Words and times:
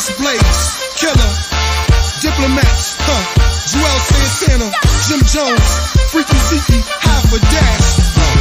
Just 0.00 0.16
Blaze, 0.16 0.80
Killer, 0.96 1.32
Diplomats, 2.24 2.96
huh? 3.04 3.20
Juelz 3.68 4.00
Santana, 4.08 4.72
Jim 5.04 5.20
Jones, 5.28 5.68
Freaky 6.08 6.40
Zeke, 6.48 6.80
Half 7.04 7.28
a 7.28 7.38
Dash, 7.52 8.00
uh, 8.16 8.32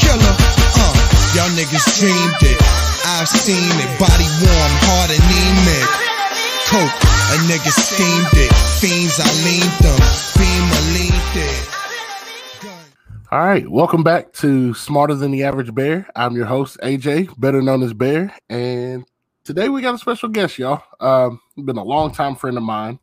Killer, 0.00 0.32
uh. 0.32 0.96
Y'all 1.36 1.52
niggas 1.52 1.84
dreamed 2.00 2.40
it. 2.40 2.56
I've 3.04 3.28
seen 3.28 3.60
it. 3.60 3.92
Body 4.00 4.24
warm, 4.40 4.72
heart 4.88 5.12
anemic. 5.12 5.84
Coke, 6.72 6.96
a 7.28 7.44
nigga 7.44 7.68
steamed 7.68 8.32
it. 8.32 8.52
Fiends, 8.80 9.20
I 9.20 9.28
leaned 9.44 9.76
them. 9.84 10.00
Beam, 10.40 10.64
I 10.64 10.80
leaned 10.96 11.36
it. 11.44 11.72
All 13.30 13.38
right, 13.38 13.68
welcome 13.68 14.02
back 14.02 14.32
to 14.34 14.72
Smarter 14.72 15.14
Than 15.14 15.30
the 15.30 15.44
Average 15.44 15.74
Bear. 15.74 16.06
I'm 16.16 16.36
your 16.36 16.46
host, 16.46 16.78
AJ, 16.82 17.38
better 17.38 17.60
known 17.60 17.82
as 17.82 17.92
Bear, 17.92 18.34
and 18.48 19.04
today 19.44 19.68
we 19.68 19.82
got 19.82 19.94
a 19.94 19.98
special 19.98 20.28
guest, 20.28 20.58
y'all. 20.58 20.82
Um, 21.00 21.40
been 21.64 21.76
a 21.78 21.84
long 21.84 22.12
time 22.12 22.34
friend 22.34 22.56
of 22.56 22.62
mine. 22.62 22.98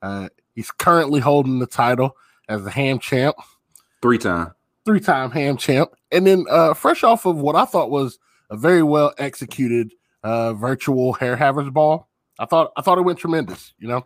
Uh, 0.00 0.28
he's 0.54 0.70
currently 0.70 1.20
holding 1.20 1.58
the 1.58 1.66
title 1.66 2.16
as 2.48 2.64
the 2.64 2.70
Ham 2.70 2.98
Champ, 2.98 3.36
Three 4.00 4.18
time. 4.18 4.52
three 4.84 5.00
time 5.00 5.30
Ham 5.30 5.56
Champ, 5.56 5.90
and 6.10 6.26
then 6.26 6.44
uh, 6.50 6.74
fresh 6.74 7.04
off 7.04 7.24
of 7.26 7.36
what 7.36 7.54
I 7.56 7.64
thought 7.64 7.90
was 7.90 8.18
a 8.50 8.56
very 8.56 8.82
well 8.82 9.12
executed 9.18 9.92
uh, 10.24 10.52
virtual 10.54 11.12
hair 11.14 11.36
havers 11.36 11.70
ball. 11.70 12.08
I 12.38 12.46
thought 12.46 12.72
I 12.76 12.82
thought 12.82 12.98
it 12.98 13.02
went 13.02 13.18
tremendous. 13.18 13.72
You 13.78 13.88
know, 13.88 14.04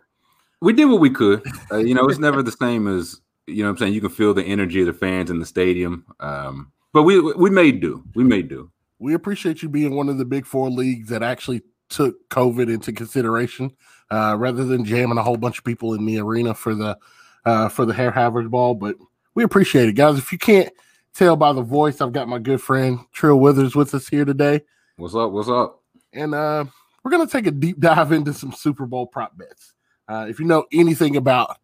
We 0.61 0.73
did 0.73 0.85
what 0.85 0.99
we 1.01 1.09
could. 1.09 1.43
Uh, 1.71 1.77
you 1.77 1.95
know, 1.95 2.07
it's 2.07 2.19
never 2.19 2.43
the 2.43 2.51
same 2.51 2.87
as 2.87 3.19
you 3.47 3.63
know. 3.63 3.69
what 3.69 3.71
I'm 3.71 3.77
saying 3.77 3.93
you 3.93 4.01
can 4.01 4.09
feel 4.09 4.33
the 4.33 4.43
energy 4.43 4.81
of 4.81 4.87
the 4.87 4.93
fans 4.93 5.29
in 5.31 5.39
the 5.39 5.45
stadium. 5.45 6.05
Um, 6.19 6.71
but 6.93 7.03
we 7.03 7.19
we 7.33 7.49
made 7.49 7.81
do. 7.81 8.03
We 8.15 8.23
made 8.23 8.47
do. 8.49 8.69
We 8.99 9.13
appreciate 9.13 9.61
you 9.61 9.69
being 9.69 9.95
one 9.95 10.09
of 10.09 10.17
the 10.17 10.25
big 10.25 10.45
four 10.45 10.69
leagues 10.69 11.09
that 11.09 11.23
actually 11.23 11.61
took 11.89 12.27
COVID 12.29 12.73
into 12.73 12.91
consideration, 12.91 13.71
uh, 14.11 14.35
rather 14.37 14.65
than 14.65 14.83
jamming 14.85 15.17
a 15.17 15.23
whole 15.23 15.37
bunch 15.37 15.57
of 15.59 15.63
people 15.63 15.93
in 15.93 16.05
the 16.05 16.19
arena 16.19 16.53
for 16.53 16.75
the 16.75 16.97
uh, 17.45 17.69
for 17.69 17.85
the 17.85 17.93
hair 17.93 18.11
havers 18.11 18.47
ball. 18.47 18.73
But 18.75 18.95
we 19.35 19.43
appreciate 19.43 19.87
it, 19.89 19.93
guys. 19.93 20.17
If 20.17 20.31
you 20.31 20.37
can't 20.37 20.71
tell 21.13 21.35
by 21.35 21.53
the 21.53 21.61
voice, 21.61 22.01
I've 22.01 22.11
got 22.13 22.27
my 22.27 22.39
good 22.39 22.61
friend 22.61 22.99
Trill 23.13 23.39
Withers 23.39 23.75
with 23.75 23.93
us 23.93 24.07
here 24.07 24.25
today, 24.25 24.61
What's 24.97 25.15
up? 25.15 25.31
What's 25.31 25.49
up? 25.49 25.81
and 26.13 26.33
uh, 26.33 26.65
we're 27.03 27.11
gonna 27.11 27.27
take 27.27 27.47
a 27.47 27.51
deep 27.51 27.79
dive 27.79 28.11
into 28.11 28.33
some 28.33 28.51
Super 28.51 28.85
Bowl 28.85 29.05
prop 29.07 29.37
bets. 29.37 29.73
Uh, 30.07 30.25
if 30.29 30.39
you 30.39 30.45
know 30.45 30.65
anything 30.73 31.15
about 31.15 31.57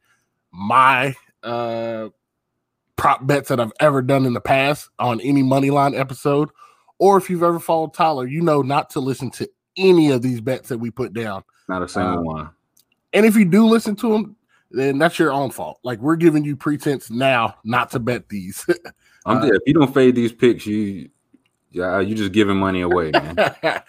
my 0.52 1.16
uh, 1.42 2.10
prop 2.96 3.26
bets 3.26 3.50
that 3.50 3.60
I've 3.60 3.72
ever 3.80 4.02
done 4.02 4.26
in 4.26 4.34
the 4.34 4.42
past 4.42 4.90
on 5.00 5.20
any 5.22 5.42
money 5.44 5.70
line 5.70 5.96
episode, 5.96 6.50
or 7.04 7.18
if 7.18 7.30
you've 7.30 7.44
ever 7.44 7.60
followed 7.60 7.94
Tyler, 7.94 8.26
you 8.26 8.40
know 8.40 8.62
not 8.62 8.90
to 8.92 9.02
listen 9.02 9.30
to 9.32 9.50
any 9.76 10.12
of 10.12 10.22
these 10.22 10.40
bets 10.40 10.70
that 10.70 10.78
we 10.78 10.90
put 10.90 11.12
down. 11.12 11.44
Not 11.68 11.82
a 11.82 11.88
single 11.90 12.20
Um, 12.20 12.24
one. 12.24 12.50
And 13.12 13.26
if 13.26 13.36
you 13.36 13.44
do 13.44 13.68
listen 13.68 13.98
to 13.98 14.14
them, 14.14 14.38
then 14.72 15.00
that's 15.00 15.20
your 15.20 15.34
own 15.34 15.52
fault. 15.52 15.82
Like 15.84 16.00
we're 16.00 16.16
giving 16.16 16.46
you 16.46 16.56
pretense 16.56 17.10
now 17.10 17.56
not 17.66 17.92
to 17.92 18.00
bet 18.00 18.30
these. 18.30 18.66
I'm 19.26 19.40
uh, 19.40 19.48
if 19.48 19.64
you 19.66 19.74
don't 19.74 19.94
fade 19.94 20.16
these 20.16 20.32
picks, 20.32 20.66
you 20.66 21.10
yeah, 21.72 22.00
you 22.00 22.16
just 22.16 22.32
giving 22.32 22.56
money 22.56 22.80
away, 22.80 23.12
man. 23.12 23.36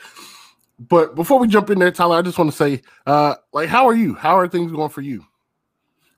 but 0.81 1.15
before 1.15 1.39
we 1.39 1.47
jump 1.47 1.71
in 1.71 1.79
there, 1.79 1.93
Tyler, 1.93 2.17
I 2.17 2.23
just 2.23 2.37
want 2.37 2.51
to 2.51 2.57
say, 2.57 2.83
uh, 3.07 3.37
like, 3.53 3.69
how 3.69 3.87
are 3.87 3.95
you? 3.95 4.15
How 4.15 4.37
are 4.37 4.49
things 4.49 4.73
going 4.73 4.91
for 4.91 5.03
you? 5.03 5.21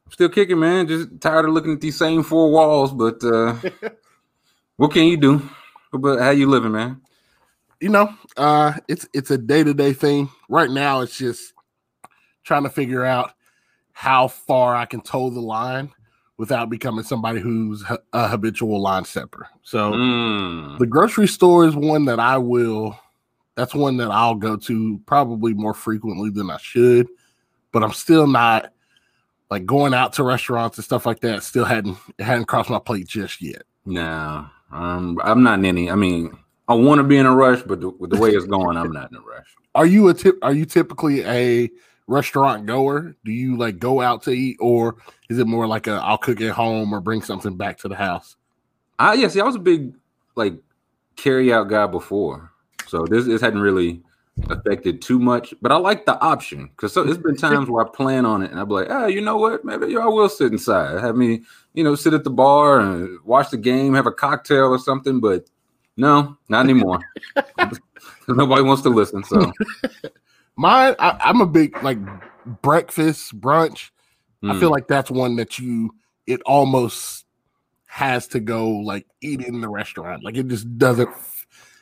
I'm 0.07 0.13
still 0.13 0.31
kicking, 0.31 0.59
man. 0.59 0.89
Just 0.89 1.21
tired 1.21 1.45
of 1.45 1.53
looking 1.53 1.73
at 1.73 1.83
these 1.83 1.99
same 1.99 2.23
four 2.23 2.51
walls. 2.51 2.91
But 2.91 3.23
uh, 3.23 3.57
what 4.77 4.93
can 4.93 5.05
you 5.05 5.19
do? 5.19 5.47
But 5.93 6.21
how 6.21 6.31
you 6.31 6.49
living, 6.49 6.73
man? 6.73 7.01
you 7.81 7.91
know, 7.91 8.13
uh, 8.39 8.73
it's 8.89 9.07
it's 9.13 9.31
a 9.31 9.37
day 9.39 9.63
to 9.63 9.75
day 9.75 9.93
thing. 9.93 10.31
Right 10.49 10.71
now, 10.71 11.01
it's 11.01 11.17
just 11.19 11.53
trying 12.43 12.63
to 12.63 12.71
figure 12.71 13.05
out 13.05 13.33
how 13.93 14.29
far 14.29 14.75
I 14.75 14.87
can 14.87 15.01
toe 15.01 15.31
the 15.31 15.41
line 15.41 15.91
without 16.39 16.69
becoming 16.71 17.05
somebody 17.05 17.41
who's 17.41 17.83
a 18.13 18.29
habitual 18.29 18.81
line 18.81 19.05
stepper. 19.05 19.49
So 19.63 19.93
Mm. 19.93 20.79
the 20.79 20.87
grocery 20.87 21.27
store 21.27 21.67
is 21.67 21.75
one 21.75 22.05
that 22.07 22.21
I 22.21 22.39
will. 22.39 22.99
That's 23.57 23.75
one 23.75 23.97
that 23.99 24.11
I'll 24.11 24.35
go 24.35 24.57
to 24.57 24.99
probably 25.07 25.55
more 25.55 25.73
frequently 25.75 26.29
than 26.31 26.51
I 26.51 26.59
should, 26.59 27.09
but 27.73 27.83
I'm 27.83 27.93
still 27.93 28.27
not 28.27 28.73
like 29.51 29.65
going 29.65 29.95
out 29.95 30.13
to 30.15 30.25
restaurants 30.25 30.77
and 30.77 30.85
stuff 30.85 31.07
like 31.07 31.21
that. 31.21 31.43
Still 31.43 31.65
hadn't 31.65 31.97
it 32.19 32.25
hadn't 32.25 32.47
crossed 32.47 32.69
my 32.71 32.79
plate 32.79 33.07
just 33.07 33.41
yet. 33.41 33.63
No, 33.87 34.47
um, 34.73 35.21
I'm 35.23 35.43
not 35.43 35.59
in 35.59 35.65
any. 35.65 35.91
I 35.91 35.95
mean, 35.95 36.37
I 36.69 36.75
want 36.75 36.99
to 36.99 37.05
be 37.05 37.17
in 37.17 37.27
a 37.27 37.35
rush, 37.35 37.63
but 37.63 37.81
the, 37.81 37.91
with 37.91 38.11
the 38.11 38.19
way 38.19 38.31
it's 38.31 38.47
going, 38.47 38.77
I'm 38.77 38.93
not 38.93 39.11
in 39.11 39.17
a 39.17 39.21
rush. 39.21 39.47
Are 39.75 39.87
you 39.87 40.09
a 40.09 40.15
tip? 40.15 40.39
Are 40.43 40.53
you 40.53 40.65
typically 40.65 41.25
a 41.25 41.71
restaurant 42.07 42.67
goer? 42.67 43.15
Do 43.25 43.33
you 43.33 43.57
like 43.57 43.79
go 43.79 44.01
out 44.01 44.23
to 44.25 44.31
eat, 44.31 44.57
or 44.61 44.97
is 45.29 45.39
it 45.39 45.47
more 45.47 45.67
like 45.67 45.87
a 45.87 45.95
I'll 45.95 46.19
cook 46.19 46.41
at 46.41 46.53
home 46.53 46.93
or 46.93 47.01
bring 47.01 47.23
something 47.23 47.57
back 47.57 47.79
to 47.79 47.89
the 47.89 47.97
house? 47.97 48.37
I 48.99 49.15
yeah, 49.15 49.29
see, 49.29 49.41
I 49.41 49.45
was 49.45 49.57
a 49.57 49.61
big 49.61 49.95
like 50.35 50.55
carry 51.17 51.53
out 51.53 51.69
guy 51.69 51.87
before, 51.87 52.51
so 52.87 53.05
this 53.05 53.27
this 53.27 53.41
hadn't 53.41 53.61
really 53.61 54.03
affected 54.51 55.01
too 55.01 55.19
much. 55.19 55.55
But 55.63 55.73
I 55.73 55.77
like 55.77 56.07
the 56.07 56.19
option 56.21 56.69
because 56.69 56.93
so, 56.93 57.05
there's 57.05 57.19
been 57.19 57.37
times 57.37 57.69
where 57.69 57.85
I 57.85 57.89
plan 57.89 58.27
on 58.27 58.43
it 58.43 58.51
and 58.51 58.61
I'd 58.61 58.69
be 58.69 58.75
like, 58.75 58.89
ah, 58.91 59.07
you 59.07 59.21
know 59.21 59.37
what? 59.37 59.65
Maybe 59.65 59.97
I 59.97 60.07
will 60.07 60.29
sit 60.29 60.53
inside, 60.53 61.01
have 61.01 61.17
me, 61.17 61.43
you 61.77 61.85
know, 61.85 61.95
sit 61.95 62.15
at 62.15 62.25
the 62.25 62.31
bar 62.31 62.81
and 62.81 63.21
watch 63.25 63.51
the 63.51 63.57
game, 63.57 63.95
have 63.95 64.07
a 64.07 64.13
cocktail 64.13 64.65
or 64.65 64.79
something. 64.79 65.21
But 65.21 65.49
no, 65.97 66.37
not 66.49 66.65
anymore. 66.65 66.99
Nobody 68.29 68.63
wants 68.63 68.83
to 68.83 68.89
listen. 68.89 69.23
So 69.23 69.53
Mine, 70.57 70.95
I, 70.99 71.19
I'm 71.21 71.41
a 71.43 71.47
big 71.47 71.81
like 71.83 71.99
breakfast 72.63 73.39
brunch. 73.39 73.91
I 74.43 74.47
mm, 74.47 74.61
feel 74.61 74.71
like 74.71 74.89
that's 74.89 75.11
one 75.11 75.37
that 75.37 75.59
you 75.59 75.95
it 76.27 76.41
almost 76.47 77.27
has 77.87 78.27
to 78.29 78.41
go 78.41 78.71
like 78.71 79.07
eat 79.21 79.43
in 79.43 79.61
the 79.61 79.69
restaurant. 79.69 80.25
Like 80.25 80.37
it 80.37 80.49
just 80.49 80.79
doesn't. 80.79 81.11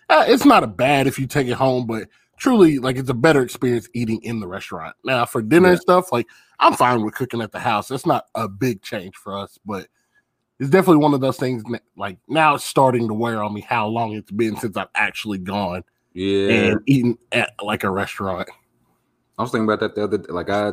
Uh, 0.08 0.24
it's 0.26 0.44
not 0.44 0.64
a 0.64 0.68
bad 0.68 1.06
if 1.06 1.18
you 1.18 1.26
take 1.26 1.46
it 1.46 1.54
home, 1.54 1.86
but 1.86 2.08
truly, 2.36 2.78
like 2.78 2.96
it's 2.96 3.10
a 3.10 3.14
better 3.14 3.42
experience 3.42 3.88
eating 3.94 4.20
in 4.22 4.40
the 4.40 4.48
restaurant. 4.48 4.96
Now 5.04 5.24
for 5.24 5.40
dinner 5.40 5.70
and 5.70 5.80
stuff, 5.80 6.10
like 6.10 6.26
I'm 6.58 6.74
fine 6.74 7.02
with 7.02 7.14
cooking 7.14 7.42
at 7.42 7.52
the 7.52 7.58
house. 7.58 7.88
That's 7.88 8.06
not 8.06 8.26
a 8.34 8.48
big 8.48 8.82
change 8.82 9.16
for 9.16 9.38
us, 9.38 9.58
but 9.64 9.88
it's 10.60 10.70
definitely 10.70 11.02
one 11.02 11.14
of 11.14 11.20
those 11.20 11.36
things. 11.36 11.62
Like 11.96 12.18
now, 12.28 12.54
it's 12.54 12.64
starting 12.64 13.08
to 13.08 13.14
wear 13.14 13.42
on 13.42 13.52
me 13.52 13.60
how 13.60 13.88
long 13.88 14.12
it's 14.12 14.30
been 14.30 14.56
since 14.56 14.76
I've 14.76 14.88
actually 14.94 15.38
gone 15.38 15.84
yeah, 16.12 16.48
and 16.48 16.80
eaten 16.86 17.18
at 17.32 17.52
like 17.62 17.84
a 17.84 17.90
restaurant. 17.90 18.48
I 19.36 19.42
was 19.42 19.50
thinking 19.50 19.64
about 19.64 19.80
that 19.80 19.96
the 19.96 20.04
other 20.04 20.18
day. 20.18 20.32
Like 20.32 20.48
I, 20.48 20.72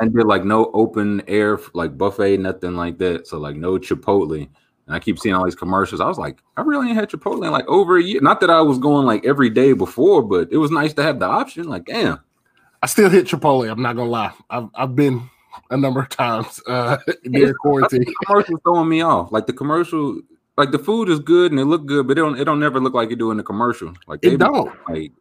I 0.00 0.08
did 0.08 0.26
like 0.26 0.44
no 0.44 0.70
open 0.74 1.22
air 1.26 1.58
like 1.72 1.96
buffet, 1.96 2.36
nothing 2.36 2.76
like 2.76 2.98
that. 2.98 3.26
So 3.26 3.38
like 3.38 3.56
no 3.56 3.78
Chipotle. 3.78 4.48
And 4.86 4.94
I 4.94 4.98
keep 4.98 5.18
seeing 5.18 5.34
all 5.34 5.46
these 5.46 5.54
commercials. 5.54 6.02
I 6.02 6.06
was 6.06 6.18
like, 6.18 6.42
I 6.58 6.60
really 6.60 6.88
ain't 6.88 6.96
had 6.96 7.08
Chipotle 7.08 7.44
in 7.46 7.50
like 7.50 7.66
over 7.66 7.96
a 7.96 8.02
year. 8.02 8.20
Not 8.20 8.40
that 8.40 8.50
I 8.50 8.60
was 8.60 8.78
going 8.78 9.06
like 9.06 9.24
every 9.24 9.48
day 9.48 9.72
before, 9.72 10.20
but 10.20 10.48
it 10.52 10.58
was 10.58 10.70
nice 10.70 10.92
to 10.94 11.02
have 11.02 11.18
the 11.18 11.24
option. 11.24 11.66
Like, 11.66 11.86
damn. 11.86 12.20
I 12.84 12.86
still 12.86 13.08
hit 13.08 13.24
Chipotle. 13.24 13.70
I'm 13.72 13.80
not 13.80 13.96
gonna 13.96 14.10
lie. 14.10 14.34
I've 14.50 14.68
I've 14.74 14.94
been 14.94 15.30
a 15.70 15.76
number 15.78 16.00
of 16.00 16.10
times 16.10 16.60
uh 16.66 16.98
near 17.24 17.54
quarantine. 17.54 18.04
commercials 18.26 18.60
throwing 18.62 18.90
me 18.90 19.00
off. 19.00 19.32
Like 19.32 19.46
the 19.46 19.54
commercial, 19.54 20.20
like 20.58 20.70
the 20.70 20.78
food 20.78 21.08
is 21.08 21.18
good 21.18 21.50
and 21.50 21.58
it 21.58 21.64
look 21.64 21.86
good, 21.86 22.06
but 22.06 22.18
it 22.18 22.20
don't 22.20 22.38
it 22.38 22.44
don't 22.44 22.60
never 22.60 22.80
look 22.80 22.92
like 22.92 23.08
you 23.08 23.16
do 23.16 23.30
in 23.30 23.38
the 23.38 23.42
commercial. 23.42 23.94
Like 24.06 24.20
It 24.22 24.36
don't. 24.36 24.70
like 24.86 25.12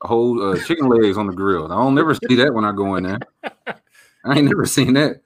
whole 0.00 0.42
uh, 0.42 0.58
chicken 0.64 0.88
legs 0.88 1.16
on 1.16 1.28
the 1.28 1.32
grill. 1.32 1.66
I 1.66 1.76
don't 1.76 1.94
never 1.94 2.12
see 2.12 2.34
that 2.34 2.52
when 2.54 2.64
I 2.64 2.72
go 2.72 2.96
in 2.96 3.04
there. 3.04 3.20
I 4.24 4.38
ain't 4.38 4.46
never 4.48 4.66
seen 4.66 4.94
that. 4.94 5.20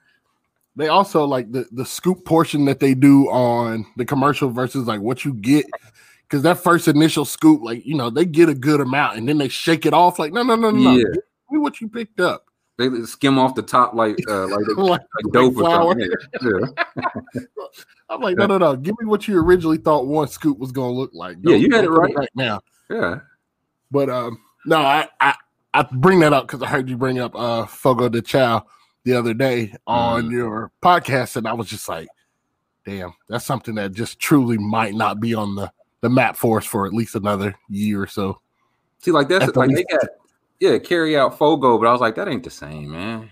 They 0.77 0.89
also 0.89 1.25
like 1.25 1.51
the 1.51 1.65
the 1.73 1.87
scoop 1.87 2.27
portion 2.27 2.67
that 2.67 2.79
they 2.79 2.93
do 2.93 3.31
on 3.31 3.87
the 3.97 4.05
commercial 4.05 4.51
versus 4.51 4.87
like 4.87 5.01
what 5.01 5.25
you 5.25 5.33
get. 5.33 5.65
Because 6.25 6.43
that 6.43 6.59
first 6.59 6.89
initial 6.89 7.25
scoop, 7.25 7.63
like 7.63 7.87
you 7.87 7.95
know, 7.97 8.11
they 8.11 8.27
get 8.27 8.51
a 8.51 8.55
good 8.55 8.83
amount 8.83 9.17
and 9.17 9.27
then 9.27 9.39
they 9.39 9.49
shake 9.49 9.87
it 9.87 9.95
off. 9.95 10.19
Like 10.19 10.35
no, 10.35 10.43
no, 10.43 10.57
no, 10.57 10.71
no, 10.71 10.79
no. 10.79 10.97
Yeah. 10.99 11.05
Me 11.51 11.59
what 11.59 11.81
you 11.81 11.89
picked 11.89 12.21
up. 12.21 12.47
They 12.79 12.89
skim 13.05 13.39
off 13.39 13.55
the 13.55 13.63
top 13.63 13.95
like 13.95 14.19
uh, 14.29 14.49
like, 14.49 14.67
like, 14.77 15.01
like 15.01 15.33
dope 15.33 15.57
or 15.57 15.61
flour. 15.61 15.97
something. 15.99 16.11
Yeah. 17.35 17.41
I'm 18.09 18.21
like, 18.21 18.37
no, 18.37 18.47
no, 18.47 18.59
no. 18.59 18.77
Give 18.77 18.95
me 19.01 19.07
what 19.07 19.27
you 19.27 19.39
originally 19.41 19.79
thought 19.79 20.07
one 20.07 20.29
scoop 20.29 20.59
was 20.59 20.73
gonna 20.73 20.93
look 20.93 21.11
like. 21.15 21.37
Yeah, 21.43 21.57
you 21.57 21.69
had 21.75 21.83
don't 21.83 21.95
it 21.95 21.97
right. 21.97 22.15
right 22.15 22.31
now. 22.35 22.61
yeah. 22.91 23.21
But 23.91 24.11
um, 24.11 24.39
no, 24.65 24.77
I 24.79 25.09
I, 25.21 25.35
I 25.75 25.83
bring 25.91 26.21
that 26.21 26.33
up 26.33 26.47
because 26.47 26.63
I 26.63 26.67
heard 26.69 26.89
you 26.89 26.97
bring 26.97 27.19
up 27.19 27.35
uh 27.35 27.67
Fogo 27.67 28.09
de 28.09 28.23
Chao 28.23 28.67
the 29.05 29.15
other 29.15 29.35
day 29.35 29.75
on 29.87 30.25
Mhm. 30.29 30.33
your 30.33 30.73
podcast, 30.83 31.37
and 31.37 31.47
I 31.49 31.53
was 31.55 31.69
just 31.69 31.89
like, 31.89 32.09
damn, 32.85 33.13
that's 33.29 33.45
something 33.45 33.75
that 33.77 33.93
just 33.93 34.19
truly 34.19 34.59
might 34.59 34.95
not 34.95 35.19
be 35.21 35.35
on 35.35 35.55
the 35.57 35.73
the 36.03 36.11
map 36.11 36.37
for 36.37 36.59
us 36.59 36.65
for 36.67 36.87
at 36.87 36.93
least 36.93 37.15
another 37.17 37.55
year 37.69 38.03
or 38.03 38.07
so. 38.07 38.41
See, 38.99 39.11
like 39.11 39.29
that's 39.29 39.45
At 39.49 39.57
like 39.57 39.71
they 39.71 39.85
got 39.85 40.07
yeah, 40.61 40.79
carry 40.79 41.17
out 41.17 41.39
Fogo, 41.39 41.79
but 41.79 41.87
I 41.87 41.93
was 41.93 42.01
like, 42.01 42.15
that 42.17 42.29
ain't 42.29 42.45
the 42.45 42.51
same, 42.51 42.91
man. 42.91 43.31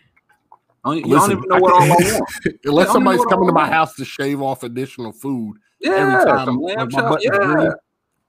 I 0.84 0.94
don't, 0.94 1.06
Listen, 1.06 1.30
don't 1.30 1.38
even 1.38 1.48
know 1.48 1.62
what 1.62 1.72
all 1.72 1.82
I 1.82 1.96
want. 1.96 2.30
Unless 2.64 2.92
somebody's 2.92 3.24
coming 3.24 3.46
to 3.48 3.52
my 3.52 3.66
house 3.66 3.94
to 3.96 4.04
shave 4.04 4.42
off 4.42 4.62
additional 4.62 5.12
food 5.12 5.56
Yeah, 5.80 5.92
every 5.92 6.16
time 6.16 6.58
like, 6.58 6.90
my 6.90 7.08
button's 7.08 7.24
Yeah, 7.24 7.72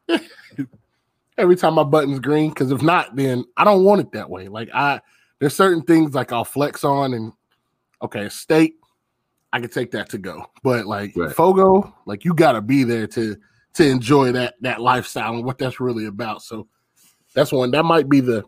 green. 0.08 0.30
every 1.38 1.56
time 1.56 1.74
my 1.74 1.84
button's 1.84 2.20
green. 2.20 2.50
Because 2.50 2.72
if 2.72 2.82
not, 2.82 3.16
then 3.16 3.44
I 3.58 3.64
don't 3.64 3.84
want 3.84 4.02
it 4.02 4.12
that 4.14 4.30
way. 4.30 4.48
Like 4.48 4.70
I 4.74 5.02
there's 5.40 5.56
certain 5.56 5.84
things 5.84 6.14
like 6.14 6.32
I'll 6.32 6.46
flex 6.46 6.84
on 6.84 7.14
and 7.14 7.34
okay, 8.02 8.30
steak, 8.30 8.76
I 9.52 9.60
can 9.60 9.70
take 9.70 9.92
that 9.92 10.10
to 10.10 10.18
go. 10.18 10.46
But 10.64 10.86
like 10.86 11.14
Right. 11.16 11.32
Fogo, 11.32 11.94
like 12.06 12.26
you 12.26 12.34
gotta 12.34 12.62
be 12.62 12.84
there 12.84 13.08
to 13.08 13.36
to 13.74 13.86
enjoy 13.86 14.32
that 14.32 14.56
that 14.62 14.82
lifestyle 14.82 15.36
and 15.36 15.44
what 15.44 15.58
that's 15.58 15.80
really 15.80 16.06
about. 16.06 16.42
So 16.42 16.68
that's 17.34 17.52
one 17.52 17.72
that 17.72 17.84
might 17.84 18.08
be 18.08 18.22
the 18.22 18.44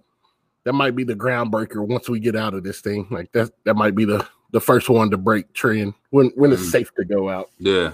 that 0.67 0.73
might 0.73 0.97
be 0.97 1.05
the 1.05 1.15
groundbreaker 1.15 1.87
once 1.87 2.09
we 2.09 2.19
get 2.19 2.35
out 2.35 2.53
of 2.53 2.61
this 2.61 2.81
thing. 2.81 3.07
Like 3.09 3.31
that 3.31 3.51
that 3.63 3.75
might 3.75 3.95
be 3.95 4.03
the 4.03 4.27
the 4.51 4.59
first 4.59 4.89
one 4.89 5.09
to 5.11 5.17
break 5.17 5.53
trend 5.53 5.93
when 6.09 6.27
when 6.35 6.51
it's 6.51 6.61
Mm. 6.63 6.71
safe 6.71 6.93
to 6.95 7.05
go 7.05 7.29
out, 7.29 7.49
Yeah, 7.57 7.93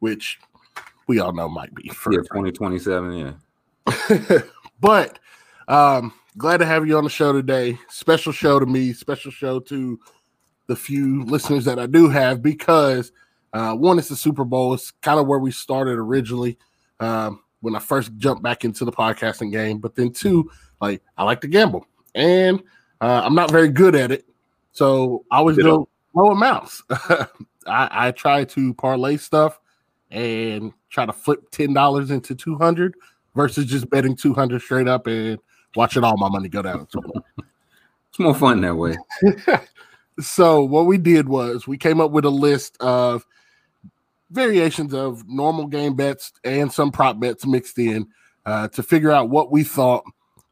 which 0.00 0.38
we 1.06 1.20
all 1.20 1.32
know 1.32 1.48
might 1.48 1.74
be 1.74 1.88
for 1.88 2.12
yeah, 2.12 2.20
twenty 2.30 2.52
twenty 2.52 2.78
seven. 2.78 3.34
Yeah, 3.88 4.40
but 4.80 5.18
um 5.68 6.12
glad 6.36 6.58
to 6.58 6.66
have 6.66 6.86
you 6.86 6.98
on 6.98 7.04
the 7.04 7.08
show 7.10 7.32
today 7.32 7.78
special 7.88 8.30
show 8.32 8.60
to 8.60 8.66
me 8.66 8.92
special 8.92 9.30
show 9.30 9.58
to 9.58 9.98
the 10.66 10.76
few 10.76 11.24
listeners 11.24 11.64
that 11.64 11.78
i 11.78 11.86
do 11.86 12.08
have 12.08 12.42
because 12.42 13.10
uh 13.52 13.74
one 13.74 13.98
is 13.98 14.08
the 14.08 14.14
super 14.16 14.44
bowl 14.44 14.74
it's 14.74 14.90
kind 15.02 15.18
of 15.18 15.26
where 15.26 15.38
we 15.40 15.50
started 15.50 15.92
originally 15.98 16.56
um 17.00 17.40
when 17.62 17.74
i 17.74 17.78
first 17.80 18.12
jumped 18.16 18.42
back 18.42 18.64
into 18.64 18.84
the 18.84 18.92
podcasting 18.92 19.50
game 19.50 19.78
but 19.78 19.94
then 19.96 20.12
two 20.12 20.48
like 20.80 21.02
i 21.16 21.24
like 21.24 21.40
to 21.40 21.48
gamble 21.48 21.86
and 22.14 22.62
uh, 23.00 23.22
i'm 23.24 23.34
not 23.34 23.50
very 23.50 23.68
good 23.68 23.94
at 23.94 24.10
it 24.10 24.26
so 24.72 25.24
i 25.30 25.38
always 25.38 25.56
do 25.56 25.88
low 26.14 26.30
amounts 26.30 26.82
I, 27.66 28.08
I 28.08 28.10
try 28.12 28.44
to 28.44 28.74
parlay 28.74 29.16
stuff 29.16 29.60
and 30.10 30.72
try 30.88 31.06
to 31.06 31.12
flip 31.12 31.50
ten 31.50 31.72
dollars 31.72 32.10
into 32.10 32.34
two 32.34 32.56
hundred 32.56 32.94
versus 33.34 33.66
just 33.66 33.88
betting 33.90 34.16
two 34.16 34.34
hundred 34.34 34.62
straight 34.62 34.88
up 34.88 35.06
and 35.06 35.38
watching 35.76 36.04
all 36.04 36.16
my 36.16 36.28
money 36.28 36.48
go 36.48 36.62
down. 36.62 36.86
it's 38.08 38.18
more 38.18 38.34
fun 38.34 38.60
that 38.62 38.76
way. 38.76 38.96
so 40.20 40.62
what 40.62 40.86
we 40.86 40.98
did 40.98 41.28
was 41.28 41.66
we 41.66 41.78
came 41.78 42.00
up 42.00 42.10
with 42.10 42.24
a 42.24 42.30
list 42.30 42.76
of 42.80 43.24
variations 44.30 44.94
of 44.94 45.28
normal 45.28 45.66
game 45.66 45.94
bets 45.94 46.32
and 46.44 46.72
some 46.72 46.90
prop 46.90 47.18
bets 47.18 47.46
mixed 47.46 47.78
in 47.78 48.06
uh, 48.46 48.68
to 48.68 48.82
figure 48.82 49.10
out 49.10 49.28
what 49.28 49.50
we 49.50 49.64
thought 49.64 50.04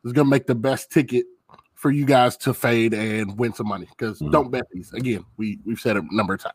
was 0.02 0.12
going 0.12 0.26
to 0.26 0.30
make 0.30 0.46
the 0.46 0.54
best 0.54 0.90
ticket 0.90 1.26
for 1.74 1.90
you 1.90 2.04
guys 2.04 2.36
to 2.38 2.52
fade 2.52 2.92
and 2.92 3.38
win 3.38 3.52
some 3.52 3.68
money. 3.68 3.86
Because 3.88 4.20
Mhm. 4.20 4.32
don't 4.32 4.50
bet 4.50 4.66
these 4.72 4.92
again. 4.92 5.24
We 5.36 5.58
we've 5.64 5.80
said 5.80 5.96
it 5.96 6.04
a 6.04 6.16
number 6.16 6.34
of 6.34 6.40
times, 6.40 6.54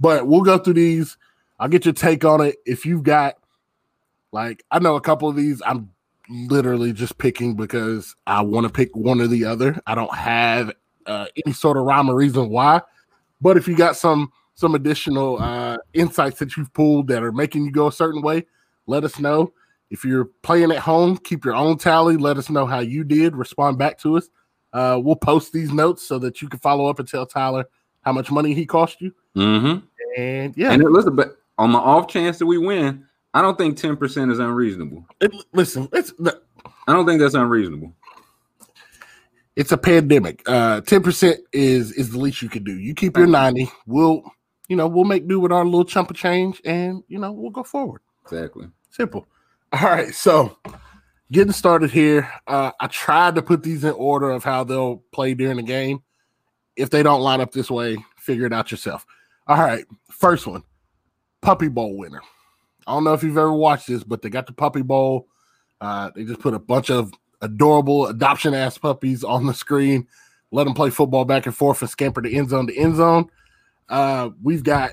but 0.00 0.26
we'll 0.26 0.42
go 0.42 0.58
through 0.58 0.74
these. 0.74 1.16
I'll 1.60 1.68
get 1.68 1.84
your 1.84 1.94
take 1.94 2.24
on 2.24 2.40
it. 2.40 2.56
If 2.66 2.84
you've 2.84 3.02
got 3.02 3.36
like 4.32 4.64
I 4.70 4.78
know 4.78 4.96
a 4.96 5.00
couple 5.00 5.28
of 5.28 5.36
these, 5.36 5.62
I'm 5.64 5.90
literally 6.28 6.92
just 6.92 7.18
picking 7.18 7.54
because 7.54 8.14
I 8.26 8.42
want 8.42 8.66
to 8.66 8.72
pick 8.72 8.94
one 8.94 9.20
or 9.20 9.26
the 9.26 9.44
other. 9.44 9.80
I 9.86 9.94
don't 9.94 10.14
have 10.14 10.72
uh, 11.06 11.26
any 11.44 11.54
sort 11.54 11.76
of 11.76 11.84
rhyme 11.84 12.10
or 12.10 12.14
reason 12.16 12.50
why. 12.50 12.82
But 13.40 13.56
if 13.56 13.66
you 13.66 13.76
got 13.76 13.96
some 13.96 14.30
some 14.54 14.74
additional 14.74 15.38
uh, 15.40 15.76
insights 15.94 16.38
that 16.40 16.56
you've 16.56 16.72
pulled 16.74 17.06
that 17.08 17.22
are 17.22 17.32
making 17.32 17.64
you 17.64 17.70
go 17.70 17.86
a 17.86 17.92
certain 17.92 18.22
way, 18.22 18.44
let 18.86 19.04
us 19.04 19.18
know. 19.18 19.52
If 19.90 20.04
you're 20.04 20.26
playing 20.42 20.70
at 20.70 20.78
home, 20.78 21.16
keep 21.18 21.44
your 21.44 21.54
own 21.54 21.78
tally. 21.78 22.16
Let 22.16 22.36
us 22.36 22.50
know 22.50 22.66
how 22.66 22.80
you 22.80 23.04
did. 23.04 23.34
Respond 23.36 23.78
back 23.78 23.98
to 24.00 24.16
us. 24.18 24.28
Uh, 24.72 25.00
we'll 25.02 25.16
post 25.16 25.52
these 25.52 25.72
notes 25.72 26.06
so 26.06 26.18
that 26.18 26.42
you 26.42 26.48
can 26.48 26.60
follow 26.60 26.86
up 26.88 26.98
and 26.98 27.08
tell 27.08 27.24
Tyler 27.24 27.64
how 28.02 28.12
much 28.12 28.30
money 28.30 28.52
he 28.52 28.66
cost 28.66 29.00
you. 29.00 29.12
Mm-hmm. 29.34 29.86
And 30.20 30.56
yeah, 30.56 30.72
And 30.72 30.82
listen, 30.84 31.16
but 31.16 31.38
on 31.56 31.72
the 31.72 31.78
off 31.78 32.08
chance 32.08 32.38
that 32.38 32.46
we 32.46 32.58
win, 32.58 33.04
I 33.34 33.40
don't 33.42 33.56
think 33.56 33.76
ten 33.78 33.96
percent 33.96 34.30
is 34.30 34.38
unreasonable. 34.38 35.06
it- 35.20 35.32
listen, 35.52 35.88
it's 35.92 36.12
I 36.86 36.92
don't 36.92 37.06
think 37.06 37.20
that's 37.20 37.34
unreasonable. 37.34 37.94
it's 39.56 39.72
a 39.72 39.78
pandemic. 39.78 40.42
Uh, 40.46 40.80
ten 40.82 41.02
percent 41.02 41.40
is 41.52 41.92
is 41.92 42.10
the 42.10 42.18
least 42.18 42.42
you 42.42 42.48
can 42.48 42.64
do. 42.64 42.78
You 42.78 42.94
keep 42.94 43.16
your 43.16 43.26
ninety. 43.26 43.70
We'll 43.86 44.22
you 44.68 44.76
know 44.76 44.86
we'll 44.86 45.04
make 45.04 45.26
do 45.28 45.40
with 45.40 45.52
our 45.52 45.64
little 45.64 45.84
chunk 45.84 46.10
of 46.10 46.16
change, 46.16 46.60
and 46.64 47.02
you 47.08 47.18
know 47.18 47.32
we'll 47.32 47.50
go 47.50 47.62
forward. 47.62 48.00
Exactly. 48.24 48.68
Simple. 48.90 49.26
All 49.70 49.82
right, 49.82 50.14
so 50.14 50.56
getting 51.30 51.52
started 51.52 51.90
here. 51.90 52.30
Uh, 52.46 52.72
I 52.80 52.86
tried 52.86 53.34
to 53.34 53.42
put 53.42 53.62
these 53.62 53.84
in 53.84 53.92
order 53.92 54.30
of 54.30 54.42
how 54.42 54.64
they'll 54.64 55.02
play 55.12 55.34
during 55.34 55.58
the 55.58 55.62
game. 55.62 56.02
If 56.76 56.88
they 56.88 57.02
don't 57.02 57.20
line 57.20 57.42
up 57.42 57.52
this 57.52 57.70
way, 57.70 57.98
figure 58.16 58.46
it 58.46 58.52
out 58.52 58.70
yourself. 58.70 59.04
All 59.46 59.58
right, 59.58 59.84
first 60.10 60.46
one, 60.46 60.62
Puppy 61.42 61.68
Bowl 61.68 61.98
winner. 61.98 62.22
I 62.86 62.92
don't 62.92 63.04
know 63.04 63.12
if 63.12 63.22
you've 63.22 63.36
ever 63.36 63.52
watched 63.52 63.88
this, 63.88 64.04
but 64.04 64.22
they 64.22 64.30
got 64.30 64.46
the 64.46 64.54
Puppy 64.54 64.80
Bowl. 64.80 65.28
Uh, 65.82 66.10
they 66.14 66.24
just 66.24 66.40
put 66.40 66.54
a 66.54 66.58
bunch 66.58 66.90
of 66.90 67.12
adorable 67.42 68.06
adoption 68.06 68.54
ass 68.54 68.78
puppies 68.78 69.22
on 69.22 69.46
the 69.46 69.54
screen, 69.54 70.06
let 70.50 70.64
them 70.64 70.74
play 70.74 70.88
football 70.88 71.26
back 71.26 71.44
and 71.44 71.54
forth 71.54 71.82
and 71.82 71.90
scamper 71.90 72.22
the 72.22 72.34
end 72.34 72.48
zone 72.48 72.66
to 72.66 72.76
end 72.76 72.96
zone. 72.96 73.28
Uh, 73.90 74.30
we've 74.42 74.64
got 74.64 74.92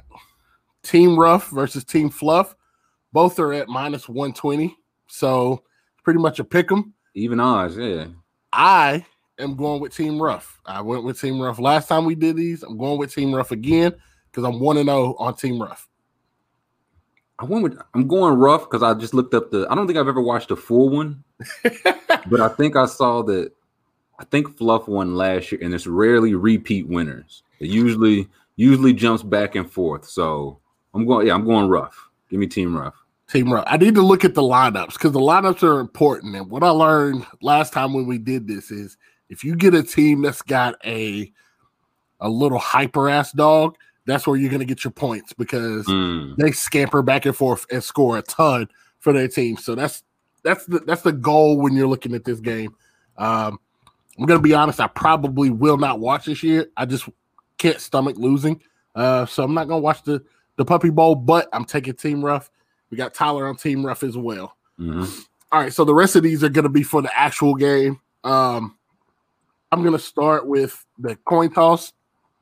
Team 0.83 1.17
Rough 1.17 1.49
versus 1.49 1.85
Team 1.85 2.09
Fluff. 2.09 2.55
Both 3.15 3.39
are 3.39 3.53
at 3.53 3.69
minus 3.69 4.09
120. 4.09 4.75
So 5.07 5.63
pretty 6.03 6.19
much 6.19 6.39
a 6.39 6.43
pick 6.43 6.69
'em. 6.69 6.93
Even 7.13 7.39
odds, 7.39 7.77
yeah. 7.77 8.07
I 8.51 9.05
am 9.39 9.55
going 9.55 9.79
with 9.79 9.95
Team 9.95 10.21
Rough. 10.21 10.59
I 10.65 10.81
went 10.81 11.05
with 11.05 11.21
Team 11.21 11.39
Rough 11.39 11.57
last 11.57 11.87
time 11.87 12.03
we 12.03 12.15
did 12.15 12.35
these. 12.35 12.61
I'm 12.61 12.77
going 12.77 12.99
with 12.99 13.15
Team 13.15 13.33
Rough 13.33 13.51
again 13.51 13.95
because 14.29 14.43
I'm 14.43 14.59
1 14.59 14.83
0 14.83 15.15
on 15.17 15.33
Team 15.33 15.61
Rough. 15.61 15.87
I 17.39 17.45
went 17.45 17.63
with 17.63 17.77
I'm 17.93 18.05
going 18.05 18.37
rough 18.37 18.69
because 18.69 18.83
I 18.83 18.93
just 18.93 19.13
looked 19.13 19.33
up 19.33 19.49
the 19.49 19.65
I 19.69 19.75
don't 19.75 19.87
think 19.87 19.97
I've 19.97 20.09
ever 20.09 20.21
watched 20.21 20.51
a 20.51 20.57
full 20.57 20.89
one, 20.89 21.23
but 21.63 22.41
I 22.41 22.49
think 22.49 22.75
I 22.75 22.85
saw 22.85 23.21
that 23.23 23.53
I 24.19 24.25
think 24.25 24.57
Fluff 24.57 24.89
won 24.89 25.15
last 25.15 25.53
year, 25.53 25.61
and 25.63 25.73
it's 25.73 25.87
rarely 25.87 26.35
repeat 26.35 26.89
winners. 26.89 27.43
It 27.61 27.69
usually 27.69 28.27
usually 28.57 28.91
jumps 28.91 29.23
back 29.23 29.55
and 29.55 29.71
forth. 29.71 30.03
So 30.03 30.59
I'm 30.93 31.05
going, 31.05 31.27
yeah, 31.27 31.33
I'm 31.33 31.45
going 31.45 31.69
rough. 31.69 32.09
Give 32.29 32.41
me 32.41 32.47
team 32.47 32.75
rough. 32.75 33.04
Team 33.29 33.51
Rough. 33.51 33.65
I 33.67 33.77
need 33.77 33.95
to 33.95 34.01
look 34.01 34.23
at 34.23 34.35
the 34.35 34.41
lineups 34.41 34.93
because 34.93 35.11
the 35.11 35.19
lineups 35.19 35.63
are 35.63 35.79
important. 35.79 36.35
And 36.35 36.49
what 36.49 36.63
I 36.63 36.69
learned 36.69 37.25
last 37.41 37.73
time 37.73 37.93
when 37.93 38.05
we 38.05 38.17
did 38.17 38.47
this 38.47 38.69
is 38.71 38.97
if 39.29 39.43
you 39.43 39.55
get 39.55 39.73
a 39.73 39.81
team 39.83 40.21
that's 40.21 40.41
got 40.41 40.75
a 40.85 41.31
a 42.21 42.29
little 42.29 42.59
hyper 42.59 43.09
ass 43.09 43.31
dog, 43.31 43.75
that's 44.05 44.27
where 44.27 44.37
you're 44.37 44.51
gonna 44.51 44.65
get 44.65 44.83
your 44.83 44.91
points 44.91 45.33
because 45.33 45.85
Mm, 45.87 46.35
they 46.37 46.51
scamper 46.51 47.01
back 47.01 47.25
and 47.25 47.35
forth 47.35 47.65
and 47.71 47.83
score 47.83 48.17
a 48.17 48.21
ton 48.21 48.67
for 48.99 49.11
their 49.11 49.27
team. 49.27 49.57
So 49.57 49.73
that's 49.75 50.03
that's 50.43 50.65
the 50.67 50.79
that's 50.79 51.01
the 51.01 51.11
goal 51.11 51.59
when 51.59 51.73
you're 51.73 51.87
looking 51.87 52.13
at 52.13 52.23
this 52.23 52.39
game. 52.39 52.75
Um, 53.17 53.59
I'm 54.19 54.25
gonna 54.25 54.39
be 54.39 54.53
honest, 54.53 54.79
I 54.79 54.87
probably 54.87 55.49
will 55.49 55.77
not 55.77 55.99
watch 55.99 56.25
this 56.25 56.43
year. 56.43 56.67
I 56.77 56.85
just 56.85 57.09
can't 57.57 57.79
stomach 57.81 58.17
losing. 58.17 58.61
Uh, 58.93 59.25
so 59.25 59.43
I'm 59.43 59.53
not 59.55 59.67
gonna 59.67 59.81
watch 59.81 60.03
the 60.03 60.23
the 60.57 60.63
puppy 60.65 60.91
bowl, 60.91 61.15
but 61.15 61.49
I'm 61.51 61.65
taking 61.65 61.95
Team 61.95 62.23
Rough. 62.23 62.49
We 62.89 62.97
got 62.97 63.13
Tyler 63.13 63.47
on 63.47 63.55
Team 63.55 63.85
Rough 63.85 64.03
as 64.03 64.17
well. 64.17 64.55
mhm. 64.79 65.25
All 65.51 65.61
right, 65.61 65.71
so 65.73 65.85
the 65.85 65.93
rest 65.93 66.15
of 66.15 66.23
these 66.23 66.43
are 66.43 66.49
gonna 66.49 66.69
be 66.69 66.83
for 66.83 67.01
the 67.01 67.17
actual 67.17 67.55
game. 67.55 67.99
Um, 68.23 68.77
I'm 69.71 69.83
gonna 69.83 69.99
start 69.99 70.47
with 70.47 70.85
the 70.99 71.15
coin 71.25 71.51
toss, 71.51 71.93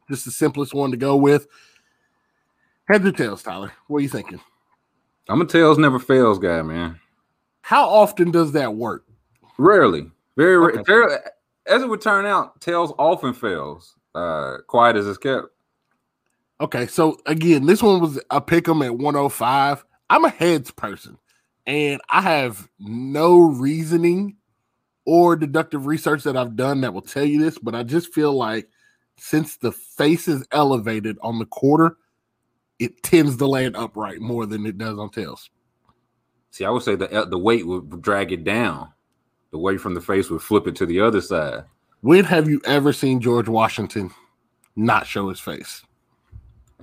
just 0.09 0.25
the 0.25 0.31
simplest 0.31 0.73
one 0.73 0.91
to 0.91 0.97
go 0.97 1.15
with. 1.15 1.47
Heads 2.89 3.05
or 3.05 3.11
tails, 3.11 3.43
Tyler? 3.43 3.71
What 3.87 3.97
are 3.99 4.01
you 4.01 4.09
thinking? 4.09 4.39
I'm 5.29 5.41
a 5.41 5.45
tails 5.45 5.77
never 5.77 5.99
fails 5.99 6.39
guy, 6.39 6.61
man. 6.63 6.99
How 7.61 7.87
often 7.87 8.31
does 8.31 8.51
that 8.53 8.73
work? 8.75 9.05
Rarely, 9.57 10.09
very, 10.35 10.57
ra- 10.57 10.67
Okay. 10.67 10.83
very 10.85 11.13
as 11.65 11.81
it 11.81 11.87
would 11.87 12.01
turn 12.01 12.25
out, 12.25 12.59
tails 12.59 12.91
often 12.97 13.33
fails. 13.33 13.95
Uh, 14.15 14.57
quiet 14.67 14.95
as 14.97 15.07
it's 15.07 15.17
kept. 15.17 15.47
Okay, 16.59 16.87
so 16.87 17.17
again, 17.25 17.65
this 17.65 17.81
one 17.81 17.99
was 18.01 18.19
a 18.31 18.41
pick 18.41 18.67
'em 18.67 18.81
at 18.81 18.97
105. 18.97 19.83
I'm 20.09 20.25
a 20.25 20.29
heads 20.29 20.71
person, 20.71 21.17
and 21.65 22.01
I 22.09 22.21
have 22.21 22.67
no 22.79 23.39
reasoning 23.39 24.37
or 25.05 25.35
deductive 25.35 25.85
research 25.85 26.23
that 26.23 26.37
I've 26.37 26.55
done 26.55 26.81
that 26.81 26.93
will 26.93 27.01
tell 27.01 27.25
you 27.25 27.39
this, 27.39 27.57
but 27.57 27.75
I 27.75 27.83
just 27.83 28.13
feel 28.13 28.33
like 28.33 28.69
since 29.17 29.57
the 29.57 29.71
face 29.71 30.27
is 30.27 30.45
elevated 30.51 31.17
on 31.21 31.39
the 31.39 31.45
quarter, 31.45 31.97
it 32.79 33.03
tends 33.03 33.37
to 33.37 33.47
land 33.47 33.75
upright 33.75 34.21
more 34.21 34.45
than 34.45 34.65
it 34.65 34.77
does 34.77 34.97
on 34.97 35.09
tails. 35.09 35.49
See, 36.51 36.65
I 36.65 36.69
would 36.69 36.83
say 36.83 36.95
the 36.95 37.11
uh, 37.11 37.25
the 37.25 37.37
weight 37.37 37.65
would 37.65 38.01
drag 38.01 38.31
it 38.31 38.43
down. 38.43 38.89
The 39.51 39.57
weight 39.57 39.81
from 39.81 39.93
the 39.93 40.01
face 40.01 40.29
would 40.29 40.41
flip 40.41 40.67
it 40.67 40.75
to 40.77 40.85
the 40.85 40.99
other 40.99 41.21
side. 41.21 41.65
When 42.01 42.25
have 42.25 42.49
you 42.49 42.61
ever 42.65 42.91
seen 42.91 43.21
George 43.21 43.47
Washington 43.47 44.11
not 44.75 45.07
show 45.07 45.29
his 45.29 45.39
face? 45.39 45.83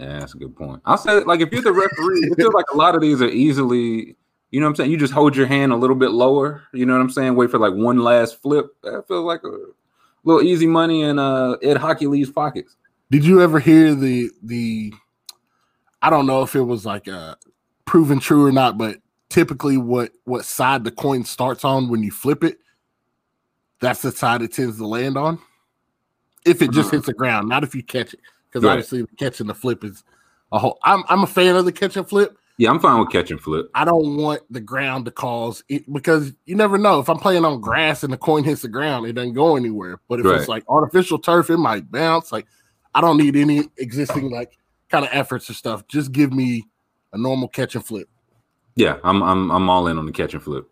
Yeah, 0.00 0.18
that's 0.20 0.34
a 0.34 0.38
good 0.38 0.56
point. 0.56 0.80
I'll 0.86 0.96
say, 0.96 1.22
like, 1.24 1.40
if 1.40 1.52
you're 1.52 1.60
the 1.60 1.72
referee, 1.72 2.20
it 2.20 2.36
feels 2.36 2.54
like 2.54 2.64
a 2.72 2.76
lot 2.76 2.94
of 2.94 3.02
these 3.02 3.20
are 3.20 3.28
easily, 3.28 4.16
you 4.50 4.58
know 4.58 4.64
what 4.66 4.70
I'm 4.70 4.76
saying? 4.76 4.90
You 4.90 4.96
just 4.96 5.12
hold 5.12 5.36
your 5.36 5.46
hand 5.46 5.72
a 5.72 5.76
little 5.76 5.94
bit 5.96 6.12
lower, 6.12 6.62
you 6.72 6.86
know 6.86 6.94
what 6.94 7.02
I'm 7.02 7.10
saying? 7.10 7.36
Wait 7.36 7.50
for 7.50 7.58
like 7.58 7.74
one 7.74 7.98
last 7.98 8.40
flip. 8.40 8.74
That 8.82 9.06
feels 9.06 9.24
like 9.26 9.42
a 9.44 9.50
little 10.24 10.42
easy 10.42 10.66
money 10.66 11.02
in 11.02 11.18
uh, 11.18 11.52
Ed 11.62 11.76
Hochuli's 11.76 12.30
pockets. 12.30 12.76
Did 13.10 13.24
you 13.26 13.42
ever 13.42 13.58
hear 13.58 13.94
the 13.94 14.30
the 14.42 14.94
I 16.00 16.08
don't 16.08 16.26
know 16.26 16.42
if 16.42 16.54
it 16.56 16.62
was 16.62 16.86
like 16.86 17.08
uh 17.08 17.34
proven 17.84 18.20
true 18.20 18.46
or 18.46 18.52
not, 18.52 18.78
but 18.78 18.98
typically 19.28 19.76
what 19.76 20.12
what 20.24 20.44
side 20.44 20.84
the 20.84 20.90
coin 20.90 21.24
starts 21.24 21.64
on 21.64 21.88
when 21.90 22.02
you 22.02 22.10
flip 22.10 22.42
it, 22.44 22.58
that's 23.80 24.00
the 24.00 24.12
side 24.12 24.42
it 24.42 24.52
tends 24.52 24.78
to 24.78 24.86
land 24.86 25.18
on. 25.18 25.38
If 26.46 26.62
it 26.62 26.70
just 26.70 26.86
Uh-huh. 26.88 26.96
hits 26.96 27.06
the 27.06 27.14
ground, 27.14 27.48
not 27.48 27.64
if 27.64 27.74
you 27.74 27.82
catch 27.82 28.14
it. 28.14 28.20
Because 28.50 28.64
Right. 28.64 28.72
obviously 28.72 29.02
the 29.02 29.16
catch 29.16 29.40
and 29.40 29.48
the 29.48 29.54
flip 29.54 29.84
is 29.84 30.02
a 30.52 30.58
whole 30.58 30.78
I'm 30.82 31.04
I'm 31.08 31.22
a 31.22 31.26
fan 31.26 31.54
of 31.56 31.64
the 31.64 31.72
catch 31.72 31.96
and 31.96 32.08
flip. 32.08 32.36
Yeah, 32.58 32.70
I'm 32.70 32.80
fine 32.80 32.98
with 33.00 33.10
catch 33.10 33.30
and 33.30 33.40
flip. 33.40 33.70
I 33.74 33.84
don't 33.86 34.16
want 34.18 34.42
the 34.50 34.60
ground 34.60 35.06
to 35.06 35.10
cause 35.10 35.64
it 35.68 35.90
because 35.90 36.32
you 36.44 36.54
never 36.56 36.76
know. 36.76 36.98
If 37.00 37.08
I'm 37.08 37.18
playing 37.18 37.44
on 37.46 37.60
grass 37.60 38.02
and 38.02 38.12
the 38.12 38.18
coin 38.18 38.44
hits 38.44 38.62
the 38.62 38.68
ground, 38.68 39.06
it 39.06 39.14
doesn't 39.14 39.32
go 39.32 39.56
anywhere. 39.56 39.98
But 40.08 40.20
if 40.20 40.26
Right. 40.26 40.40
it's 40.40 40.48
like 40.48 40.64
artificial 40.68 41.18
turf, 41.18 41.48
it 41.48 41.56
might 41.56 41.90
bounce. 41.90 42.32
Like 42.32 42.46
I 42.94 43.00
don't 43.00 43.16
need 43.16 43.36
any 43.36 43.68
existing 43.78 44.30
like 44.30 44.58
kind 44.90 45.04
of 45.04 45.10
efforts 45.12 45.48
or 45.48 45.54
stuff. 45.54 45.86
Just 45.86 46.12
give 46.12 46.32
me 46.32 46.64
a 47.12 47.18
normal 47.18 47.48
catch 47.48 47.76
and 47.76 47.84
flip. 47.86 48.08
Yeah, 48.76 48.98
I'm 49.04 49.22
I'm 49.22 49.50
I'm 49.50 49.70
all 49.70 49.86
in 49.86 49.96
on 49.98 50.04
the 50.06 50.12
catch 50.12 50.34
and 50.34 50.42
flip. 50.42 50.68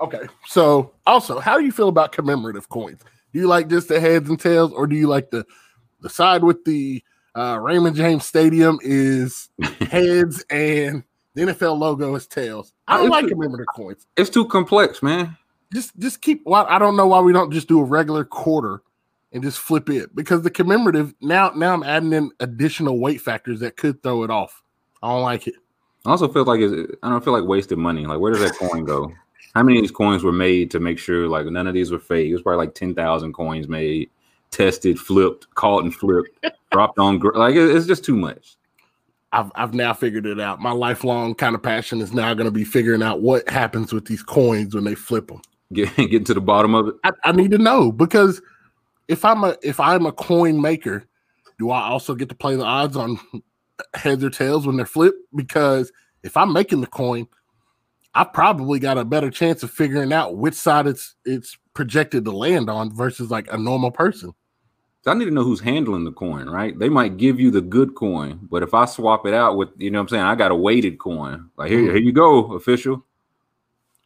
Okay. 0.00 0.26
So 0.46 0.92
also, 1.06 1.40
how 1.40 1.58
do 1.58 1.64
you 1.64 1.72
feel 1.72 1.88
about 1.88 2.12
commemorative 2.12 2.68
coins? 2.68 3.00
Do 3.32 3.40
you 3.40 3.46
like 3.48 3.68
just 3.68 3.88
the 3.88 3.98
heads 3.98 4.28
and 4.28 4.38
tails, 4.38 4.72
or 4.72 4.86
do 4.86 4.94
you 4.94 5.08
like 5.08 5.30
the 5.30 5.44
the 6.00 6.08
side 6.10 6.44
with 6.44 6.64
the 6.64 7.02
uh, 7.34 7.58
Raymond 7.60 7.96
James 7.96 8.24
Stadium 8.24 8.78
is 8.82 9.50
heads 9.80 10.44
and 10.50 11.04
the 11.34 11.42
NFL 11.42 11.78
logo 11.78 12.14
is 12.14 12.26
tails? 12.26 12.72
I 12.88 12.96
don't 12.96 13.06
It's 13.06 13.10
like 13.10 13.28
commemorative 13.28 13.66
coins. 13.74 14.06
It's 14.16 14.30
too 14.30 14.46
complex, 14.46 15.02
man. 15.02 15.36
Just 15.72 15.98
just 15.98 16.22
keep. 16.22 16.42
Well, 16.46 16.66
I 16.68 16.78
don't 16.78 16.96
know 16.96 17.06
why 17.06 17.20
we 17.20 17.32
don't 17.32 17.52
just 17.52 17.68
do 17.68 17.80
a 17.80 17.84
regular 17.84 18.24
quarter 18.24 18.82
and 19.32 19.42
just 19.42 19.58
flip 19.58 19.90
it 19.90 20.14
because 20.14 20.42
the 20.42 20.50
commemorative 20.50 21.14
now 21.20 21.50
now 21.50 21.74
I'm 21.74 21.82
adding 21.82 22.12
in 22.12 22.30
additional 22.40 22.98
weight 22.98 23.20
factors 23.20 23.60
that 23.60 23.76
could 23.76 24.02
throw 24.02 24.22
it 24.22 24.30
off. 24.30 24.62
I 25.02 25.08
don't 25.08 25.22
like 25.22 25.46
it. 25.46 25.54
I 26.06 26.10
also 26.10 26.28
feel 26.28 26.44
like 26.44 26.60
it's, 26.60 26.96
I 27.02 27.10
don't 27.10 27.22
feel 27.22 27.32
like 27.32 27.44
wasted 27.44 27.78
money. 27.78 28.06
Like, 28.06 28.20
where 28.20 28.32
does 28.32 28.40
that 28.40 28.56
coin 28.56 28.84
go? 28.84 29.12
How 29.54 29.62
many 29.62 29.78
of 29.78 29.82
these 29.82 29.90
coins 29.90 30.22
were 30.22 30.32
made 30.32 30.70
to 30.70 30.80
make 30.80 30.98
sure 30.98 31.28
like 31.28 31.46
none 31.46 31.66
of 31.66 31.74
these 31.74 31.90
were 31.90 31.98
fake? 31.98 32.28
It 32.28 32.32
was 32.32 32.42
probably 32.42 32.64
like 32.64 32.74
ten 32.74 32.94
thousand 32.94 33.32
coins 33.34 33.68
made, 33.68 34.10
tested, 34.50 34.98
flipped, 34.98 35.52
caught 35.54 35.84
and 35.84 35.94
flipped, 35.94 36.28
dropped 36.72 36.98
on. 36.98 37.18
gr- 37.18 37.36
Like, 37.36 37.54
it- 37.54 37.74
it's 37.74 37.86
just 37.86 38.04
too 38.04 38.16
much. 38.16 38.56
I've 39.32 39.50
I've 39.56 39.74
now 39.74 39.92
figured 39.92 40.24
it 40.24 40.40
out. 40.40 40.60
My 40.60 40.70
lifelong 40.70 41.34
kind 41.34 41.54
of 41.54 41.62
passion 41.62 42.00
is 42.00 42.12
now 42.14 42.32
going 42.32 42.46
to 42.46 42.50
be 42.52 42.64
figuring 42.64 43.02
out 43.02 43.20
what 43.20 43.46
happens 43.50 43.92
with 43.92 44.06
these 44.06 44.22
coins 44.22 44.74
when 44.74 44.84
they 44.84 44.94
flip 44.94 45.28
them. 45.28 45.42
Get 45.72 45.94
getting 45.96 46.24
to 46.24 46.34
the 46.34 46.40
bottom 46.40 46.74
of 46.74 46.88
it. 46.88 46.94
I, 47.04 47.12
I 47.24 47.32
need 47.32 47.50
to 47.50 47.58
know 47.58 47.90
because 47.92 48.40
if 49.08 49.24
I'm 49.24 49.42
a 49.44 49.56
if 49.62 49.80
I'm 49.80 50.06
a 50.06 50.12
coin 50.12 50.60
maker, 50.60 51.04
do 51.58 51.70
I 51.70 51.82
also 51.82 52.14
get 52.14 52.28
to 52.30 52.34
play 52.36 52.54
the 52.56 52.64
odds 52.64 52.96
on 52.96 53.18
heads 53.94 54.22
or 54.24 54.30
tails 54.30 54.66
when 54.66 54.76
they're 54.76 54.86
flipped? 54.86 55.18
Because 55.34 55.92
if 56.22 56.36
I'm 56.36 56.52
making 56.52 56.80
the 56.80 56.86
coin, 56.86 57.26
I 58.16 58.24
probably 58.24 58.78
got 58.78 58.96
a 58.96 59.04
better 59.04 59.30
chance 59.30 59.62
of 59.62 59.70
figuring 59.70 60.10
out 60.10 60.38
which 60.38 60.54
side 60.54 60.86
it's 60.86 61.14
it's 61.26 61.58
projected 61.74 62.24
to 62.24 62.30
land 62.30 62.70
on 62.70 62.90
versus 62.90 63.30
like 63.30 63.46
a 63.52 63.58
normal 63.58 63.90
person. 63.90 64.32
So 65.02 65.10
I 65.10 65.14
need 65.14 65.26
to 65.26 65.30
know 65.30 65.44
who's 65.44 65.60
handling 65.60 66.04
the 66.04 66.12
coin, 66.12 66.48
right? 66.48 66.76
They 66.76 66.88
might 66.88 67.18
give 67.18 67.38
you 67.38 67.50
the 67.50 67.60
good 67.60 67.94
coin, 67.94 68.40
but 68.50 68.62
if 68.62 68.72
I 68.72 68.86
swap 68.86 69.26
it 69.26 69.34
out 69.34 69.58
with, 69.58 69.68
you 69.76 69.90
know 69.90 69.98
what 69.98 70.04
I'm 70.04 70.08
saying, 70.08 70.22
I 70.24 70.34
got 70.34 70.50
a 70.50 70.56
weighted 70.56 70.98
coin. 70.98 71.50
Like 71.58 71.70
here, 71.70 71.82
here 71.82 71.98
you 71.98 72.10
go, 72.10 72.54
official. 72.54 73.04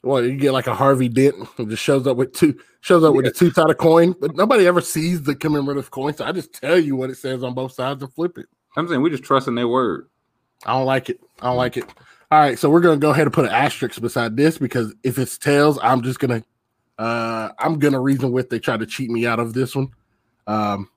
Well, 0.02 0.24
you 0.24 0.36
get 0.36 0.52
like 0.52 0.66
a 0.66 0.74
Harvey 0.74 1.08
Dent 1.08 1.36
who 1.56 1.66
just 1.66 1.82
shows 1.82 2.08
up 2.08 2.16
with 2.16 2.32
two 2.32 2.58
shows 2.80 3.04
up 3.04 3.14
with 3.14 3.26
a 3.26 3.30
two 3.30 3.52
sided 3.52 3.78
coin, 3.78 4.16
but 4.20 4.34
nobody 4.34 4.66
ever 4.66 4.80
sees 4.80 5.22
the 5.22 5.36
commemorative 5.36 5.92
coin. 5.92 6.14
So 6.14 6.24
I 6.24 6.32
just 6.32 6.52
tell 6.52 6.80
you 6.80 6.96
what 6.96 7.10
it 7.10 7.16
says 7.16 7.44
on 7.44 7.54
both 7.54 7.72
sides 7.72 8.02
and 8.02 8.12
flip 8.12 8.38
it. 8.38 8.46
I'm 8.76 8.88
saying 8.88 9.02
we're 9.02 9.10
just 9.10 9.22
trusting 9.22 9.54
their 9.54 9.68
word. 9.68 10.08
I 10.66 10.72
don't 10.72 10.86
like 10.86 11.10
it. 11.10 11.20
I 11.40 11.46
don't 11.46 11.56
like 11.56 11.76
it. 11.76 11.84
All 12.32 12.38
right, 12.38 12.56
so 12.56 12.70
we're 12.70 12.80
gonna 12.80 12.96
go 12.96 13.10
ahead 13.10 13.26
and 13.26 13.34
put 13.34 13.46
an 13.46 13.50
asterisk 13.50 14.00
beside 14.00 14.36
this 14.36 14.56
because 14.56 14.94
if 15.02 15.18
it's 15.18 15.36
tails, 15.36 15.80
I'm 15.82 16.00
just 16.00 16.20
gonna 16.20 16.44
uh 16.98 17.48
I'm 17.58 17.80
gonna 17.80 17.98
reason 17.98 18.30
with 18.30 18.50
they 18.50 18.60
try 18.60 18.76
to 18.76 18.86
cheat 18.86 19.10
me 19.10 19.26
out 19.26 19.40
of 19.40 19.52
this 19.52 19.74
one. 19.74 19.88
Um 20.46 20.88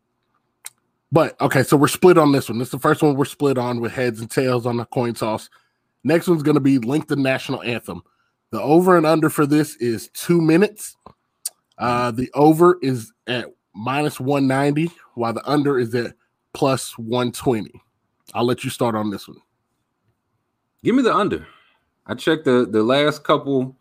but 1.12 1.40
okay, 1.42 1.64
so 1.64 1.76
we're 1.76 1.88
split 1.88 2.20
on 2.20 2.32
this 2.34 2.50
one. 2.50 2.60
This 2.60 2.68
is 2.68 2.74
the 2.74 2.80
first 2.80 3.02
one 3.02 3.16
we're 3.16 3.26
split 3.26 3.58
on 3.58 3.80
with 3.80 3.92
heads 3.92 4.20
and 4.20 4.30
tails 4.30 4.68
on 4.68 4.78
the 4.78 4.86
coin 4.86 5.16
toss. 5.16 5.50
Next 6.04 6.28
one's 6.28 6.44
gonna 6.44 6.60
be 6.60 6.78
link 6.78 7.08
the 7.08 7.16
national 7.16 7.64
anthem. 7.64 8.04
The 8.52 8.62
over 8.62 8.96
and 8.96 9.06
under 9.08 9.32
for 9.32 9.48
this 9.48 9.76
is 9.78 10.10
two 10.10 10.40
minutes. 10.40 10.98
Uh 11.80 12.12
the 12.12 12.30
over 12.36 12.78
is 12.84 13.12
at 13.26 13.48
minus 13.74 14.20
190, 14.20 14.92
while 15.16 15.34
the 15.34 15.50
under 15.50 15.80
is 15.80 15.96
at 15.96 16.14
plus 16.54 16.96
120. 17.00 17.72
I'll 18.36 18.46
let 18.46 18.64
you 18.64 18.70
start 18.70 18.94
on 18.94 19.10
this 19.10 19.28
one. 19.28 19.38
Give 20.84 20.96
me 20.96 21.04
the 21.04 21.16
under. 21.16 21.48
I 22.06 22.16
checked 22.16 22.46
the 22.46 22.68
the 22.70 22.84
last 22.84 23.24
couple 23.24 23.76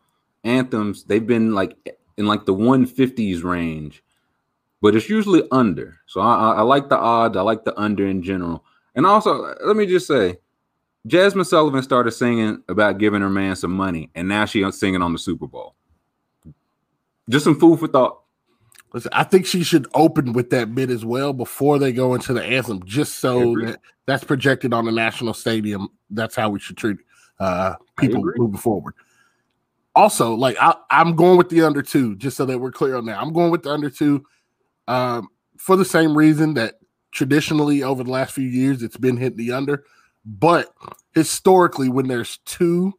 anthems. 0.45 1.05
They've 1.05 1.27
been 1.27 1.55
like 1.55 1.97
in 2.17 2.27
like 2.27 2.47
the 2.47 2.55
150s 2.55 3.43
range, 3.43 4.05
but 4.81 4.95
it's 4.95 5.09
usually 5.09 5.43
under. 5.51 5.99
So 6.07 6.21
I, 6.21 6.35
I, 6.35 6.53
I 6.55 6.63
like 6.63 6.89
the 6.89 6.99
odds. 6.99 7.37
I 7.37 7.43
like 7.43 7.65
the 7.65 7.79
under 7.79 8.07
in 8.07 8.23
general. 8.23 8.65
And 8.95 9.07
also, 9.07 9.55
let 9.65 9.77
me 9.77 9.87
just 9.87 10.07
say, 10.07 10.37
Jazmine 11.09 11.47
Sullivan 11.47 11.83
started 11.83 12.13
singing 12.13 12.63
about 12.69 12.99
giving 12.99 13.23
her 13.23 13.31
man 13.31 13.57
some 13.57 13.73
money, 13.73 14.11
and 14.15 14.29
now 14.29 14.45
she's 14.45 14.79
singing 14.79 15.03
on 15.03 15.13
the 15.13 15.19
Super 15.19 15.47
Bowl. 15.47 15.75
Just 17.29 17.45
some 17.45 17.59
food 17.59 17.81
for 17.81 17.89
thought. 17.89 18.22
Listen, 18.95 19.11
I 19.15 19.25
think 19.25 19.47
she 19.47 19.63
should 19.63 19.87
open 19.95 20.33
with 20.33 20.51
that 20.51 20.75
bit 20.75 20.91
as 20.91 21.05
well 21.05 21.33
before 21.33 21.79
they 21.79 21.93
go 21.93 22.15
into 22.15 22.33
the 22.33 22.45
anthem, 22.45 22.83
just 22.85 23.19
so 23.21 23.55
that 23.61 23.81
that's 24.07 24.25
projected 24.25 24.75
on 24.75 24.85
the 24.85 24.93
national 24.93 25.35
stadium. 25.35 25.89
That's 26.11 26.37
how 26.37 26.51
we 26.51 26.59
should 26.59 26.77
treat 26.77 26.99
uh, 27.41 27.77
people 27.99 28.23
moving 28.37 28.59
forward. 28.59 28.95
Also, 29.95 30.35
like 30.35 30.57
I, 30.61 30.75
I'm 30.91 31.17
going 31.17 31.39
with 31.39 31.49
the 31.49 31.63
under 31.63 31.83
two, 31.83 32.17
just 32.17 32.37
so 32.37 32.45
that 32.47 32.59
we're 32.59 32.73
clear 32.73 32.97
on 32.97 33.07
that. 33.07 33.19
I'm 33.19 33.33
going 33.33 33.51
with 33.51 33.63
the 33.63 33.71
under 33.71 33.91
two 33.91 34.25
um, 34.89 35.29
for 35.59 35.77
the 35.77 35.85
same 35.85 36.17
reason 36.17 36.55
that 36.55 36.75
traditionally 37.13 37.83
over 37.83 38.03
the 38.03 38.11
last 38.11 38.33
few 38.33 38.49
years 38.49 38.83
it's 38.83 38.97
been 38.97 39.17
hit 39.17 39.37
the 39.37 39.53
under, 39.53 39.85
but 40.25 40.73
historically 41.15 41.89
when 41.89 42.09
there's 42.09 42.39
two 42.45 42.93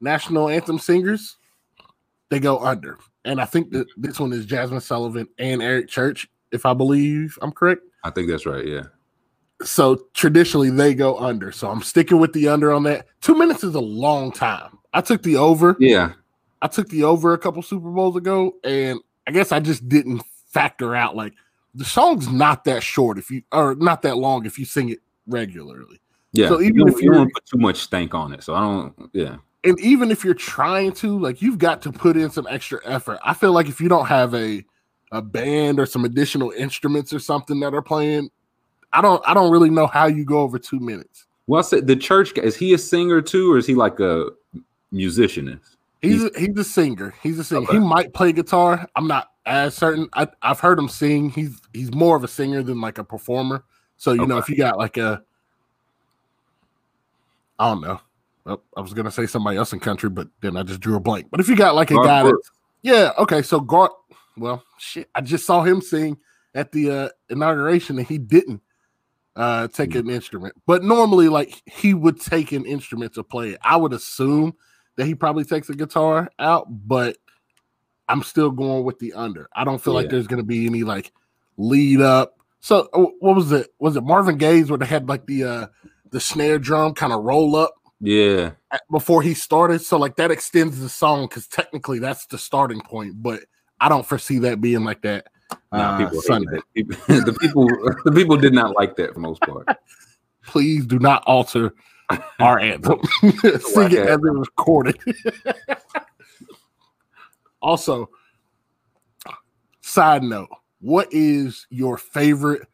national 0.00 0.48
anthem 0.48 0.78
singers, 0.78 1.36
they 2.28 2.40
go 2.40 2.58
under. 2.58 2.98
And 3.26 3.40
I 3.40 3.44
think 3.44 3.70
that 3.72 3.86
this 3.96 4.18
one 4.20 4.32
is 4.32 4.46
Jazmine 4.46 4.80
Sullivan 4.80 5.28
and 5.38 5.62
Eric 5.62 5.88
Church, 5.88 6.28
if 6.52 6.64
I 6.64 6.72
believe 6.72 7.38
I'm 7.42 7.52
correct. 7.52 7.82
I 8.04 8.10
think 8.10 8.28
that's 8.28 8.46
right. 8.46 8.64
Yeah. 8.64 8.84
So 9.62 10.06
traditionally 10.14 10.70
they 10.70 10.94
go 10.94 11.18
under. 11.18 11.50
So 11.50 11.68
I'm 11.68 11.82
sticking 11.82 12.20
with 12.20 12.32
the 12.32 12.48
under 12.48 12.72
on 12.72 12.84
that. 12.84 13.06
Two 13.20 13.34
minutes 13.34 13.64
is 13.64 13.74
a 13.74 13.80
long 13.80 14.30
time. 14.30 14.78
I 14.94 15.00
took 15.00 15.22
the 15.22 15.36
over. 15.36 15.76
Yeah. 15.80 16.12
I 16.62 16.68
took 16.68 16.88
the 16.88 17.04
over 17.04 17.32
a 17.32 17.38
couple 17.38 17.62
Super 17.62 17.90
Bowls 17.90 18.16
ago, 18.16 18.54
and 18.64 19.00
I 19.26 19.30
guess 19.30 19.52
I 19.52 19.60
just 19.60 19.88
didn't 19.88 20.22
factor 20.48 20.94
out 20.94 21.14
like 21.14 21.34
the 21.74 21.84
song's 21.84 22.28
not 22.28 22.64
that 22.64 22.82
short 22.82 23.18
if 23.18 23.30
you 23.30 23.42
or 23.52 23.74
not 23.74 24.02
that 24.02 24.16
long 24.16 24.46
if 24.46 24.58
you 24.58 24.64
sing 24.64 24.88
it 24.88 25.00
regularly. 25.26 26.00
Yeah. 26.32 26.48
So 26.48 26.60
even 26.60 26.80
you, 26.80 26.86
if 26.88 27.02
you 27.02 27.12
don't 27.12 27.32
put 27.32 27.44
too 27.44 27.58
much 27.58 27.76
stank 27.76 28.14
on 28.14 28.32
it. 28.32 28.42
So 28.42 28.54
I 28.54 28.60
don't. 28.60 29.10
Yeah. 29.12 29.36
And 29.66 29.78
even 29.80 30.10
if 30.10 30.24
you're 30.24 30.34
trying 30.34 30.92
to 30.92 31.18
like 31.18 31.42
you've 31.42 31.58
got 31.58 31.82
to 31.82 31.92
put 31.92 32.16
in 32.16 32.30
some 32.30 32.46
extra 32.48 32.80
effort. 32.84 33.18
I 33.24 33.34
feel 33.34 33.52
like 33.52 33.68
if 33.68 33.80
you 33.80 33.88
don't 33.88 34.06
have 34.06 34.34
a 34.34 34.64
a 35.12 35.20
band 35.22 35.78
or 35.78 35.86
some 35.86 36.04
additional 36.04 36.50
instruments 36.52 37.12
or 37.12 37.18
something 37.18 37.60
that 37.60 37.72
are 37.72 37.80
playing 37.80 38.28
i 38.92 39.00
don't 39.00 39.22
i 39.24 39.32
don't 39.32 39.52
really 39.52 39.70
know 39.70 39.86
how 39.86 40.06
you 40.06 40.24
go 40.24 40.40
over 40.40 40.58
two 40.58 40.80
minutes. 40.80 41.26
Well, 41.46 41.60
I 41.60 41.62
said 41.62 41.86
the 41.86 41.96
church 41.96 42.34
guy. 42.34 42.42
Is 42.42 42.56
he 42.56 42.74
a 42.74 42.78
singer 42.78 43.22
too, 43.22 43.52
or 43.52 43.58
is 43.58 43.66
he 43.66 43.74
like 43.74 44.00
a 44.00 44.30
musicianist? 44.92 45.76
he's 46.02 46.24
a, 46.24 46.30
he's 46.36 46.56
a 46.58 46.64
singer. 46.64 47.14
He's 47.22 47.38
a 47.38 47.44
singer. 47.44 47.66
He 47.70 47.78
might 47.78 48.12
play 48.12 48.32
guitar. 48.32 48.86
I'm 48.96 49.06
not 49.06 49.30
as 49.44 49.74
certain. 49.74 50.08
I, 50.12 50.26
i've 50.42 50.60
heard 50.60 50.78
him 50.78 50.88
sing. 50.88 51.30
He's 51.30 51.60
he's 51.72 51.94
more 51.94 52.16
of 52.16 52.24
a 52.24 52.28
singer 52.28 52.62
than 52.62 52.80
like 52.80 52.98
a 52.98 53.04
performer. 53.04 53.64
So 53.96 54.12
you 54.12 54.26
know 54.26 54.38
if 54.38 54.48
you 54.48 54.56
got 54.56 54.76
like 54.76 54.96
a 54.96 55.22
i 57.58 57.70
don't 57.70 57.80
know 57.80 57.98
well, 58.46 58.62
i 58.76 58.80
was 58.80 58.94
gonna 58.94 59.10
say 59.10 59.26
somebody 59.26 59.58
else 59.58 59.72
in 59.74 59.80
country 59.80 60.08
but 60.08 60.28
then 60.40 60.56
i 60.56 60.62
just 60.62 60.80
drew 60.80 60.96
a 60.96 61.00
blank 61.00 61.26
but 61.30 61.40
if 61.40 61.48
you 61.48 61.56
got 61.56 61.74
like 61.74 61.90
a 61.90 61.94
Garth 61.94 62.06
guy 62.06 62.22
that's 62.22 62.50
Yeah. 62.82 63.10
Okay. 63.18 63.42
So 63.42 63.58
Gar, 63.60 63.90
well, 64.36 64.62
shit. 64.78 65.08
I 65.14 65.20
just 65.20 65.44
saw 65.44 65.62
him 65.62 65.80
sing 65.80 66.18
at 66.54 66.70
the 66.70 66.90
uh, 66.90 67.08
inauguration, 67.30 67.98
and 67.98 68.06
he 68.06 68.16
didn't 68.16 68.62
uh, 69.34 69.66
take 69.68 69.94
Hmm. 69.94 70.00
an 70.00 70.10
instrument. 70.10 70.54
But 70.66 70.84
normally, 70.84 71.28
like 71.28 71.62
he 71.66 71.94
would 71.94 72.20
take 72.20 72.52
an 72.52 72.64
instrument 72.64 73.14
to 73.14 73.24
play 73.24 73.50
it. 73.50 73.58
I 73.62 73.76
would 73.76 73.92
assume 73.92 74.54
that 74.96 75.06
he 75.06 75.14
probably 75.16 75.42
takes 75.44 75.68
a 75.68 75.74
guitar 75.74 76.30
out, 76.38 76.66
but 76.86 77.16
I'm 78.08 78.22
still 78.22 78.50
going 78.52 78.84
with 78.84 79.00
the 79.00 79.14
under. 79.14 79.48
I 79.54 79.64
don't 79.64 79.82
feel 79.82 79.92
like 79.94 80.08
there's 80.08 80.28
going 80.28 80.38
to 80.42 80.46
be 80.46 80.66
any 80.66 80.84
like 80.84 81.12
lead 81.56 82.00
up. 82.00 82.38
So 82.60 82.88
uh, 82.92 83.06
what 83.18 83.34
was 83.34 83.50
it? 83.50 83.74
Was 83.80 83.96
it 83.96 84.04
Marvin 84.04 84.38
Gaye's 84.38 84.70
where 84.70 84.78
they 84.78 84.86
had 84.86 85.08
like 85.08 85.26
the 85.26 85.42
uh, 85.44 85.66
the 86.10 86.20
snare 86.20 86.60
drum 86.60 86.94
kind 86.94 87.12
of 87.12 87.24
roll 87.24 87.56
up? 87.56 87.74
Yeah. 88.00 88.52
before 88.90 89.22
he 89.22 89.34
started. 89.34 89.80
So 89.80 89.98
like 89.98 90.16
that 90.16 90.30
extends 90.30 90.80
the 90.80 90.88
song 90.88 91.26
because 91.26 91.46
technically 91.46 91.98
that's 91.98 92.26
the 92.26 92.38
starting 92.38 92.80
point. 92.80 93.22
But 93.22 93.44
I 93.80 93.88
don't 93.88 94.06
foresee 94.06 94.38
that 94.40 94.60
being 94.60 94.84
like 94.84 95.02
that. 95.02 95.26
Nah, 95.72 95.94
Uh, 95.94 95.98
people 95.98 96.22
Sunday. 96.22 96.58
the 96.74 97.36
people 97.40 97.66
the 98.04 98.12
people 98.12 98.36
did 98.36 98.52
not 98.52 98.74
like 98.74 98.96
that 98.96 99.14
for 99.14 99.20
most 99.20 99.40
part. 99.42 99.66
Please 100.44 100.86
do 100.86 100.98
not 100.98 101.24
alter 101.26 101.74
our 102.38 102.58
anthem. 102.58 103.00
Sing 103.20 103.32
it 103.42 103.96
as 103.96 104.18
it 104.18 104.20
was 104.20 104.48
recorded. 104.56 104.96
also, 107.60 108.10
side 109.80 110.22
note: 110.22 110.48
what 110.80 111.08
is 111.10 111.66
your 111.70 111.98
favorite 111.98 112.68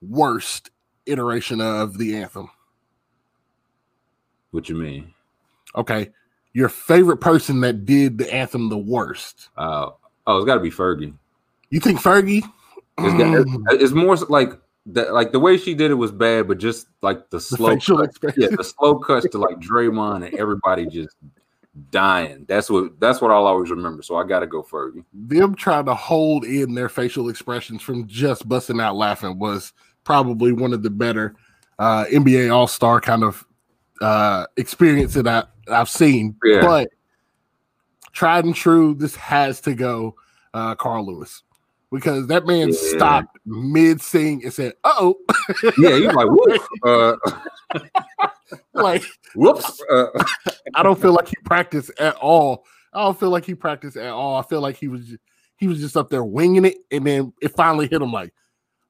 worst 0.00 0.70
iteration 1.06 1.60
of 1.60 1.98
the 1.98 2.16
anthem? 2.16 2.48
What 4.50 4.68
you 4.68 4.76
mean? 4.76 5.12
Okay. 5.74 6.10
Your 6.52 6.68
favorite 6.68 7.18
person 7.18 7.60
that 7.60 7.84
did 7.84 8.18
the 8.18 8.32
anthem 8.32 8.68
the 8.68 8.78
worst. 8.78 9.48
Uh, 9.56 9.90
oh, 10.26 10.36
it's 10.38 10.46
got 10.46 10.54
to 10.54 10.60
be 10.60 10.70
Fergie. 10.70 11.14
You 11.70 11.80
think 11.80 12.00
Fergie? 12.00 12.42
It's, 12.98 13.66
got, 13.66 13.80
it's 13.80 13.92
more 13.92 14.16
like 14.28 14.52
that. 14.86 15.12
Like 15.12 15.30
the 15.32 15.38
way 15.38 15.56
she 15.56 15.74
did 15.74 15.90
it 15.90 15.94
was 15.94 16.10
bad, 16.10 16.48
but 16.48 16.58
just 16.58 16.88
like 17.02 17.30
the 17.30 17.40
slow, 17.40 17.76
cut, 17.76 18.10
yeah, 18.36 18.48
the 18.50 18.64
slow 18.64 18.98
cuts 18.98 19.28
to 19.30 19.38
like 19.38 19.60
Draymond 19.60 20.26
and 20.26 20.34
everybody 20.34 20.86
just 20.86 21.14
dying. 21.90 22.44
That's 22.48 22.70
what 22.70 22.98
that's 22.98 23.20
what 23.20 23.30
I'll 23.30 23.46
always 23.46 23.70
remember. 23.70 24.02
So 24.02 24.16
I 24.16 24.24
got 24.24 24.40
to 24.40 24.46
go 24.46 24.62
Fergie. 24.62 25.04
them 25.12 25.54
trying 25.54 25.86
to 25.86 25.94
hold 25.94 26.44
in 26.44 26.74
their 26.74 26.88
facial 26.88 27.28
expressions 27.28 27.82
from 27.82 28.06
just 28.06 28.48
busting 28.48 28.80
out 28.80 28.96
laughing 28.96 29.38
was 29.38 29.72
probably 30.04 30.52
one 30.52 30.72
of 30.72 30.82
the 30.82 30.90
better 30.90 31.36
uh, 31.78 32.04
NBA 32.06 32.52
All 32.52 32.66
Star 32.66 33.00
kind 33.00 33.22
of 33.22 33.44
uh, 34.00 34.46
experience 34.56 35.14
that 35.14 35.26
I, 35.26 35.44
I've 35.70 35.88
seen. 35.88 36.36
Yeah. 36.44 36.60
But 36.62 36.88
tried 38.12 38.44
and 38.44 38.54
true, 38.54 38.94
this 38.94 39.14
has 39.16 39.60
to 39.62 39.74
go 39.74 40.14
uh, 40.54 40.74
Carl 40.74 41.06
Lewis 41.06 41.42
because 41.92 42.26
that 42.28 42.46
man 42.46 42.68
Yeah. 42.68 42.74
stopped 42.96 43.38
mid 43.46 44.00
sing 44.00 44.42
and 44.44 44.52
said, 44.52 44.74
"Oh, 44.84 45.16
Yeah, 45.78 45.96
he's 45.96 46.12
like, 46.12 46.28
uh, 46.84 47.16
like 48.74 49.02
whoops. 49.34 49.82
Uh, 49.90 50.06
I 50.74 50.82
don't 50.82 51.00
feel 51.00 51.12
like 51.12 51.28
he 51.28 51.36
practiced 51.44 51.90
at 51.98 52.16
all. 52.16 52.64
I 52.92 53.04
don't 53.04 53.18
feel 53.18 53.30
like 53.30 53.44
he 53.44 53.54
practiced 53.54 53.96
at 53.96 54.10
all. 54.10 54.36
I 54.36 54.42
feel 54.42 54.60
like 54.60 54.76
he 54.76 54.88
was 54.88 55.06
ju- 55.06 55.18
he 55.56 55.66
was 55.68 55.80
just 55.80 55.96
up 55.96 56.08
there 56.08 56.24
winging 56.24 56.64
it, 56.64 56.78
and 56.90 57.06
then 57.06 57.32
it 57.42 57.54
finally 57.56 57.88
hit 57.88 58.00
him 58.02 58.12
like, 58.12 58.32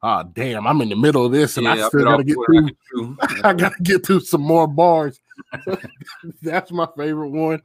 ah, 0.03 0.23
damn, 0.23 0.67
I'm 0.67 0.81
in 0.81 0.89
the 0.89 0.97
middle 0.97 1.25
of 1.27 1.33
this, 1.33 1.57
and 1.57 1.65
yeah, 1.65 1.85
I 1.85 1.89
still 1.89 2.05
got 2.05 2.19
to 2.19 2.25
get 2.25 2.37
through. 2.47 3.17
I. 3.21 3.41
I 3.51 3.53
got 3.55 3.77
to 3.77 3.83
get 3.83 4.05
through 4.07 4.21
some 4.21 4.43
more 4.43 4.67
bars. 4.67 5.21
That's 6.43 6.71
my 6.73 6.87
favorite 6.97 7.31
one. 7.31 7.63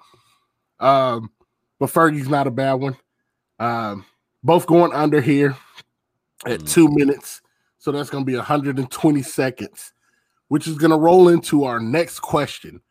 Um, 0.79 1.31
but 1.79 1.89
Fergie's 1.89 2.29
not 2.29 2.47
a 2.47 2.51
bad 2.51 2.73
one. 2.73 2.97
Um, 3.59 4.05
both 4.43 4.65
going 4.67 4.93
under 4.93 5.21
here 5.21 5.55
at 6.45 6.59
Mhm. 6.61 6.69
two 6.69 6.89
minutes, 6.89 7.41
so 7.77 7.91
that's 7.91 8.09
going 8.09 8.23
to 8.25 8.29
be 8.29 8.35
120 8.35 9.21
seconds, 9.21 9.93
which 10.49 10.67
is 10.67 10.77
going 10.77 10.91
to 10.91 10.97
roll 10.97 11.29
into 11.29 11.63
our 11.63 11.79
next 11.79 12.19
question. 12.19 12.81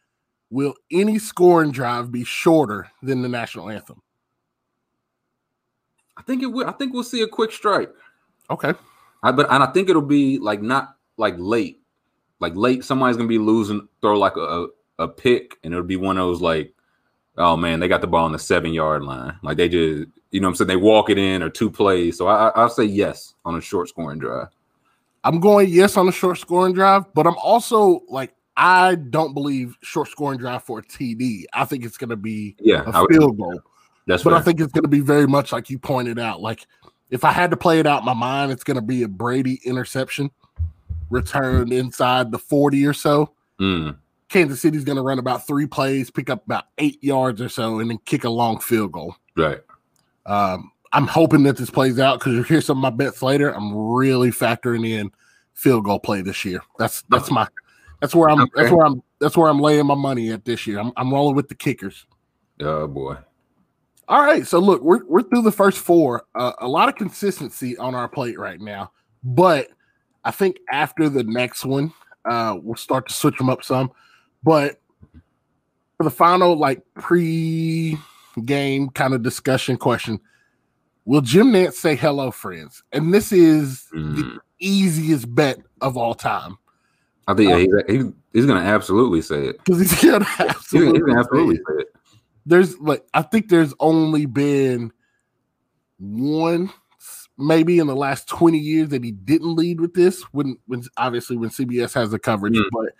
Will 0.50 0.74
any 0.90 1.18
scoring 1.18 1.70
drive 1.70 2.10
be 2.12 2.24
shorter 2.24 2.90
than 3.02 3.22
the 3.22 3.28
national 3.28 3.68
anthem? 3.70 4.00
I 6.16 6.22
think 6.22 6.42
it 6.42 6.46
will. 6.46 6.66
I 6.68 6.72
think 6.72 6.92
we'll 6.92 7.04
see 7.04 7.22
a 7.22 7.26
quick 7.28 7.52
strike. 7.52 7.90
Okay. 8.50 8.74
I 9.22 9.32
but 9.32 9.50
and 9.50 9.62
I 9.62 9.66
think 9.72 9.88
it'll 9.88 10.02
be 10.02 10.38
like 10.38 10.62
not 10.62 10.96
like 11.16 11.34
late, 11.38 11.80
like 12.40 12.54
late. 12.56 12.84
Somebody's 12.84 13.16
gonna 13.16 13.28
be 13.28 13.38
losing, 13.38 13.86
throw 14.00 14.18
like 14.18 14.36
a 14.36 14.68
a, 14.98 15.08
pick, 15.08 15.58
and 15.64 15.72
it'll 15.72 15.84
be 15.86 15.96
one 15.96 16.16
of 16.18 16.26
those 16.26 16.40
like, 16.40 16.72
oh 17.38 17.56
man, 17.56 17.80
they 17.80 17.88
got 17.88 18.00
the 18.00 18.06
ball 18.06 18.24
on 18.24 18.32
the 18.32 18.38
seven 18.38 18.72
yard 18.72 19.02
line. 19.02 19.36
Like 19.42 19.56
they 19.56 19.68
just, 19.68 20.08
you 20.30 20.40
know, 20.40 20.46
what 20.46 20.50
I'm 20.50 20.54
saying 20.56 20.68
they 20.68 20.76
walk 20.76 21.10
it 21.10 21.18
in 21.18 21.42
or 21.42 21.50
two 21.50 21.70
plays. 21.70 22.18
So 22.18 22.26
I, 22.28 22.48
I 22.48 22.62
I'll 22.62 22.68
say 22.68 22.84
yes 22.84 23.34
on 23.44 23.56
a 23.56 23.60
short 23.60 23.88
scoring 23.88 24.18
drive. 24.18 24.48
I'm 25.24 25.40
going 25.40 25.68
yes 25.68 25.96
on 25.96 26.08
a 26.08 26.12
short 26.12 26.38
scoring 26.38 26.74
drive, 26.74 27.12
but 27.14 27.26
I'm 27.26 27.36
also 27.36 28.00
like, 28.08 28.34
I 28.56 28.96
don't 28.96 29.34
believe 29.34 29.76
short 29.82 30.08
scoring 30.08 30.38
drive 30.38 30.62
for 30.64 30.80
a 30.80 30.82
TD. 30.82 31.44
I 31.52 31.64
think 31.64 31.84
it's 31.84 31.96
going 31.96 32.10
to 32.10 32.16
be 32.16 32.54
Yeah, 32.60 32.82
I 32.92 32.98
a 32.98 33.02
would- 33.02 33.10
field 33.12 33.38
goal. 33.38 33.60
that's 34.06 34.22
But 34.24 34.30
fair. 34.30 34.38
I 34.38 34.42
think 34.42 34.60
it's 34.60 34.72
going 34.72 34.82
to 34.82 34.88
be 34.88 35.00
very 35.00 35.26
much 35.26 35.52
like 35.52 35.70
you 35.70 35.78
pointed 35.78 36.18
out. 36.18 36.40
Like 36.40 36.66
if 37.12 37.24
I 37.24 37.30
had 37.30 37.50
to 37.50 37.56
play 37.58 37.78
it 37.78 37.86
out 37.86 38.00
in 38.00 38.06
my 38.06 38.14
mind, 38.14 38.50
it's 38.50 38.64
going 38.64 38.76
to 38.76 38.82
be 38.82 39.02
a 39.02 39.08
Brady 39.08 39.60
interception 39.64 40.30
returned 41.10 41.70
inside 41.70 42.32
the 42.32 42.38
40 42.38 42.86
or 42.86 42.94
so. 42.94 43.34
Mm, 43.60 43.98
Kansas 44.30 44.62
City's 44.62 44.82
going 44.82 44.96
to 44.96 45.02
run 45.02 45.18
about 45.18 45.46
three 45.46 45.66
plays, 45.66 46.10
pick 46.10 46.30
up 46.30 46.44
about 46.46 46.64
eight 46.78 47.04
yards 47.04 47.42
or 47.42 47.50
so, 47.50 47.80
and 47.80 47.90
then 47.90 47.98
kick 48.06 48.24
a 48.24 48.30
long 48.30 48.58
field 48.58 48.92
goal. 48.92 49.14
right. 49.36 49.60
Um, 50.24 50.72
I'm 50.94 51.06
hoping 51.06 51.42
that 51.44 51.56
this 51.56 51.70
plays 51.70 51.98
out 51.98 52.18
because 52.18 52.34
you'll 52.34 52.44
hear 52.44 52.60
some 52.60 52.78
of 52.78 52.82
my 52.82 52.90
bets 52.90 53.22
later. 53.22 53.50
I'm 53.50 53.74
really 53.74 54.30
factoring 54.30 54.86
in 54.86 55.10
field 55.54 55.84
goal 55.84 55.98
play 55.98 56.22
this 56.22 56.44
year. 56.44 56.60
That's 56.78 57.02
that's 57.08 57.30
my 57.30 57.48
that's 58.00 58.14
where 58.14 58.28
I'm 58.28 58.46
that's 58.54 58.70
where 58.70 58.84
I'm 58.86 59.02
that's 59.18 59.36
where 59.36 59.48
I'm 59.48 59.58
laying 59.58 59.86
my 59.86 59.94
money 59.94 60.30
at 60.30 60.44
this 60.44 60.66
year. 60.66 60.78
I'm 60.78 60.92
I'm 60.96 61.12
rolling 61.12 61.34
with 61.34 61.48
the 61.48 61.54
kickers. 61.54 62.06
Oh 62.60 62.86
boy. 62.86 63.16
All 64.08 64.22
right, 64.22 64.46
so 64.46 64.58
look, 64.58 64.82
we're 64.82 65.04
we're 65.06 65.22
through 65.22 65.42
the 65.42 65.52
first 65.52 65.78
four. 65.78 66.24
Uh, 66.34 66.52
a 66.58 66.68
lot 66.68 66.88
of 66.88 66.96
consistency 66.96 67.76
on 67.78 67.94
our 67.94 68.08
plate 68.08 68.38
right 68.38 68.60
now, 68.60 68.90
but 69.22 69.68
I 70.24 70.30
think 70.30 70.58
after 70.70 71.08
the 71.08 71.22
next 71.24 71.64
one, 71.64 71.92
uh, 72.24 72.56
we'll 72.60 72.76
start 72.76 73.08
to 73.08 73.14
switch 73.14 73.38
them 73.38 73.48
up 73.48 73.62
some. 73.64 73.90
But 74.42 74.80
for 75.96 76.04
the 76.04 76.10
final, 76.10 76.56
like 76.56 76.82
pre-game 76.94 78.90
kind 78.90 79.14
of 79.14 79.22
discussion 79.22 79.76
question, 79.76 80.20
will 81.04 81.20
Jim 81.20 81.52
Nantz 81.52 81.74
say 81.74 81.94
hello, 81.94 82.30
friends? 82.30 82.82
And 82.92 83.14
this 83.14 83.32
is 83.32 83.86
the 83.92 83.98
Mm. 84.24 84.38
easiest 84.58 85.32
bet 85.34 85.58
of 85.80 85.96
all 85.96 86.14
time 86.14 86.56
I 87.28 87.34
think 87.34 87.50
yeah, 87.50 87.58
he's, 87.88 88.02
he, 88.04 88.10
he's 88.32 88.46
gonna 88.46 88.60
absolutely 88.60 89.22
say 89.22 89.46
it. 89.46 89.58
because 89.64 89.80
he's 89.80 90.02
gonna 90.04 90.24
He's 90.24 90.36
gonna, 90.36 90.50
absolutely, 90.50 90.98
he's 90.98 91.02
gonna 91.06 91.24
say 91.24 91.54
it. 91.54 91.56
say 91.66 91.74
it. 91.82 91.96
There's 92.46 92.78
like 92.78 93.04
I 93.14 93.22
think 93.22 93.48
there's 93.48 93.74
only 93.78 94.26
been 94.26 94.92
one 95.98 96.70
maybe 97.38 97.78
in 97.78 97.86
the 97.86 97.96
last 97.96 98.28
20 98.28 98.58
years 98.58 98.88
that 98.90 99.02
he 99.02 99.10
didn't 99.10 99.56
lead 99.56 99.80
with 99.80 99.94
this 99.94 100.22
when 100.32 100.58
when 100.66 100.82
obviously 100.96 101.36
when 101.36 101.50
CBS 101.50 101.94
has 101.94 102.10
the 102.10 102.18
coverage 102.18 102.54
Mm. 102.54 102.64
but 102.70 102.94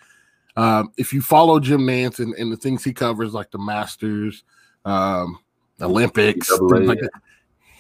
um, 0.54 0.92
if 0.98 1.14
you 1.14 1.22
follow 1.22 1.58
Jim 1.60 1.80
Nantz 1.80 2.18
and, 2.18 2.34
and 2.34 2.52
the 2.52 2.56
things 2.56 2.84
he 2.84 2.92
covers 2.92 3.32
like 3.32 3.50
the 3.50 3.58
Masters 3.58 4.44
um, 4.84 5.38
Olympics 5.80 6.48
things 6.48 6.88
like 6.88 7.00
that, 7.00 7.10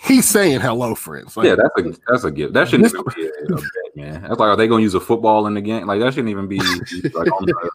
he's 0.02 0.26
saying 0.28 0.60
hello 0.60 0.94
friends 0.94 1.36
like 1.36 1.46
yeah, 1.46 1.54
that's 1.54 1.86
a 1.86 2.00
that's 2.08 2.24
a 2.24 2.30
gift. 2.30 2.54
That 2.54 2.68
shouldn't 2.68 2.92
even 2.92 3.04
be 3.14 3.26
a, 3.26 3.28
a 3.54 3.56
bet, 3.56 3.96
man. 3.96 4.22
That's 4.22 4.40
like, 4.40 4.48
are 4.48 4.56
they 4.56 4.68
gonna 4.68 4.82
use 4.82 4.94
a 4.94 5.00
football 5.00 5.46
in 5.46 5.54
the 5.54 5.60
game? 5.60 5.86
Like 5.86 6.00
that 6.00 6.14
shouldn't 6.14 6.30
even 6.30 6.48
be 6.48 6.58
like 6.58 7.30
on 7.30 7.44
the 7.44 7.70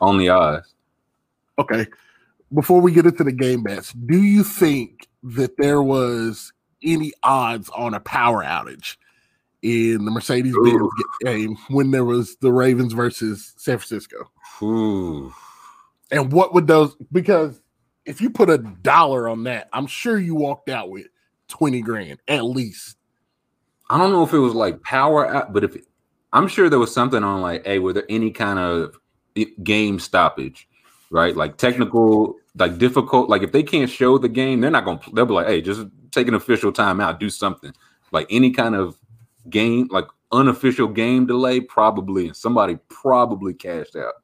on 0.00 0.18
the 0.18 0.28
odds. 0.30 0.74
okay 1.58 1.86
before 2.52 2.80
we 2.80 2.92
get 2.92 3.06
into 3.06 3.24
the 3.24 3.32
game 3.32 3.62
bets 3.62 3.92
do 3.92 4.22
you 4.22 4.42
think 4.42 5.08
that 5.22 5.56
there 5.58 5.82
was 5.82 6.52
any 6.82 7.12
odds 7.22 7.68
on 7.70 7.94
a 7.94 8.00
power 8.00 8.42
outage 8.42 8.96
in 9.62 10.04
the 10.06 10.10
Mercedes 10.10 10.54
Benz 10.64 10.88
game 11.22 11.56
when 11.68 11.90
there 11.90 12.04
was 12.04 12.36
the 12.36 12.50
Ravens 12.50 12.94
versus 12.94 13.52
San 13.58 13.76
Francisco? 13.76 14.30
Ooh. 14.62 15.32
and 16.10 16.32
what 16.32 16.54
would 16.54 16.66
those 16.66 16.96
because 17.12 17.60
if 18.06 18.20
you 18.20 18.30
put 18.30 18.48
a 18.48 18.58
dollar 18.58 19.28
on 19.28 19.44
that 19.44 19.68
I'm 19.72 19.86
sure 19.86 20.18
you 20.18 20.34
walked 20.34 20.70
out 20.70 20.90
with 20.90 21.06
20 21.50 21.82
grand 21.82 22.20
at 22.28 22.44
least. 22.44 22.96
I 23.90 23.98
don't 23.98 24.12
know 24.12 24.22
if 24.22 24.32
it 24.32 24.38
was 24.38 24.54
like 24.54 24.82
power 24.82 25.28
out, 25.28 25.52
but 25.52 25.64
if 25.64 25.76
I'm 26.32 26.48
sure 26.48 26.70
there 26.70 26.78
was 26.78 26.94
something 26.94 27.22
on 27.22 27.42
like, 27.42 27.66
hey, 27.66 27.80
were 27.80 27.92
there 27.92 28.06
any 28.08 28.30
kind 28.30 28.58
of 28.58 28.96
game 29.62 29.98
stoppage, 29.98 30.68
right? 31.10 31.36
Like 31.36 31.56
technical, 31.56 32.36
like 32.56 32.78
difficult. 32.78 33.28
Like 33.28 33.42
if 33.42 33.52
they 33.52 33.62
can't 33.62 33.90
show 33.90 34.18
the 34.18 34.28
game, 34.28 34.60
they're 34.60 34.70
not 34.70 34.84
gonna. 34.84 35.00
They'll 35.12 35.26
be 35.26 35.34
like, 35.34 35.46
hey, 35.46 35.60
just 35.60 35.86
take 36.10 36.28
an 36.28 36.34
official 36.34 36.72
timeout, 36.72 37.18
do 37.18 37.30
something. 37.30 37.72
Like 38.12 38.26
any 38.30 38.50
kind 38.50 38.74
of 38.74 38.96
game, 39.48 39.88
like 39.90 40.06
unofficial 40.32 40.88
game 40.88 41.26
delay, 41.26 41.60
probably. 41.60 42.26
And 42.28 42.36
somebody 42.36 42.78
probably 42.88 43.54
cashed 43.54 43.96
out. 43.96 44.14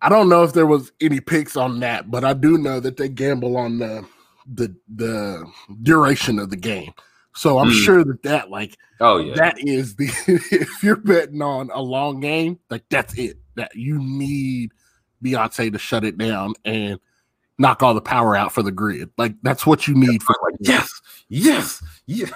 I 0.00 0.08
don't 0.08 0.28
know 0.28 0.44
if 0.44 0.52
there 0.52 0.66
was 0.66 0.92
any 1.00 1.20
picks 1.20 1.56
on 1.56 1.80
that, 1.80 2.10
but 2.10 2.24
I 2.24 2.32
do 2.32 2.56
know 2.56 2.80
that 2.80 2.96
they 2.96 3.08
gamble 3.08 3.56
on 3.56 3.78
the 3.78 4.04
the 4.52 4.74
the 4.94 5.44
duration 5.82 6.38
of 6.38 6.50
the 6.50 6.56
game. 6.56 6.92
So 7.34 7.58
I'm 7.58 7.68
Mm. 7.68 7.84
sure 7.84 8.04
that 8.04 8.22
that 8.22 8.50
like 8.50 8.76
Oh 9.00 9.18
yeah, 9.18 9.34
that 9.34 9.56
is 9.58 9.96
the 9.96 10.06
if 10.50 10.82
you're 10.82 10.96
betting 10.96 11.42
on 11.42 11.70
a 11.72 11.80
long 11.82 12.20
game, 12.20 12.58
like 12.70 12.84
that's 12.90 13.16
it. 13.18 13.38
That 13.56 13.74
you 13.74 13.98
need 13.98 14.72
Beyonce 15.22 15.72
to 15.72 15.78
shut 15.78 16.04
it 16.04 16.18
down 16.18 16.54
and 16.64 16.98
knock 17.58 17.82
all 17.82 17.94
the 17.94 18.00
power 18.00 18.36
out 18.36 18.52
for 18.52 18.62
the 18.62 18.72
grid. 18.72 19.10
Like 19.18 19.34
that's 19.42 19.66
what 19.66 19.88
you 19.88 19.94
need 19.94 20.22
for 20.22 20.34
like 20.44 20.56
yes, 20.60 20.88
yes, 21.28 21.82
yeah. 22.06 22.30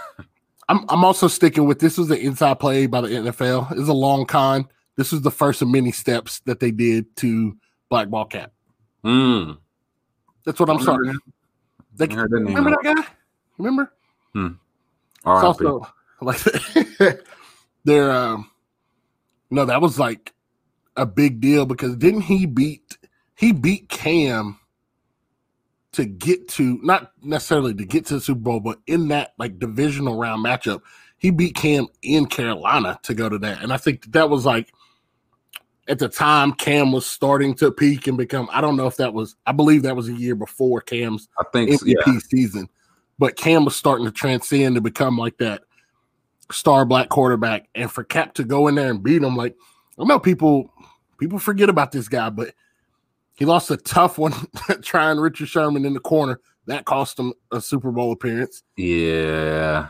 I'm 0.68 0.84
I'm 0.88 1.04
also 1.04 1.28
sticking 1.28 1.66
with 1.66 1.80
this 1.80 1.98
was 1.98 2.10
an 2.10 2.18
inside 2.18 2.60
play 2.60 2.86
by 2.86 3.00
the 3.00 3.08
NFL. 3.08 3.72
It's 3.72 3.88
a 3.88 3.92
long 3.92 4.26
con. 4.26 4.68
This 4.96 5.12
was 5.12 5.22
the 5.22 5.30
first 5.30 5.62
of 5.62 5.68
many 5.68 5.92
steps 5.92 6.40
that 6.40 6.60
they 6.60 6.70
did 6.70 7.14
to 7.16 7.56
blackball 7.88 8.26
Kap. 8.26 8.52
Mm. 9.04 9.58
That's 10.44 10.60
what 10.60 10.70
I'm 10.70 10.80
starting. 10.80 11.16
They, 11.96 12.08
I 12.08 12.14
remember 12.22 12.70
that 12.70 12.96
guy? 12.96 13.04
Remember? 13.58 13.92
All 15.24 15.36
It's 15.36 15.60
right, 15.60 15.68
also 15.68 15.86
like 16.20 16.40
they're 17.84 18.10
um 18.10 18.50
no, 19.50 19.66
that 19.66 19.82
was 19.82 19.98
like 19.98 20.32
a 20.96 21.06
big 21.06 21.40
deal 21.40 21.66
because 21.66 21.96
didn't 21.96 22.22
he 22.22 22.46
beat 22.46 22.98
he 23.34 23.52
beat 23.52 23.88
Cam 23.88 24.58
to 25.92 26.04
get 26.04 26.48
to 26.48 26.78
not 26.82 27.12
necessarily 27.22 27.74
to 27.74 27.84
get 27.84 28.06
to 28.06 28.14
the 28.14 28.20
Super 28.20 28.40
Bowl, 28.40 28.60
but 28.60 28.78
in 28.86 29.08
that 29.08 29.34
like 29.38 29.58
divisional 29.58 30.16
round 30.16 30.44
matchup, 30.44 30.82
he 31.18 31.30
beat 31.30 31.54
Cam 31.54 31.86
in 32.02 32.26
Carolina 32.26 32.98
to 33.02 33.14
go 33.14 33.28
to 33.28 33.38
that, 33.38 33.62
and 33.62 33.72
I 33.72 33.76
think 33.76 34.02
that, 34.02 34.12
that 34.12 34.30
was 34.30 34.44
like 34.44 34.72
at 35.88 35.98
the 35.98 36.08
time 36.08 36.52
Cam 36.52 36.92
was 36.92 37.06
starting 37.06 37.54
to 37.56 37.70
peak 37.72 38.06
and 38.06 38.16
become. 38.16 38.48
I 38.52 38.60
don't 38.60 38.76
know 38.76 38.86
if 38.86 38.96
that 38.96 39.12
was. 39.12 39.36
I 39.46 39.52
believe 39.52 39.82
that 39.82 39.96
was 39.96 40.08
a 40.08 40.14
year 40.14 40.34
before 40.34 40.80
Cam's 40.80 41.28
I 41.38 41.44
think 41.52 41.70
MVP 41.70 41.94
yeah. 42.06 42.18
season, 42.28 42.68
but 43.18 43.36
Cam 43.36 43.64
was 43.64 43.76
starting 43.76 44.06
to 44.06 44.12
transcend 44.12 44.74
to 44.76 44.80
become 44.80 45.18
like 45.18 45.38
that 45.38 45.62
star 46.50 46.84
black 46.84 47.08
quarterback, 47.08 47.68
and 47.74 47.90
for 47.90 48.04
Kap 48.04 48.34
to 48.34 48.44
go 48.44 48.68
in 48.68 48.74
there 48.74 48.90
and 48.90 49.02
beat 49.02 49.22
him, 49.22 49.36
like 49.36 49.56
I 49.98 50.04
know 50.04 50.18
people 50.18 50.72
people 51.22 51.38
forget 51.38 51.68
about 51.68 51.92
this 51.92 52.08
guy, 52.08 52.28
but 52.30 52.52
he 53.34 53.44
lost 53.44 53.70
a 53.70 53.76
tough 53.76 54.18
one 54.18 54.34
trying 54.82 55.18
Richard 55.20 55.46
Sherman 55.48 55.84
in 55.84 55.94
the 55.94 56.00
corner. 56.00 56.40
That 56.66 56.84
cost 56.84 57.16
him 57.18 57.32
a 57.52 57.60
Super 57.60 57.92
Bowl 57.92 58.10
appearance. 58.10 58.64
Yeah. 58.76 59.86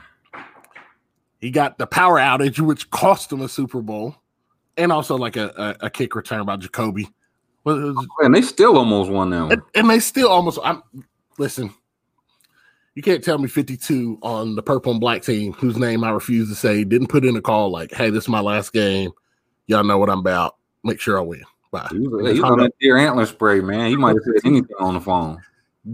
He 1.40 1.50
got 1.50 1.78
the 1.78 1.86
power 1.86 2.18
outage, 2.18 2.60
which 2.60 2.90
cost 2.90 3.32
him 3.32 3.40
a 3.40 3.48
Super 3.48 3.80
Bowl, 3.80 4.14
and 4.76 4.92
also 4.92 5.16
like 5.16 5.36
a, 5.36 5.76
a, 5.80 5.86
a 5.86 5.90
kick 5.90 6.14
return 6.14 6.44
by 6.44 6.56
Jacoby. 6.56 7.08
Was- 7.64 8.06
And 8.20 8.34
they 8.34 8.42
still 8.42 8.76
almost 8.76 9.10
won 9.10 9.30
that 9.30 9.40
one. 9.42 9.52
and, 9.52 9.62
and 9.74 9.90
they 9.90 10.00
still 10.00 10.28
almost. 10.28 10.58
I'm 10.62 10.82
listen. 11.38 11.72
You 12.94 13.02
can't 13.02 13.24
tell 13.24 13.38
me 13.38 13.48
52 13.48 14.18
on 14.20 14.54
the 14.54 14.62
purple 14.62 14.92
and 14.92 15.00
black 15.00 15.22
team, 15.22 15.54
whose 15.54 15.78
name 15.78 16.04
I 16.04 16.10
refuse 16.10 16.50
to 16.50 16.54
say, 16.54 16.84
didn't 16.84 17.06
put 17.06 17.24
in 17.24 17.36
a 17.36 17.40
call 17.40 17.70
like, 17.70 17.90
"Hey, 17.92 18.10
this 18.10 18.24
is 18.24 18.28
my 18.28 18.40
last 18.40 18.74
game. 18.74 19.12
Y'all 19.66 19.82
know 19.84 19.96
what 19.96 20.10
I'm 20.10 20.18
about. 20.18 20.56
Make 20.84 21.00
sure 21.00 21.18
I 21.18 21.22
win." 21.22 21.42
Bye. 21.70 21.88
He 21.90 22.06
was, 22.06 22.40
on 22.40 22.58
that 22.58 22.74
deer 22.80 22.98
antler 22.98 23.24
spray, 23.24 23.60
man. 23.60 23.88
He 23.88 23.96
might 23.96 24.14
have 24.14 24.22
said 24.24 24.46
anything 24.46 24.76
on 24.78 24.94
the 24.94 25.00
phone. 25.00 25.42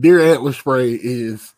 Deer 0.01 0.21
antler 0.21 0.53
spray 0.53 0.93
is 0.93 1.55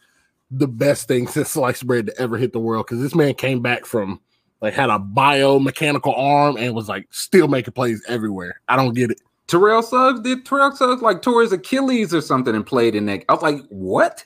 the 0.50 0.68
best 0.68 1.08
thing 1.08 1.26
since 1.26 1.50
sliced 1.50 1.86
bread 1.86 2.06
to 2.06 2.20
ever 2.20 2.36
hit 2.36 2.52
the 2.52 2.60
world 2.60 2.86
because 2.86 3.00
this 3.00 3.14
man 3.14 3.34
came 3.34 3.62
back 3.62 3.86
from 3.86 4.20
like 4.60 4.74
had 4.74 4.90
a 4.90 4.98
biomechanical 4.98 6.16
arm 6.16 6.56
and 6.58 6.74
was 6.74 6.88
like 6.88 7.06
still 7.10 7.48
making 7.48 7.72
plays 7.72 8.04
everywhere. 8.08 8.60
I 8.68 8.76
don't 8.76 8.94
get 8.94 9.10
it. 9.10 9.20
Terrell 9.46 9.82
Suggs 9.82 10.20
did 10.20 10.44
Terrell 10.44 10.72
Suggs 10.72 11.02
like 11.02 11.22
tore 11.22 11.42
his 11.42 11.52
Achilles 11.52 12.12
or 12.12 12.20
something 12.20 12.54
and 12.54 12.66
played 12.66 12.94
in 12.94 13.06
that. 13.06 13.24
I 13.28 13.32
was 13.32 13.42
like, 13.42 13.62
what? 13.68 14.24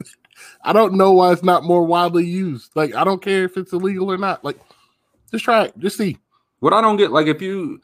I 0.64 0.72
don't 0.72 0.94
know 0.94 1.12
why 1.12 1.32
it's 1.32 1.44
not 1.44 1.62
more 1.62 1.84
widely 1.84 2.24
used. 2.24 2.74
Like 2.74 2.94
I 2.94 3.04
don't 3.04 3.22
care 3.22 3.44
if 3.44 3.56
it's 3.56 3.72
illegal 3.72 4.10
or 4.10 4.18
not. 4.18 4.44
Like 4.44 4.58
just 5.30 5.44
try 5.44 5.64
it. 5.64 5.78
Just 5.78 5.98
see. 5.98 6.16
What 6.60 6.72
I 6.72 6.80
don't 6.80 6.96
get, 6.96 7.12
like, 7.12 7.26
if 7.26 7.42
you 7.42 7.80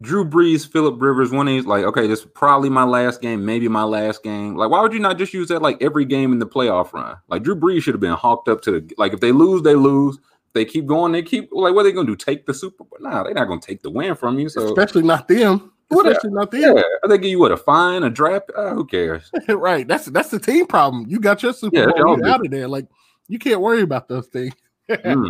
Drew 0.00 0.24
Brees, 0.24 0.66
Philip 0.70 1.00
Rivers, 1.02 1.32
one 1.32 1.48
of 1.48 1.52
these, 1.52 1.66
like, 1.66 1.84
okay, 1.84 2.06
this 2.06 2.20
is 2.20 2.26
probably 2.26 2.68
my 2.70 2.84
last 2.84 3.20
game, 3.20 3.44
maybe 3.44 3.66
my 3.66 3.82
last 3.82 4.22
game. 4.22 4.54
Like, 4.54 4.70
why 4.70 4.80
would 4.80 4.92
you 4.92 5.00
not 5.00 5.18
just 5.18 5.34
use 5.34 5.48
that 5.48 5.60
like 5.60 5.82
every 5.82 6.04
game 6.04 6.32
in 6.32 6.38
the 6.38 6.46
playoff 6.46 6.92
run? 6.92 7.16
Like, 7.28 7.42
Drew 7.42 7.56
Brees 7.56 7.82
should 7.82 7.94
have 7.94 8.00
been 8.00 8.12
hawked 8.12 8.48
up 8.48 8.60
to 8.62 8.70
the 8.80 8.94
like. 8.96 9.12
If 9.12 9.20
they 9.20 9.32
lose, 9.32 9.62
they 9.62 9.74
lose. 9.74 10.16
If 10.16 10.52
they 10.54 10.64
keep 10.64 10.86
going, 10.86 11.10
they 11.12 11.22
keep 11.22 11.48
like. 11.52 11.74
What 11.74 11.80
are 11.80 11.84
they 11.84 11.92
gonna 11.92 12.06
do? 12.06 12.14
Take 12.16 12.46
the 12.46 12.54
Super 12.54 12.84
Bowl? 12.84 12.98
Nah, 13.00 13.24
they're 13.24 13.34
not 13.34 13.48
gonna 13.48 13.60
take 13.60 13.82
the 13.82 13.90
win 13.90 14.14
from 14.14 14.38
you. 14.38 14.48
So 14.48 14.66
Especially 14.68 15.02
not 15.02 15.26
them. 15.26 15.72
What- 15.88 16.06
Especially 16.06 16.30
not 16.30 16.50
them. 16.50 16.76
yeah, 16.76 16.82
they 17.08 17.16
give 17.18 17.30
you 17.30 17.38
what 17.40 17.50
a 17.50 17.56
fine, 17.56 18.02
a 18.04 18.10
draft. 18.10 18.50
Uh, 18.54 18.74
who 18.74 18.84
cares? 18.84 19.30
right. 19.48 19.88
That's 19.88 20.04
that's 20.06 20.30
the 20.30 20.38
team 20.38 20.66
problem. 20.66 21.06
You 21.08 21.18
got 21.18 21.42
your 21.42 21.52
Super 21.54 21.76
Yeah, 21.76 21.86
Bowl. 21.86 21.94
y'all 21.96 22.08
You're 22.18 22.24
do. 22.26 22.30
out 22.30 22.44
of 22.44 22.50
there. 22.52 22.68
Like 22.68 22.86
you 23.26 23.38
can't 23.38 23.60
worry 23.60 23.82
about 23.82 24.06
those 24.08 24.26
things. 24.28 24.54
Mm. 24.90 25.28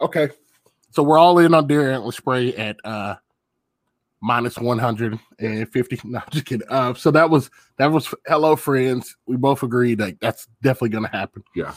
Okay. 0.00 0.28
So 0.92 1.02
we're 1.02 1.18
all 1.18 1.38
in 1.40 1.52
on 1.52 1.66
deer 1.66 1.90
antler 1.90 2.12
spray 2.12 2.54
at 2.54 2.76
uh 2.84 3.16
minus 4.20 4.58
150. 4.58 6.00
No, 6.04 6.20
just 6.30 6.44
kidding. 6.46 6.66
Uh 6.68 6.94
so 6.94 7.10
that 7.10 7.30
was 7.30 7.50
that 7.76 7.86
was 7.86 8.12
hello 8.26 8.56
friends. 8.56 9.16
We 9.26 9.36
both 9.36 9.62
agreed 9.62 10.00
like 10.00 10.18
that's 10.20 10.46
definitely 10.62 10.90
gonna 10.90 11.08
happen. 11.08 11.42
Yeah. 11.54 11.74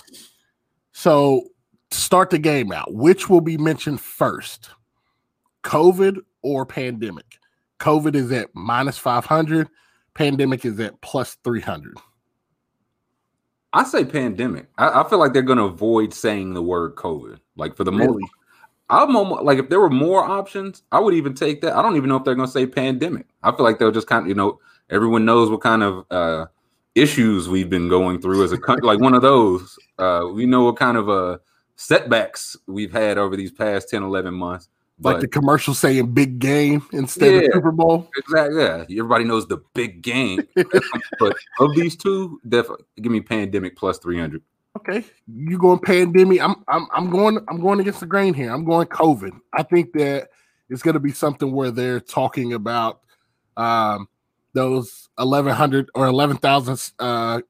So 0.91 1.47
start 1.91 2.29
the 2.29 2.39
game 2.39 2.71
out, 2.71 2.93
which 2.93 3.29
will 3.29 3.41
be 3.41 3.57
mentioned 3.57 4.01
first? 4.01 4.69
COVID 5.63 6.19
or 6.41 6.65
pandemic? 6.65 7.37
COVID 7.79 8.15
is 8.15 8.31
at 8.31 8.49
minus 8.53 8.97
500, 8.97 9.67
pandemic 10.13 10.65
is 10.65 10.79
at 10.79 10.99
plus 11.01 11.37
300. 11.43 11.97
I 13.73 13.83
say 13.83 14.03
pandemic. 14.03 14.67
I, 14.77 15.01
I 15.01 15.09
feel 15.09 15.19
like 15.19 15.33
they're 15.33 15.41
gonna 15.41 15.65
avoid 15.65 16.13
saying 16.13 16.53
the 16.53 16.61
word 16.61 16.95
COVID. 16.95 17.39
Like 17.55 17.75
for 17.75 17.83
the 17.83 17.91
most 17.91 18.07
Really? 18.07 18.23
I'm 18.91 19.15
almost, 19.15 19.43
like 19.43 19.57
if 19.57 19.69
there 19.69 19.79
were 19.79 19.89
more 19.89 20.23
options, 20.23 20.83
I 20.91 20.99
would 20.99 21.13
even 21.13 21.33
take 21.33 21.61
that. 21.61 21.75
I 21.75 21.81
don't 21.81 21.95
even 21.95 22.09
know 22.09 22.17
if 22.17 22.25
they're 22.25 22.35
going 22.35 22.47
to 22.47 22.51
say 22.51 22.65
pandemic. 22.65 23.25
I 23.41 23.51
feel 23.51 23.63
like 23.63 23.79
they'll 23.79 23.91
just 23.91 24.07
kind 24.07 24.23
of, 24.23 24.27
you 24.27 24.35
know, 24.35 24.59
everyone 24.89 25.23
knows 25.23 25.49
what 25.49 25.61
kind 25.61 25.81
of 25.81 26.05
uh, 26.11 26.45
issues 26.93 27.47
we've 27.47 27.69
been 27.69 27.87
going 27.87 28.21
through 28.21 28.43
as 28.43 28.51
a 28.51 28.57
country. 28.57 28.85
like 28.85 28.99
one 28.99 29.13
of 29.13 29.21
those, 29.21 29.79
uh, 29.97 30.25
we 30.33 30.45
know 30.45 30.63
what 30.65 30.75
kind 30.75 30.97
of 30.97 31.09
uh, 31.09 31.37
setbacks 31.77 32.57
we've 32.67 32.91
had 32.91 33.17
over 33.17 33.37
these 33.37 33.51
past 33.51 33.89
10, 33.89 34.03
11 34.03 34.33
months. 34.33 34.67
Like 35.03 35.19
the 35.19 35.27
commercial 35.27 35.73
saying 35.73 36.13
big 36.13 36.37
game 36.37 36.85
instead 36.93 37.45
of 37.45 37.53
Super 37.53 37.71
Bowl. 37.71 38.07
exactly, 38.15 38.61
yeah, 38.61 38.83
everybody 38.99 39.23
knows 39.23 39.47
the 39.47 39.57
big 39.73 40.03
game. 40.03 40.47
but 41.19 41.35
of 41.59 41.75
these 41.75 41.95
two, 41.95 42.39
definitely 42.47 42.85
give 43.01 43.11
me 43.11 43.19
pandemic 43.19 43.75
plus 43.75 43.97
300. 43.97 44.43
Okay, 44.77 45.03
you 45.27 45.57
going 45.57 45.79
pandemic? 45.79 46.41
I'm 46.41 46.55
I'm 46.67 46.87
I'm 46.93 47.09
going 47.09 47.39
I'm 47.49 47.59
going 47.59 47.79
against 47.79 47.99
the 47.99 48.05
grain 48.05 48.33
here. 48.33 48.51
I'm 48.51 48.63
going 48.63 48.87
COVID. 48.87 49.31
I 49.53 49.63
think 49.63 49.93
that 49.93 50.29
it's 50.69 50.81
going 50.81 50.93
to 50.93 50.99
be 50.99 51.11
something 51.11 51.51
where 51.51 51.71
they're 51.71 51.99
talking 51.99 52.53
about 52.53 53.01
um, 53.57 54.07
those 54.53 55.09
1,100 55.17 55.89
or 55.93 56.07
11,000 56.07 56.93
uh, 56.99 57.41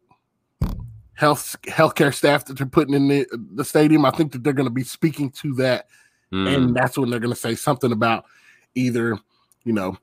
health 1.14 1.56
healthcare 1.68 2.14
staff 2.14 2.46
that 2.46 2.58
they're 2.58 2.66
putting 2.66 2.96
in 2.96 3.08
the, 3.08 3.28
the 3.54 3.64
stadium. 3.64 4.04
I 4.06 4.12
think 4.12 4.32
that 4.32 4.44
they're 4.44 4.54
going 4.54 4.68
to 4.68 4.74
be 4.74 4.84
speaking 4.84 5.30
to 5.42 5.54
that, 5.56 5.88
Mm. 6.34 6.56
and 6.56 6.76
that's 6.76 6.98
when 6.98 7.10
they're 7.10 7.20
going 7.20 7.34
to 7.34 7.40
say 7.40 7.56
something 7.56 7.92
about 7.92 8.24
either 8.74 9.20
you 9.66 9.74
know 9.74 9.98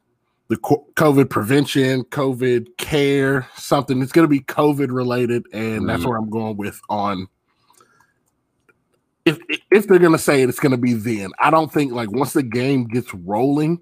the 0.48 0.56
COVID 0.56 1.28
prevention, 1.28 2.04
COVID 2.04 2.76
care, 2.78 3.46
something. 3.56 4.00
It's 4.02 4.12
going 4.12 4.24
to 4.24 4.28
be 4.28 4.40
COVID 4.40 4.90
related, 4.90 5.44
and 5.52 5.88
that's 5.88 6.02
Mhm. 6.02 6.06
where 6.08 6.18
I'm 6.18 6.30
going 6.30 6.56
with 6.56 6.80
on. 6.88 7.26
If 9.24 9.38
if 9.70 9.86
they're 9.86 9.98
going 9.98 10.12
to 10.12 10.18
say 10.18 10.42
it, 10.42 10.48
it's 10.48 10.60
going 10.60 10.72
to 10.72 10.78
be 10.78 10.94
then. 10.94 11.30
I 11.38 11.50
don't 11.50 11.70
think 11.72 11.92
like 11.92 12.10
once 12.10 12.32
the 12.32 12.42
game 12.42 12.84
gets 12.86 13.12
rolling, 13.12 13.80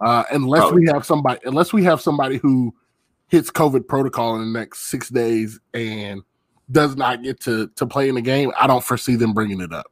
uh, 0.00 0.24
unless 0.30 0.62
Oh. 0.64 0.72
we 0.72 0.86
have 0.86 1.04
somebody, 1.04 1.38
unless 1.44 1.72
we 1.72 1.84
have 1.84 2.00
somebody 2.00 2.38
who 2.38 2.74
hits 3.28 3.50
COVID 3.50 3.86
protocol 3.86 4.36
in 4.36 4.52
the 4.52 4.58
next 4.58 4.88
six 4.88 5.10
days 5.10 5.60
and 5.74 6.22
does 6.70 6.96
not 6.96 7.22
get 7.22 7.40
to 7.40 7.68
to 7.76 7.86
play 7.86 8.08
in 8.08 8.14
the 8.14 8.22
game, 8.22 8.52
I 8.58 8.66
don't 8.66 8.82
foresee 8.82 9.16
them 9.16 9.34
bringing 9.34 9.60
it 9.60 9.72
up. 9.72 9.86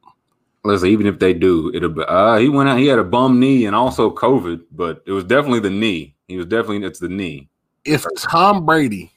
Listen, 0.65 0.89
even 0.89 1.07
if 1.07 1.19
they 1.19 1.35
do, 1.35 1.71
it'll 1.75 1.91
be. 1.91 2.03
Uh, 2.09 2.39
he 2.39 2.49
went 2.49 2.71
out. 2.71 2.79
He 2.79 2.87
had 2.87 2.99
a 2.99 3.05
bum 3.05 3.39
knee 3.39 3.67
and 3.67 3.77
also 3.77 4.11
COVID, 4.11 4.63
but 4.73 5.03
it 5.07 5.13
was 5.13 5.25
definitely 5.25 5.61
the 5.61 5.69
knee. 5.69 6.14
He 6.29 6.37
was 6.37 6.47
definitely 6.47 6.87
it's 6.87 6.99
the 6.99 7.09
knee. 7.09 7.49
if 7.85 8.07
Tom 8.17 8.65
Brady 8.65 9.13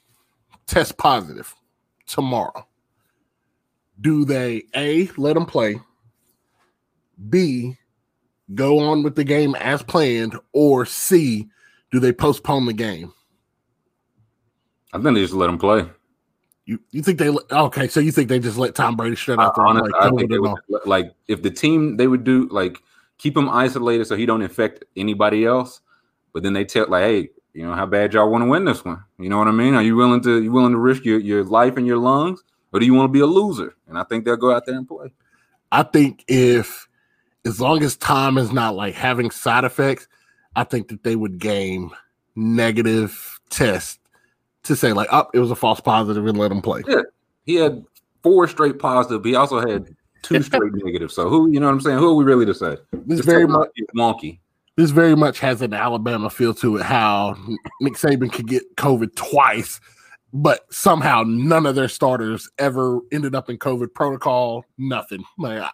tests 0.66 0.92
positive 0.92 1.54
tomorrow, 2.06 2.68
do 4.02 4.26
they 4.26 4.64
A, 4.76 5.10
let 5.18 5.38
him 5.38 5.46
play, 5.46 5.80
B, 7.30 7.78
go 8.54 8.80
on 8.80 9.04
with 9.04 9.16
the 9.16 9.24
game 9.24 9.56
as 9.56 9.82
planned, 9.82 10.38
or 10.54 10.86
C, 10.86 11.48
do 11.92 12.00
they 12.00 12.14
postpone 12.14 12.66
the 12.66 12.74
game? 12.74 13.14
I 14.94 15.02
think 15.02 15.16
they 15.16 15.22
just 15.22 15.34
let 15.34 15.50
him 15.50 15.58
play. 15.58 15.90
You 16.66 16.80
you 16.92 17.02
think 17.02 17.18
they 17.18 17.30
okay? 17.30 17.88
So 17.88 18.02
you 18.02 18.12
think 18.12 18.28
they 18.28 18.40
just 18.40 18.58
let 18.58 18.76
Tom 18.76 18.98
Brady 18.98 19.16
shut 19.16 19.40
out 19.40 19.54
honestly, 19.58 19.90
play 19.92 20.00
I 20.02 20.10
think 20.12 20.30
they 20.30 20.40
would, 20.40 20.60
like 20.86 21.14
if 21.30 21.42
the 21.42 21.50
team 21.50 21.96
they 21.96 22.08
would 22.08 22.26
do 22.26 22.50
like 22.50 22.82
keep 23.18 23.38
him 23.38 23.50
isolated 23.50 24.06
so 24.06 24.18
he 24.18 24.26
don't 24.26 24.42
infect 24.42 24.84
anybody 24.98 25.46
else. 25.46 25.80
But 26.38 26.44
then 26.44 26.54
they 26.54 26.66
tell 26.66 26.86
like, 26.88 27.04
hey, 27.04 27.30
you 27.56 27.66
know 27.66 27.74
how 27.74 27.88
bad 27.88 28.14
y'all 28.14 28.30
want 28.30 28.44
to 28.44 28.48
win 28.48 28.64
this 28.64 28.86
one? 28.86 29.04
You 29.18 29.28
know 29.28 29.40
what 29.40 29.48
I 29.48 29.52
mean? 29.52 29.74
Are 29.74 29.82
you 29.82 29.96
willing 29.96 30.22
to 30.22 30.40
you 30.40 30.52
willing 30.52 30.74
to 30.74 30.78
risk 30.78 31.04
your 31.04 31.18
your 31.18 31.44
life 31.44 31.78
and 31.78 31.88
your 31.88 31.98
lungs, 31.98 32.44
or 32.72 32.80
do 32.80 32.86
you 32.86 32.94
want 32.94 33.10
to 33.10 33.12
be 33.12 33.22
a 33.22 33.26
loser? 33.26 33.76
And 33.88 33.98
I 33.98 34.04
think 34.04 34.24
they'll 34.24 34.38
go 34.38 34.54
out 34.54 34.68
there 34.68 34.76
and 34.76 34.88
play. 34.88 35.12
I 35.72 35.82
think 35.82 36.24
if 36.28 36.88
as 37.44 37.60
long 37.60 37.82
as 37.82 37.98
Tom 37.98 38.38
is 38.38 38.52
not 38.52 38.76
like 38.76 38.94
having 38.94 39.32
side 39.32 39.64
effects, 39.64 40.08
I 40.56 40.64
think 40.64 40.90
that 40.90 41.02
they 41.02 41.16
would 41.16 41.40
game 41.40 41.90
negative 42.36 43.40
test 43.50 44.00
to 44.62 44.76
say 44.76 44.94
like, 44.94 45.08
oh, 45.12 45.26
it 45.34 45.40
was 45.40 45.50
a 45.50 45.56
false 45.56 45.80
positive 45.80 46.24
and 46.28 46.38
let 46.38 46.52
him 46.52 46.62
play. 46.62 46.84
Yeah. 46.88 47.02
He 47.48 47.56
had 47.56 47.84
four 48.22 48.48
straight 48.48 48.78
positive. 48.78 49.24
But 49.24 49.30
he 49.30 49.36
also 49.36 49.60
had 49.60 49.96
two 50.22 50.40
straight 50.44 50.74
negative. 50.76 51.12
So 51.12 51.30
who 51.30 51.50
you 51.50 51.60
know 51.60 51.66
what 51.66 51.74
I'm 51.74 51.82
saying? 51.82 51.98
Who 51.98 52.12
are 52.12 52.16
we 52.16 52.26
really 52.26 52.46
to 52.46 52.54
say? 52.54 52.78
This 52.94 53.18
This 53.18 53.26
very 53.26 53.48
much 53.48 53.70
is 53.76 53.88
wonky. 53.96 54.38
This 54.78 54.92
very 54.92 55.16
much 55.16 55.40
has 55.40 55.62
an 55.62 55.74
Alabama 55.74 56.30
feel 56.30 56.54
to 56.56 56.78
it. 56.78 56.84
How 56.84 57.36
Nick 57.82 57.96
Saban 57.96 58.32
could 58.32 58.48
get 58.48 58.76
COVID 58.78 59.16
twice, 59.16 59.80
but 60.32 60.62
somehow 60.74 61.24
none 61.26 61.66
of 61.66 61.76
their 61.76 61.88
starters 61.90 62.50
ever 62.60 63.00
ended 63.12 63.36
up 63.36 63.50
in 63.50 63.58
COVID 63.58 63.94
protocol. 63.94 64.64
Nothing. 64.78 65.24
Like 65.38 65.70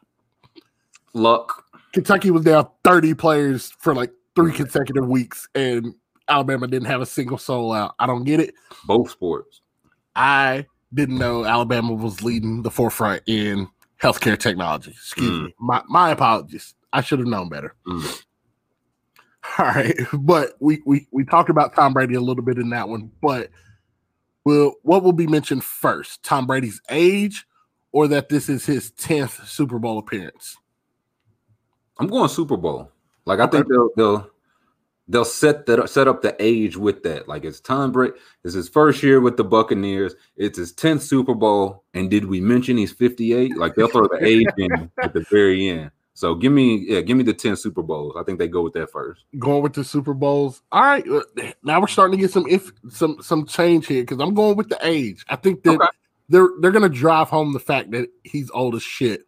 Luck. 1.14 1.66
Kentucky 1.94 2.32
was 2.32 2.44
down 2.44 2.68
30 2.84 3.14
players 3.14 3.72
for 3.80 3.94
like 3.94 4.12
three 4.36 4.52
consecutive 4.52 5.08
weeks, 5.08 5.48
and 5.54 5.94
Alabama 6.28 6.66
didn't 6.68 6.88
have 6.88 7.02
a 7.02 7.06
single 7.06 7.38
soul 7.38 7.72
out. 7.72 7.94
I 8.00 8.08
don't 8.08 8.24
get 8.24 8.40
it. 8.40 8.56
Both 8.86 9.12
sports. 9.12 9.62
I 10.16 10.66
didn't 10.94 11.18
know 11.20 11.46
Alabama 11.46 11.94
was 11.94 12.24
leading 12.24 12.64
the 12.64 12.72
forefront 12.72 13.22
in 13.28 13.68
healthcare 14.02 14.38
technology. 14.40 14.92
Excuse 14.92 15.30
Mm. 15.30 15.46
me. 15.46 15.56
My 15.60 15.84
my 15.88 16.12
apologies. 16.12 16.74
I 16.94 17.02
should 17.02 17.20
have 17.20 17.28
known 17.28 17.50
better. 17.50 17.76
Mm. 17.88 18.24
All 19.58 19.66
right, 19.66 19.96
but 20.14 20.56
we 20.60 20.82
we 20.86 21.08
we 21.12 21.26
talked 21.26 21.50
about 21.50 21.76
Tom 21.76 21.94
Brady 21.94 22.16
a 22.16 22.22
little 22.22 22.44
bit 22.44 22.58
in 22.58 22.70
that 22.70 22.88
one, 22.88 23.12
but 23.22 23.50
will 24.46 24.76
what 24.84 25.04
will 25.04 25.14
be 25.14 25.28
mentioned 25.28 25.64
first? 25.64 26.24
Tom 26.24 26.48
Brady's 26.48 26.82
age, 26.90 27.46
or 27.92 28.08
that 28.08 28.30
this 28.30 28.48
is 28.48 28.66
his 28.66 28.92
tenth 28.92 29.46
Super 29.48 29.80
Bowl 29.80 29.98
appearance? 29.98 30.58
I'm 32.00 32.08
going 32.08 32.30
Super 32.30 32.58
Bowl. 32.58 32.90
Like 33.26 33.40
I 33.40 33.48
think 33.48 33.68
they'll 33.68 33.90
they'll 33.98 34.30
they'll 35.08 35.26
set 35.26 35.66
that 35.66 35.90
set 35.90 36.08
up 36.08 36.22
the 36.22 36.36
age 36.40 36.78
with 36.78 37.04
that. 37.04 37.28
Like 37.28 37.44
it's 37.44 37.60
Tom 37.60 37.92
Brady. 37.92 38.14
It's 38.44 38.54
his 38.54 38.70
first 38.70 39.04
year 39.04 39.22
with 39.22 39.38
the 39.38 39.44
Buccaneers. 39.44 40.16
It's 40.36 40.58
his 40.58 40.72
tenth 40.72 41.04
Super 41.04 41.34
Bowl. 41.34 41.84
And 41.94 42.10
did 42.10 42.26
we 42.26 42.42
mention 42.42 42.78
he's 42.78 42.92
58? 42.92 43.58
Like 43.58 43.76
they'll 43.76 43.88
throw 43.88 44.08
the 44.08 44.26
age 44.26 44.48
in 44.58 44.92
at 45.02 45.14
the 45.14 45.26
very 45.30 45.68
end. 45.68 45.92
So 46.16 46.36
give 46.36 46.52
me 46.52 46.86
yeah, 46.88 47.02
give 47.02 47.18
me 47.18 47.24
the 47.24 47.34
10 47.34 47.56
Super 47.56 47.82
Bowls. 47.82 48.16
I 48.18 48.24
think 48.24 48.38
they 48.40 48.48
go 48.48 48.62
with 48.62 48.74
that 48.74 48.92
first. 48.92 49.24
Going 49.40 49.64
with 49.64 49.74
the 49.74 49.84
Super 49.84 50.14
Bowls. 50.14 50.62
All 50.72 50.84
right, 50.84 51.04
uh, 51.08 51.22
now 51.64 51.82
we're 51.82 51.88
starting 51.88 52.18
to 52.18 52.22
get 52.22 52.32
some 52.32 52.46
if 52.48 52.72
some 52.90 53.18
some 53.22 53.46
change 53.46 53.88
here 53.88 54.04
because 54.04 54.20
I'm 54.20 54.34
going 54.34 54.56
with 54.56 54.70
the 54.70 54.78
age. 54.86 55.26
I 55.30 55.36
think 55.36 55.64
that 55.64 55.76
Okay. 55.76 55.88
they're 56.30 56.50
they're 56.62 56.72
gonna 56.72 56.88
drive 56.90 57.30
home 57.30 57.54
the 57.54 57.60
fact 57.60 57.92
that 57.92 58.10
he's 58.24 58.52
old 58.52 58.76
as 58.76 58.84
shit 58.84 59.22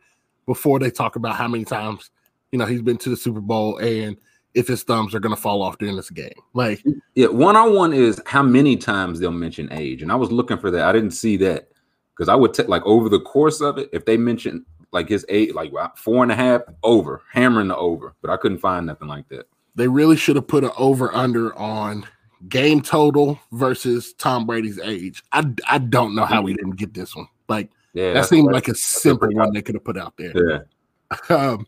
before 0.46 0.78
they 0.78 0.92
talk 0.92 1.16
about 1.16 1.36
how 1.36 1.48
many 1.48 1.66
times 1.66 2.12
you 2.52 2.60
know 2.60 2.66
he's 2.66 2.84
been 2.84 2.98
to 2.98 3.10
the 3.10 3.18
Super 3.18 3.42
Bowl 3.42 3.78
and 3.80 4.16
if 4.54 4.68
his 4.68 4.84
thumbs 4.84 5.16
are 5.16 5.20
gonna 5.20 5.36
fall 5.36 5.64
off 5.64 5.80
during 5.80 5.96
this 5.96 6.12
game. 6.12 6.32
Like 6.54 6.84
Yeah, 7.16 7.28
one 7.28 7.56
on 7.56 7.74
one 7.74 7.94
is 7.94 8.22
how 8.28 8.44
many 8.44 8.78
times 8.78 9.20
they'll 9.20 9.32
mention 9.32 9.70
age, 9.74 10.04
and 10.04 10.12
I 10.12 10.16
was 10.16 10.32
looking 10.32 10.60
for 10.60 10.70
that. 10.70 10.84
I 10.88 10.92
didn't 10.92 11.12
see 11.12 11.36
that 11.38 11.70
because 12.14 12.30
I 12.30 12.36
would 12.36 12.54
take 12.54 12.68
like 12.68 12.86
over 12.86 13.10
the 13.10 13.20
course 13.22 13.60
of 13.60 13.80
it. 13.80 13.90
If 13.92 14.06
they 14.06 14.18
mention 14.18 14.66
like 14.96 15.08
his 15.10 15.24
eight, 15.30 15.54
like 15.54 15.72
four 15.96 16.24
and 16.24 16.32
a 16.32 16.36
half 16.36 16.62
over, 16.82 17.22
hammering 17.32 17.68
the 17.68 17.78
over, 17.78 18.16
but 18.24 18.32
I 18.32 18.38
couldn't 18.38 18.58
find 18.58 18.88
nothing 18.88 19.08
like 19.08 19.28
that. 19.30 19.46
they 19.76 19.88
really 19.88 20.16
should 20.16 20.36
have 20.38 20.48
put 20.48 20.64
an 20.64 20.72
over 20.78 21.14
under 21.14 21.56
on 21.56 22.08
game 22.50 22.82
total 22.82 23.40
versus 23.52 24.14
Tom 24.14 24.48
Brady's 24.48 24.80
age. 24.80 25.22
I 25.32 25.46
I 25.68 25.78
don't 25.78 26.16
know 26.16 26.26
how 26.26 26.42
we 26.42 26.54
didn't 26.54 26.78
get 26.78 26.94
this 26.94 27.16
one. 27.16 27.28
Like 27.48 27.70
Yeah, 27.94 28.14
that 28.14 28.26
seemed 28.26 28.52
like 28.52 28.68
a 28.68 28.76
simple 28.76 29.30
one 29.34 29.54
they 29.54 29.62
could 29.62 29.76
have 29.76 29.84
put 29.84 29.98
out 29.98 30.16
there. 30.18 30.34
yeah. 30.36 30.60
Um, 31.30 31.68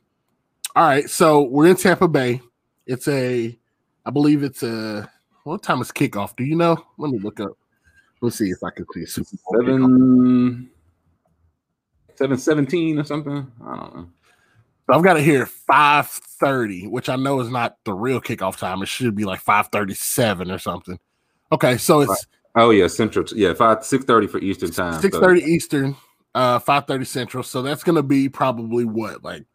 all 0.76 0.88
right, 0.88 1.10
so 1.10 1.44
we're 1.44 1.68
in 1.68 1.76
Tampa 1.76 2.08
Bay. 2.08 2.42
It's 2.86 3.08
a, 3.08 3.58
I 4.06 4.10
believe 4.10 4.44
it's 4.44 4.64
a. 4.64 5.10
What 5.44 5.64
time 5.64 5.82
is 5.82 5.92
kickoff? 5.92 6.36
Do 6.36 6.44
you 6.44 6.56
know? 6.56 6.76
Let 6.98 7.12
me 7.12 7.20
look 7.20 7.40
up. 7.40 7.52
Let's 8.22 8.38
see 8.38 8.50
if 8.50 8.64
I 8.64 8.70
can 8.72 8.86
see 8.94 9.06
Super 9.06 9.30
Bowl. 9.46 9.62
kickoff. 9.64 10.68
Seven 12.18 12.38
seven 12.38 12.66
seventeen 12.66 13.00
or 13.00 13.04
something. 13.04 13.52
I 13.66 13.76
don't 13.78 13.96
know. 13.96 14.10
So 14.90 14.98
I've 14.98 15.04
got 15.04 15.18
it 15.18 15.24
here 15.24 15.46
five 15.46 16.08
thirty, 16.08 16.88
which 16.88 17.10
I 17.10 17.16
know 17.16 17.40
is 17.42 17.50
not 17.50 17.78
the 17.84 17.94
real 17.94 18.22
kickoff 18.22 18.58
time. 18.58 18.82
It 18.82 18.88
should 18.88 19.16
be 19.16 19.26
like 19.26 19.42
five 19.42 19.68
thirty 19.68 19.94
seven 19.94 20.50
or 20.52 20.60
something. 20.60 21.00
Okay, 21.52 21.78
so 21.78 22.02
it's 22.02 22.28
Oh 22.56 22.72
yeah, 22.72 22.88
Central. 22.88 23.24
Yeah, 23.36 23.54
five 23.54 23.86
six 23.86 24.04
thirty 24.06 24.26
for 24.28 24.40
Eastern 24.40 24.72
time. 24.72 25.00
Six 25.00 25.18
thirty 25.18 25.42
so- 25.42 25.48
Eastern, 25.48 25.96
uh, 26.34 26.58
five 26.60 26.88
thirty 26.88 27.06
Central. 27.06 27.44
So 27.44 27.62
that's 27.62 27.84
gonna 27.84 28.02
be 28.02 28.30
probably 28.30 28.84
what, 28.84 29.24
like, 29.24 29.46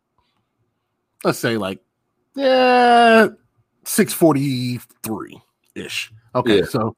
let's 1.24 1.38
say, 1.38 1.56
like, 1.56 1.80
yeah, 2.36 3.28
six 3.84 4.12
forty 4.12 4.78
three 5.02 5.40
ish. 5.74 6.12
Okay, 6.34 6.58
Yeah. 6.60 6.64
so 6.66 6.94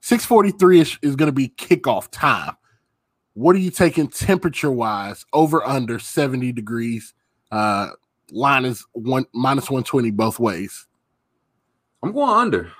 six 0.00 0.24
forty 0.24 0.52
three 0.52 0.80
ish 0.80 0.98
is 1.02 1.16
gonna 1.16 1.32
be 1.32 1.48
kickoff 1.48 2.08
time. 2.10 2.54
What 3.34 3.56
are 3.56 3.60
you 3.60 3.70
taking 3.70 4.08
temperature 4.08 4.70
wise? 4.70 5.24
Over 5.32 5.66
under 5.66 5.98
seventy 5.98 6.52
degrees. 6.52 7.14
Uh, 7.50 7.88
line 8.30 8.64
is 8.64 8.84
one 8.92 9.26
minus 9.32 9.70
one 9.70 9.84
twenty 9.84 10.10
both 10.10 10.38
ways. 10.38 10.86
I'm 12.02 12.12
going 12.12 12.30
under. 12.30 12.72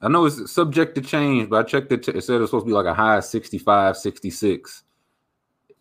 I 0.00 0.08
know 0.08 0.24
it's 0.24 0.50
subject 0.50 0.94
to 0.94 1.00
change, 1.00 1.50
but 1.50 1.56
I 1.64 1.68
checked 1.68 1.92
it. 1.92 2.08
It 2.08 2.22
said 2.24 2.40
it's 2.40 2.50
supposed 2.50 2.64
to 2.64 2.66
be 2.66 2.72
like 2.72 2.86
a 2.86 2.94
high 2.94 3.16
of 3.18 3.24
65, 3.24 3.96
66. 3.96 4.84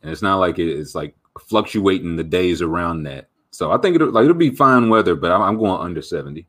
And 0.02 0.12
it's 0.12 0.22
not 0.24 0.38
like 0.38 0.60
it- 0.60 0.68
it's 0.68 0.96
like 0.96 1.16
fluctuating 1.40 2.16
the 2.18 2.24
days 2.24 2.62
around 2.62 3.04
that. 3.04 3.30
So 3.52 3.72
I 3.72 3.78
think 3.78 3.96
it'll 3.96 4.10
like 4.12 4.24
it'll 4.24 4.34
be 4.36 4.50
fine 4.50 4.90
weather, 4.90 5.16
but 5.16 5.32
I'm, 5.32 5.42
I'm 5.42 5.58
going 5.58 5.80
under 5.82 6.02
70. 6.02 6.46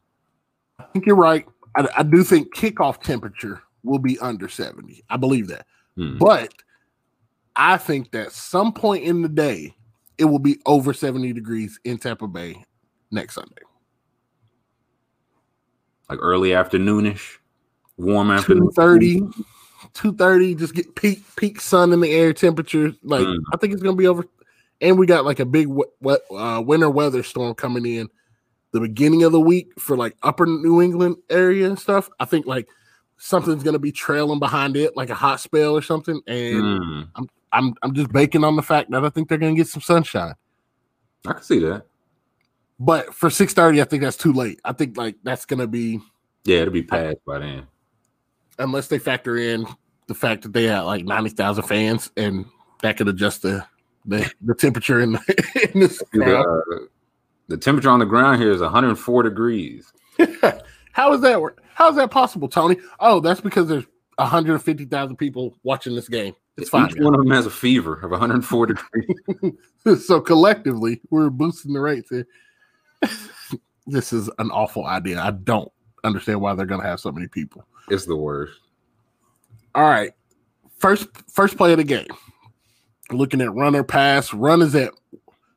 I 0.79 0.85
think 0.85 1.07
you're 1.07 1.15
right. 1.15 1.47
I, 1.77 1.89
I 1.99 2.03
do 2.03 2.25
think 2.25 2.55
kickoff 2.55 3.01
temperature 3.03 3.63
will 3.85 3.99
be 3.99 4.19
under 4.19 4.49
70. 4.49 5.05
I 5.11 5.17
believe 5.17 5.47
that. 5.49 5.67
Hmm. 5.97 6.19
But 6.19 6.53
I 7.57 7.77
think 7.77 8.13
that 8.13 8.33
some 8.33 8.73
point 8.73 9.05
in 9.05 9.23
the 9.23 9.29
day, 9.29 9.75
it 10.19 10.25
will 10.25 10.39
be 10.39 10.61
over 10.67 10.93
70 10.93 11.33
degrees 11.33 11.79
in 11.85 11.99
Tampa 11.99 12.27
Bay 12.27 12.65
next 13.11 13.35
Sunday. 13.35 13.63
Like 16.09 16.19
early 16.21 16.51
afternoonish, 16.51 17.39
warm 17.97 18.31
afternoon. 18.31 18.71
230, 18.75 19.21
230, 19.95 20.55
just 20.55 20.75
get 20.75 20.95
peak 20.95 21.23
peak 21.37 21.61
sun 21.61 21.93
in 21.93 22.01
the 22.01 22.11
air 22.11 22.33
temperature. 22.33 22.93
Like 23.03 23.27
Mm. 23.27 23.39
I 23.53 23.57
think 23.57 23.73
it's 23.73 23.83
gonna 23.83 23.97
be 23.97 24.07
over. 24.07 24.25
And 24.81 24.99
we 24.99 25.07
got 25.07 25.25
like 25.25 25.41
a 25.41 25.47
big 25.47 25.69
wet, 25.69 25.89
wet, 26.01 26.21
uh, 26.31 26.63
winter 26.65 26.91
weather 26.91 27.23
storm 27.23 27.55
coming 27.55 27.87
in 27.87 28.09
the 28.73 28.81
beginning 28.81 29.23
of 29.23 29.33
the 29.33 29.41
week 29.41 29.69
for 29.79 29.97
like 29.97 30.17
upper 30.23 30.45
New 30.47 30.83
England 30.83 31.17
area 31.31 31.67
and 31.67 31.79
stuff. 31.79 32.11
I 32.19 32.25
think 32.25 32.47
like 32.47 32.69
something's 33.17 33.63
gonna 33.63 33.79
be 33.79 33.93
trailing 33.93 34.39
behind 34.39 34.77
it, 34.77 34.97
like 34.97 35.11
a 35.11 35.15
hot 35.15 35.41
spell 35.41 35.77
or 35.77 35.83
something. 35.83 36.21
And 36.27 36.63
Mm, 36.63 37.09
I'm 37.15 37.29
I'm 37.53 37.75
I'm 37.83 37.95
just 37.95 38.13
banking 38.13 38.45
on 38.45 38.57
the 38.57 38.63
fact 38.63 38.91
that 38.91 39.05
I 39.05 39.09
think 39.11 39.29
they're 39.29 39.39
gonna 39.39 39.55
get 39.55 39.69
some 39.69 39.83
sunshine. 39.83 40.35
I 41.27 41.33
can 41.35 41.43
see 41.43 41.59
that. 41.61 41.87
But 42.79 43.15
for 43.15 43.29
6:30, 43.31 43.81
I 43.81 43.85
think 43.85 44.03
that's 44.03 44.17
too 44.17 44.33
late. 44.33 44.61
I 44.65 44.73
think 44.73 44.97
like 44.97 45.17
that's 45.23 45.45
gonna 45.45 45.67
be 45.67 46.01
Yeah, 46.45 46.59
it'll 46.59 46.73
be 46.73 46.83
passed 46.83 47.25
by 47.27 47.39
then. 47.39 47.67
unless 48.59 48.89
they 48.89 48.99
factor 48.99 49.37
in 49.37 49.67
the 50.09 50.15
fact 50.15 50.43
that 50.43 50.53
they 50.53 50.65
had 50.65 50.81
like 50.81 51.05
90,000 51.05 51.63
fans 51.65 52.11
and 52.17 52.45
that 52.83 52.97
could 52.97 53.09
adjust 53.09 53.43
the 53.43 53.65
the, 54.05 54.29
the 54.43 54.55
temperature 54.55 55.01
in, 55.01 55.13
the, 55.13 55.71
in 55.73 55.81
this 55.81 56.03
The, 56.13 56.39
uh, 56.41 56.87
the 57.47 57.57
temperature 57.57 57.89
on 57.89 58.01
the 58.01 58.05
ground 58.05 58.43
here 58.43 58.51
is 58.51 58.61
104 58.61 59.23
degrees. 59.23 59.93
How 60.93 61.13
is 61.13 61.21
that 61.21 61.41
work? 61.41 61.63
How 61.75 61.89
is 61.89 61.95
that 61.97 62.11
possible, 62.11 62.49
Tony? 62.49 62.77
Oh, 62.99 63.21
that's 63.21 63.41
because 63.41 63.69
there's 63.69 63.85
150,000 64.17 65.17
people 65.17 65.57
watching 65.63 65.95
this 65.95 66.09
game. 66.09 66.35
It's 66.57 66.69
fine. 66.69 66.91
Each 66.91 66.97
one 66.97 67.15
of 67.15 67.21
them 67.21 67.31
has 67.31 67.47
a 67.47 67.51
fever 67.51 67.95
of 68.01 68.11
104 68.11 68.67
degrees. 68.67 70.05
so 70.05 70.21
collectively, 70.21 71.01
we're 71.11 71.31
boosting 71.31 71.73
the 71.73 71.81
rates 71.81 72.11
here. 72.11 72.27
this 73.87 74.13
is 74.13 74.31
an 74.39 74.51
awful 74.51 74.85
idea. 74.87 75.21
I 75.21 75.31
don't 75.31 75.73
understand 76.05 76.41
why 76.41 76.55
they're 76.55 76.67
going 76.67 76.83
to 76.83 76.87
have 76.87 77.01
so 77.01 77.11
many 77.11 77.27
people. 77.27 77.65
It's 77.89 78.07
the 78.07 78.17
worst. 78.17 78.59
All 79.75 79.85
right. 79.85 80.13
First 80.79 81.09
first 81.31 81.57
play 81.57 81.73
of 81.73 81.79
the 81.79 81.85
game. 81.85 82.07
Looking 83.11 83.41
at 83.41 83.55
runner 83.55 83.85
pass. 83.85 84.33
Run 84.35 84.63
is 84.63 84.75
at 84.75 84.93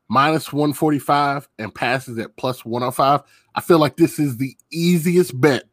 minus 0.08 0.54
145 0.54 1.48
and 1.60 1.74
pass 1.74 2.08
is 2.08 2.18
at 2.20 2.36
plus 2.38 2.64
105. 2.64 3.22
I 3.56 3.62
feel 3.62 3.80
like 3.80 3.98
this 3.98 4.20
is 4.20 4.38
the 4.38 4.56
easiest 4.72 5.40
bet 5.40 5.64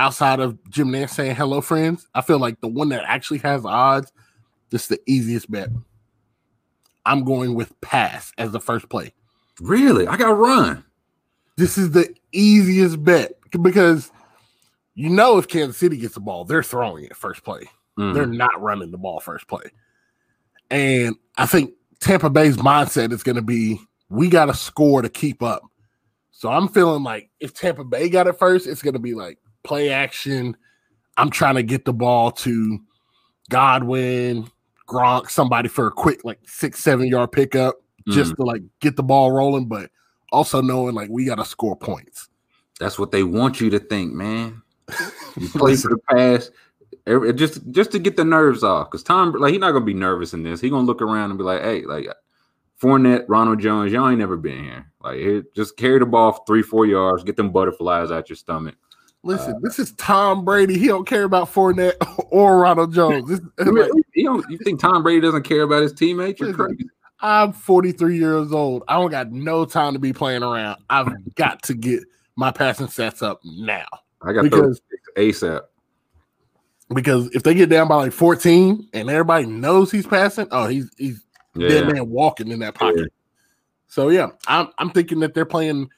outside 0.00 0.40
of 0.40 0.58
Jim 0.70 0.88
Nantz 0.88 1.10
saying 1.10 1.36
hello, 1.36 1.60
friends. 1.60 2.08
I 2.14 2.22
feel 2.22 2.38
like 2.38 2.60
the 2.60 2.68
one 2.68 2.88
that 2.88 3.04
actually 3.06 3.38
has 3.38 3.66
odds, 3.66 4.10
this 4.70 4.82
is 4.82 4.88
the 4.88 5.00
easiest 5.06 5.50
bet. 5.50 5.68
I'm 7.04 7.24
going 7.24 7.54
with 7.54 7.78
pass 7.82 8.32
as 8.38 8.50
the 8.50 8.60
first 8.60 8.88
play. 8.88 9.12
Really? 9.60 10.06
I 10.06 10.16
got 10.16 10.38
run. 10.38 10.84
This 11.56 11.76
is 11.76 11.90
the 11.90 12.14
easiest 12.32 13.04
bet 13.04 13.32
because 13.60 14.10
you 14.94 15.10
know 15.10 15.36
if 15.36 15.48
Kansas 15.48 15.76
City 15.76 15.98
gets 15.98 16.14
the 16.14 16.20
ball, 16.20 16.44
they're 16.44 16.62
throwing 16.62 17.04
it 17.04 17.16
first 17.16 17.44
play. 17.44 17.64
Mm. 17.98 18.14
They're 18.14 18.26
not 18.26 18.60
running 18.60 18.92
the 18.92 18.98
ball 18.98 19.20
first 19.20 19.46
play. 19.48 19.64
And 20.70 21.16
I 21.36 21.44
think 21.44 21.74
Tampa 22.00 22.30
Bay's 22.30 22.56
mindset 22.56 23.12
is 23.12 23.22
going 23.22 23.36
to 23.36 23.42
be 23.42 23.78
we 24.08 24.30
got 24.30 24.46
to 24.46 24.54
score 24.54 25.02
to 25.02 25.10
keep 25.10 25.42
up. 25.42 25.62
So 26.30 26.48
I'm 26.48 26.68
feeling 26.68 27.02
like 27.02 27.28
if 27.38 27.52
Tampa 27.52 27.84
Bay 27.84 28.08
got 28.08 28.28
it 28.28 28.38
first, 28.38 28.66
it's 28.66 28.82
going 28.82 28.94
to 28.94 29.00
be 29.00 29.12
like 29.14 29.38
play 29.62 29.90
action. 29.90 30.56
I'm 31.16 31.30
trying 31.30 31.56
to 31.56 31.62
get 31.62 31.84
the 31.84 31.92
ball 31.92 32.30
to 32.32 32.80
Godwin, 33.50 34.50
Gronk, 34.88 35.30
somebody 35.30 35.68
for 35.68 35.86
a 35.86 35.90
quick 35.90 36.24
like 36.24 36.40
six, 36.46 36.80
seven 36.80 37.08
yard 37.08 37.32
pickup 37.32 37.76
just 38.08 38.32
mm. 38.32 38.36
to 38.36 38.42
like 38.44 38.62
get 38.80 38.96
the 38.96 39.02
ball 39.02 39.32
rolling, 39.32 39.66
but 39.66 39.90
also 40.32 40.60
knowing 40.60 40.94
like 40.94 41.10
we 41.10 41.24
got 41.24 41.36
to 41.36 41.44
score 41.44 41.76
points. 41.76 42.28
That's 42.78 42.98
what 42.98 43.10
they 43.10 43.22
want 43.22 43.60
you 43.60 43.70
to 43.70 43.78
think, 43.78 44.12
man. 44.12 44.62
You 45.36 45.48
play 45.54 45.76
for 45.76 45.88
the 45.88 45.98
pass, 46.10 46.50
just 47.34 47.70
just 47.70 47.92
to 47.92 47.98
get 47.98 48.16
the 48.16 48.24
nerves 48.24 48.64
off. 48.64 48.90
Because 48.90 49.02
Tom, 49.02 49.32
like, 49.32 49.52
he's 49.52 49.60
not 49.60 49.72
gonna 49.72 49.84
be 49.84 49.94
nervous 49.94 50.32
in 50.32 50.42
this. 50.42 50.60
He 50.60 50.70
gonna 50.70 50.86
look 50.86 51.02
around 51.02 51.30
and 51.30 51.38
be 51.38 51.44
like, 51.44 51.62
"Hey, 51.62 51.84
like, 51.84 52.08
Fournette, 52.80 53.26
Ronald 53.28 53.60
Jones, 53.60 53.92
y'all 53.92 54.08
ain't 54.08 54.18
never 54.18 54.36
been 54.36 54.64
here. 54.64 54.90
Like, 55.02 55.18
here, 55.18 55.44
just 55.54 55.76
carry 55.76 55.98
the 55.98 56.06
ball 56.06 56.32
three, 56.46 56.62
four 56.62 56.86
yards, 56.86 57.22
get 57.22 57.36
them 57.36 57.52
butterflies 57.52 58.10
out 58.10 58.30
your 58.30 58.36
stomach." 58.36 58.76
Listen, 59.22 59.54
uh, 59.54 59.58
this 59.62 59.78
is 59.78 59.92
Tom 59.92 60.44
Brady. 60.44 60.78
He 60.78 60.86
don't 60.86 61.06
care 61.06 61.24
about 61.24 61.52
Fournette 61.52 61.94
or 62.30 62.58
Ronald 62.60 62.94
Jones. 62.94 63.28
This, 63.28 63.40
like, 63.58 63.90
you 64.14 64.24
don't, 64.24 64.50
you 64.50 64.58
think 64.58 64.80
Tom 64.80 65.02
Brady 65.02 65.20
doesn't 65.20 65.42
care 65.42 65.62
about 65.62 65.82
his 65.82 65.92
teammates? 65.92 66.40
You're 66.40 66.54
crazy. 66.54 66.88
I'm 67.20 67.52
43 67.52 68.16
years 68.16 68.50
old. 68.50 68.82
I 68.88 68.94
don't 68.94 69.10
got 69.10 69.30
no 69.30 69.66
time 69.66 69.92
to 69.92 69.98
be 69.98 70.12
playing 70.14 70.42
around. 70.42 70.80
I've 70.88 71.12
got 71.34 71.62
to 71.64 71.74
get 71.74 72.02
my 72.36 72.50
passing 72.50 72.86
stats 72.86 73.22
up 73.22 73.40
now. 73.44 73.84
I 74.22 74.32
got 74.32 74.42
Because- 74.44 74.80
ASAP. 75.16 75.62
Because 76.92 77.28
if 77.34 77.44
they 77.44 77.54
get 77.54 77.68
down 77.68 77.86
by 77.86 77.94
like 77.96 78.12
14 78.12 78.88
and 78.92 79.08
everybody 79.10 79.46
knows 79.46 79.92
he's 79.92 80.06
passing, 80.08 80.48
oh, 80.50 80.66
he's 80.66 80.90
he's 80.98 81.24
dead 81.56 81.86
man 81.86 82.10
walking 82.10 82.48
in 82.50 82.58
that 82.60 82.74
pocket. 82.74 83.12
So 83.86 84.08
yeah, 84.08 84.30
I'm 84.48 84.70
I'm 84.78 84.90
thinking 84.90 85.20
that 85.20 85.32
they're 85.32 85.44
playing. 85.44 85.88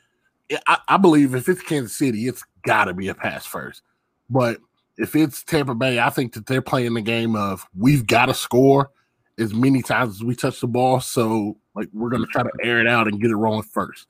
I, 0.67 0.79
I 0.89 0.97
believe 0.99 1.35
if 1.35 1.49
it's 1.49 1.63
Kansas 1.63 1.97
City, 1.97 2.29
it's 2.29 2.45
got 2.63 2.87
to 2.87 2.95
be 2.95 3.09
a 3.09 3.15
pass 3.15 3.47
first. 3.47 3.83
But 4.31 4.59
if 4.97 5.15
it's 5.17 5.43
Tampa 5.43 5.75
Bay, 5.75 5.99
I 5.99 6.11
think 6.11 6.35
that 6.35 6.47
they're 6.47 6.63
playing 6.63 6.95
the 6.95 7.03
game 7.03 7.37
of 7.37 7.67
we've 7.77 8.07
got 8.07 8.27
to 8.27 8.35
score 8.35 8.91
as 9.39 9.55
many 9.55 9.83
times 9.83 10.17
as 10.17 10.25
we 10.25 10.35
touch 10.35 10.61
the 10.61 10.67
ball. 10.67 11.01
So 11.01 11.57
like 11.75 11.89
we're 11.93 12.11
gonna 12.11 12.27
try 12.27 12.43
to 12.43 12.51
air 12.63 12.81
it 12.81 12.87
out 12.87 13.09
and 13.09 13.21
get 13.21 13.31
it 13.31 13.37
rolling 13.37 13.63
first. 13.63 14.07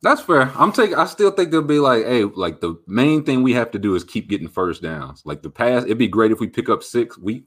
That's 0.00 0.20
fair. 0.20 0.52
I'm 0.54 0.72
taking. 0.72 0.94
I 0.94 1.06
still 1.06 1.32
think 1.32 1.50
they'll 1.50 1.62
be 1.62 1.80
like, 1.80 2.04
hey, 2.04 2.24
like 2.24 2.60
the 2.60 2.80
main 2.86 3.24
thing 3.24 3.42
we 3.42 3.52
have 3.54 3.70
to 3.72 3.78
do 3.78 3.94
is 3.96 4.04
keep 4.04 4.28
getting 4.28 4.48
first 4.48 4.82
downs. 4.82 5.22
Like 5.24 5.42
the 5.42 5.50
pass, 5.50 5.84
it'd 5.84 5.98
be 5.98 6.06
great 6.06 6.30
if 6.30 6.38
we 6.38 6.46
pick 6.46 6.68
up 6.68 6.84
six. 6.84 7.18
We, 7.18 7.44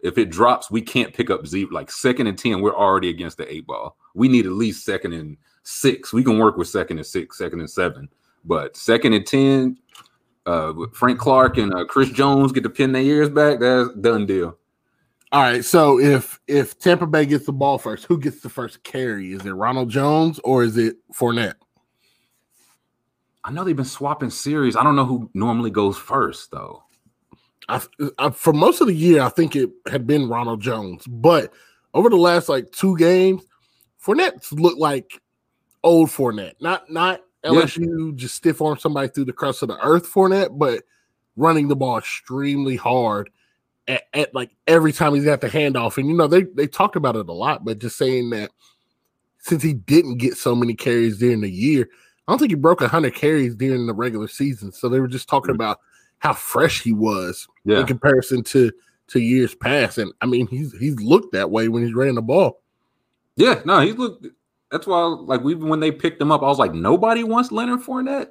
if 0.00 0.18
it 0.18 0.28
drops, 0.28 0.70
we 0.70 0.82
can't 0.82 1.14
pick 1.14 1.30
up 1.30 1.46
zero. 1.46 1.70
Like 1.72 1.90
second 1.90 2.26
and 2.26 2.38
ten, 2.38 2.60
we're 2.60 2.76
already 2.76 3.08
against 3.08 3.38
the 3.38 3.50
eight 3.50 3.66
ball. 3.66 3.96
We 4.14 4.28
need 4.28 4.44
at 4.44 4.52
least 4.52 4.84
second 4.84 5.14
and 5.14 5.38
six. 5.62 6.12
We 6.12 6.22
can 6.22 6.38
work 6.38 6.58
with 6.58 6.68
second 6.68 6.98
and 6.98 7.06
six, 7.06 7.38
second 7.38 7.60
and 7.60 7.70
seven, 7.70 8.10
but 8.46 8.76
second 8.76 9.12
and 9.12 9.26
ten, 9.26 9.78
uh, 10.46 10.72
Frank 10.92 11.18
Clark 11.18 11.58
and 11.58 11.74
uh, 11.74 11.84
Chris 11.84 12.10
Jones 12.10 12.52
get 12.52 12.62
to 12.62 12.70
pin 12.70 12.92
their 12.92 13.02
ears 13.02 13.28
back. 13.28 13.58
That's 13.60 13.92
done 13.94 14.26
deal. 14.26 14.56
All 15.32 15.42
right. 15.42 15.64
So 15.64 15.98
if 15.98 16.40
if 16.46 16.78
Tampa 16.78 17.06
Bay 17.06 17.26
gets 17.26 17.46
the 17.46 17.52
ball 17.52 17.78
first, 17.78 18.04
who 18.04 18.18
gets 18.18 18.40
the 18.40 18.48
first 18.48 18.82
carry? 18.84 19.32
Is 19.32 19.44
it 19.44 19.50
Ronald 19.50 19.90
Jones 19.90 20.38
or 20.44 20.62
is 20.62 20.76
it 20.76 20.96
Fournette? 21.12 21.56
I 23.44 23.52
know 23.52 23.64
they've 23.64 23.76
been 23.76 23.84
swapping 23.84 24.30
series. 24.30 24.76
I 24.76 24.82
don't 24.82 24.96
know 24.96 25.04
who 25.04 25.30
normally 25.34 25.70
goes 25.70 25.96
first 25.96 26.50
though. 26.52 26.82
I, 27.68 27.82
I, 28.18 28.30
for 28.30 28.52
most 28.52 28.80
of 28.80 28.86
the 28.86 28.94
year, 28.94 29.22
I 29.22 29.28
think 29.28 29.56
it 29.56 29.70
had 29.90 30.06
been 30.06 30.28
Ronald 30.28 30.60
Jones, 30.60 31.04
but 31.08 31.52
over 31.94 32.08
the 32.08 32.16
last 32.16 32.48
like 32.48 32.70
two 32.70 32.96
games, 32.96 33.42
Fournette's 34.04 34.52
looked 34.52 34.78
like 34.78 35.20
old 35.82 36.08
Fournette, 36.08 36.54
not 36.60 36.88
not 36.90 37.22
Yeah. 37.44 37.50
LSU 37.50 38.14
just 38.16 38.34
stiff 38.34 38.60
arm 38.60 38.78
somebody 38.78 39.08
through 39.08 39.26
the 39.26 39.32
crust 39.32 39.62
of 39.62 39.68
the 39.68 39.78
earth 39.80 40.06
for 40.06 40.28
that, 40.30 40.58
but 40.58 40.82
running 41.36 41.68
the 41.68 41.76
ball 41.76 41.98
extremely 41.98 42.76
hard 42.76 43.30
at, 43.88 44.02
at 44.14 44.34
like 44.34 44.50
every 44.66 44.92
time 44.92 45.14
he's 45.14 45.24
got 45.24 45.40
the 45.40 45.48
handoff. 45.48 45.98
And 45.98 46.08
you 46.08 46.14
know 46.14 46.26
they 46.26 46.42
they 46.42 46.66
talked 46.66 46.96
about 46.96 47.16
it 47.16 47.28
a 47.28 47.32
lot, 47.32 47.64
but 47.64 47.78
just 47.78 47.96
saying 47.96 48.30
that 48.30 48.50
since 49.38 49.62
he 49.62 49.74
didn't 49.74 50.18
get 50.18 50.36
so 50.36 50.54
many 50.54 50.74
carries 50.74 51.18
during 51.18 51.40
the 51.40 51.50
year, 51.50 51.88
I 52.26 52.32
don't 52.32 52.38
think 52.38 52.50
he 52.50 52.56
broke 52.56 52.82
hundred 52.82 53.14
carries 53.14 53.54
during 53.54 53.86
the 53.86 53.94
regular 53.94 54.28
season. 54.28 54.72
So 54.72 54.88
they 54.88 55.00
were 55.00 55.08
just 55.08 55.28
talking 55.28 55.54
mm-hmm. 55.54 55.62
about 55.62 55.80
how 56.18 56.32
fresh 56.32 56.82
he 56.82 56.92
was 56.92 57.46
Yeah, 57.64 57.80
in 57.80 57.86
comparison 57.86 58.42
to 58.44 58.72
to 59.08 59.20
years 59.20 59.54
past. 59.54 59.98
And 59.98 60.12
I 60.20 60.26
mean, 60.26 60.46
he's 60.48 60.76
he's 60.78 60.98
looked 61.00 61.32
that 61.32 61.50
way 61.50 61.68
when 61.68 61.84
he's 61.84 61.94
ran 61.94 62.16
the 62.16 62.22
ball. 62.22 62.62
Yeah, 63.36 63.60
no, 63.64 63.80
he 63.80 63.92
looked. 63.92 64.26
That's 64.70 64.86
why, 64.86 65.02
like, 65.02 65.42
we 65.42 65.54
when 65.54 65.80
they 65.80 65.92
picked 65.92 66.20
him 66.20 66.32
up, 66.32 66.42
I 66.42 66.46
was 66.46 66.58
like, 66.58 66.74
nobody 66.74 67.22
wants 67.22 67.52
Leonard 67.52 67.80
Fournette, 67.80 68.30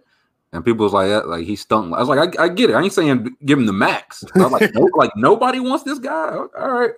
and 0.51 0.65
people 0.65 0.83
was 0.83 0.93
like, 0.93 1.07
"Yeah, 1.07 1.19
like 1.19 1.45
he 1.45 1.55
stunk. 1.55 1.93
I 1.93 1.99
was 1.99 2.09
like, 2.09 2.37
I, 2.39 2.43
I 2.45 2.49
get 2.49 2.69
it. 2.69 2.73
I 2.73 2.81
ain't 2.81 2.93
saying 2.93 3.35
give 3.45 3.57
him 3.57 3.65
the 3.65 3.73
max. 3.73 4.23
I 4.35 4.39
was 4.39 4.51
like, 4.51 4.73
no, 4.73 4.89
like 4.95 5.11
nobody 5.15 5.59
wants 5.59 5.83
this 5.83 5.99
guy. 5.99 6.35
All 6.35 6.49
right, 6.71 6.91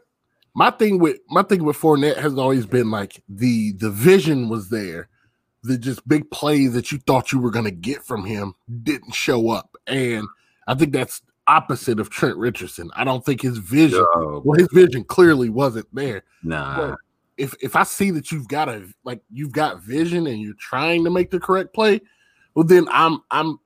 My 0.55 0.71
thing 0.71 0.99
with 0.99 1.19
my 1.29 1.43
thing 1.43 1.63
with 1.63 1.77
Fournette 1.77 2.17
has 2.17 2.37
always 2.37 2.65
been 2.65 2.89
like 2.89 3.23
the 3.29 3.73
the 3.73 3.91
vision 3.91 4.49
was 4.49 4.69
there. 4.69 5.09
The 5.63 5.77
just 5.77 6.07
big 6.07 6.29
plays 6.31 6.73
that 6.73 6.91
you 6.91 6.97
thought 6.99 7.31
you 7.31 7.39
were 7.39 7.51
gonna 7.51 7.71
get 7.71 8.03
from 8.03 8.25
him 8.25 8.53
didn't 8.83 9.13
show 9.13 9.49
up. 9.49 9.75
And 9.85 10.25
I 10.67 10.75
think 10.75 10.93
that's 10.93 11.21
opposite 11.47 11.99
of 11.99 12.09
Trent 12.09 12.37
Richardson. 12.37 12.89
I 12.95 13.03
don't 13.03 13.25
think 13.25 13.41
his 13.41 13.57
vision 13.57 14.05
Yo, 14.15 14.41
well, 14.45 14.57
his 14.59 14.67
vision 14.71 15.03
clearly 15.03 15.49
wasn't 15.49 15.87
there. 15.93 16.23
nah, 16.43 16.95
if 17.37 17.53
if 17.61 17.75
I 17.75 17.83
see 17.83 18.11
that 18.11 18.31
you've 18.31 18.47
got 18.47 18.69
a 18.69 18.87
like 19.03 19.21
you've 19.31 19.51
got 19.51 19.81
vision 19.81 20.27
and 20.27 20.41
you're 20.41 20.55
trying 20.55 21.03
to 21.03 21.09
make 21.09 21.31
the 21.31 21.39
correct 21.39 21.73
play, 21.73 22.01
well 22.55 22.65
then 22.65 22.87
I'm 22.91 23.21
I'm 23.31 23.59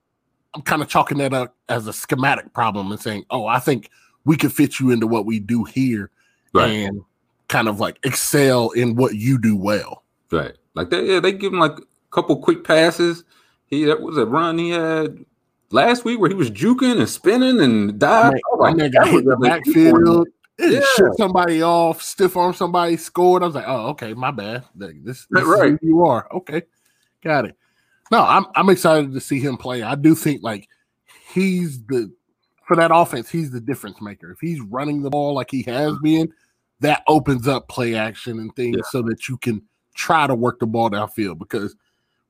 I'm 0.54 0.62
kind 0.62 0.82
of 0.82 0.88
chalking 0.88 1.18
that 1.18 1.32
up 1.32 1.56
as 1.68 1.86
a 1.86 1.92
schematic 1.92 2.52
problem 2.52 2.92
and 2.92 3.00
saying, 3.00 3.24
oh, 3.30 3.46
I 3.46 3.58
think 3.58 3.88
we 4.24 4.36
could 4.36 4.52
fit 4.52 4.78
you 4.78 4.90
into 4.90 5.06
what 5.06 5.24
we 5.26 5.40
do 5.40 5.64
here 5.64 6.10
right, 6.52 6.68
and 6.70 7.02
kind 7.48 7.68
of 7.68 7.80
like 7.80 7.98
excel 8.04 8.70
in 8.70 8.94
what 8.96 9.14
you 9.14 9.38
do 9.38 9.56
well. 9.56 10.04
right. 10.30 10.56
Like 10.74 10.90
they, 10.90 11.04
yeah, 11.04 11.20
they 11.20 11.32
give 11.32 11.52
him 11.52 11.58
like 11.58 11.78
a 11.78 11.82
couple 12.10 12.36
quick 12.36 12.64
passes. 12.64 13.24
He 13.66 13.84
that 13.84 14.00
was 14.00 14.16
a 14.18 14.26
run 14.26 14.58
he 14.58 14.70
had 14.70 15.24
last 15.70 16.04
week 16.04 16.18
where 16.20 16.28
he 16.30 16.34
was 16.34 16.50
juking 16.50 16.98
and 16.98 17.08
spinning 17.08 17.60
and 17.60 17.98
dived. 17.98 18.36
I 18.36 18.54
was 18.54 18.58
My 18.58 18.68
like, 18.68 18.76
man 18.76 18.90
that 18.92 19.08
hit 19.08 19.24
in 19.24 19.24
the 19.24 19.36
was 19.36 19.48
a 19.48 19.60
big 19.64 19.64
backfield. 19.64 20.28
Yeah. 20.70 20.80
shook 20.96 21.14
somebody 21.16 21.62
off, 21.62 22.00
stiff 22.02 22.36
arm 22.36 22.54
somebody, 22.54 22.96
scored. 22.96 23.42
I 23.42 23.46
was 23.46 23.54
like, 23.54 23.66
oh, 23.66 23.88
okay, 23.90 24.14
my 24.14 24.30
bad. 24.30 24.64
Like, 24.76 25.02
This, 25.04 25.26
this 25.30 25.44
Right. 25.44 25.72
is 25.72 25.78
who 25.80 25.86
you 25.88 26.04
are. 26.04 26.28
Okay, 26.32 26.62
got 27.24 27.46
it. 27.46 27.56
No, 28.10 28.22
I'm 28.22 28.46
I'm 28.54 28.68
excited 28.68 29.12
to 29.12 29.20
see 29.20 29.40
him 29.40 29.56
play. 29.56 29.82
I 29.82 29.94
do 29.94 30.14
think 30.14 30.42
like 30.42 30.68
he's 31.32 31.82
the 31.86 32.12
for 32.66 32.76
that 32.76 32.90
offense, 32.94 33.28
he's 33.30 33.50
the 33.50 33.60
difference 33.60 34.00
maker. 34.00 34.30
If 34.30 34.38
he's 34.40 34.60
running 34.60 35.02
the 35.02 35.10
ball 35.10 35.34
like 35.34 35.50
he 35.50 35.62
has 35.62 35.96
been, 36.02 36.32
that 36.80 37.02
opens 37.08 37.48
up 37.48 37.68
play 37.68 37.94
action 37.94 38.38
and 38.38 38.54
things 38.54 38.76
Yeah. 38.76 38.82
so 38.90 39.02
that 39.02 39.28
you 39.28 39.36
can 39.38 39.62
try 39.94 40.26
to 40.26 40.34
work 40.34 40.58
the 40.60 40.66
ball 40.66 40.90
downfield 40.90 41.38
because 41.38 41.74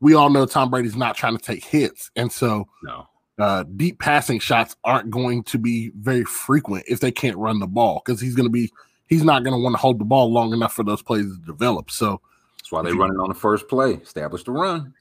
we 0.01 0.15
all 0.15 0.31
know 0.31 0.47
Tom 0.47 0.71
Brady's 0.71 0.97
not 0.97 1.17
trying 1.17 1.37
to 1.37 1.43
take 1.43 1.65
hits. 1.65 2.11
And 2.17 2.31
so 2.31 2.67
No, 2.83 3.07
uh, 3.39 3.65
deep 3.77 3.99
passing 3.99 4.39
shots 4.39 4.77
aren't 4.85 5.11
going 5.11 5.43
to 5.45 5.59
be 5.59 5.91
very 5.97 6.25
frequent 6.25 6.85
if 6.89 7.01
they 7.01 7.11
can't 7.11 7.37
run 7.37 7.59
the 7.59 7.67
ball 7.67 8.03
because 8.05 8.21
he's 8.21 8.35
going 8.35 8.47
to 8.47 8.51
be 8.51 8.71
he's 9.07 9.25
not 9.25 9.45
going 9.45 9.55
to 9.55 9.63
want 9.63 9.75
to 9.75 9.79
hold 9.79 9.99
the 9.99 10.05
ball 10.05 10.33
long 10.33 10.53
enough 10.53 10.73
for 10.73 10.85
those 10.85 11.03
plays 11.03 11.27
to 11.27 11.39
develop. 11.47 11.91
So 11.91 12.21
that's 12.59 12.71
why 12.71 12.83
they 12.83 12.93
run 12.93 13.11
it 13.11 13.19
on 13.21 13.29
the 13.29 13.35
first 13.35 13.69
play. 13.69 13.95
Establish 13.95 14.45
the 14.45 14.53
run. 14.53 14.95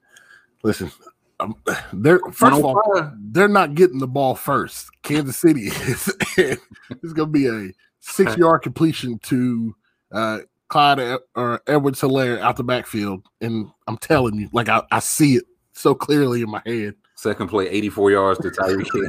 listen, 0.64 0.92
um, 1.40 1.56
they're 1.94 2.20
first 2.32 2.58
of 2.58 2.66
all 2.66 2.76
105. 2.76 3.18
they're 3.34 3.48
not 3.48 3.76
getting 3.76 4.00
the 4.00 4.08
ball 4.08 4.36
first. 4.36 4.90
Kansas 5.04 5.38
City 5.38 5.68
is 5.68 6.14
it's 6.38 7.14
going 7.14 7.16
to 7.16 7.26
be 7.28 7.48
a 7.48 7.72
six 8.00 8.38
yard 8.38 8.62
completion 8.62 9.20
to 9.20 9.76
uh, 10.12 10.40
Clyde 10.68 11.20
or 11.36 11.62
Edwards-Helaire 11.68 12.40
out 12.40 12.56
the 12.56 12.64
backfield, 12.64 13.26
and 13.42 13.68
I'm 13.88 13.98
telling 13.98 14.36
you, 14.36 14.50
like 14.54 14.70
I, 14.70 14.84
I 14.92 15.00
see 15.00 15.36
it 15.36 15.44
so 15.74 15.94
clearly 15.94 16.42
in 16.42 16.50
my 16.50 16.62
head. 16.66 16.96
Second 17.22 17.50
play, 17.50 17.70
84 17.70 18.12
yards 18.12 18.40
to 18.40 18.50
Tyreek 18.50 18.88
Hill. 18.92 19.08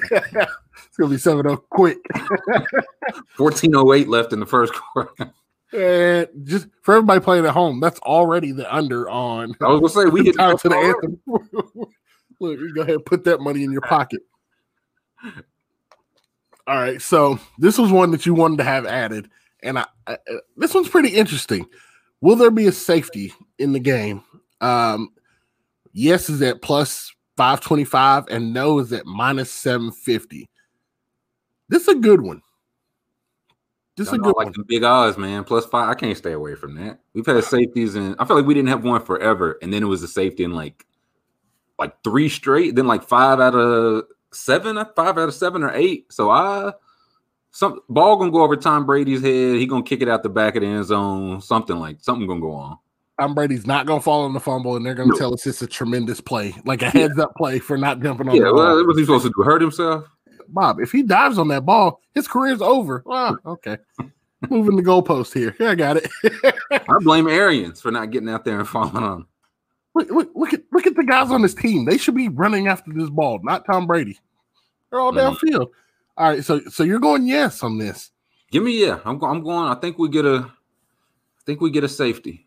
it's 0.86 0.96
gonna 0.96 1.10
be 1.10 1.16
7-0 1.16 1.60
quick. 1.68 1.98
1408 3.36 4.08
left 4.08 4.32
in 4.32 4.40
the 4.40 4.46
first 4.46 4.72
quarter. 4.72 5.30
And 5.70 6.26
just 6.44 6.68
for 6.80 6.94
everybody 6.94 7.20
playing 7.20 7.44
at 7.44 7.50
home, 7.50 7.80
that's 7.80 8.00
already 8.00 8.52
the 8.52 8.74
under 8.74 9.10
on 9.10 9.54
I 9.60 9.68
was 9.68 9.92
gonna 9.92 10.06
say 10.06 10.10
we 10.10 10.24
hit 10.24 10.36
to 10.36 10.68
the 10.70 10.74
anthem. 10.74 11.20
Look, 12.40 12.60
go 12.74 12.80
ahead 12.80 12.94
and 12.94 13.04
put 13.04 13.24
that 13.24 13.42
money 13.42 13.62
in 13.62 13.72
your 13.72 13.82
pocket. 13.82 14.22
All 16.66 16.78
right, 16.78 17.02
so 17.02 17.38
this 17.58 17.76
was 17.76 17.92
one 17.92 18.10
that 18.12 18.24
you 18.24 18.32
wanted 18.32 18.56
to 18.56 18.64
have 18.64 18.86
added, 18.86 19.28
and 19.62 19.78
I, 19.78 19.84
I 20.06 20.14
uh, 20.14 20.38
this 20.56 20.72
one's 20.72 20.88
pretty 20.88 21.10
interesting. 21.10 21.66
Will 22.22 22.36
there 22.36 22.50
be 22.50 22.68
a 22.68 22.72
safety 22.72 23.34
in 23.58 23.74
the 23.74 23.80
game? 23.80 24.24
Um, 24.62 25.10
yes 25.92 26.30
is 26.30 26.40
at 26.40 26.62
plus 26.62 27.14
five 27.36 27.60
twenty 27.60 27.84
five, 27.84 28.24
and 28.28 28.52
no 28.52 28.78
is 28.78 28.92
at 28.92 29.06
minus 29.06 29.50
seven 29.50 29.90
fifty. 29.92 30.48
This 31.68 31.82
is 31.82 31.88
a 31.88 31.94
good 31.94 32.20
one. 32.20 32.42
This 33.96 34.08
is 34.08 34.14
a 34.14 34.18
good 34.18 34.34
like 34.36 34.46
one. 34.46 34.54
the 34.56 34.64
big 34.64 34.82
odds, 34.82 35.16
man. 35.16 35.44
Plus 35.44 35.64
five. 35.66 35.88
I 35.88 35.94
can't 35.94 36.16
stay 36.16 36.32
away 36.32 36.56
from 36.56 36.74
that. 36.76 37.00
We've 37.14 37.24
had 37.24 37.42
safeties, 37.44 37.94
and 37.94 38.16
I 38.18 38.24
feel 38.24 38.36
like 38.36 38.46
we 38.46 38.54
didn't 38.54 38.70
have 38.70 38.84
one 38.84 39.00
forever, 39.02 39.58
and 39.62 39.72
then 39.72 39.82
it 39.82 39.86
was 39.86 40.02
a 40.02 40.08
safety 40.08 40.44
in 40.44 40.52
like 40.52 40.84
like 41.78 42.02
three 42.02 42.28
straight, 42.28 42.74
then 42.74 42.86
like 42.86 43.02
five 43.02 43.40
out 43.40 43.54
of 43.54 44.04
seven, 44.32 44.76
five 44.96 45.18
out 45.18 45.28
of 45.28 45.34
seven 45.34 45.62
or 45.62 45.72
eight. 45.74 46.12
So 46.12 46.30
I 46.30 46.72
some 47.52 47.80
ball 47.88 48.16
gonna 48.16 48.32
go 48.32 48.42
over 48.42 48.56
Tom 48.56 48.84
Brady's 48.84 49.22
head. 49.22 49.56
He 49.56 49.66
gonna 49.66 49.84
kick 49.84 50.02
it 50.02 50.08
out 50.08 50.24
the 50.24 50.28
back 50.28 50.56
of 50.56 50.62
the 50.62 50.68
end 50.68 50.84
zone. 50.86 51.40
Something 51.40 51.78
like 51.78 51.98
something 52.00 52.26
gonna 52.26 52.40
go 52.40 52.52
on. 52.52 52.78
Tom 53.20 53.34
Brady's 53.34 53.66
not 53.66 53.86
going 53.86 54.00
to 54.00 54.02
fall 54.04 54.24
on 54.24 54.32
the 54.32 54.40
fumble, 54.40 54.76
and 54.76 54.84
they're 54.84 54.94
going 54.94 55.08
to 55.08 55.12
No. 55.14 55.18
tell 55.18 55.34
us 55.34 55.46
it's 55.46 55.62
a 55.62 55.66
tremendous 55.66 56.20
play, 56.20 56.54
like 56.64 56.82
a 56.82 56.90
heads 56.90 57.18
up 57.18 57.32
play 57.36 57.58
for 57.60 57.78
not 57.78 58.00
jumping 58.00 58.28
on 58.28 58.34
Yeah, 58.34 58.50
well, 58.50 58.76
what 58.76 58.86
was 58.86 58.98
he 58.98 59.04
supposed 59.04 59.24
to 59.26 59.32
do? 59.36 59.42
Hurt 59.44 59.60
himself? 59.62 60.04
Bob, 60.48 60.80
if 60.80 60.90
he 60.92 61.02
dives 61.02 61.38
on 61.38 61.48
that 61.48 61.64
ball, 61.64 62.00
his 62.14 62.26
career's 62.28 62.60
over. 62.60 63.02
Okay. 63.46 63.78
Moving 64.50 64.76
the 64.76 64.82
goalpost 64.82 65.32
here. 65.32 65.54
Yeah, 65.58 65.70
I 65.70 65.74
got 65.74 65.96
it. 65.96 66.10
I 66.72 66.98
blame 67.00 67.28
Arians 67.28 67.80
for 67.80 67.90
not 67.90 68.10
getting 68.10 68.28
out 68.28 68.44
there 68.44 68.58
and 68.58 68.68
falling 68.68 68.96
on. 68.96 69.26
look, 69.94 70.10
look, 70.10 70.30
look 70.34 70.52
at 70.52 70.62
look 70.70 70.86
at 70.86 70.96
the 70.96 71.04
guys 71.04 71.30
on 71.30 71.40
this 71.40 71.54
team. 71.54 71.84
They 71.86 71.96
should 71.96 72.14
be 72.14 72.28
running 72.28 72.68
after 72.68 72.92
this 72.92 73.08
ball, 73.08 73.40
not 73.42 73.64
Tom 73.64 73.86
Brady. 73.86 74.18
They're 74.90 75.00
all 75.00 75.12
Mhm. 75.12 75.34
downfield. 75.38 75.68
All 76.18 76.28
right, 76.28 76.44
so 76.44 76.60
so 76.68 76.82
you're 76.84 76.98
going 77.00 77.26
yes 77.26 77.62
on 77.62 77.78
this. 77.78 78.10
Give 78.50 78.62
me 78.62 78.84
yeah. 78.84 78.98
I'm 79.06 79.22
I'm 79.24 79.42
going. 79.42 79.66
I 79.68 79.76
think 79.76 79.98
we 79.98 80.08
get 80.10 80.26
a. 80.26 80.46
I 80.46 81.42
think 81.46 81.60
we 81.62 81.70
get 81.70 81.84
a 81.84 81.88
safety. 81.88 82.46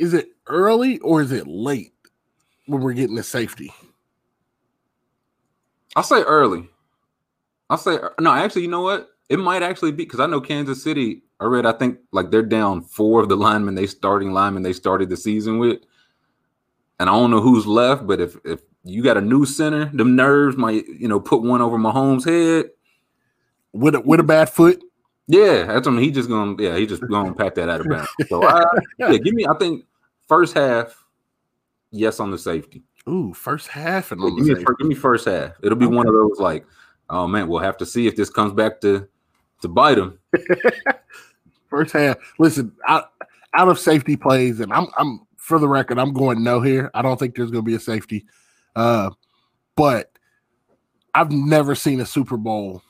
Is 0.00 0.14
it 0.14 0.30
early 0.46 0.98
or 1.00 1.20
is 1.20 1.30
it 1.30 1.46
late 1.46 1.92
when 2.64 2.80
we're 2.80 2.94
getting 2.94 3.16
the 3.16 3.22
safety? 3.22 3.70
I'll 5.94 6.02
say 6.02 6.22
early. 6.22 6.70
I'll 7.68 7.76
say 7.76 7.98
no. 8.18 8.32
Actually, 8.32 8.62
you 8.62 8.68
know 8.68 8.80
what? 8.80 9.10
It 9.28 9.38
might 9.38 9.62
actually 9.62 9.92
be 9.92 10.04
because 10.04 10.18
I 10.18 10.26
know 10.26 10.40
Kansas 10.40 10.82
City. 10.82 11.22
I 11.38 11.44
read. 11.44 11.66
I 11.66 11.72
think 11.72 11.98
like 12.12 12.30
they're 12.30 12.42
down 12.42 12.80
four 12.80 13.20
of 13.20 13.28
the 13.28 13.36
linemen 13.36 13.74
they 13.74 13.86
starting 13.86 14.32
linemen 14.32 14.62
they 14.62 14.72
started 14.72 15.10
the 15.10 15.18
season 15.18 15.58
with, 15.58 15.80
and 16.98 17.10
I 17.10 17.12
don't 17.12 17.30
know 17.30 17.42
who's 17.42 17.66
left. 17.66 18.06
But 18.06 18.22
if 18.22 18.38
if 18.42 18.62
you 18.84 19.02
got 19.02 19.18
a 19.18 19.20
new 19.20 19.44
center, 19.44 19.84
them 19.84 20.16
nerves 20.16 20.56
might 20.56 20.86
you 20.86 21.08
know 21.08 21.20
put 21.20 21.42
one 21.42 21.60
over 21.60 21.76
Mahomes' 21.76 22.24
head 22.24 22.70
with 23.74 23.94
a, 23.96 24.00
with 24.00 24.20
a 24.20 24.24
bad 24.24 24.48
foot. 24.48 24.82
Yeah, 25.26 25.64
that's 25.64 25.86
what 25.86 25.88
I 25.88 25.96
mean, 25.96 26.04
he 26.04 26.10
just 26.10 26.30
gonna 26.30 26.56
yeah 26.58 26.76
he 26.76 26.86
just 26.86 27.06
gonna 27.06 27.34
pack 27.34 27.54
that 27.56 27.68
out 27.68 27.82
of 27.82 27.88
bounds. 27.88 28.08
So 28.28 28.42
uh, 28.42 28.64
yeah, 28.98 29.16
give 29.18 29.34
me 29.34 29.46
I 29.46 29.54
think 29.58 29.84
first 30.30 30.54
half. 30.54 31.04
Yes, 31.90 32.20
on 32.20 32.30
the 32.30 32.38
safety. 32.38 32.84
Ooh, 33.08 33.34
first 33.34 33.66
half 33.66 34.12
and 34.12 34.20
give, 34.20 34.58
me, 34.58 34.64
give, 34.78 34.86
me, 34.86 34.94
first 34.94 35.26
half. 35.26 35.54
It'll 35.60 35.76
be 35.76 35.86
okay. 35.86 35.94
one 35.96 36.06
of 36.06 36.14
those 36.14 36.38
like, 36.38 36.64
oh 37.08 37.26
man, 37.26 37.48
we'll 37.48 37.58
have 37.58 37.76
to 37.78 37.86
see 37.86 38.06
if 38.06 38.14
this 38.14 38.30
comes 38.30 38.52
back 38.52 38.80
to 38.82 39.08
to 39.62 39.68
bite 39.68 39.98
him. 39.98 40.18
first 41.68 41.92
half. 41.92 42.16
Listen, 42.38 42.72
out 42.86 43.10
out 43.54 43.68
of 43.68 43.78
safety 43.78 44.16
plays, 44.16 44.60
and 44.60 44.72
I'm 44.72 44.86
I'm 44.96 45.26
for 45.36 45.58
the 45.58 45.68
record, 45.68 45.98
I'm 45.98 46.12
going 46.12 46.44
no 46.44 46.60
here. 46.60 46.92
I 46.94 47.02
don't 47.02 47.18
think 47.18 47.34
there's 47.34 47.50
going 47.50 47.64
to 47.64 47.68
be 47.68 47.74
a 47.74 47.80
safety, 47.80 48.26
uh, 48.76 49.10
but 49.74 50.12
I've 51.12 51.32
never 51.32 51.74
seen 51.74 52.00
a 52.00 52.06
Super 52.06 52.36
Bowl 52.36 52.82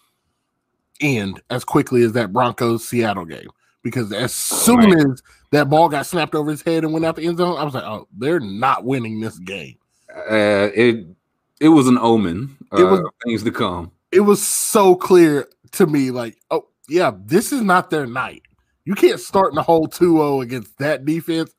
end 1.00 1.40
as 1.48 1.64
quickly 1.64 2.02
as 2.02 2.12
that 2.12 2.34
Broncos 2.34 2.86
Seattle 2.86 3.24
game 3.24 3.48
because 3.82 4.12
as 4.12 4.32
soon 4.32 4.98
as 4.98 5.22
that 5.52 5.68
ball 5.68 5.88
got 5.88 6.06
snapped 6.06 6.34
over 6.34 6.50
his 6.50 6.62
head 6.62 6.84
and 6.84 6.92
went 6.92 7.04
out 7.04 7.16
the 7.16 7.26
end 7.26 7.38
zone, 7.38 7.56
I 7.56 7.64
was 7.64 7.74
like, 7.74 7.84
"Oh, 7.84 8.06
they're 8.16 8.40
not 8.40 8.84
winning 8.84 9.20
this 9.20 9.38
game." 9.38 9.76
Uh, 10.14 10.70
it 10.74 11.06
it 11.60 11.68
was 11.68 11.88
an 11.88 11.98
omen. 11.98 12.56
Uh, 12.72 12.80
it 12.80 12.84
was 12.84 13.00
things 13.24 13.42
to 13.44 13.52
come. 13.52 13.92
It 14.12 14.20
was 14.20 14.46
so 14.46 14.94
clear 14.94 15.48
to 15.72 15.86
me, 15.86 16.10
like, 16.10 16.38
oh 16.50 16.68
yeah, 16.88 17.12
this 17.24 17.52
is 17.52 17.62
not 17.62 17.90
their 17.90 18.06
night. 18.06 18.42
You 18.84 18.94
can't 18.94 19.20
start 19.20 19.50
in 19.50 19.54
the 19.54 19.62
whole 19.62 19.86
2-0 19.86 20.42
against 20.42 20.76
that 20.78 21.04
defense, 21.04 21.54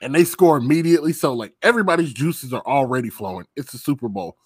and 0.00 0.14
they 0.14 0.24
score 0.24 0.56
immediately. 0.56 1.12
So 1.12 1.32
like 1.32 1.54
everybody's 1.62 2.12
juices 2.12 2.52
are 2.52 2.66
already 2.66 3.10
flowing. 3.10 3.46
It's 3.56 3.72
the 3.72 3.78
Super 3.78 4.08
Bowl. 4.08 4.36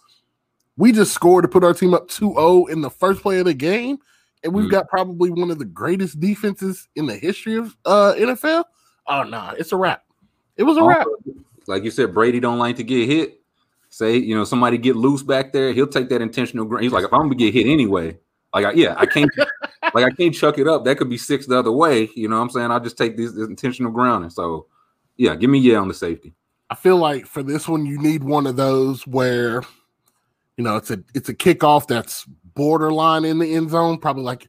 We 0.77 0.93
just 0.93 1.15
scored 1.15 1.45
to 1.45 1.49
put 1.49 1.65
our 1.65 1.73
team 1.73 1.95
up 1.95 2.09
2-0 2.09 2.69
in 2.69 2.83
the 2.83 2.91
first 2.91 3.23
play 3.23 3.39
of 3.39 3.47
the 3.47 3.55
game 3.55 3.99
and 4.43 4.53
we've 4.53 4.67
mm. 4.67 4.71
got 4.71 4.89
probably 4.89 5.31
one 5.31 5.51
of 5.51 5.59
the 5.59 5.65
greatest 5.65 6.21
defenses 6.21 6.89
in 6.97 7.07
the 7.07 7.17
history 7.17 7.57
of 7.57 7.77
uh, 7.85 8.15
NFL. 8.17 8.65
Oh 9.07 9.23
no, 9.23 9.31
nah, 9.31 9.51
it's 9.53 9.73
a 9.73 9.77
wrap. 9.77 10.05
It 10.57 10.63
was 10.63 10.77
a 10.77 10.83
wrap. 10.83 11.07
Like 11.67 11.85
you 11.85 11.91
said, 11.91 12.15
Brady 12.15 12.41
don't 12.41 12.59
like 12.59 12.77
to 12.77 12.85
get 12.85 13.09
hit. 13.09 13.41
Say, 13.89 14.17
you 14.17 14.37
know, 14.37 14.45
somebody 14.45 14.79
get 14.79 14.97
loose 14.97 15.23
back 15.23 15.53
there, 15.53 15.73
he'll 15.73 15.87
take 15.87 16.09
that 16.11 16.21
intentional. 16.21 16.67
Ground. 16.67 16.85
He's 16.85 16.93
like, 16.93 17.05
if 17.05 17.13
I'm 17.13 17.23
gonna 17.23 17.37
get 17.37 17.55
hit 17.55 17.67
anyway, 17.67 18.19
like, 18.55 18.67
I, 18.67 18.73
yeah, 18.73 18.95
I 18.97 19.07
can't, 19.07 19.31
like, 19.95 20.05
I 20.05 20.11
can't 20.11 20.35
chuck 20.35 20.59
it 20.59 20.67
up. 20.67 20.85
That 20.85 20.99
could 20.99 21.11
be 21.11 21.19
six 21.19 21.47
the 21.47 21.59
other 21.59 21.73
way. 21.73 22.09
You 22.15 22.29
know, 22.29 22.37
what 22.37 22.43
I'm 22.43 22.51
saying 22.51 22.71
I'll 22.71 22.81
just 22.81 22.99
take 22.99 23.17
this, 23.17 23.33
this 23.33 23.49
intentional 23.49 23.93
grounding. 23.93 24.31
So, 24.31 24.67
yeah, 25.17 25.35
give 25.35 25.51
me 25.51 25.59
yeah 25.59 25.77
on 25.77 25.89
the 25.89 25.95
safety. 25.95 26.35
I 26.71 26.75
feel 26.75 26.97
like 26.97 27.27
for 27.27 27.43
this 27.43 27.69
one, 27.69 27.87
you 27.87 28.01
need 28.01 28.25
one 28.25 28.47
of 28.47 28.57
those 28.57 29.07
where, 29.07 29.63
you 30.57 30.65
know, 30.65 30.77
it's 30.77 30.91
a 30.91 31.03
it's 31.15 31.29
a 31.29 31.35
kickoff 31.35 31.87
that's 31.87 32.27
borderline 32.57 33.25
in 33.25 33.39
the 33.39 33.55
end 33.55 33.71
zone, 33.71 33.99
probably 33.99 34.25
like 34.25 34.49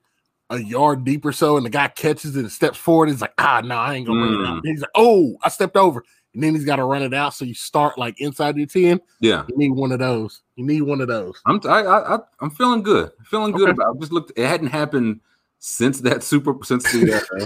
a 0.50 0.58
yard 0.58 1.04
deep 1.04 1.26
or 1.26 1.32
so, 1.32 1.58
and 1.58 1.66
the 1.66 1.70
guy 1.70 1.88
catches 1.90 2.36
it 2.36 2.40
and 2.40 2.52
steps 2.52 2.78
forward. 2.78 3.10
He's 3.10 3.22
like, 3.22 3.34
ah, 3.38 3.62
no, 3.64 3.76
I 3.76 3.96
ain't 3.96 4.08
gonna 4.08 4.22
mm. 4.22 4.42
it 4.42 4.48
out. 4.48 4.66
he's 4.66 4.82
like, 4.82 4.90
oh, 4.96 5.38
I 5.44 5.50
stepped 5.50 5.76
over. 5.76 6.04
And 6.34 6.44
then 6.44 6.54
he's 6.54 6.66
got 6.66 6.76
to 6.76 6.84
run 6.84 7.02
it 7.02 7.14
out. 7.14 7.34
So 7.34 7.46
you 7.46 7.54
start 7.54 7.98
like 7.98 8.20
inside 8.22 8.58
your 8.58 8.68
10. 8.68 9.02
Yeah. 9.22 9.44
You 9.50 9.58
need 9.58 9.72
one 9.72 9.92
of 9.92 10.00
those. 10.00 10.44
You 10.56 10.66
need 10.66 10.82
one 10.82 11.02
of 11.02 11.08
those. 11.08 11.42
I'm 11.46 11.60
I, 11.66 11.82
I 11.82 12.20
I'm 12.40 12.52
feeling 12.52 12.84
good. 12.84 13.12
Feeling 13.26 13.52
good 13.54 13.70
okay. 13.70 13.72
about 13.72 13.96
it. 13.96 14.00
just 14.00 14.12
looked 14.12 14.34
it 14.36 14.46
hadn't 14.46 14.68
happened 14.68 15.22
since 15.60 16.02
that 16.02 16.24
super 16.24 16.56
since 16.64 16.84
the 16.92 17.16
uh, 17.16 17.46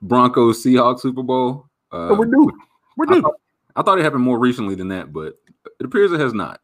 Broncos 0.00 0.62
Seahawks 0.62 1.00
Super 1.00 1.22
Bowl. 1.22 1.66
Uh, 1.90 2.14
we're 2.16 2.26
due. 2.26 2.52
We're 2.96 3.06
due. 3.06 3.18
I 3.18 3.20
thought, 3.20 3.34
I 3.74 3.82
thought 3.82 3.98
it 3.98 4.04
happened 4.04 4.22
more 4.22 4.38
recently 4.38 4.76
than 4.76 4.88
that, 4.88 5.12
but 5.12 5.34
it 5.80 5.86
appears 5.86 6.12
it 6.12 6.20
has 6.20 6.34
not. 6.34 6.60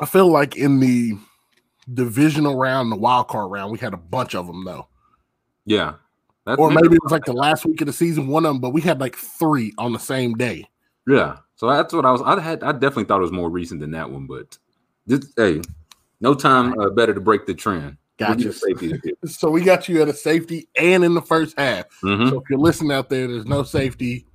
I 0.00 0.06
feel 0.06 0.28
like 0.30 0.56
in 0.56 0.80
the 0.80 1.12
divisional 1.92 2.56
round, 2.56 2.90
the 2.90 2.96
wild 2.96 3.28
card 3.28 3.50
round, 3.50 3.72
we 3.72 3.78
had 3.78 3.94
a 3.94 3.98
bunch 3.98 4.34
of 4.34 4.46
them 4.46 4.64
though. 4.64 4.88
Yeah. 5.64 5.94
or 6.46 6.70
maybe 6.70 6.96
it 6.96 7.02
was 7.02 7.12
like 7.12 7.24
the 7.24 7.32
last 7.32 7.64
week 7.64 7.80
of 7.80 7.86
the 7.86 7.92
season, 7.92 8.26
one 8.26 8.44
of 8.44 8.54
them, 8.54 8.60
but 8.60 8.70
we 8.70 8.80
had 8.80 9.00
like 9.00 9.16
three 9.16 9.72
on 9.78 9.92
the 9.92 9.98
same 9.98 10.34
day. 10.34 10.68
Yeah. 11.06 11.38
So 11.56 11.68
that's 11.68 11.92
what 11.92 12.04
I 12.04 12.10
was. 12.10 12.22
I 12.22 12.40
had. 12.40 12.64
I 12.64 12.72
definitely 12.72 13.04
thought 13.04 13.18
it 13.18 13.22
was 13.22 13.32
more 13.32 13.48
recent 13.48 13.80
than 13.80 13.92
that 13.92 14.10
one, 14.10 14.26
but 14.26 14.58
this, 15.06 15.32
hey, 15.36 15.60
no 16.20 16.34
time 16.34 16.78
uh, 16.78 16.90
better 16.90 17.14
to 17.14 17.20
break 17.20 17.46
the 17.46 17.54
trend. 17.54 17.98
Gotcha. 18.18 18.52
so 19.26 19.50
we 19.50 19.62
got 19.62 19.88
you 19.88 20.02
at 20.02 20.08
a 20.08 20.12
safety 20.12 20.68
and 20.76 21.04
in 21.04 21.14
the 21.14 21.22
first 21.22 21.58
half. 21.58 21.86
Mm-hmm. 22.02 22.30
So 22.30 22.40
if 22.40 22.50
you're 22.50 22.58
listening 22.58 22.92
out 22.92 23.08
there, 23.08 23.26
there's 23.26 23.46
no 23.46 23.62
safety 23.62 24.26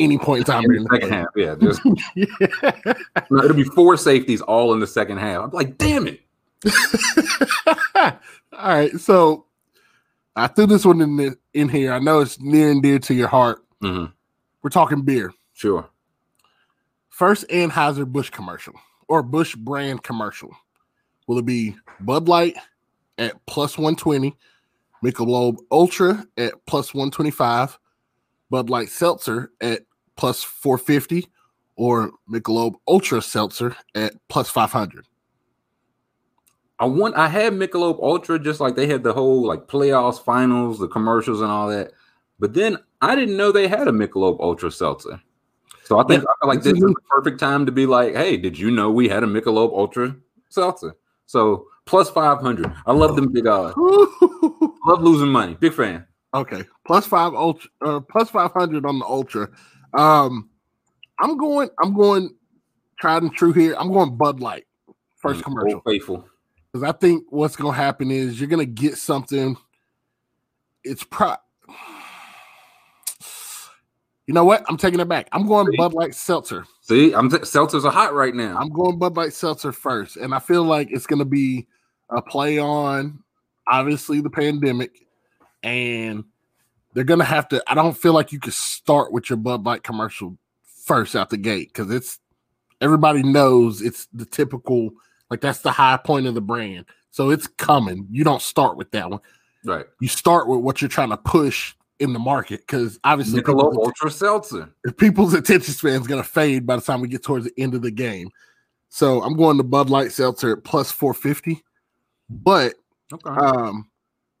any 0.00 0.18
point 0.18 0.40
in 0.40 0.44
time 0.44 0.64
in 0.64 0.82
the 0.82 0.88
second 0.90 1.10
half. 1.10 1.26
Yeah, 1.36 1.54
just 1.60 1.80
yeah. 2.14 2.92
No, 3.30 3.44
it'll 3.44 3.56
be 3.56 3.64
four 3.64 3.96
safeties 3.96 4.40
all 4.40 4.72
in 4.72 4.80
the 4.80 4.86
second 4.86 5.18
half. 5.18 5.44
I'm 5.44 5.50
like, 5.50 5.78
damn 5.78 6.08
it. 6.08 6.20
all 7.94 8.18
right, 8.52 8.92
so 8.98 9.46
I 10.34 10.46
threw 10.48 10.66
this 10.66 10.84
one 10.84 11.00
in 11.00 11.16
the, 11.16 11.36
in 11.54 11.68
here. 11.68 11.92
I 11.92 11.98
know 11.98 12.20
it's 12.20 12.40
near 12.40 12.70
and 12.70 12.82
dear 12.82 12.98
to 12.98 13.14
your 13.14 13.28
heart. 13.28 13.64
Mm-hmm. 13.82 14.12
We're 14.62 14.70
talking 14.70 15.02
beer. 15.02 15.32
Sure. 15.52 15.88
First 17.08 17.46
Anheuser 17.48 18.06
Busch 18.06 18.30
commercial 18.30 18.74
or 19.08 19.22
Busch 19.22 19.54
brand 19.54 20.02
commercial. 20.02 20.50
Will 21.26 21.38
it 21.38 21.46
be 21.46 21.76
Bud 22.00 22.28
Light 22.28 22.56
at 23.18 23.34
plus 23.46 23.76
120, 23.76 24.34
Michelob 25.04 25.58
Ultra 25.70 26.24
at 26.36 26.54
plus 26.66 26.94
125, 26.94 27.78
Bud 28.50 28.70
Light 28.70 28.88
Seltzer 28.88 29.52
at 29.60 29.82
plus 30.20 30.44
450 30.44 31.26
or 31.76 32.12
Michelob 32.30 32.74
Ultra 32.86 33.22
Seltzer 33.22 33.74
at 33.94 34.12
plus 34.28 34.50
500. 34.50 35.06
I 36.78 36.84
want 36.84 37.16
I 37.16 37.26
had 37.26 37.54
Michelob 37.54 37.98
Ultra 38.02 38.38
just 38.38 38.60
like 38.60 38.76
they 38.76 38.86
had 38.86 39.02
the 39.02 39.14
whole 39.14 39.46
like 39.46 39.66
playoffs, 39.66 40.22
finals, 40.22 40.78
the 40.78 40.88
commercials 40.88 41.40
and 41.40 41.50
all 41.50 41.68
that. 41.68 41.92
But 42.38 42.52
then 42.52 42.76
I 43.00 43.14
didn't 43.14 43.38
know 43.38 43.50
they 43.50 43.66
had 43.66 43.88
a 43.88 43.92
Michelob 43.92 44.40
Ultra 44.40 44.70
Seltzer. 44.70 45.22
So 45.84 45.98
I 45.98 46.04
think 46.04 46.22
yeah, 46.22 46.28
I 46.42 46.46
like 46.46 46.62
this 46.62 46.74
is 46.74 46.80
the 46.80 46.94
perfect 47.08 47.40
time 47.40 47.64
to 47.64 47.72
be 47.72 47.86
like, 47.86 48.14
hey, 48.14 48.36
did 48.36 48.58
you 48.58 48.70
know 48.70 48.90
we 48.90 49.08
had 49.08 49.22
a 49.22 49.26
Michelob 49.26 49.72
Ultra 49.72 50.14
Seltzer? 50.50 50.96
So 51.24 51.66
plus 51.86 52.10
500. 52.10 52.70
I 52.84 52.92
love 52.92 53.16
them 53.16 53.32
big 53.32 53.46
odds. 53.46 53.74
love 54.86 55.02
losing 55.02 55.28
money. 55.28 55.54
Big 55.54 55.72
fan. 55.72 56.06
Okay, 56.32 56.62
plus 56.86 57.06
five 57.06 57.34
ultra, 57.34 57.68
uh, 57.84 58.00
plus 58.00 58.30
five 58.30 58.52
hundred 58.52 58.86
on 58.86 59.00
the 59.00 59.04
ultra. 59.04 59.48
Um, 59.94 60.50
I'm 61.18 61.36
going. 61.36 61.70
I'm 61.82 61.94
going. 61.94 62.34
Tried 63.00 63.22
and 63.22 63.34
true 63.34 63.52
here. 63.52 63.74
I'm 63.78 63.90
going 63.92 64.16
Bud 64.16 64.40
Light 64.40 64.66
first 65.16 65.40
mm, 65.40 65.44
commercial. 65.44 65.74
Old 65.74 65.84
faithful. 65.84 66.24
Because 66.72 66.88
I 66.88 66.92
think 66.92 67.24
what's 67.30 67.56
going 67.56 67.74
to 67.74 67.80
happen 67.80 68.10
is 68.10 68.38
you're 68.38 68.48
going 68.48 68.64
to 68.64 68.70
get 68.70 68.96
something. 68.96 69.56
It's 70.84 71.02
pro. 71.04 71.34
You 74.26 74.34
know 74.34 74.44
what? 74.44 74.64
I'm 74.68 74.76
taking 74.76 75.00
it 75.00 75.08
back. 75.08 75.28
I'm 75.32 75.46
going 75.46 75.66
See? 75.66 75.76
Bud 75.76 75.92
Light 75.92 76.14
Seltzer. 76.14 76.64
See, 76.82 77.12
I'm 77.12 77.28
t- 77.28 77.38
seltzers 77.38 77.84
are 77.84 77.90
hot 77.90 78.14
right 78.14 78.34
now. 78.34 78.56
I'm 78.56 78.68
going 78.68 78.98
Bud 78.98 79.16
Light 79.16 79.32
Seltzer 79.32 79.72
first, 79.72 80.16
and 80.16 80.32
I 80.32 80.38
feel 80.38 80.62
like 80.62 80.92
it's 80.92 81.06
going 81.06 81.18
to 81.18 81.24
be 81.24 81.66
a 82.10 82.22
play 82.22 82.58
on 82.58 83.18
obviously 83.66 84.20
the 84.20 84.30
pandemic 84.30 85.06
and 85.62 86.24
they're 86.94 87.04
gonna 87.04 87.24
have 87.24 87.48
to. 87.48 87.62
I 87.66 87.74
don't 87.74 87.96
feel 87.96 88.12
like 88.12 88.32
you 88.32 88.40
can 88.40 88.52
start 88.52 89.12
with 89.12 89.30
your 89.30 89.36
Bud 89.36 89.64
Light 89.64 89.82
commercial 89.82 90.36
first 90.84 91.14
out 91.14 91.30
the 91.30 91.36
gate 91.36 91.68
because 91.72 91.90
it's 91.90 92.18
everybody 92.80 93.22
knows 93.22 93.82
it's 93.82 94.06
the 94.12 94.24
typical 94.24 94.90
like 95.30 95.40
that's 95.40 95.60
the 95.60 95.70
high 95.70 95.96
point 95.96 96.26
of 96.26 96.34
the 96.34 96.40
brand. 96.40 96.86
So 97.10 97.30
it's 97.30 97.46
coming. 97.46 98.06
You 98.10 98.24
don't 98.24 98.42
start 98.42 98.76
with 98.76 98.90
that 98.92 99.10
one. 99.10 99.20
Right. 99.64 99.86
You 100.00 100.08
start 100.08 100.48
with 100.48 100.60
what 100.60 100.80
you're 100.80 100.88
trying 100.88 101.10
to 101.10 101.16
push 101.16 101.74
in 101.98 102.12
the 102.12 102.18
market 102.18 102.60
because 102.60 102.98
obviously 103.04 103.42
Michelob 103.42 103.76
Ultra 103.76 104.10
Seltzer. 104.10 104.74
People's 104.96 105.34
attention 105.34 105.74
span 105.74 106.00
is 106.00 106.06
going 106.06 106.22
to 106.22 106.28
fade 106.28 106.66
by 106.66 106.76
the 106.76 106.82
time 106.82 107.00
we 107.00 107.08
get 107.08 107.22
towards 107.22 107.44
the 107.44 107.52
end 107.58 107.74
of 107.74 107.82
the 107.82 107.90
game. 107.90 108.30
So 108.88 109.22
I'm 109.22 109.36
going 109.36 109.58
to 109.58 109.62
Bud 109.62 109.90
Light 109.90 110.12
Seltzer 110.12 110.52
at 110.56 110.64
plus 110.64 110.90
450. 110.90 111.62
But 112.28 112.74
okay. 113.12 113.30
um, 113.30 113.90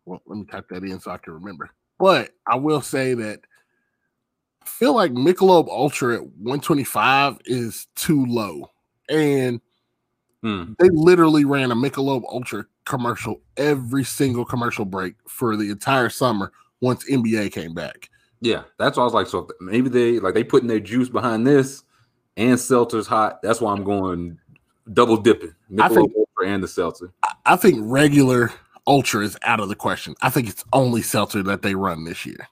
well, 0.04 0.22
let 0.26 0.38
me 0.38 0.44
type 0.46 0.66
that 0.70 0.82
in 0.82 1.00
so 1.00 1.10
I 1.10 1.18
can 1.18 1.34
remember. 1.34 1.70
But 2.00 2.30
I 2.46 2.56
will 2.56 2.80
say 2.80 3.12
that 3.14 3.40
I 4.62 4.66
feel 4.66 4.94
like 4.94 5.12
Michelob 5.12 5.68
Ultra 5.68 6.16
at 6.16 6.22
125 6.22 7.38
is 7.44 7.86
too 7.94 8.24
low. 8.24 8.70
And 9.10 9.60
hmm. 10.42 10.72
they 10.78 10.88
literally 10.88 11.44
ran 11.44 11.70
a 11.70 11.76
Michelob 11.76 12.22
Ultra 12.32 12.64
commercial 12.86 13.40
every 13.58 14.02
single 14.02 14.46
commercial 14.46 14.86
break 14.86 15.14
for 15.28 15.56
the 15.56 15.70
entire 15.70 16.08
summer 16.08 16.52
once 16.80 17.08
NBA 17.08 17.52
came 17.52 17.74
back. 17.74 18.08
Yeah, 18.40 18.62
that's 18.78 18.96
why 18.96 19.02
I 19.02 19.04
was 19.04 19.12
like, 19.12 19.26
so 19.26 19.46
maybe 19.60 19.90
they 19.90 20.18
like 20.18 20.32
they 20.32 20.42
putting 20.42 20.68
their 20.68 20.80
juice 20.80 21.10
behind 21.10 21.46
this 21.46 21.84
and 22.38 22.58
seltzer's 22.58 23.06
hot. 23.06 23.42
That's 23.42 23.60
why 23.60 23.72
I'm 23.72 23.84
going 23.84 24.38
double 24.94 25.18
dipping. 25.18 25.54
I 25.78 25.88
think- 25.88 26.10
Ultra 26.16 26.54
and 26.54 26.62
the 26.62 26.68
seltzer. 26.68 27.12
I 27.44 27.56
think 27.56 27.78
regular 27.82 28.50
ultra 28.90 29.22
is 29.24 29.38
out 29.44 29.60
of 29.60 29.68
the 29.68 29.76
question. 29.76 30.14
I 30.20 30.30
think 30.30 30.48
it's 30.48 30.64
only 30.72 31.00
seltzer 31.00 31.42
that 31.44 31.62
they 31.62 31.74
run 31.76 32.04
this 32.04 32.26
year. 32.26 32.48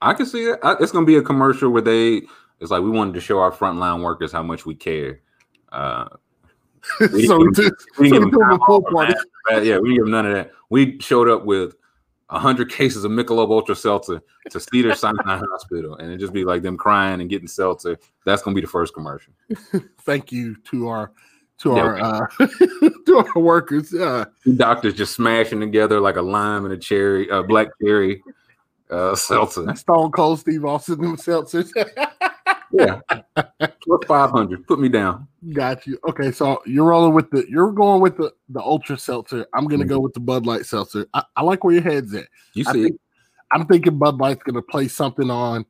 I 0.00 0.14
can 0.14 0.24
see 0.24 0.44
it. 0.44 0.58
It's 0.80 0.90
gonna 0.90 1.04
be 1.06 1.16
a 1.16 1.22
commercial 1.22 1.70
where 1.70 1.82
they 1.82 2.22
it's 2.60 2.70
like 2.70 2.82
we 2.82 2.90
wanted 2.90 3.14
to 3.14 3.20
show 3.20 3.38
our 3.38 3.52
frontline 3.52 4.02
workers 4.02 4.32
how 4.32 4.42
much 4.42 4.64
we 4.66 4.74
care. 4.74 5.20
Uh, 5.70 6.08
We 7.12 7.26
so 7.26 7.38
we 7.38 7.48
we 7.48 7.54
so 7.54 7.62
didn't 7.62 7.78
we 7.98 8.10
give 8.10 8.20
them 8.22 8.30
took 8.30 8.40
a 8.40 8.44
time 8.44 8.58
pool 8.60 8.76
off 8.76 8.84
or 8.86 8.92
party. 8.92 9.14
that. 9.50 9.64
Yeah, 9.64 9.78
we 9.78 9.90
didn't 9.90 10.04
give 10.04 10.10
none 10.12 10.26
of 10.26 10.32
that. 10.34 10.50
We 10.70 10.98
showed 11.00 11.28
up 11.28 11.44
with 11.44 11.74
hundred 12.30 12.70
cases 12.70 13.04
of 13.04 13.10
Michelob 13.10 13.50
Ultra 13.50 13.74
Seltzer 13.74 14.22
to 14.50 14.60
Cedar 14.60 14.94
Sinai 14.94 15.40
Hospital, 15.52 15.96
and 15.96 16.10
it 16.10 16.16
just 16.18 16.32
be 16.32 16.44
like 16.44 16.62
them 16.62 16.78
crying 16.78 17.20
and 17.20 17.28
getting 17.28 17.48
seltzer. 17.48 17.98
That's 18.24 18.40
gonna 18.40 18.54
be 18.54 18.60
the 18.62 18.66
first 18.66 18.94
commercial. 18.94 19.34
Thank 20.00 20.32
you 20.32 20.56
to 20.70 20.88
our 20.88 21.12
to 21.60 21.70
Yeah, 21.70 21.82
our 21.82 22.00
uh, 22.00 22.26
to 23.06 23.24
our 23.34 23.40
workers. 23.42 23.92
Uh, 23.94 24.24
doctors 24.56 24.94
just 24.94 25.14
smashing 25.14 25.60
together 25.60 26.00
like 26.00 26.16
a 26.16 26.22
lime 26.22 26.64
and 26.64 26.74
a 26.74 26.78
cherry, 26.78 27.30
uh, 27.30 27.42
black 27.42 27.68
cherry 27.82 28.22
uh, 28.90 29.14
seltzer. 29.14 29.74
Stone 29.76 30.12
Cold 30.12 30.40
Steve 30.40 30.64
Austin 30.64 31.00
themselves. 31.00 31.54
Yeah, 32.72 33.00
plus 33.82 34.00
five 34.06 34.30
hundred. 34.30 34.64
Put 34.68 34.78
me 34.78 34.88
down. 34.88 35.26
Got 35.52 35.88
you. 35.88 35.98
Okay, 36.08 36.30
so 36.30 36.62
you're 36.66 36.84
rolling 36.86 37.14
with 37.14 37.28
the 37.32 37.44
you're 37.50 37.72
going 37.72 38.00
with 38.00 38.16
the 38.16 38.32
the 38.48 38.60
ultra 38.60 38.96
seltzer. 38.96 39.44
I'm 39.54 39.66
gonna 39.66 39.84
Mhm. 39.84 39.88
go 39.88 39.98
with 39.98 40.14
the 40.14 40.20
Bud 40.20 40.46
Light 40.46 40.64
seltzer. 40.64 41.04
I, 41.12 41.24
I 41.34 41.42
like 41.42 41.64
where 41.64 41.74
your 41.74 41.82
head's 41.82 42.14
at. 42.14 42.28
You 42.54 42.64
I 42.68 42.72
see, 42.72 42.82
think 42.84 43.00
I'm 43.52 43.66
thinking 43.66 43.98
Bud 43.98 44.18
Light's 44.18 44.44
gonna 44.44 44.62
play 44.62 44.86
something 44.86 45.32
on 45.32 45.66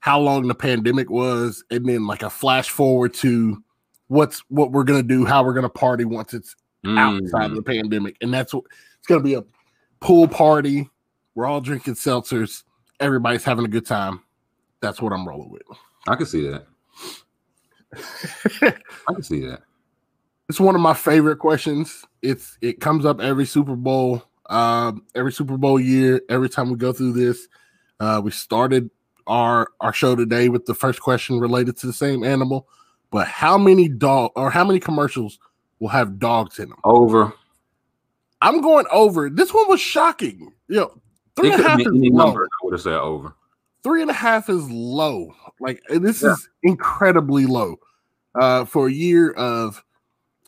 how 0.00 0.20
long 0.20 0.46
the 0.48 0.54
pandemic 0.54 1.08
was, 1.08 1.64
and 1.70 1.86
then 1.88 2.06
like 2.06 2.22
a 2.22 2.28
flash 2.28 2.68
forward 2.68 3.14
to 3.14 3.62
what's 4.08 4.40
what 4.48 4.72
we're 4.72 4.84
gonna 4.84 5.02
do, 5.02 5.24
how 5.24 5.44
we're 5.44 5.54
gonna 5.54 5.68
party 5.68 6.04
once 6.04 6.34
it's 6.34 6.56
outside 6.86 7.46
of 7.46 7.52
Mm, 7.52 7.56
the 7.56 7.62
pandemic, 7.62 8.16
and 8.20 8.32
that's 8.32 8.52
what 8.52 8.64
it's 8.98 9.06
gonna 9.06 9.22
be 9.22 9.34
a 9.34 9.44
pool 10.00 10.26
party. 10.28 10.88
We're 11.34 11.46
all 11.46 11.60
drinking 11.60 11.94
seltzers. 11.94 12.64
Everybody's 13.00 13.44
having 13.44 13.64
a 13.64 13.68
good 13.68 13.86
time. 13.86 14.20
That's 14.80 15.00
what 15.00 15.12
I'm 15.12 15.26
rolling 15.26 15.50
with. 15.50 15.62
I 16.08 16.16
can 16.16 16.26
see 16.26 16.48
that. 16.48 16.66
I 19.06 19.12
can 19.12 19.22
see 19.22 19.40
that. 19.46 19.62
it's 20.48 20.60
one 20.60 20.74
of 20.74 20.80
my 20.80 20.94
favorite 20.94 21.36
questions. 21.38 22.04
It's 22.22 22.58
it 22.60 22.80
comes 22.80 23.04
up 23.04 23.20
every 23.20 23.46
Super 23.46 23.76
Bowl, 23.76 24.22
um, 24.50 25.04
every 25.14 25.32
Super 25.32 25.56
Bowl 25.56 25.78
year. 25.80 26.20
Every 26.28 26.48
time 26.48 26.70
we 26.70 26.76
go 26.76 26.92
through 26.92 27.12
this, 27.12 27.48
uh, 28.00 28.20
we 28.22 28.30
started 28.30 28.90
our 29.26 29.68
our 29.80 29.92
show 29.92 30.16
today 30.16 30.48
with 30.48 30.66
the 30.66 30.74
first 30.74 31.00
question 31.00 31.38
related 31.38 31.76
to 31.78 31.86
the 31.86 31.92
same 31.92 32.24
animal. 32.24 32.68
But 33.10 33.26
how 33.28 33.56
many 33.56 33.88
dog 33.88 34.32
or 34.36 34.50
how 34.50 34.64
many 34.64 34.80
commercials 34.80 35.38
will 35.78 35.88
have 35.88 36.18
dogs 36.18 36.58
in 36.58 36.68
them? 36.68 36.78
Over. 36.84 37.32
I'm 38.40 38.60
going 38.60 38.86
over. 38.92 39.30
This 39.30 39.52
one 39.52 39.68
was 39.68 39.80
shocking. 39.80 40.52
You 40.68 40.76
know, 40.76 41.00
three 41.36 41.52
and 41.52 41.60
a 41.64 41.68
half 41.68 41.80
is 41.80 41.86
low. 41.90 42.34
I 42.36 42.46
would 42.62 42.72
have 42.74 42.80
said 42.82 42.94
over. 42.94 43.34
Three 43.82 44.02
and 44.02 44.10
a 44.10 44.14
half 44.14 44.48
is 44.48 44.68
low. 44.70 45.34
Like 45.60 45.80
this 45.88 46.22
Yeah. 46.22 46.32
is 46.32 46.48
incredibly 46.62 47.46
low 47.46 47.76
uh, 48.34 48.64
for 48.64 48.88
a 48.88 48.92
year 48.92 49.30
of 49.32 49.82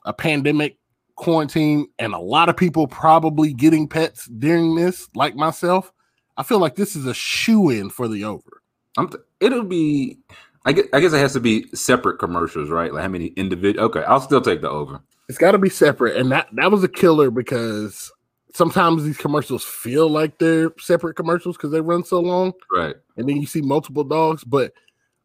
a 0.05 0.13
pandemic, 0.13 0.77
quarantine, 1.17 1.87
and 1.99 2.13
a 2.15 2.19
lot 2.19 2.49
of 2.49 2.57
people 2.57 2.87
probably 2.87 3.53
getting 3.53 3.89
pets 3.89 4.27
during 4.27 4.75
this, 4.75 5.09
like 5.15 5.35
myself. 5.35 5.93
I 6.37 6.43
feel 6.43 6.59
like 6.59 6.77
this 6.77 6.97
is 6.97 7.07
a 7.07 7.15
shoe 7.15 7.71
in 7.71 7.91
for 7.91 8.09
the 8.09 8.25
over. 8.25 8.63
I'm 8.97 9.09
th- 9.09 9.23
it'll 9.41 9.65
be. 9.65 10.19
I 10.65 10.73
guess, 10.73 10.87
I 10.93 11.01
guess 11.01 11.13
it 11.13 11.19
has 11.19 11.33
to 11.33 11.41
be 11.41 11.67
separate 11.75 12.19
commercials, 12.19 12.71
right? 12.71 12.93
Like 12.93 13.03
how 13.03 13.09
many 13.09 13.27
individual? 13.29 13.87
Okay, 13.87 14.03
I'll 14.05 14.21
still 14.21 14.43
take 14.43 14.61
the 14.61 14.71
over. 14.71 15.01
It's 15.29 15.39
got 15.39 15.53
to 15.53 15.59
be 15.59 15.71
separate, 15.71 16.17
and 16.17 16.31
that 16.33 16.49
that 16.55 16.71
was 16.71 16.83
a 16.85 16.89
killer 16.89 17.31
because 17.31 18.13
sometimes 18.53 19.05
these 19.05 19.17
commercials 19.17 19.65
feel 19.65 20.09
like 20.09 20.39
they're 20.39 20.73
separate 20.79 21.15
commercials 21.15 21.57
because 21.57 21.71
they 21.71 21.81
run 21.81 22.05
so 22.05 22.21
long. 22.21 22.53
Right. 22.73 22.97
and 23.17 23.29
then 23.29 23.37
you 23.37 23.47
see 23.47 23.61
multiple 23.61 24.05
dogs. 24.05 24.45
But 24.45 24.73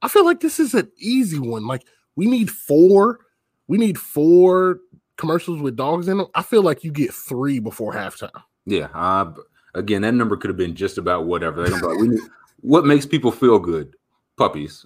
I 0.02 0.08
feel 0.08 0.26
like 0.26 0.40
this 0.42 0.60
is 0.60 0.74
an 0.74 0.92
easy 0.98 1.40
one. 1.40 1.66
Like 1.66 1.84
we 2.16 2.28
need 2.28 2.52
four, 2.52 3.20
we 3.68 3.78
need 3.78 3.98
four 3.98 4.80
commercials 5.18 5.62
with 5.62 5.76
dogs 5.76 6.08
in 6.08 6.18
them. 6.18 6.28
I 6.36 6.44
feel 6.44 6.62
like 6.62 6.84
you 6.84 6.92
get 6.92 7.14
three 7.14 7.60
before 7.60 7.94
halftime. 7.94 8.30
Yeah. 8.66 8.90
Uh, 8.94 9.34
again, 9.74 10.02
that 10.04 10.14
number 10.14 10.38
could 10.38 10.50
have 10.50 10.58
been 10.58 10.76
just 10.76 10.98
about 10.98 11.26
whatever. 11.26 11.68
Like, 11.68 12.00
we 12.00 12.10
need, 12.10 12.20
what 12.62 12.86
makes 12.86 13.06
people 13.06 13.32
feel 13.32 13.60
good? 13.60 13.96
Puppies. 14.38 14.86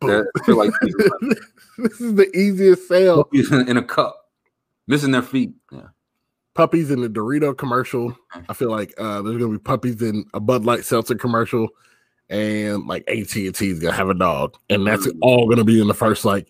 That 0.00 0.26
like 0.48 0.72
this 1.78 2.00
is 2.00 2.14
the 2.14 2.30
easiest 2.36 2.88
sale. 2.88 3.24
puppies 3.24 3.52
in 3.52 3.76
a 3.76 3.82
cup, 3.82 4.30
missing 4.86 5.10
their 5.10 5.22
feet. 5.22 5.52
Yeah. 5.70 5.88
Puppies 6.54 6.90
in 6.90 7.00
the 7.00 7.08
Dorito 7.08 7.56
commercial. 7.56 8.16
I 8.48 8.54
feel 8.54 8.70
like 8.70 8.92
uh, 8.98 9.22
there's 9.22 9.36
gonna 9.38 9.52
be 9.52 9.58
puppies 9.58 10.00
in 10.02 10.24
a 10.34 10.40
Bud 10.40 10.64
Light 10.64 10.84
seltzer 10.84 11.14
commercial, 11.14 11.68
and 12.28 12.86
like 12.86 13.02
AT 13.08 13.34
and 13.36 13.54
T 13.54 13.70
is 13.70 13.78
gonna 13.78 13.94
have 13.94 14.08
a 14.10 14.14
dog, 14.14 14.56
and 14.68 14.86
that's 14.86 15.06
all 15.20 15.48
gonna 15.48 15.64
be 15.64 15.80
in 15.80 15.86
the 15.86 15.94
first 15.94 16.24
like 16.24 16.48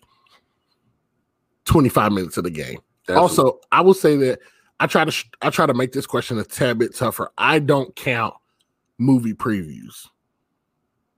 25 1.65 2.11
minutes 2.11 2.37
of 2.37 2.43
the 2.45 2.49
game. 2.49 2.79
That's 3.07 3.19
also, 3.19 3.59
I 3.71 3.81
will 3.81 3.93
say 3.93 4.15
that 4.17 4.39
I 4.79 4.87
try 4.87 5.05
to 5.05 5.11
sh- 5.11 5.29
I 5.41 5.49
try 5.49 5.65
to 5.65 5.73
make 5.73 5.91
this 5.91 6.05
question 6.07 6.39
a 6.39 6.43
tad 6.43 6.79
bit 6.79 6.95
tougher. 6.95 7.31
I 7.37 7.59
don't 7.59 7.95
count 7.95 8.33
movie 8.97 9.33
previews. 9.33 10.07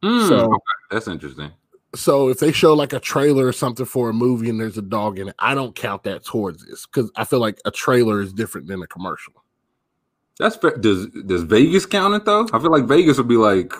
Mm, 0.03 0.27
so- 0.27 0.45
okay, 0.45 0.57
that's 0.91 1.07
interesting. 1.07 1.51
So 1.95 2.29
if 2.29 2.39
they 2.39 2.51
show 2.51 2.73
like 2.73 2.93
a 2.93 2.99
trailer 2.99 3.45
or 3.45 3.53
something 3.53 3.85
for 3.85 4.09
a 4.09 4.13
movie 4.13 4.49
and 4.49 4.59
there's 4.59 4.77
a 4.77 4.81
dog 4.81 5.19
in 5.19 5.27
it, 5.27 5.35
I 5.37 5.53
don't 5.53 5.75
count 5.75 6.03
that 6.03 6.25
towards 6.25 6.65
this 6.65 6.87
because 6.87 7.11
I 7.15 7.23
feel 7.23 7.39
like 7.39 7.59
a 7.65 7.71
trailer 7.71 8.21
is 8.21 8.33
different 8.33 8.67
than 8.67 8.81
a 8.81 8.87
commercial. 8.87 9.33
That's 10.39 10.55
fair. 10.55 10.75
Does 10.77 11.07
does 11.27 11.43
Vegas 11.43 11.85
count 11.85 12.15
it 12.15 12.25
though? 12.25 12.47
I 12.51 12.59
feel 12.59 12.71
like 12.71 12.85
Vegas 12.85 13.17
would 13.17 13.27
be 13.27 13.37
like 13.37 13.73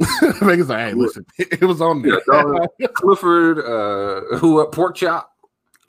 Vegas 0.40 0.68
like, 0.68 0.88
hey, 0.88 0.92
listen, 0.94 1.24
it 1.38 1.62
was 1.62 1.80
on 1.80 2.02
there. 2.02 2.20
Yeah. 2.78 2.88
Clifford, 2.94 3.58
uh, 3.58 4.36
who 4.38 4.60
up 4.60 4.72
pork 4.72 4.96
chop. 4.96 5.30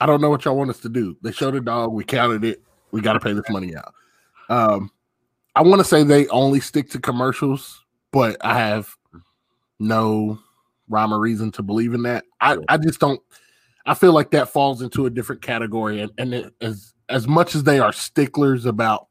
I 0.00 0.06
don't 0.06 0.20
know 0.20 0.30
what 0.30 0.44
y'all 0.44 0.56
want 0.56 0.70
us 0.70 0.80
to 0.80 0.88
do. 0.88 1.16
They 1.22 1.32
showed 1.32 1.54
a 1.54 1.60
dog, 1.60 1.92
we 1.92 2.04
counted 2.04 2.44
it, 2.44 2.62
we 2.90 3.00
got 3.00 3.14
to 3.14 3.20
pay 3.20 3.32
this 3.32 3.48
money 3.48 3.74
out. 3.76 3.94
Um, 4.48 4.90
I 5.54 5.62
want 5.62 5.80
to 5.80 5.84
say 5.84 6.02
they 6.02 6.26
only 6.28 6.60
stick 6.60 6.90
to 6.90 7.00
commercials, 7.00 7.84
but 8.10 8.36
I 8.44 8.58
have 8.58 8.96
no 9.78 10.38
rhyme 10.88 11.12
or 11.12 11.20
reason 11.20 11.50
to 11.52 11.62
believe 11.62 11.94
in 11.94 12.02
that. 12.02 12.24
I, 12.40 12.58
I 12.68 12.76
just 12.78 13.00
don't. 13.00 13.20
I 13.84 13.94
feel 13.94 14.12
like 14.12 14.30
that 14.30 14.48
falls 14.48 14.80
into 14.80 15.06
a 15.06 15.10
different 15.10 15.42
category, 15.42 16.00
and 16.00 16.12
and 16.18 16.34
it, 16.34 16.54
as 16.60 16.94
as 17.08 17.26
much 17.26 17.54
as 17.54 17.64
they 17.64 17.78
are 17.80 17.92
sticklers 17.92 18.64
about 18.64 19.08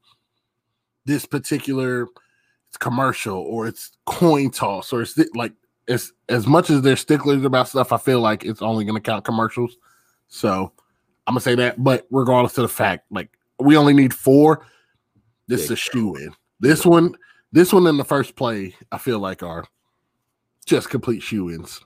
this 1.04 1.26
particular 1.26 2.08
commercial 2.78 3.36
or 3.36 3.66
it's 3.66 3.92
coin 4.06 4.50
toss 4.50 4.92
or 4.92 5.02
it's 5.02 5.18
like 5.34 5.52
as 5.88 6.12
as 6.28 6.46
much 6.46 6.70
as 6.70 6.82
they're 6.82 6.96
sticklers 6.96 7.44
about 7.44 7.68
stuff, 7.68 7.92
I 7.92 7.98
feel 7.98 8.20
like 8.20 8.44
it's 8.44 8.62
only 8.62 8.84
going 8.84 8.94
to 8.94 9.00
count 9.00 9.24
commercials. 9.24 9.76
So 10.28 10.72
I'm 11.26 11.34
gonna 11.34 11.40
say 11.40 11.54
that, 11.56 11.82
but 11.82 12.06
regardless 12.10 12.56
of 12.58 12.62
the 12.62 12.68
fact, 12.68 13.06
like 13.10 13.30
we 13.60 13.76
only 13.76 13.92
need 13.92 14.14
four. 14.14 14.66
This 15.48 15.64
is 15.64 15.70
a 15.72 15.76
shoe 15.76 16.16
in. 16.16 16.34
This 16.60 16.86
one, 16.86 17.14
this 17.52 17.72
one 17.72 17.86
in 17.86 17.96
the 17.96 18.04
first 18.04 18.36
play, 18.36 18.74
I 18.90 18.98
feel 18.98 19.18
like 19.18 19.42
are 19.42 19.64
just 20.66 20.90
complete 20.90 21.22
shoe 21.22 21.50
ins. 21.50 21.80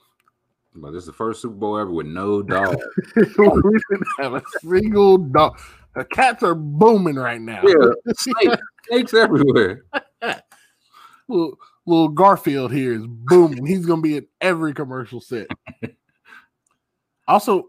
But 0.74 0.92
this 0.92 1.00
is 1.00 1.06
the 1.06 1.12
first 1.12 1.40
Super 1.40 1.54
Bowl 1.54 1.78
ever 1.78 1.90
with 1.90 2.06
no 2.06 2.42
dog. 2.42 2.76
we 3.16 3.22
didn't 3.24 4.06
have 4.18 4.34
a 4.34 4.42
single 4.60 5.18
dog. 5.18 5.58
The 5.94 6.04
cats 6.04 6.42
are 6.42 6.54
booming 6.54 7.16
right 7.16 7.40
now. 7.40 7.62
yeah, 7.64 8.12
snakes, 8.14 8.62
snakes 8.86 9.14
everywhere. 9.14 9.84
little, 11.28 11.56
little 11.86 12.08
Garfield 12.08 12.70
here 12.70 12.92
is 12.92 13.06
booming. 13.06 13.64
He's 13.64 13.86
gonna 13.86 14.02
be 14.02 14.18
in 14.18 14.26
every 14.42 14.74
commercial 14.74 15.22
set. 15.22 15.46
also, 17.28 17.68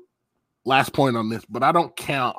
last 0.66 0.92
point 0.92 1.16
on 1.16 1.30
this, 1.30 1.46
but 1.46 1.64
I 1.64 1.72
don't 1.72 1.96
count 1.96 2.38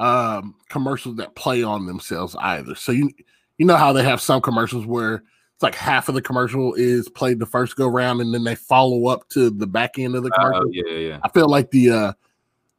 um 0.00 0.54
commercials 0.68 1.16
that 1.16 1.34
play 1.36 1.62
on 1.62 1.86
themselves 1.86 2.34
either. 2.40 2.74
So 2.74 2.90
you 2.90 3.10
you 3.58 3.66
know 3.66 3.76
how 3.76 3.92
they 3.92 4.02
have 4.02 4.20
some 4.20 4.40
commercials 4.40 4.86
where 4.86 5.22
it's 5.60 5.62
like 5.62 5.74
half 5.74 6.08
of 6.08 6.14
the 6.14 6.22
commercial 6.22 6.72
is 6.72 7.10
played 7.10 7.38
the 7.38 7.44
first 7.44 7.76
go 7.76 7.86
round 7.86 8.22
and 8.22 8.32
then 8.32 8.44
they 8.44 8.54
follow 8.54 9.08
up 9.08 9.28
to 9.28 9.50
the 9.50 9.66
back 9.66 9.98
end 9.98 10.14
of 10.14 10.22
the 10.22 10.30
commercial. 10.30 10.62
Uh, 10.62 10.70
yeah, 10.70 10.94
yeah. 10.94 11.20
I 11.22 11.28
feel 11.28 11.50
like 11.50 11.70
the 11.70 11.90
uh 11.90 12.12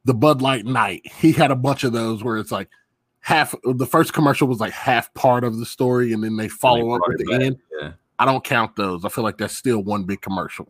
the 0.04 0.14
Bud 0.14 0.42
Light 0.42 0.66
Knight, 0.66 1.06
he 1.06 1.30
had 1.30 1.52
a 1.52 1.54
bunch 1.56 1.84
of 1.84 1.92
those 1.92 2.24
where 2.24 2.38
it's 2.38 2.50
like 2.50 2.68
half 3.20 3.54
the 3.62 3.86
first 3.86 4.12
commercial 4.12 4.48
was 4.48 4.58
like 4.58 4.72
half 4.72 5.14
part 5.14 5.44
of 5.44 5.58
the 5.58 5.64
story 5.64 6.12
and 6.12 6.24
then 6.24 6.36
they 6.36 6.48
follow 6.48 6.90
up 6.90 7.02
at 7.08 7.18
the 7.18 7.24
back, 7.26 7.40
end. 7.42 7.58
Yeah. 7.80 7.92
I 8.18 8.24
don't 8.24 8.42
count 8.42 8.74
those. 8.74 9.04
I 9.04 9.10
feel 9.10 9.22
like 9.22 9.38
that's 9.38 9.56
still 9.56 9.80
one 9.80 10.02
big 10.02 10.20
commercial. 10.20 10.66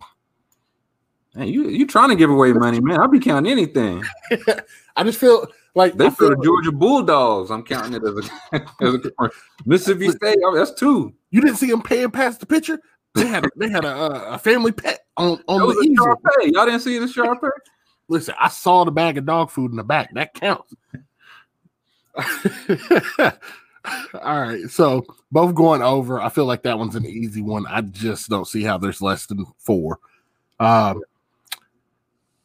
Man, 1.34 1.48
you 1.48 1.70
you 1.70 1.86
trying 1.86 2.10
to 2.10 2.14
give 2.14 2.28
away 2.28 2.52
money, 2.52 2.78
man? 2.82 3.00
I'll 3.00 3.08
be 3.08 3.20
counting 3.20 3.50
anything. 3.50 4.04
I 4.96 5.02
just 5.02 5.18
feel 5.18 5.46
like 5.74 5.94
They 5.94 6.06
I 6.06 6.10
feel 6.10 6.30
the 6.30 6.42
Georgia 6.42 6.72
Bulldogs. 6.72 7.50
I'm 7.50 7.62
counting 7.62 7.94
it 7.94 8.02
as 8.04 8.30
a, 8.52 8.66
as 8.84 8.94
a. 8.94 9.30
Mississippi 9.64 10.10
State. 10.10 10.38
oh, 10.44 10.54
that's 10.54 10.72
two. 10.72 11.14
you 11.30 11.40
didn't 11.40 11.56
see 11.56 11.70
him 11.70 11.82
paying 11.82 12.10
past 12.10 12.40
the 12.40 12.46
pitcher. 12.46 12.78
They 13.14 13.26
had 13.26 13.44
a, 13.44 13.50
they 13.56 13.68
had 13.68 13.84
a, 13.84 14.32
a 14.34 14.38
family 14.38 14.72
pet 14.72 15.00
on 15.16 15.42
on 15.48 15.68
the 15.68 15.86
easel. 15.86 16.20
Y'all 16.42 16.66
didn't 16.66 16.80
see 16.80 16.98
the 16.98 17.06
Sharpay? 17.06 17.50
Listen, 18.08 18.34
I 18.38 18.48
saw 18.48 18.84
the 18.84 18.90
bag 18.90 19.16
of 19.16 19.24
dog 19.26 19.50
food 19.50 19.70
in 19.70 19.76
the 19.76 19.84
back. 19.84 20.12
That 20.14 20.34
counts. 20.34 20.74
All 24.22 24.40
right, 24.40 24.68
so 24.68 25.04
both 25.30 25.54
going 25.54 25.82
over. 25.82 26.20
I 26.20 26.28
feel 26.28 26.44
like 26.44 26.62
that 26.62 26.78
one's 26.78 26.94
an 26.94 27.06
easy 27.06 27.42
one. 27.42 27.66
I 27.66 27.80
just 27.80 28.28
don't 28.28 28.46
see 28.46 28.62
how 28.62 28.78
there's 28.78 29.02
less 29.02 29.26
than 29.26 29.44
four. 29.58 29.98
Um, 30.60 31.02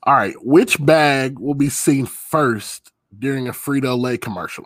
all 0.04 0.16
right, 0.16 0.34
which 0.44 0.84
bag 0.84 1.38
will 1.38 1.54
be 1.54 1.70
seen 1.70 2.06
first 2.06 2.92
during 3.18 3.48
a 3.48 3.52
Frito 3.52 4.00
Lay 4.00 4.18
commercial? 4.18 4.66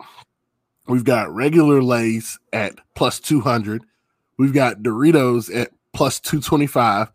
We've 0.86 1.04
got 1.04 1.32
regular 1.32 1.82
Lays 1.82 2.38
at 2.52 2.74
plus 2.94 3.20
200. 3.20 3.84
We've 4.38 4.52
got 4.52 4.82
Doritos 4.82 5.54
at 5.54 5.70
plus 5.92 6.20
225. 6.20 7.10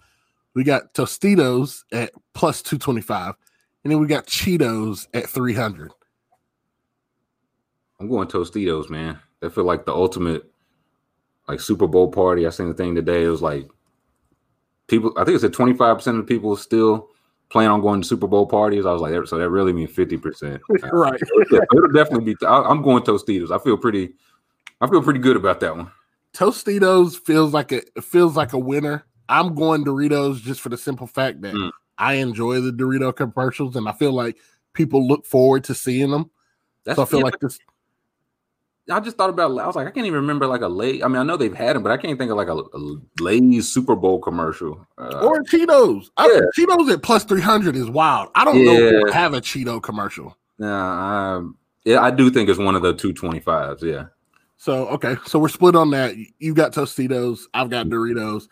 We 0.53 0.63
got 0.63 0.93
Tostitos 0.93 1.83
at 1.91 2.11
plus 2.33 2.61
225. 2.61 3.35
And 3.83 3.91
then 3.91 3.99
we 3.99 4.07
got 4.07 4.27
Cheetos 4.27 5.07
at 5.13 5.29
300. 5.29 5.91
I'm 7.99 8.09
going 8.09 8.27
Tostitos, 8.27 8.89
man. 8.89 9.19
They 9.39 9.49
feel 9.49 9.65
like 9.65 9.85
the 9.85 9.93
ultimate 9.93 10.49
like 11.47 11.59
Super 11.59 11.87
Bowl 11.87 12.11
party. 12.11 12.45
I 12.45 12.49
seen 12.49 12.67
the 12.67 12.73
thing 12.73 12.95
today. 12.95 13.23
It 13.23 13.29
was 13.29 13.41
like 13.41 13.69
people. 14.87 15.13
I 15.17 15.23
think 15.23 15.35
it 15.35 15.39
said 15.39 15.53
25 15.53 15.97
percent 15.97 16.17
of 16.17 16.27
the 16.27 16.33
people 16.33 16.55
still 16.55 17.09
plan 17.49 17.71
on 17.71 17.81
going 17.81 18.01
to 18.01 18.07
Super 18.07 18.27
Bowl 18.27 18.45
parties. 18.45 18.85
I 18.85 18.91
was 18.91 19.01
like, 19.01 19.27
so 19.27 19.37
that 19.37 19.49
really 19.49 19.73
means 19.73 19.91
50 19.91 20.17
percent. 20.17 20.61
right. 20.91 21.21
It'll 21.51 21.91
definitely 21.93 22.33
be. 22.33 22.45
I, 22.45 22.61
I'm 22.63 22.81
going 22.81 23.03
Tostitos. 23.03 23.51
I 23.51 23.63
feel 23.63 23.77
pretty. 23.77 24.13
I 24.81 24.87
feel 24.87 25.01
pretty 25.01 25.19
good 25.19 25.35
about 25.37 25.59
that 25.61 25.75
one. 25.75 25.91
Tostitos 26.33 27.17
feels 27.17 27.53
like 27.53 27.71
a 27.71 27.77
it 27.95 28.03
feels 28.03 28.35
like 28.35 28.53
a 28.53 28.59
winner. 28.59 29.05
I'm 29.29 29.55
going 29.55 29.83
Doritos 29.83 30.41
just 30.41 30.61
for 30.61 30.69
the 30.69 30.77
simple 30.77 31.07
fact 31.07 31.41
that 31.41 31.53
Mm. 31.53 31.71
I 31.97 32.13
enjoy 32.13 32.61
the 32.61 32.71
Dorito 32.71 33.15
commercials 33.15 33.75
and 33.75 33.89
I 33.89 33.91
feel 33.91 34.13
like 34.13 34.37
people 34.73 35.07
look 35.07 35.25
forward 35.25 35.63
to 35.65 35.73
seeing 35.73 36.11
them. 36.11 36.29
That's, 36.83 36.95
so 36.97 37.03
I 37.03 37.05
feel 37.05 37.21
like 37.21 37.39
this 37.39 37.57
I 38.89 38.99
just 38.99 39.17
thought 39.17 39.29
about. 39.29 39.57
I 39.57 39.67
was 39.67 39.75
like, 39.75 39.87
I 39.87 39.91
can't 39.91 40.07
even 40.07 40.21
remember 40.21 40.47
like 40.47 40.61
a 40.61 40.67
late. 40.67 41.03
I 41.03 41.07
mean, 41.07 41.17
I 41.17 41.23
know 41.23 41.37
they've 41.37 41.53
had 41.53 41.75
them, 41.75 41.83
but 41.83 41.91
I 41.91 41.97
can't 41.97 42.17
think 42.17 42.31
of 42.31 42.37
like 42.37 42.47
a, 42.47 42.55
a 42.55 42.97
Lay's 43.19 43.67
Super 43.67 43.95
Bowl 43.95 44.19
commercial. 44.19 44.87
Uh, 44.97 45.25
or 45.25 45.43
Cheetos. 45.43 46.09
I, 46.17 46.27
yeah. 46.27 46.41
Cheetos 46.57 46.91
at 46.91 47.03
plus 47.03 47.23
300 47.25 47.75
is 47.75 47.89
wild. 47.89 48.29
I 48.35 48.45
don't 48.45 48.63
know 48.63 48.75
who 48.75 49.11
have 49.11 49.33
a 49.33 49.41
Cheeto 49.41 49.81
commercial. 49.81 50.37
nah, 50.57 51.35
um, 51.37 51.57
yeah, 51.85 52.01
I 52.01 52.11
do 52.11 52.29
think 52.29 52.49
it's 52.49 52.59
one 52.59 52.75
of 52.75 52.81
the 52.81 52.93
two 52.93 53.13
twenty 53.13 53.39
fives. 53.39 53.81
Yeah. 53.81 54.07
So 54.57 54.87
okay, 54.89 55.15
so 55.25 55.39
we're 55.39 55.47
split 55.47 55.75
on 55.75 55.91
that. 55.91 56.15
You 56.39 56.53
got 56.53 56.73
Tostitos, 56.73 57.41
I've 57.53 57.69
got 57.69 57.87
Doritos. 57.87 58.47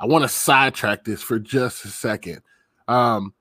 I 0.00 0.06
want 0.06 0.22
to 0.22 0.28
sidetrack 0.28 1.04
this 1.04 1.20
for 1.20 1.38
just 1.38 1.84
a 1.84 1.88
second. 1.88 2.40
Um, 2.86 3.34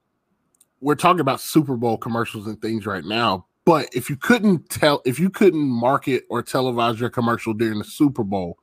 we're 0.81 0.95
talking 0.95 1.21
about 1.21 1.39
Super 1.39 1.77
Bowl 1.77 1.97
commercials 1.97 2.47
and 2.47 2.61
things 2.61 2.85
right 2.85 3.05
now, 3.05 3.45
but 3.67 3.89
if 3.93 4.09
you 4.09 4.15
couldn't 4.15 4.69
tell, 4.69 5.01
if 5.03 5.19
you 5.19 5.29
couldn't 5.29 5.59
market 5.67 6.23
or 6.29 6.41
televise 6.41 6.99
your 6.99 7.09
commercial 7.09 7.53
during 7.53 7.79
the 7.79 7.83
Super 7.83 8.23
Bowl, 8.23 8.57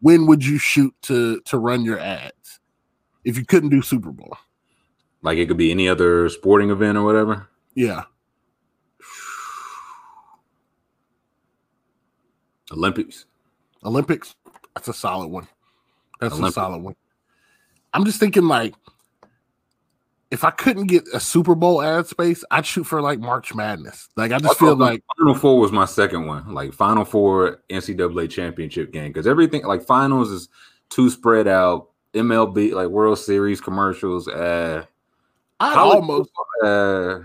when 0.00 0.26
would 0.26 0.44
you 0.44 0.58
shoot 0.58 0.92
to 1.02 1.40
to 1.42 1.58
run 1.58 1.84
your 1.84 2.00
ads? 2.00 2.58
If 3.24 3.38
you 3.38 3.44
couldn't 3.46 3.70
do 3.70 3.82
Super 3.82 4.10
Bowl, 4.10 4.36
Like 5.22 5.38
it 5.38 5.46
could 5.46 5.56
be 5.56 5.70
any 5.70 5.88
other 5.88 6.28
sporting 6.28 6.70
event 6.70 6.98
or 6.98 7.04
whatever. 7.04 7.48
yeah, 7.76 8.02
Olympics. 12.72 13.26
Olympics, 13.84 14.34
that's 14.74 14.88
a 14.88 14.92
solid 14.92 15.28
one. 15.28 15.46
That's 16.20 16.32
Olympics. 16.34 16.56
a 16.56 16.60
solid 16.60 16.82
one. 16.82 16.96
I'm 17.92 18.04
just 18.04 18.18
thinking 18.18 18.48
like 18.48 18.74
if 20.34 20.42
I 20.42 20.50
couldn't 20.50 20.88
get 20.88 21.04
a 21.14 21.20
Super 21.20 21.54
Bowl 21.54 21.80
ad 21.80 22.08
space, 22.08 22.44
I'd 22.50 22.66
shoot 22.66 22.84
for 22.84 23.00
like 23.00 23.20
March 23.20 23.54
Madness. 23.54 24.08
Like 24.16 24.32
I 24.32 24.38
just 24.40 24.58
feel 24.58 24.74
like 24.74 25.00
Final 25.16 25.36
Four 25.36 25.60
was 25.60 25.70
my 25.70 25.84
second 25.84 26.26
one. 26.26 26.52
Like 26.52 26.72
Final 26.74 27.04
Four 27.04 27.62
NCAA 27.70 28.28
championship 28.28 28.92
game 28.92 29.12
because 29.12 29.28
everything 29.28 29.64
like 29.64 29.86
finals 29.86 30.30
is 30.32 30.48
too 30.90 31.08
spread 31.08 31.46
out. 31.46 31.90
MLB 32.14 32.72
like 32.72 32.88
World 32.88 33.18
Series 33.18 33.60
commercials. 33.60 34.26
Uh, 34.26 34.84
I'd 35.60 35.78
almost 35.78 36.30
uh, 36.64 37.20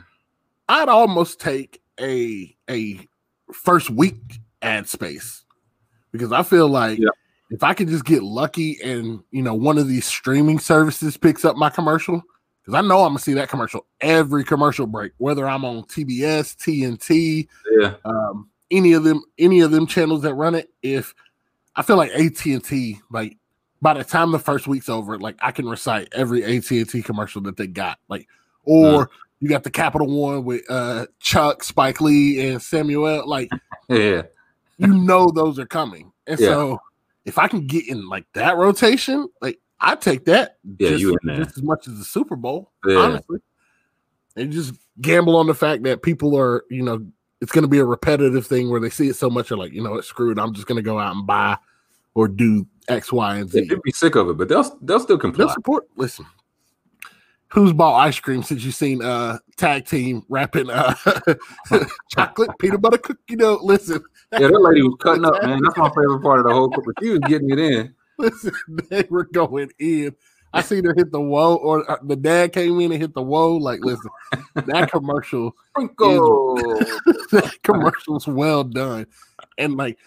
I'd 0.70 0.88
almost 0.90 1.40
take 1.40 1.82
a 2.00 2.56
a 2.70 3.08
first 3.52 3.90
week 3.90 4.40
ad 4.62 4.88
space 4.88 5.46
because 6.12 6.32
I 6.32 6.44
feel 6.44 6.68
like 6.68 7.00
Yeah. 7.00 7.10
if 7.50 7.64
I 7.64 7.74
could 7.74 7.88
just 7.88 8.06
get 8.06 8.22
lucky 8.22 8.78
and 8.84 9.24
you 9.32 9.42
know 9.42 9.56
one 9.56 9.80
of 9.80 9.88
these 9.88 10.06
streaming 10.06 10.60
services 10.60 11.18
picks 11.18 11.44
up 11.44 11.56
my 11.56 11.72
commercial 11.72 12.22
because 12.70 12.86
I 12.86 12.88
know 12.88 13.00
I'm 13.04 13.10
gonna 13.10 13.20
see 13.20 13.34
that 13.34 13.50
commercial 13.50 13.88
every 14.00 14.44
commercial 14.44 14.86
break, 14.86 15.14
whether 15.18 15.48
I'm 15.50 15.66
on 15.66 15.84
TBS, 15.86 16.56
TNT, 16.56 17.48
yeah, 17.80 17.96
um, 18.06 18.48
any 18.70 18.94
of 18.94 19.04
them, 19.04 19.24
any 19.40 19.62
of 19.62 19.72
them 19.72 19.88
channels 19.88 20.22
that 20.22 20.36
run 20.36 20.54
it. 20.54 20.70
If 20.84 21.16
I 21.76 21.82
feel 21.82 21.98
like 21.98 22.12
AT 22.12 22.46
and 22.46 22.64
T, 22.64 23.00
like 23.10 23.38
by 23.82 23.96
the 23.96 24.04
time 24.04 24.32
the 24.32 24.38
first 24.38 24.68
week's 24.68 24.88
over, 24.88 25.18
like 25.18 25.36
I 25.42 25.52
can 25.52 25.68
recite 25.68 26.10
every 26.12 26.44
AT 26.44 26.70
and 26.70 26.88
T 26.88 27.02
commercial 27.02 27.42
that 27.42 27.58
they 27.58 27.66
got, 27.66 27.98
like 28.08 28.28
or 28.66 29.10
you 29.40 29.50
got 29.50 29.64
the 29.64 29.72
Capital 29.72 30.08
One 30.08 30.44
with 30.44 30.62
uh 30.70 31.08
Chuck, 31.20 31.64
Spike 31.64 32.02
Lee, 32.02 32.50
and 32.50 32.62
Samuel. 32.62 33.28
Like 33.28 33.50
yeah. 33.90 34.22
you 34.78 34.88
know 34.88 35.32
those 35.32 35.58
are 35.58 35.66
coming, 35.66 36.12
and 36.28 36.40
Yeah. 36.40 36.50
so 36.50 36.80
if 37.26 37.40
I 37.40 37.48
can 37.48 37.66
get 37.66 37.88
in 37.88 38.08
like 38.08 38.26
that 38.34 38.58
rotation, 38.58 39.28
like 39.42 39.60
I 39.82 39.96
take 39.96 40.26
that. 40.26 40.58
Yeah, 40.78 40.90
just, 40.90 41.02
you 41.02 41.18
just 41.26 41.58
as 41.58 41.64
much 41.64 41.88
as 41.88 41.98
the 41.98 42.04
Super 42.06 42.36
Bowl, 42.36 42.72
Yeah. 42.86 42.98
honestly. 42.98 43.40
And 44.36 44.52
just 44.52 44.74
gamble 45.02 45.36
on 45.36 45.48
the 45.48 45.54
fact 45.54 45.84
that 45.84 46.02
people 46.02 46.38
are, 46.38 46.64
you 46.70 46.84
know, 46.84 47.06
it's 47.42 47.52
going 47.52 47.64
to 47.64 47.70
be 47.70 47.80
a 47.80 47.86
repetitive 47.86 48.46
thing 48.46 48.70
where 48.70 48.80
they 48.80 48.90
see 48.90 49.08
it 49.08 49.16
so 49.16 49.30
much, 49.30 49.50
they're 49.50 49.58
like, 49.58 49.72
you 49.74 49.82
know, 49.82 49.96
it's 49.96 50.08
screwed. 50.08 50.38
I'm 50.38 50.54
just 50.54 50.68
going 50.68 50.76
to 50.78 50.82
go 50.82 51.00
out 51.00 51.16
and 51.16 51.26
buy 51.26 51.58
or 52.14 52.28
do 52.28 52.68
X, 52.88 53.12
Y, 53.14 53.38
and 53.38 53.50
Z. 53.50 53.62
They'd 53.68 53.82
be 53.82 53.92
sick 53.92 54.16
of 54.16 54.30
it, 54.30 54.38
but 54.38 54.50
they'll 54.50 54.78
they'll 54.82 55.00
still 55.00 55.18
comply. 55.18 55.46
They'll 55.46 55.54
support. 55.54 55.88
Listen, 55.96 56.26
who's 57.48 57.72
bought 57.74 57.96
ice 57.96 58.20
cream 58.20 58.44
since 58.44 58.64
you've 58.64 58.76
seen 58.76 59.02
uh 59.02 59.38
tag 59.58 59.86
team 59.86 60.24
wrapping 60.30 60.70
uh 60.70 60.94
chocolate 62.10 62.52
peanut 62.60 62.82
butter 62.82 62.98
cookie 62.98 63.36
dough? 63.36 63.60
Listen, 63.62 64.04
Yeah, 64.34 64.40
that 64.48 64.62
lady 64.62 64.82
was 64.82 64.96
cutting 65.00 65.26
up, 65.26 65.34
man. 65.44 65.62
That's 65.64 65.78
my 65.78 65.90
favorite 65.90 66.22
part 66.22 66.40
of 66.40 66.46
the 66.46 66.54
whole. 66.54 66.70
But 66.70 66.84
she 67.02 67.10
was 67.10 67.20
getting 67.28 67.50
it 67.52 67.60
in. 67.60 67.94
listen, 68.32 68.54
they 68.90 69.06
were 69.10 69.24
going 69.24 69.72
in. 69.80 70.16
I 70.52 70.62
seen 70.62 70.84
her 70.86 70.94
hit 70.96 71.12
the 71.12 71.22
whoa, 71.22 71.56
or 71.56 71.90
uh, 71.90 71.98
the 72.04 72.16
dad 72.16 72.54
came 72.54 72.80
in 72.82 72.92
and 72.92 73.02
hit 73.02 73.14
the 73.14 73.22
whoa. 73.22 73.56
Like, 73.56 73.80
listen, 73.82 74.10
that 74.56 74.92
commercial, 74.92 75.56
Sprinkle. 75.70 76.56
that 77.32 77.58
commercial's 77.64 78.28
well 78.28 78.64
done, 78.64 79.06
and 79.58 79.78
like 79.78 79.98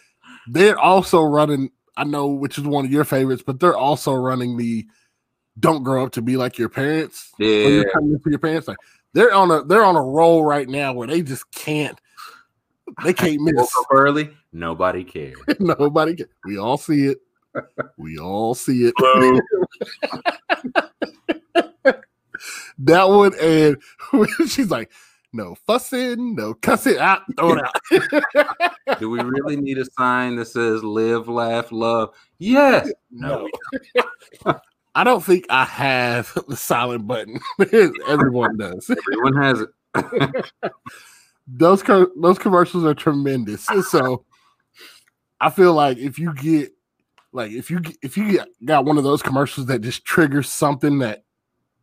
they're 0.48 0.78
also 0.78 1.22
running. 1.22 1.70
I 1.96 2.04
know 2.04 2.26
which 2.26 2.58
is 2.58 2.64
one 2.64 2.84
of 2.84 2.92
your 2.92 3.04
favorites, 3.04 3.42
but 3.46 3.60
they're 3.60 3.76
also 3.76 4.14
running 4.14 4.56
the 4.56 4.86
"Don't 5.58 5.84
grow 5.84 6.04
up 6.04 6.12
to 6.12 6.22
be 6.22 6.36
like 6.36 6.58
your 6.58 6.68
parents." 6.68 7.30
Yeah, 7.38 7.68
you're 7.68 7.90
coming 7.90 8.18
for 8.18 8.30
your 8.30 8.38
parents. 8.40 8.66
Like 8.66 8.78
they're 9.14 9.32
on 9.32 9.50
a 9.50 9.62
they're 9.62 9.84
on 9.84 9.96
a 9.96 10.02
roll 10.02 10.44
right 10.44 10.68
now 10.68 10.92
where 10.92 11.06
they 11.06 11.22
just 11.22 11.50
can't 11.52 11.98
they 13.04 13.12
can't 13.12 13.40
miss. 13.40 13.60
up 13.78 13.86
early. 13.90 14.30
Nobody 14.52 15.04
cared. 15.04 15.36
Nobody 15.60 16.16
can, 16.16 16.26
we 16.44 16.58
all 16.58 16.76
see 16.76 17.06
it. 17.06 17.18
We 17.96 18.18
all 18.18 18.54
see 18.54 18.84
it. 18.84 18.94
that 22.78 23.08
one 23.08 23.32
and 23.40 23.76
she's 24.50 24.70
like, 24.70 24.90
no 25.32 25.54
fussing, 25.66 26.34
no 26.34 26.54
cussing. 26.54 26.96
Ah, 27.00 27.24
throw 27.38 27.54
it 27.56 27.64
out. 27.64 28.98
Do 29.00 29.08
we 29.08 29.20
really 29.20 29.56
need 29.56 29.78
a 29.78 29.84
sign 29.98 30.36
that 30.36 30.46
says 30.46 30.84
"Live, 30.84 31.26
Laugh, 31.28 31.72
Love"? 31.72 32.10
Yes. 32.38 32.92
No. 33.10 33.48
I 34.94 35.04
don't 35.04 35.24
think 35.24 35.46
I 35.48 35.64
have 35.64 36.32
the 36.48 36.56
silent 36.56 37.06
button. 37.06 37.40
Everyone 38.06 38.58
does. 38.58 38.90
Everyone 38.90 39.42
has 39.42 39.60
it. 39.62 40.44
those 41.46 41.82
co- 41.82 42.10
those 42.20 42.38
commercials 42.38 42.84
are 42.84 42.94
tremendous. 42.94 43.66
So 43.88 44.26
I 45.40 45.48
feel 45.48 45.72
like 45.72 45.96
if 45.96 46.18
you 46.18 46.34
get 46.34 46.72
like 47.32 47.50
if 47.52 47.70
you 47.70 47.80
if 48.02 48.16
you 48.16 48.40
got 48.64 48.84
one 48.84 48.98
of 48.98 49.04
those 49.04 49.22
commercials 49.22 49.66
that 49.66 49.80
just 49.80 50.04
triggers 50.04 50.48
something 50.50 50.98
that 51.00 51.24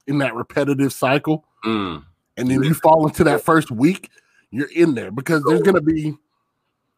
in 0.07 0.17
that 0.19 0.35
repetitive 0.35 0.93
cycle, 0.93 1.45
Mm. 1.65 2.03
and 2.37 2.49
then 2.49 2.63
you 2.63 2.73
fall 2.73 3.05
into 3.07 3.23
that 3.25 3.41
first 3.41 3.69
week, 3.69 4.09
you're 4.51 4.71
in 4.73 4.95
there 4.95 5.11
because 5.11 5.43
there's 5.43 5.61
gonna 5.61 5.81
be, 5.81 6.01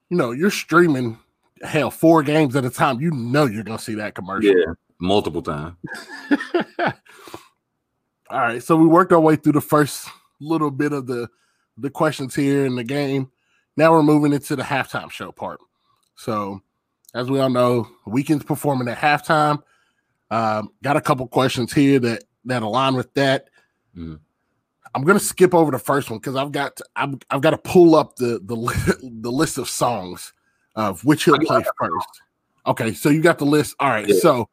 you 0.10 0.18
know, 0.18 0.32
you're 0.32 0.52
streaming 0.52 1.18
hell 1.64 1.91
four 1.91 2.24
games 2.24 2.56
at 2.56 2.66
a 2.66 2.70
time. 2.70 2.99
You 3.02 3.12
know 3.12 3.45
you're 3.45 3.64
gonna 3.64 3.80
see 3.80 3.95
that 3.95 4.16
commercial. 4.16 4.56
Yeah, 4.56 4.74
multiple 4.99 5.41
times. 5.41 5.76
All 8.30 8.39
right, 8.39 8.64
so 8.64 8.78
we 8.78 8.88
worked 8.88 9.12
our 9.12 9.20
way 9.20 9.36
through 9.36 9.54
the 9.54 9.62
first 9.62 10.08
little 10.39 10.72
bit 10.72 10.93
of 10.93 11.06
the 11.08 11.28
the 11.78 11.89
questions 11.89 12.36
here 12.36 12.66
in 12.66 12.76
the 12.76 12.84
game. 12.84 13.32
Now 13.78 13.91
we're 13.91 14.04
moving 14.04 14.34
into 14.34 14.56
the 14.56 14.64
halftime 14.64 15.10
show 15.12 15.32
part. 15.32 15.60
So, 16.16 16.62
as 17.14 17.30
we 17.30 17.39
all 17.39 17.49
know, 17.49 17.88
Weeknd's 18.07 18.43
performing 18.43 18.88
at 18.88 18.97
halftime. 18.97 19.62
Um, 20.30 20.70
got 20.82 20.95
a 20.95 21.01
couple 21.01 21.28
questions 21.28 21.74
here 21.74 21.99
that 21.99 22.24
that 22.45 22.64
align 22.64 22.95
with 22.95 23.14
that. 23.16 23.49
Mhm. 23.95 24.20
I'm 24.95 25.03
gonna 25.03 25.20
skip 25.20 25.53
over 25.53 25.72
the 25.72 25.80
first 25.80 26.09
one 26.09 26.20
because 26.20 26.36
I've 26.36 26.51
got 26.51 26.76
to, 26.78 26.86
I've, 26.95 27.16
I've 27.30 27.41
got 27.41 27.51
to 27.51 27.57
pull 27.57 27.95
up 27.95 28.16
the 28.16 28.39
the 28.43 28.55
the 29.22 29.32
list 29.32 29.57
of 29.57 29.70
songs 29.70 30.34
of 30.76 31.03
which 31.03 31.26
he'll 31.26 31.38
play 31.39 31.64
first. 31.78 32.22
Okay, 32.66 32.93
so 32.93 33.09
you 33.09 33.22
got 33.22 33.39
the 33.39 33.45
list. 33.45 33.76
All 33.80 33.89
right, 33.89 34.07
Yeah. 34.07 34.20
so 34.20 34.49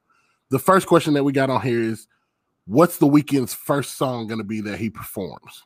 the 0.50 0.59
first 0.59 0.86
question 0.86 1.14
that 1.14 1.22
we 1.24 1.32
got 1.32 1.50
on 1.50 1.61
here 1.61 1.80
is, 1.80 2.09
what's 2.66 2.98
the 2.98 3.06
Weeknd's 3.06 3.54
first 3.54 3.96
song 3.96 4.26
gonna 4.26 4.44
be 4.44 4.61
that 4.62 4.78
he 4.78 4.90
performs? 4.90 5.64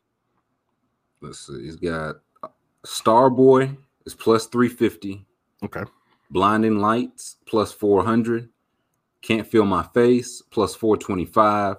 Let's 1.22 1.46
see. 1.46 1.62
He's 1.64 1.76
got 1.76 2.16
Starboy 2.84 3.76
is 4.06 4.14
plus 4.14 4.46
350. 4.46 5.24
Okay, 5.64 5.84
Blinding 6.32 6.78
Lights 6.78 7.36
plus 7.44 7.72
400. 7.72 8.48
Can't 9.20 9.46
Feel 9.46 9.66
My 9.66 9.82
Face 9.94 10.42
plus 10.50 10.74
425. 10.74 11.76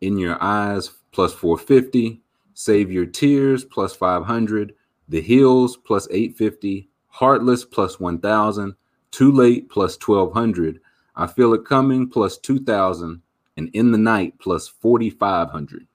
In 0.00 0.16
Your 0.16 0.42
Eyes 0.42 0.90
plus 1.12 1.34
450. 1.34 2.22
Save 2.54 2.90
Your 2.90 3.04
Tears 3.04 3.62
plus 3.62 3.94
500. 3.94 4.74
The 5.08 5.20
Hills 5.20 5.76
plus 5.76 6.08
850. 6.10 6.88
Heartless 7.08 7.64
plus 7.66 8.00
1000. 8.00 8.74
Too 9.10 9.32
Late 9.32 9.68
plus 9.68 9.98
1200. 10.00 10.80
I 11.16 11.26
Feel 11.26 11.52
It 11.52 11.66
Coming 11.66 12.08
plus 12.08 12.38
2000. 12.38 13.20
And 13.58 13.70
In 13.74 13.92
the 13.92 13.98
Night 13.98 14.38
plus 14.38 14.66
4500. 14.66 15.86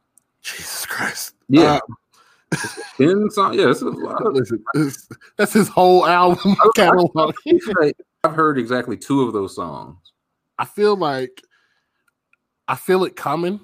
Jesus 0.43 0.85
Christ. 0.85 1.33
Yeah. 1.49 1.77
Uh, 1.77 1.79
In 2.99 3.29
song, 3.31 3.53
yeah, 3.53 3.69
it's 3.71 3.81
a 3.81 3.89
lot 3.89 4.25
of 4.25 4.33
listen, 4.33 4.63
that's 5.37 5.53
his 5.53 5.67
whole 5.67 6.05
album 6.05 6.55
catalog. 6.75 7.33
I've 8.23 8.33
heard 8.33 8.57
exactly 8.57 8.95
two 8.97 9.23
of 9.23 9.33
those 9.33 9.55
songs. 9.55 9.97
I 10.57 10.65
feel 10.65 10.95
like 10.95 11.41
I 12.67 12.75
feel 12.75 13.03
it 13.03 13.15
coming 13.15 13.59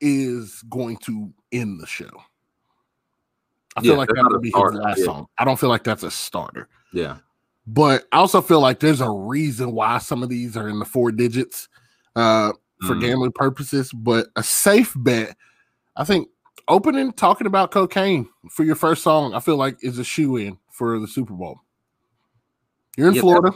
is 0.00 0.62
going 0.70 0.96
to 0.98 1.32
end 1.52 1.80
the 1.80 1.86
show. 1.86 2.10
I 3.76 3.80
feel 3.80 3.92
Yeah, 3.92 3.98
like 3.98 4.08
that 4.08 4.16
not 4.16 4.30
would 4.32 4.36
a 4.36 4.40
be 4.40 4.52
his 4.54 4.72
last 4.74 4.98
yeah. 4.98 5.04
song. 5.04 5.26
I 5.38 5.44
don't 5.44 5.58
feel 5.58 5.68
like 5.68 5.84
that's 5.84 6.02
a 6.04 6.10
starter. 6.10 6.68
Yeah. 6.92 7.16
But 7.66 8.06
I 8.12 8.16
also 8.18 8.40
feel 8.40 8.60
like 8.60 8.80
there's 8.80 9.00
a 9.00 9.10
reason 9.10 9.72
why 9.72 9.98
some 9.98 10.22
of 10.22 10.28
these 10.28 10.56
are 10.56 10.68
in 10.68 10.78
the 10.78 10.84
four 10.84 11.12
digits 11.12 11.68
uh, 12.16 12.52
for 12.86 12.94
Mhm. 12.94 13.00
gambling 13.00 13.32
purposes. 13.32 13.92
But 13.92 14.28
a 14.36 14.42
safe 14.42 14.94
bet, 14.96 15.36
I 15.96 16.04
think, 16.04 16.28
opening 16.68 17.12
talking 17.12 17.46
about 17.46 17.70
cocaine 17.70 18.28
for 18.50 18.64
your 18.64 18.76
first 18.76 19.02
song, 19.02 19.34
I 19.34 19.40
feel 19.40 19.56
like 19.56 19.76
is 19.82 19.98
a 19.98 20.04
shoe 20.04 20.36
in 20.36 20.58
for 20.70 20.98
the 20.98 21.08
Super 21.08 21.34
Bowl. 21.34 21.60
You're 22.96 23.08
in 23.08 23.14
Yeah, 23.14 23.22
Florida. 23.22 23.52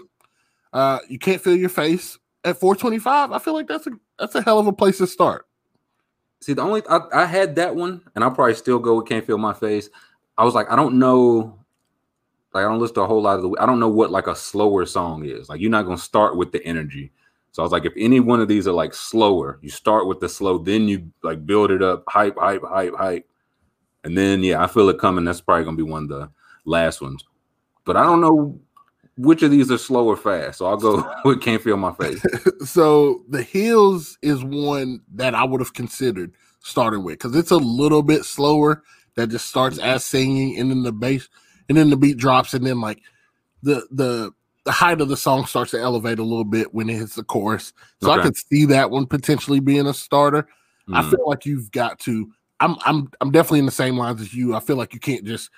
Uh, 0.72 0.98
you 1.08 1.18
can't 1.18 1.40
feel 1.40 1.56
your 1.56 1.68
face 1.68 2.18
at 2.44 2.58
425. 2.58 3.32
I 3.32 3.38
feel 3.38 3.54
like 3.54 3.68
that's 3.68 3.86
a 3.86 3.90
that's 4.18 4.34
a 4.34 4.42
hell 4.42 4.58
of 4.58 4.66
a 4.66 4.72
place 4.72 4.98
to 4.98 5.06
start. 5.06 5.46
See, 6.40 6.54
the 6.54 6.62
only 6.62 6.82
I, 6.88 7.00
I 7.12 7.26
had 7.26 7.54
that 7.56 7.74
one, 7.74 8.02
and 8.14 8.24
I'll 8.24 8.30
probably 8.30 8.54
still 8.54 8.78
go 8.78 8.96
with 8.96 9.06
"Can't 9.06 9.24
Feel 9.26 9.38
My 9.38 9.52
Face." 9.52 9.88
I 10.38 10.44
was 10.44 10.54
like, 10.54 10.70
I 10.70 10.76
don't 10.76 10.98
know, 10.98 11.58
like 12.54 12.64
I 12.64 12.68
don't 12.68 12.80
listen 12.80 12.94
to 12.96 13.02
a 13.02 13.06
whole 13.06 13.22
lot 13.22 13.36
of 13.36 13.42
the. 13.42 13.56
I 13.60 13.66
don't 13.66 13.80
know 13.80 13.88
what 13.88 14.10
like 14.10 14.26
a 14.26 14.34
slower 14.34 14.86
song 14.86 15.24
is. 15.24 15.48
Like 15.48 15.60
you're 15.60 15.70
not 15.70 15.84
gonna 15.84 15.98
start 15.98 16.36
with 16.36 16.52
the 16.52 16.64
energy. 16.64 17.12
So 17.52 17.62
I 17.62 17.64
was 17.64 17.72
like, 17.72 17.84
if 17.84 17.92
any 17.96 18.18
one 18.18 18.40
of 18.40 18.48
these 18.48 18.66
are 18.66 18.72
like 18.72 18.94
slower, 18.94 19.58
you 19.60 19.68
start 19.68 20.06
with 20.06 20.20
the 20.20 20.28
slow, 20.28 20.58
then 20.58 20.88
you 20.88 21.12
like 21.22 21.44
build 21.46 21.70
it 21.70 21.82
up, 21.82 22.02
hype, 22.08 22.36
hype, 22.38 22.62
hype, 22.64 22.94
hype, 22.96 23.28
and 24.04 24.16
then 24.16 24.42
yeah, 24.42 24.62
I 24.62 24.66
feel 24.66 24.88
it 24.88 24.98
coming. 24.98 25.24
That's 25.24 25.42
probably 25.42 25.64
gonna 25.64 25.76
be 25.76 25.82
one 25.82 26.04
of 26.04 26.08
the 26.08 26.30
last 26.64 27.02
ones. 27.02 27.22
But 27.84 27.96
I 27.96 28.04
don't 28.04 28.22
know 28.22 28.58
which 29.18 29.42
of 29.42 29.50
these 29.50 29.70
are 29.70 29.78
slow 29.78 30.06
or 30.06 30.16
fast. 30.16 30.58
So 30.58 30.66
I'll 30.66 30.78
go 30.78 31.08
with 31.24 31.42
"Can't 31.42 31.62
Feel 31.62 31.76
My 31.76 31.92
Face." 31.92 32.24
so 32.64 33.22
the 33.28 33.42
hills 33.42 34.18
is 34.22 34.42
one 34.42 35.02
that 35.14 35.34
I 35.34 35.44
would 35.44 35.60
have 35.60 35.74
considered 35.74 36.32
starting 36.60 37.04
with 37.04 37.18
because 37.18 37.36
it's 37.36 37.50
a 37.50 37.56
little 37.56 38.02
bit 38.02 38.24
slower 38.24 38.82
that 39.16 39.28
just 39.28 39.48
starts 39.48 39.78
as 39.78 40.04
singing 40.04 40.58
and 40.58 40.70
then 40.70 40.84
the 40.84 40.92
bass 40.92 41.28
and 41.68 41.76
then 41.76 41.90
the 41.90 41.96
beat 41.96 42.16
drops 42.16 42.54
and 42.54 42.64
then 42.64 42.80
like 42.80 43.00
the 43.62 43.86
the 43.90 44.32
the 44.64 44.72
height 44.72 45.00
of 45.00 45.08
the 45.08 45.16
song 45.16 45.44
starts 45.46 45.72
to 45.72 45.80
elevate 45.80 46.18
a 46.18 46.22
little 46.22 46.44
bit 46.44 46.72
when 46.72 46.88
it 46.88 46.96
hits 46.96 47.16
the 47.16 47.24
chorus. 47.24 47.72
So 48.00 48.10
I 48.10 48.14
Okay. 48.14 48.24
could 48.28 48.36
see 48.36 48.64
that 48.66 48.90
one 48.90 49.06
potentially 49.06 49.60
being 49.60 49.86
a 49.86 49.94
starter. 49.94 50.46
I 50.92 51.02
Mm. 51.02 51.10
feel 51.10 51.28
like 51.28 51.44
you've 51.46 51.70
got 51.72 51.98
to. 52.00 52.30
I'm 52.60 52.76
I'm 52.84 53.10
I'm 53.20 53.30
definitely 53.32 53.58
in 53.60 53.66
the 53.66 53.72
same 53.72 53.96
lines 53.96 54.20
as 54.20 54.32
you. 54.34 54.54
I 54.54 54.60
feel 54.60 54.76
like 54.76 54.94
you 54.94 55.00
can't 55.00 55.24
just, 55.24 55.50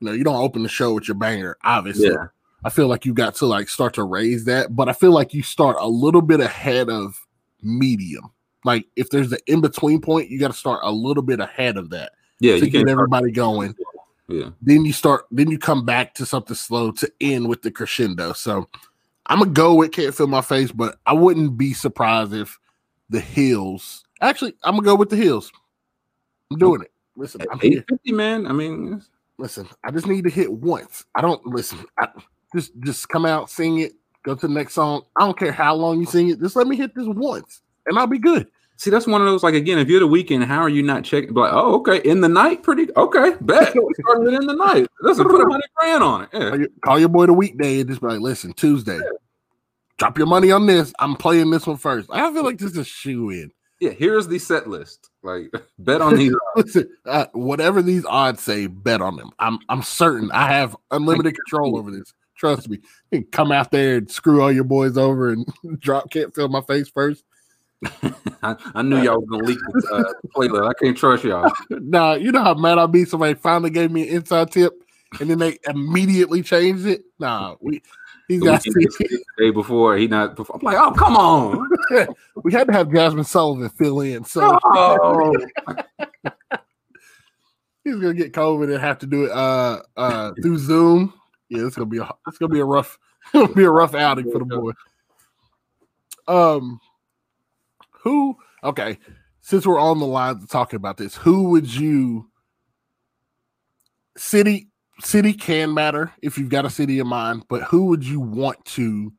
you 0.00 0.06
know, 0.06 0.12
you 0.12 0.24
don't 0.24 0.36
open 0.42 0.62
the 0.62 0.68
show 0.68 0.92
with 0.92 1.08
your 1.08 1.14
banger. 1.16 1.56
Obviously, 1.64 2.08
Yeah. 2.10 2.26
I 2.64 2.68
feel 2.68 2.86
like 2.88 3.06
you 3.06 3.14
got 3.14 3.34
to 3.36 3.46
like 3.46 3.70
start 3.70 3.94
to 3.94 4.04
raise 4.04 4.44
that, 4.44 4.76
but 4.76 4.88
I 4.88 4.92
feel 4.92 5.12
like 5.12 5.32
you 5.32 5.42
start 5.42 5.76
a 5.80 5.88
little 5.88 6.20
bit 6.20 6.40
ahead 6.40 6.90
of 6.90 7.26
medium. 7.62 8.30
Like 8.64 8.86
if 8.96 9.08
there's 9.08 9.32
an 9.32 9.38
in 9.46 9.62
between 9.62 10.02
point, 10.02 10.28
you 10.28 10.38
got 10.38 10.48
to 10.50 10.56
start 10.56 10.80
a 10.82 10.92
little 10.92 11.22
bit 11.22 11.40
ahead 11.40 11.78
of 11.78 11.88
that 11.90 12.12
Yeah, 12.40 12.56
to 12.58 12.66
you 12.66 12.70
get 12.70 12.88
everybody 12.88 13.30
going. 13.30 13.74
Yeah. 14.30 14.50
Then 14.62 14.84
you 14.84 14.92
start, 14.92 15.26
then 15.30 15.50
you 15.50 15.58
come 15.58 15.84
back 15.84 16.14
to 16.14 16.26
something 16.26 16.56
slow 16.56 16.92
to 16.92 17.10
end 17.20 17.48
with 17.48 17.62
the 17.62 17.70
crescendo. 17.70 18.32
So 18.32 18.68
I'm 19.26 19.40
gonna 19.40 19.50
go 19.50 19.74
with 19.74 19.92
"Can't 19.92 20.14
Feel 20.14 20.28
My 20.28 20.40
Face," 20.40 20.72
but 20.72 20.98
I 21.06 21.12
wouldn't 21.12 21.58
be 21.58 21.72
surprised 21.72 22.32
if 22.32 22.58
the 23.08 23.20
Hills. 23.20 24.04
Actually, 24.20 24.54
I'm 24.62 24.74
gonna 24.74 24.84
go 24.84 24.94
with 24.94 25.10
the 25.10 25.16
Hills. 25.16 25.50
I'm 26.50 26.58
doing 26.58 26.82
it. 26.82 26.92
Listen, 27.16 27.42
I'm 27.50 27.58
here. 27.58 27.78
Eight 27.78 27.84
fifty, 27.88 28.12
man. 28.12 28.46
I 28.46 28.52
mean, 28.52 29.02
Listen, 29.40 29.66
I 29.82 29.90
just 29.90 30.06
need 30.06 30.24
to 30.24 30.30
hit 30.30 30.52
once. 30.52 31.06
I 31.14 31.22
don't 31.22 31.44
listen. 31.46 31.82
I, 31.98 32.08
just 32.54 32.72
just 32.80 33.08
come 33.08 33.24
out, 33.24 33.48
sing 33.48 33.78
it, 33.78 33.94
go 34.22 34.34
to 34.34 34.46
the 34.46 34.52
next 34.52 34.74
song. 34.74 35.02
I 35.16 35.20
don't 35.20 35.38
care 35.38 35.50
how 35.50 35.74
long 35.74 35.98
you 35.98 36.04
sing 36.04 36.28
it. 36.28 36.40
Just 36.40 36.56
let 36.56 36.66
me 36.66 36.76
hit 36.76 36.94
this 36.94 37.06
once, 37.06 37.62
and 37.86 37.98
I'll 37.98 38.06
be 38.06 38.18
good. 38.18 38.48
See, 38.80 38.88
that's 38.88 39.06
one 39.06 39.20
of 39.20 39.26
those. 39.26 39.42
Like 39.42 39.52
again, 39.52 39.78
if 39.78 39.90
you're 39.90 40.00
the 40.00 40.08
Weeknd, 40.08 40.42
how 40.46 40.60
are 40.60 40.68
you 40.70 40.82
not 40.82 41.04
checking? 41.04 41.34
Like, 41.34 41.52
oh, 41.52 41.74
okay, 41.80 41.98
in 41.98 42.22
the 42.22 42.30
night, 42.30 42.62
pretty 42.62 42.86
okay. 42.96 43.34
Bet 43.42 43.74
we 43.74 43.94
started 44.00 44.32
in 44.32 44.46
the 44.46 44.54
night. 44.54 44.86
Let's 45.02 45.18
put 45.18 45.26
a 45.26 45.50
hundred 45.50 45.68
grand 45.76 46.02
on 46.02 46.22
it. 46.22 46.28
Yeah. 46.32 46.48
Call 46.48 46.58
your, 46.58 46.68
call 46.82 46.98
your 46.98 47.08
boy 47.10 47.26
the 47.26 47.34
weekday 47.34 47.80
and 47.80 47.90
just 47.90 48.00
be 48.00 48.06
like, 48.06 48.20
listen, 48.20 48.54
Tuesday, 48.54 48.98
drop 49.98 50.16
your 50.16 50.26
money 50.26 50.50
on 50.50 50.64
this. 50.64 50.94
I'm 50.98 51.14
playing 51.14 51.50
this 51.50 51.66
one 51.66 51.76
first. 51.76 52.08
I 52.10 52.32
feel 52.32 52.42
like 52.42 52.56
this 52.56 52.70
is 52.70 52.78
a 52.78 52.84
shoe 52.84 53.28
in. 53.28 53.52
yeah, 53.80 53.90
here's 53.90 54.28
the 54.28 54.38
set 54.38 54.66
list. 54.66 55.10
Like, 55.22 55.52
bet 55.78 56.00
on 56.00 56.16
these. 56.16 56.34
Listen, 56.56 56.88
uh, 57.04 57.26
whatever 57.34 57.82
these 57.82 58.06
odds 58.06 58.40
say, 58.40 58.66
bet 58.66 59.02
on 59.02 59.16
them. 59.16 59.30
I'm 59.38 59.58
I'm 59.68 59.82
certain 59.82 60.30
I 60.32 60.50
have 60.52 60.74
unlimited 60.90 61.34
control 61.34 61.76
over 61.76 61.90
this. 61.90 62.14
Trust 62.34 62.70
me. 62.70 62.78
You 63.10 63.20
can 63.20 63.30
come 63.30 63.52
out 63.52 63.72
there 63.72 63.98
and 63.98 64.10
screw 64.10 64.40
all 64.40 64.50
your 64.50 64.64
boys 64.64 64.96
over 64.96 65.32
and 65.32 65.46
drop 65.80 66.10
can't 66.10 66.34
feel 66.34 66.48
my 66.48 66.62
face 66.62 66.88
first. 66.88 67.24
I, 68.42 68.56
I 68.74 68.82
knew 68.82 68.98
y'all 69.00 69.20
was 69.20 69.28
gonna 69.30 69.44
leak 69.44 69.58
the 69.58 69.94
uh, 69.94 70.12
playlist. 70.36 70.68
I 70.68 70.72
can't 70.74 70.96
trust 70.96 71.24
y'all. 71.24 71.50
Nah, 71.70 72.14
you 72.14 72.30
know 72.32 72.42
how 72.42 72.54
mad 72.54 72.78
I'll 72.78 72.88
be. 72.88 73.04
Somebody 73.04 73.34
finally 73.34 73.70
gave 73.70 73.90
me 73.90 74.08
an 74.08 74.16
inside 74.16 74.50
tip, 74.50 74.72
and 75.20 75.30
then 75.30 75.38
they 75.38 75.58
immediately 75.66 76.42
changed 76.42 76.86
it. 76.86 77.02
Nah, 77.18 77.56
we 77.60 77.82
these 78.28 78.40
The 78.40 78.46
got 78.46 78.64
weekend 78.66 78.94
the 79.10 79.24
day 79.38 79.50
before, 79.50 79.96
he 79.96 80.06
not. 80.06 80.36
Before. 80.36 80.56
I'm 80.56 80.62
like, 80.62 80.76
oh, 80.78 80.92
come 80.92 81.16
on. 81.16 81.68
we 82.44 82.52
had 82.52 82.66
to 82.66 82.72
have 82.72 82.88
Jazmine 82.88 83.26
Sullivan 83.26 83.68
fill 83.70 84.00
in, 84.00 84.24
so 84.24 84.58
Oh. 84.64 85.34
he's 87.82 87.96
gonna 87.96 88.14
get 88.14 88.32
COVID 88.32 88.72
and 88.72 88.80
have 88.80 88.98
to 88.98 89.06
do 89.06 89.24
it 89.24 89.30
uh 89.32 89.80
uh 89.96 90.32
through 90.42 90.58
Zoom. 90.58 91.14
Yeah, 91.48 91.66
it's 91.66 91.76
gonna 91.76 91.86
be 91.86 91.98
a 91.98 92.08
it's 92.28 92.38
gonna 92.38 92.52
be 92.52 92.60
a 92.60 92.64
rough 92.64 92.98
it'll 93.34 93.54
be 93.54 93.64
a 93.64 93.70
rough 93.70 93.94
outing 93.94 94.30
for 94.30 94.38
the 94.38 94.44
boy. 94.44 94.72
Um, 96.28 96.78
who? 98.10 98.36
Okay, 98.64 98.98
since 99.40 99.66
we're 99.66 99.78
on 99.78 99.98
the 100.00 100.06
line 100.06 100.46
talking 100.46 100.76
about 100.76 100.96
this, 100.96 101.14
who 101.14 101.50
would 101.50 101.72
you? 101.72 102.28
City 104.16 104.68
city 105.02 105.32
can 105.32 105.72
matter 105.72 106.12
if 106.20 106.36
you've 106.36 106.50
got 106.50 106.66
a 106.66 106.70
city 106.70 106.98
in 106.98 107.06
mind, 107.06 107.44
but 107.48 107.62
who 107.62 107.86
would 107.86 108.04
you 108.04 108.20
want 108.20 108.62
to 108.66 109.12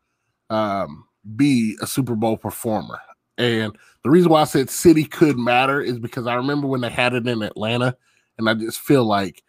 um, 0.50 1.06
be 1.36 1.76
a 1.82 1.88
Super 1.88 2.16
Bowl 2.16 2.38
performer? 2.38 3.00
And 3.38 3.76
the 4.04 4.10
reason 4.12 4.30
why 4.30 4.42
I 4.42 4.46
said 4.46 4.70
city 4.70 5.06
could 5.06 5.38
matter 5.40 5.82
is 5.82 5.98
because 5.98 6.28
I 6.28 6.36
remember 6.36 6.68
when 6.68 6.82
they 6.82 6.90
had 6.90 7.14
it 7.14 7.28
in 7.28 7.42
Atlanta, 7.42 7.96
and 8.38 8.50
I 8.50 8.54
just 8.54 8.80
feel 8.80 9.06
like 9.06 9.42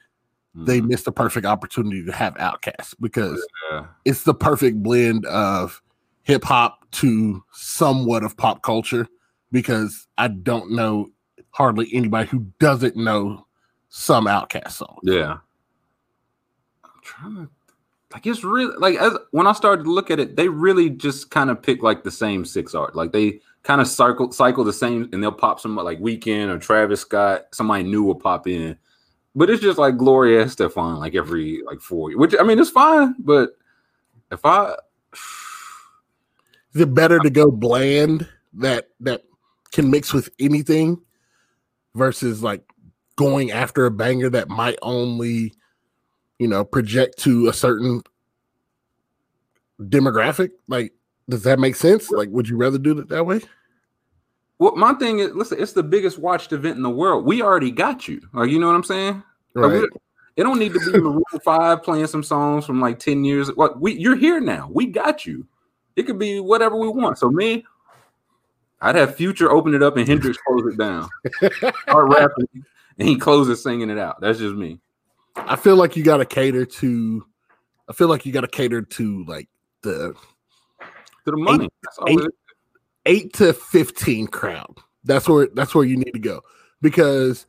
they 0.55 0.81
Mhm. 0.81 0.89
missed 0.89 1.07
a 1.07 1.13
perfect 1.13 1.45
opportunity 1.47 2.05
to 2.05 2.13
have 2.13 2.35
OutKast 2.35 2.95
because 3.01 3.45
Yeah. 3.71 3.87
it's 4.05 4.23
the 4.23 4.35
perfect 4.35 4.83
blend 4.83 5.27
of 5.27 5.83
hip 6.23 6.45
hop 6.45 6.91
to 6.93 7.43
somewhat 7.53 8.23
of 8.23 8.37
pop 8.37 8.63
culture. 8.63 9.07
Because 9.53 10.09
I 10.19 10.29
don't 10.29 10.73
know 10.73 11.11
hardly 11.51 11.89
anybody 11.93 12.29
who 12.29 12.47
doesn't 12.59 12.97
know 12.97 13.47
some 13.89 14.27
OutKast 14.27 14.73
song. 14.73 14.99
Yeah. 15.05 15.39
I'm 16.85 16.91
trying 17.03 17.37
to 17.37 17.49
like 18.13 18.27
it's 18.27 18.45
really 18.45 18.75
like 18.79 18.97
as 18.97 19.17
when 19.31 19.47
I 19.47 19.53
started 19.53 19.85
to 19.85 19.91
look 19.91 20.11
at 20.11 20.21
it, 20.21 20.37
they 20.37 20.49
really 20.49 20.91
just 20.91 21.31
kind 21.31 21.51
of 21.51 21.63
pick 21.63 21.83
like 21.83 22.05
the 22.05 22.11
same 22.11 22.45
six 22.45 22.75
art. 22.75 22.95
Like 22.95 23.13
they 23.13 23.41
kind 23.63 23.81
of 23.81 23.87
cycle 23.87 24.33
cycle 24.33 24.65
the 24.65 24.73
same 24.73 25.09
and 25.13 25.23
they'll 25.23 25.33
pop 25.33 25.61
some 25.61 25.77
like 25.77 26.01
Weeknd 26.01 26.49
or 26.49 26.59
Travis 26.59 27.01
Scott, 27.01 27.47
somebody 27.53 27.85
new 27.85 28.03
will 28.03 28.15
pop 28.15 28.47
in. 28.47 28.77
But 29.35 29.49
it's 29.49 29.63
just 29.63 29.79
like 29.79 29.97
Gloria 29.97 30.49
Stefan 30.49 30.99
like 30.99 31.15
every 31.15 31.63
like 31.65 31.81
four 31.81 32.11
years, 32.11 32.19
which 32.19 32.35
I 32.39 32.43
mean 32.43 32.59
it's 32.59 32.71
fine, 32.71 33.15
but 33.19 33.57
if 34.31 34.45
I 34.45 34.75
Is 36.75 36.81
it 36.83 36.95
better 36.95 37.19
to 37.19 37.31
go 37.31 37.51
bland 37.51 38.29
that 38.55 38.89
that 39.01 39.25
can 39.73 39.91
mix 39.91 40.13
with 40.13 40.31
anything 40.39 41.01
versus 41.95 42.43
like 42.43 42.63
going 43.17 43.51
after 43.51 43.87
a 43.87 43.91
banger 43.91 44.31
that 44.31 44.49
might 44.49 44.79
only 44.83 45.53
you 46.39 46.49
know 46.49 46.65
project 46.65 47.19
to 47.19 47.49
a 47.49 47.53
certain 47.53 48.03
demographic 49.81 50.51
like 50.69 50.93
does 51.29 51.43
that 51.43 51.59
make 51.59 51.77
sense 51.77 52.11
like 52.11 52.29
would 52.31 52.49
you 52.49 52.57
rather 52.57 52.79
do 52.79 52.99
it 52.99 53.09
that 53.09 53.25
way 53.25 53.41
Well, 54.59 54.77
my 54.77 54.95
thing 54.95 55.19
is, 55.19 55.33
listen, 55.35 55.61
it's 55.61 55.73
the 55.73 55.83
biggest 55.83 56.21
watched 56.21 56.53
event 56.53 56.77
in 56.77 56.85
the 56.85 56.91
world. 56.91 57.25
We 57.25 57.43
already 57.43 57.73
got 57.73 58.07
you. 58.07 58.21
Like, 58.33 58.49
you 58.49 58.61
know 58.61 58.69
what 58.69 58.77
I'm 58.77 58.85
saying? 58.85 59.21
Like, 59.57 59.89
it 60.37 60.45
don't 60.45 60.61
need 60.61 60.73
to 60.73 60.79
be 60.79 60.87
in 60.87 60.93
the 60.93 61.01
room 61.11 61.25
five 61.45 61.83
playing 61.83 62.07
some 62.07 62.23
songs 62.23 62.65
from 62.65 62.81
like 62.81 63.01
10 63.01 63.25
years. 63.25 63.49
What 63.57 63.81
we 63.81 63.95
you're 63.95 64.15
here 64.15 64.41
now. 64.41 64.71
We 64.73 64.87
got 64.87 65.27
you. 65.27 65.49
It 65.97 66.05
could 66.05 66.19
be 66.19 66.39
whatever 66.39 66.77
we 66.77 66.87
want. 66.87 67.19
So 67.19 67.29
me, 67.29 67.65
I'd 68.83 68.97
have 68.97 69.15
Future 69.15 69.51
open 69.51 69.75
it 69.75 69.83
up 69.83 69.97
and 69.97 70.07
Hendrix 70.07 70.37
close 70.47 70.73
it 70.73 70.77
down. 70.77 71.09
Start 71.85 72.09
rapping 72.11 72.65
and 72.99 73.09
he 73.09 73.17
closes 73.17 73.63
singing 73.63 73.91
it 73.91 73.99
out. 73.99 74.21
That's 74.21 74.39
just 74.39 74.55
me. 74.55 74.81
I 75.37 75.57
feel 75.57 75.77
like 75.77 75.97
you 75.97 76.03
got 76.05 76.19
to 76.19 76.27
cater 76.27 76.67
to. 76.67 77.27
I 77.89 77.93
feel 77.93 78.09
like 78.09 78.27
you 78.27 78.33
got 78.33 78.43
to 78.43 78.49
cater 78.49 78.83
to 78.83 79.25
like 79.25 79.49
the 79.83 80.15
To 81.25 81.31
the 81.31 81.37
money. 81.37 81.71
That's 81.83 81.99
all 81.99 82.09
eight- 82.11 82.31
eight 83.07 83.33
to 83.35 83.53
fifteen 83.53 84.27
crowd. 84.27 84.79
That's 85.05 85.29
where 85.29 85.49
that's 85.55 85.75
where 85.75 85.85
you 85.85 85.97
need 85.97 86.13
to 86.13 86.19
go 86.19 86.43
because 86.81 87.47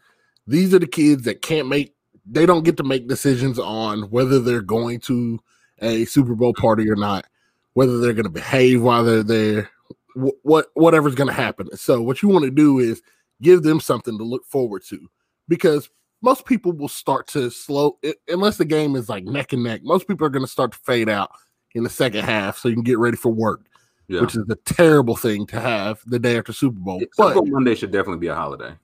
these 0.48 0.74
are 0.74 0.80
the 0.80 0.88
kids 0.88 1.24
that 1.24 1.42
can't 1.42 1.68
make. 1.68 1.96
They 2.26 2.46
don't 2.46 2.64
get 2.64 2.78
to 2.78 2.84
make 2.84 3.08
decisions 3.08 3.60
on 3.60 4.04
whether 4.04 4.40
they're 4.40 4.62
going 4.62 5.00
to 5.02 5.40
a 5.82 6.06
Super 6.06 6.36
Bowl 6.36 6.54
party 6.54 6.90
or 6.90 6.96
not, 6.96 7.26
whether 7.74 8.00
they're 8.00 8.14
going 8.14 8.24
to 8.24 8.30
behave 8.30 8.82
while 8.82 9.04
they're 9.04 9.24
there, 9.24 9.70
wh- 10.16 10.46
what 10.46 10.68
whatever's 10.74 11.16
going 11.16 11.28
to 11.28 11.34
happen. 11.34 11.76
So 11.78 12.02
what 12.02 12.22
you 12.22 12.30
want 12.30 12.46
to 12.46 12.52
do 12.52 12.80
is 12.80 13.02
give 13.42 13.64
them 13.64 13.80
something 13.80 14.18
to 14.18 14.24
look 14.24 14.46
forward 14.46 14.84
to 14.90 15.00
because 15.48 15.90
most 16.22 16.46
people 16.46 16.72
will 16.72 16.88
start 16.88 17.28
to 17.28 17.50
slow 17.50 17.98
i- 18.06 18.14
unless 18.30 18.58
the 18.58 18.66
game 18.66 18.96
is 18.96 19.10
like 19.10 19.26
neck 19.26 19.54
and 19.54 19.64
neck. 19.64 19.82
Most 19.84 20.08
people 20.08 20.26
are 20.26 20.30
going 20.30 20.46
to 20.46 20.52
start 20.52 20.72
to 20.72 20.78
fade 20.80 21.10
out 21.10 21.32
in 21.76 21.84
the 21.84 21.90
second 21.90 22.24
half 22.24 22.58
so 22.58 22.70
you 22.70 22.76
can 22.76 22.84
get 22.84 23.00
ready 23.00 23.18
for 23.18 23.32
work 23.34 23.62
Yeah. 24.08 24.22
which 24.22 24.36
is 24.36 24.44
a 24.50 24.56
terrible 24.56 25.16
thing 25.16 25.46
to 25.48 25.60
have 25.60 26.02
the 26.06 26.20
day 26.20 26.38
after 26.38 26.54
Super 26.54 26.80
Bowl. 26.80 27.00
Super 27.00 27.12
But 27.18 27.34
Bowl 27.34 27.46
Monday 27.48 27.76
should 27.76 27.92
definitely 27.92 28.20
be 28.20 28.28
a 28.28 28.36
holiday. 28.36 28.76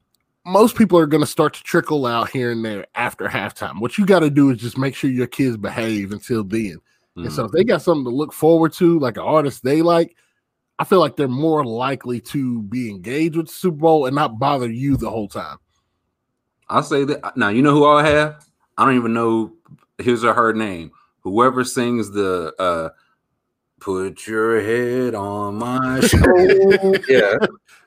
most 0.45 0.75
people 0.75 0.97
are 0.97 1.05
going 1.05 1.21
to 1.21 1.27
start 1.27 1.53
to 1.53 1.63
trickle 1.63 2.05
out 2.05 2.29
here 2.31 2.51
and 2.51 2.65
there 2.65 2.87
after 2.95 3.27
halftime. 3.27 3.79
What 3.79 3.97
you 3.97 4.05
got 4.05 4.19
to 4.21 4.29
do 4.29 4.49
is 4.49 4.57
just 4.57 4.77
make 4.77 4.95
sure 4.95 5.09
your 5.09 5.27
kids 5.27 5.57
behave 5.57 6.11
until 6.11 6.43
then. 6.43 6.77
And 7.15 7.31
so 7.31 7.43
if 7.43 7.47
mm-hmm. 7.49 7.57
they 7.57 7.63
got 7.65 7.81
something 7.81 8.05
to 8.05 8.09
look 8.09 8.31
forward 8.33 8.71
to, 8.73 8.97
like 8.97 9.17
an 9.17 9.23
artist 9.23 9.63
they 9.63 9.81
like, 9.81 10.15
I 10.79 10.85
feel 10.85 10.99
like 11.01 11.17
they're 11.17 11.27
more 11.27 11.65
likely 11.65 12.21
to 12.21 12.61
be 12.63 12.89
engaged 12.89 13.35
with 13.35 13.47
the 13.47 13.51
Super 13.53 13.77
Bowl 13.77 14.05
and 14.05 14.15
not 14.15 14.39
bother 14.39 14.71
you 14.71 14.95
the 14.95 15.09
whole 15.09 15.27
time. 15.27 15.57
I'll 16.69 16.83
say 16.83 17.03
that 17.03 17.35
now. 17.35 17.49
You 17.49 17.61
know 17.61 17.73
who 17.73 17.85
I 17.85 18.07
have? 18.07 18.45
I 18.77 18.85
don't 18.85 18.95
even 18.95 19.13
know 19.13 19.53
his 19.97 20.23
or 20.23 20.33
her 20.33 20.53
name. 20.53 20.91
Whoever 21.21 21.65
sings 21.65 22.11
the 22.11 22.53
uh 22.57 22.89
"Put 23.81 24.25
Your 24.25 24.61
Head 24.61 25.15
on 25.15 25.55
My 25.55 25.99
Shoulder," 26.01 27.01
yeah, 27.09 27.35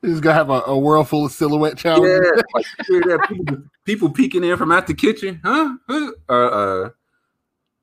He's 0.03 0.21
gonna 0.21 0.35
have 0.35 0.51
a, 0.51 0.63
a 0.67 0.79
world 0.79 1.09
full 1.09 1.25
of 1.25 1.33
silhouette 1.33 1.79
challenges. 1.79 2.21
yeah. 2.37 2.43
Like, 2.55 2.67
that? 3.07 3.27
People, 3.29 3.63
people 3.85 4.11
peeking 4.11 4.45
in 4.45 4.57
from 4.59 4.71
out 4.71 4.87
the 4.87 4.95
kitchen, 4.95 5.41
huh? 5.43 5.77
Huh? 5.89 6.11
Uh, 6.29 6.33
uh, 6.33 6.91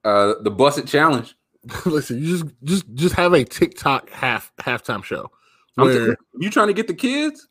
uh, 0.05 0.33
the 0.43 0.51
Buss 0.51 0.77
It 0.77 0.85
Challenge. 0.85 1.35
Listen, 1.85 2.19
you 2.19 2.37
just 2.37 2.45
just 2.63 2.93
just 2.93 3.15
have 3.15 3.33
a 3.33 3.43
TikTok 3.43 4.09
half 4.09 4.51
halftime 4.59 5.03
show 5.03 5.31
where 5.75 6.17
you 6.39 6.49
trying 6.49 6.67
to 6.67 6.73
get 6.73 6.87
the 6.87 6.93
kids? 6.93 7.47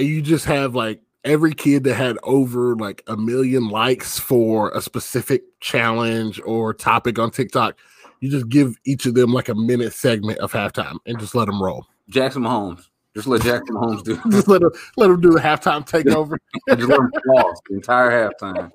and 0.00 0.08
you 0.08 0.22
just 0.22 0.46
have 0.46 0.74
like 0.74 1.00
every 1.24 1.52
kid 1.52 1.84
that 1.84 1.94
had 1.94 2.16
over 2.22 2.74
like 2.76 3.02
a 3.06 3.16
million 3.16 3.68
likes 3.68 4.18
for 4.18 4.70
a 4.70 4.80
specific 4.80 5.42
challenge 5.60 6.40
or 6.46 6.72
topic 6.72 7.18
on 7.18 7.30
TikTok, 7.30 7.76
you 8.20 8.30
just 8.30 8.48
give 8.48 8.76
each 8.84 9.04
of 9.04 9.14
them 9.14 9.32
like 9.32 9.50
a 9.50 9.54
minute 9.54 9.92
segment 9.92 10.38
of 10.38 10.52
halftime 10.52 10.96
and 11.04 11.18
just 11.20 11.34
let 11.34 11.46
them 11.46 11.62
roll. 11.62 11.86
Jackson 12.08 12.42
Mahomes. 12.42 12.86
Just 13.14 13.26
let 13.26 13.42
Jackson 13.42 13.74
Mahomes 13.74 14.04
do. 14.04 14.20
Just 14.30 14.46
let 14.46 14.60
them 14.60 14.70
let 14.96 15.08
them 15.08 15.20
do 15.20 15.32
the 15.32 15.40
halftime 15.40 15.84
takeover. 15.84 16.36
just 16.68 16.88
let 16.88 17.00
him 17.00 17.10
floss 17.24 17.60
the 17.68 17.74
entire 17.74 18.30
halftime. 18.30 18.70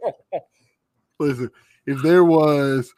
Listen, 1.20 1.50
if 1.86 2.02
there 2.02 2.26
was 2.26 2.94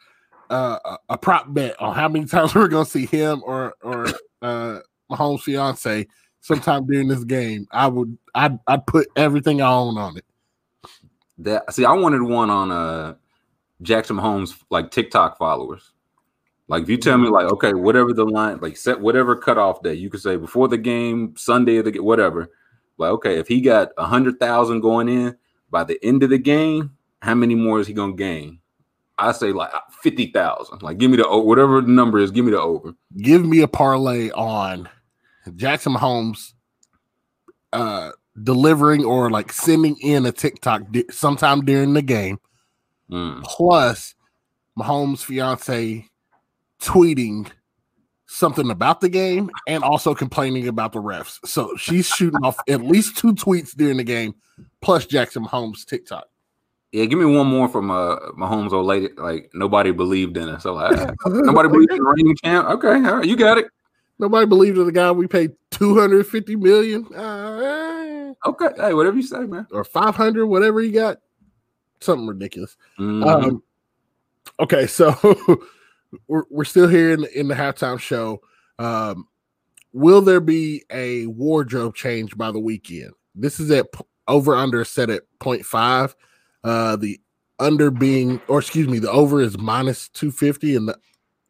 uh, 0.50 0.78
a, 0.84 0.98
a 1.10 1.18
prop 1.18 1.52
bet 1.52 1.80
on 1.80 1.94
how 1.94 2.08
many 2.08 2.24
times 2.26 2.54
we're 2.54 2.68
gonna 2.68 2.84
see 2.84 3.06
him 3.06 3.42
or 3.44 3.74
or 3.82 4.06
uh, 4.42 4.80
Mahomes' 5.10 5.42
fiance 5.42 6.06
sometime 6.40 6.86
during 6.86 7.08
this 7.08 7.24
game, 7.24 7.66
I 7.70 7.86
would 7.86 8.16
I'd 8.34 8.58
I'd 8.66 8.86
put 8.86 9.08
everything 9.16 9.62
I 9.62 9.70
own 9.70 9.98
on 9.98 10.16
it. 10.16 10.24
That 11.38 11.72
see, 11.72 11.84
I 11.84 11.92
wanted 11.92 12.22
one 12.22 12.50
on 12.50 12.72
uh 12.72 13.14
Jackson 13.82 14.16
Mahomes 14.16 14.54
like 14.70 14.90
TikTok 14.90 15.38
followers. 15.38 15.92
Like 16.66 16.82
if 16.82 16.90
you 16.90 16.96
tell 16.96 17.18
me 17.18 17.28
like 17.28 17.46
okay, 17.52 17.74
whatever 17.74 18.12
the 18.12 18.24
line, 18.24 18.58
like 18.60 18.76
set 18.76 19.00
whatever 19.00 19.36
cutoff 19.36 19.82
day, 19.82 19.94
you 19.94 20.10
could 20.10 20.20
say 20.20 20.36
before 20.36 20.68
the 20.68 20.78
game, 20.78 21.34
Sunday 21.36 21.76
of 21.76 21.84
the 21.84 21.98
whatever. 22.00 22.50
Like 22.96 23.10
okay, 23.12 23.38
if 23.38 23.48
he 23.48 23.60
got 23.60 23.90
a 23.96 24.06
hundred 24.06 24.40
thousand 24.40 24.80
going 24.80 25.08
in 25.08 25.36
by 25.70 25.84
the 25.84 25.98
end 26.02 26.22
of 26.22 26.30
the 26.30 26.38
game, 26.38 26.96
how 27.22 27.34
many 27.34 27.54
more 27.54 27.80
is 27.80 27.86
he 27.86 27.94
gonna 27.94 28.14
gain? 28.14 28.58
I 29.18 29.32
say 29.32 29.52
like 29.52 29.70
fifty 30.02 30.30
thousand. 30.32 30.82
Like 30.82 30.98
give 30.98 31.10
me 31.10 31.16
the 31.18 31.28
whatever 31.40 31.80
the 31.80 31.88
number 31.88 32.18
is, 32.18 32.30
give 32.30 32.44
me 32.44 32.52
the 32.52 32.60
over. 32.60 32.94
give 33.16 33.44
me 33.44 33.60
a 33.60 33.68
parlay 33.68 34.30
on 34.30 34.88
Jackson 35.56 35.94
Mahomes 35.94 36.52
uh 37.72 38.10
delivering 38.42 39.04
or 39.04 39.30
like 39.30 39.52
sending 39.52 39.96
in 40.00 40.24
a 40.24 40.32
TikTok 40.32 40.82
di- 40.90 41.04
sometime 41.10 41.64
during 41.64 41.94
the 41.94 42.02
game 42.02 42.38
Mm. 43.10 43.42
plus 43.42 44.14
Mahomes 44.78 45.24
fiance 45.24 46.04
tweeting 46.80 47.50
something 48.26 48.70
about 48.70 49.00
the 49.00 49.08
game 49.08 49.50
and 49.66 49.82
also 49.82 50.14
complaining 50.14 50.68
about 50.68 50.92
the 50.92 51.00
refs. 51.00 51.38
So 51.46 51.74
she's 51.78 52.06
shooting 52.06 52.40
off 52.44 52.58
at 52.68 52.82
least 52.82 53.16
two 53.16 53.32
tweets 53.34 53.74
during 53.74 53.96
the 53.96 54.04
game 54.04 54.34
plus 54.82 55.06
Jackson 55.06 55.44
Mahomes 55.46 55.86
TikTok. 55.86 56.26
Yeah, 56.92 57.04
give 57.04 57.18
me 57.18 57.26
one 57.26 57.46
more 57.46 57.68
from 57.68 57.90
uh 57.90 58.16
Mahomes 58.32 58.72
old 58.72 58.86
lady. 58.86 59.08
Like 59.16 59.50
nobody 59.52 59.90
believed 59.90 60.36
in 60.36 60.48
us. 60.48 60.62
So 60.62 60.74
like 60.74 60.96
nobody 61.26 61.68
believed 61.68 61.92
in 61.92 61.98
the 61.98 62.04
reigning 62.04 62.36
champ. 62.42 62.68
Okay, 62.68 62.94
all 62.94 63.16
right, 63.18 63.26
you 63.26 63.36
got 63.36 63.58
it. 63.58 63.66
Nobody 64.18 64.46
believed 64.46 64.78
in 64.78 64.86
the 64.86 64.92
guy 64.92 65.12
we 65.12 65.26
paid 65.28 65.52
250 65.70 66.56
million 66.56 67.06
uh, 67.14 68.32
Okay, 68.46 68.68
hey, 68.76 68.94
whatever 68.94 69.16
you 69.16 69.22
say, 69.22 69.40
man. 69.40 69.66
or 69.70 69.84
500 69.84 70.46
whatever 70.46 70.80
he 70.80 70.90
got. 70.90 71.18
Something 72.00 72.26
ridiculous. 72.26 72.76
Mhm. 72.98 73.26
Um, 73.26 73.62
okay, 74.60 74.86
so 74.86 75.14
we're, 76.28 76.44
we're 76.50 76.64
still 76.64 76.88
here 76.88 77.12
in, 77.12 77.24
in 77.34 77.48
the 77.48 77.54
halftime 77.54 77.98
show. 78.00 78.40
Um, 78.78 79.28
will 79.92 80.20
there 80.22 80.40
be 80.40 80.84
a 80.90 81.26
wardrobe 81.26 81.94
change 81.94 82.36
by 82.36 82.50
the 82.50 82.60
Weeknd? 82.60 83.10
This 83.34 83.60
is 83.60 83.70
at 83.70 83.86
over 84.26 84.54
under 84.54 84.84
set 84.84 85.10
at 85.10 85.22
0.5. 85.40 86.14
Uh, 86.64 86.96
the 86.96 87.20
under 87.58 87.90
being, 87.90 88.40
or 88.48 88.58
excuse 88.58 88.88
me, 88.88 88.98
the 88.98 89.10
over 89.10 89.40
is 89.40 89.58
minus 89.58 90.08
250 90.10 90.76
and 90.76 90.88
the 90.88 90.98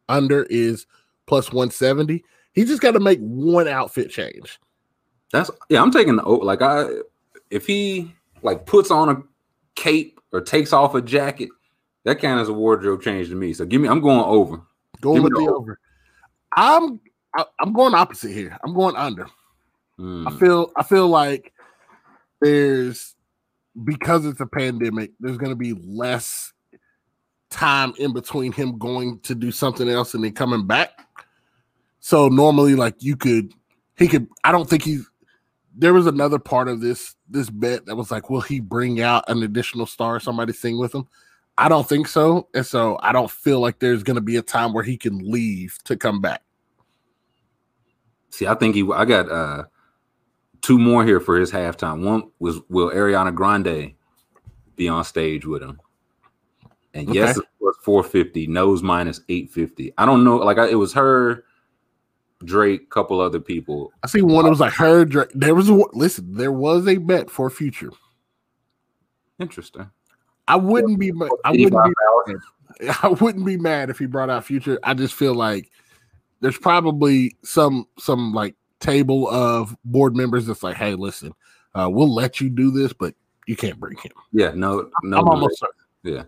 under 0.07 0.43
is 0.43 0.85
plus 1.27 1.51
170. 1.51 2.23
He 2.53 2.65
just 2.65 2.81
got 2.81 2.91
to 2.91 2.99
make 2.99 3.19
one 3.19 3.67
outfit 3.67 4.09
change. 4.09 4.59
That's 5.31 5.51
yeah. 5.69 5.81
I'm 5.81 5.91
taking 5.91 6.15
the 6.15 6.23
like 6.23 6.61
I 6.61 6.87
if 7.51 7.67
he 7.67 8.13
like 8.41 8.65
puts 8.65 8.89
on 8.89 9.09
a 9.09 9.21
cape 9.75 10.19
or 10.31 10.41
takes 10.41 10.73
off 10.73 10.95
a 10.95 11.01
jacket, 11.01 11.49
that 12.05 12.19
kind 12.19 12.39
of 12.39 12.43
is 12.43 12.49
a 12.49 12.53
wardrobe 12.53 13.01
change 13.01 13.29
to 13.29 13.35
me. 13.35 13.53
So 13.53 13.65
give 13.65 13.79
me. 13.79 13.87
I'm 13.87 14.01
going 14.01 14.25
over. 14.25 14.61
Going 15.01 15.21
with 15.21 15.33
the 15.33 15.41
the 15.41 15.51
over. 15.51 15.79
I'm 16.55 16.99
I, 17.35 17.45
I'm 17.59 17.73
going 17.73 17.93
opposite 17.93 18.31
here. 18.31 18.57
I'm 18.63 18.73
going 18.73 18.95
under. 18.95 19.27
Mm. 19.99 20.27
I 20.27 20.37
feel 20.39 20.71
I 20.75 20.83
feel 20.83 21.07
like 21.07 21.53
there's 22.41 23.15
because 23.83 24.25
it's 24.25 24.41
a 24.41 24.45
pandemic, 24.45 25.11
there's 25.19 25.37
gonna 25.37 25.55
be 25.55 25.73
less 25.73 26.53
time 27.49 27.93
in 27.97 28.13
between 28.13 28.51
him 28.51 28.77
going 28.77 29.19
to 29.21 29.35
do 29.35 29.51
something 29.51 29.89
else 29.89 30.13
and 30.13 30.23
then 30.23 30.33
coming 30.33 30.65
back. 30.65 31.07
So 31.99 32.27
normally 32.29 32.75
like 32.75 32.95
you 32.99 33.15
could 33.15 33.53
he 33.97 34.07
could 34.07 34.27
I 34.43 34.51
don't 34.51 34.69
think 34.69 34.83
he's 34.83 35.09
there 35.75 35.93
was 35.93 36.07
another 36.07 36.39
part 36.39 36.67
of 36.67 36.81
this 36.81 37.15
this 37.29 37.49
bet 37.49 37.85
that 37.85 37.95
was 37.95 38.11
like, 38.11 38.29
will 38.29 38.41
he 38.41 38.59
bring 38.59 39.01
out 39.01 39.23
an 39.27 39.43
additional 39.43 39.85
star, 39.85 40.19
somebody 40.19 40.53
sing 40.53 40.77
with 40.79 40.93
him? 40.93 41.07
I 41.57 41.69
don't 41.69 41.87
think 41.87 42.07
so. 42.07 42.47
And 42.53 42.65
so 42.65 42.97
I 43.01 43.11
don't 43.11 43.29
feel 43.29 43.59
like 43.59 43.79
there's 43.79 44.03
gonna 44.03 44.21
be 44.21 44.37
a 44.37 44.41
time 44.41 44.73
where 44.73 44.83
he 44.83 44.97
can 44.97 45.19
leave 45.19 45.77
to 45.85 45.97
come 45.97 46.21
back. 46.21 46.41
See, 48.29 48.47
I 48.47 48.55
think 48.55 48.75
he. 48.75 48.87
I 48.93 49.05
got 49.05 49.29
uh 49.29 49.65
two 50.61 50.77
more 50.77 51.05
here 51.05 51.19
for 51.19 51.39
his 51.39 51.51
halftime. 51.51 52.03
One 52.03 52.31
was 52.39 52.59
will 52.69 52.91
Ariana 52.91 53.33
Grande 53.33 53.93
be 54.75 54.87
on 54.87 55.03
stage 55.03 55.45
with 55.45 55.61
him? 55.61 55.79
And 56.93 57.13
yes, 57.13 57.37
Okay. 57.37 57.45
it 57.45 57.63
was 57.63 57.75
450. 57.83 58.47
No's 58.47 58.81
minus 58.81 59.21
850. 59.29 59.93
I 59.97 60.05
don't 60.05 60.23
know. 60.23 60.37
Like 60.37 60.57
I, 60.57 60.69
it 60.69 60.75
was 60.75 60.93
her. 60.93 61.45
Drake, 62.45 62.89
couple 62.89 63.19
other 63.19 63.39
people. 63.41 63.91
I 64.01 64.07
see 64.07 64.21
one 64.21 64.45
that 64.45 64.49
was 64.49 64.61
like 64.61 64.71
her. 64.73 65.03
Drake. 65.03 65.29
There 65.35 65.53
was 65.53 65.67
a 65.67 65.73
listen. 65.91 66.35
There 66.35 66.53
was 66.53 66.87
a 66.87 66.97
bet 66.97 67.29
for 67.29 67.49
future. 67.49 67.91
Interesting. 69.39 69.89
I 70.47 70.55
wouldn't 70.55 70.99
be. 70.99 71.11
I 71.43 71.51
wouldn't 71.51 71.95
be. 72.27 72.35
I 73.03 73.09
wouldn't 73.09 73.45
be 73.45 73.57
mad 73.57 73.89
if 73.89 73.99
he 73.99 74.05
brought 74.05 74.29
out 74.29 74.45
future. 74.45 74.79
I 74.83 74.93
just 74.93 75.13
feel 75.13 75.35
like 75.35 75.69
there's 76.39 76.57
probably 76.57 77.35
some 77.43 77.85
some 77.97 78.33
like 78.33 78.55
table 78.79 79.29
of 79.29 79.75
board 79.85 80.15
members 80.15 80.45
that's 80.45 80.63
like, 80.63 80.75
hey, 80.77 80.95
listen, 80.95 81.33
uh, 81.75 81.89
we'll 81.91 82.13
let 82.13 82.39
you 82.41 82.49
do 82.49 82.71
this, 82.71 82.93
but 82.93 83.13
you 83.47 83.55
can't 83.55 83.79
bring 83.79 83.97
him. 83.97 84.11
Yeah, 84.31 84.51
no, 84.55 84.89
no. 85.03 85.17
I'm 85.19 85.27
almost 85.27 85.59
certain. 85.59 85.75
yeah. 86.03 86.23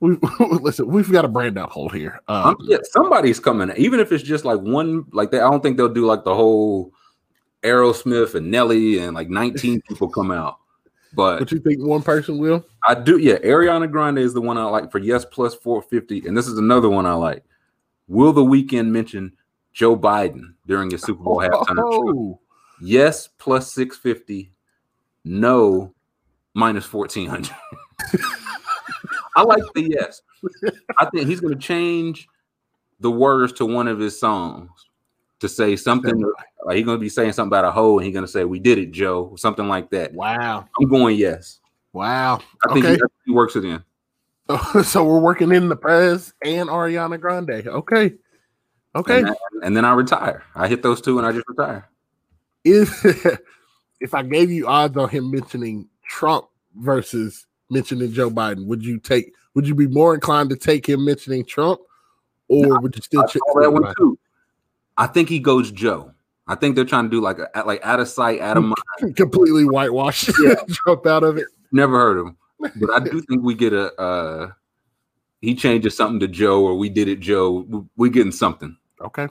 We 0.00 0.16
listen. 0.60 0.88
We've 0.88 1.10
got 1.12 1.24
a 1.24 1.28
brand 1.28 1.58
out 1.58 1.70
hold 1.70 1.94
here. 1.94 2.20
Um, 2.28 2.46
Um, 2.48 2.56
yeah, 2.62 2.78
somebody's 2.90 3.38
coming. 3.38 3.72
Even 3.76 4.00
if 4.00 4.10
it's 4.10 4.24
just 4.24 4.44
like 4.44 4.60
one, 4.60 5.04
like 5.12 5.30
they, 5.30 5.38
I 5.38 5.48
don't 5.48 5.62
think 5.62 5.76
they'll 5.76 5.88
do 5.88 6.06
like 6.06 6.24
the 6.24 6.34
whole 6.34 6.92
Aerosmith 7.62 8.34
and 8.34 8.50
Nelly 8.50 8.98
and 8.98 9.14
like 9.14 9.28
19 9.30 9.80
people 9.88 10.08
come 10.08 10.30
out. 10.32 10.58
But 11.14 11.38
but 11.40 11.52
you 11.52 11.60
think 11.60 11.84
one 11.84 12.02
person 12.02 12.38
will? 12.38 12.64
I 12.88 12.94
do, 12.94 13.18
yeah. 13.18 13.36
Ariana 13.38 13.90
Grande 13.90 14.18
is 14.18 14.32
the 14.34 14.40
one 14.40 14.56
I 14.58 14.64
like 14.64 14.90
for 14.90 14.98
yes 14.98 15.24
plus 15.24 15.54
450, 15.54 16.26
and 16.26 16.36
this 16.36 16.48
is 16.48 16.58
another 16.58 16.88
one 16.88 17.06
I 17.06 17.12
like. 17.14 17.44
Will 18.08 18.32
the 18.32 18.42
Weeknd 18.42 18.88
mention 18.88 19.32
Joe 19.72 19.96
Biden 19.96 20.54
during 20.66 20.90
his 20.90 21.02
Super 21.02 21.22
Bowl 21.22 21.36
halftime 21.40 21.76
show? 21.76 22.08
Oh, 22.08 22.38
Yes 22.80 23.28
plus 23.38 23.72
650, 23.72 24.52
no 25.24 25.94
minus 26.52 26.92
1400. 26.92 27.54
I 29.36 29.42
like 29.42 29.62
the 29.74 29.88
yes. 29.88 30.20
I 30.98 31.06
think 31.06 31.28
he's 31.28 31.40
going 31.40 31.54
to 31.54 31.60
change 31.60 32.28
the 32.98 33.10
words 33.10 33.52
to 33.54 33.66
one 33.66 33.86
of 33.86 34.00
his 34.00 34.18
songs 34.18 34.68
to 35.38 35.48
say 35.48 35.76
something 35.76 36.24
like 36.64 36.76
he's 36.76 36.84
going 36.84 36.98
to 36.98 37.00
be 37.00 37.08
saying 37.08 37.32
something 37.32 37.48
about 37.48 37.64
a 37.64 37.70
hoe 37.70 37.98
and 37.98 38.04
he's 38.04 38.12
going 38.12 38.26
to 38.26 38.30
say, 38.30 38.44
We 38.44 38.58
did 38.58 38.78
it, 38.78 38.90
Joe, 38.90 39.28
or 39.30 39.38
something 39.38 39.68
like 39.68 39.90
that. 39.90 40.12
wow, 40.12 40.66
I'm 40.80 40.88
going 40.88 41.16
yes. 41.16 41.60
wow. 41.92 42.40
I 42.68 42.72
think 42.72 42.84
Okay, 42.84 42.94
he, 42.96 43.00
he 43.26 43.32
works 43.32 43.54
it 43.54 43.64
in. 43.64 43.82
so 44.84 45.04
we're 45.04 45.20
working 45.20 45.52
in 45.52 45.68
the 45.68 45.76
Prez 45.76 46.34
and 46.44 46.68
Ariana 46.68 47.20
Grande. 47.20 47.66
Okay, 47.68 48.14
okay. 48.94 49.18
And, 49.18 49.26
then- 49.28 49.34
and 49.64 49.76
then 49.76 49.84
I 49.84 49.92
retire. 49.94 50.42
I 50.54 50.68
hit 50.68 50.82
those 50.82 51.00
two 51.00 51.18
and 51.18 51.26
I 51.26 51.32
just 51.32 51.48
retire. 51.48 51.88
if 52.64 53.04
if 54.00 54.14
I 54.14 54.22
gave 54.22 54.50
you 54.50 54.66
odds 54.66 54.96
on 54.96 55.08
him 55.08 55.30
mentioning 55.30 55.88
Trump 56.04 56.46
versus 56.76 57.46
mentioning 57.70 58.12
Joe 58.12 58.30
Biden, 58.30 58.66
would 58.66 58.84
you 58.84 58.98
take? 58.98 59.32
Would 59.54 59.66
you 59.68 59.74
be 59.74 59.86
more 59.86 60.14
inclined 60.14 60.50
to 60.50 60.56
take 60.56 60.88
him 60.88 61.04
mentioning 61.04 61.44
Trump, 61.44 61.80
or 62.48 62.80
would 62.80 62.96
you 62.96 63.02
still 63.02 63.22
I 63.22 63.26
check 63.26 63.42
that 63.60 63.70
one 63.72 63.92
too. 63.98 64.18
I 64.96 65.06
think 65.06 65.28
he 65.28 65.38
goes 65.38 65.70
Joe. 65.70 66.12
I 66.48 66.54
think 66.56 66.74
they're 66.74 66.84
trying 66.84 67.04
to 67.04 67.10
do 67.10 67.20
like 67.20 67.38
a, 67.38 67.62
like 67.64 67.84
out 67.84 68.00
of 68.00 68.08
sight, 68.08 68.40
out 68.40 68.56
of 68.56 68.64
mind. 69.00 69.16
completely 69.16 69.64
whitewash 69.64 70.28
Yeah. 70.42 70.54
Trump 70.70 71.06
out 71.06 71.22
of 71.22 71.36
it? 71.38 71.46
Never 71.70 71.98
heard 71.98 72.18
of 72.18 72.26
him, 72.26 72.36
but 72.76 72.90
I 72.90 72.98
do 73.00 73.20
think 73.22 73.42
we 73.42 73.54
get 73.54 73.72
a. 73.72 73.94
uh 74.00 74.50
He 75.40 75.54
changes 75.54 75.96
something 75.96 76.20
to 76.20 76.28
Joe, 76.28 76.62
or 76.64 76.76
we 76.76 76.88
did 76.88 77.08
it, 77.08 77.20
Joe. 77.20 77.64
We- 77.68 77.84
We 77.96 78.10
getting 78.10 78.32
something. 78.32 78.76
Okay. 79.02 79.28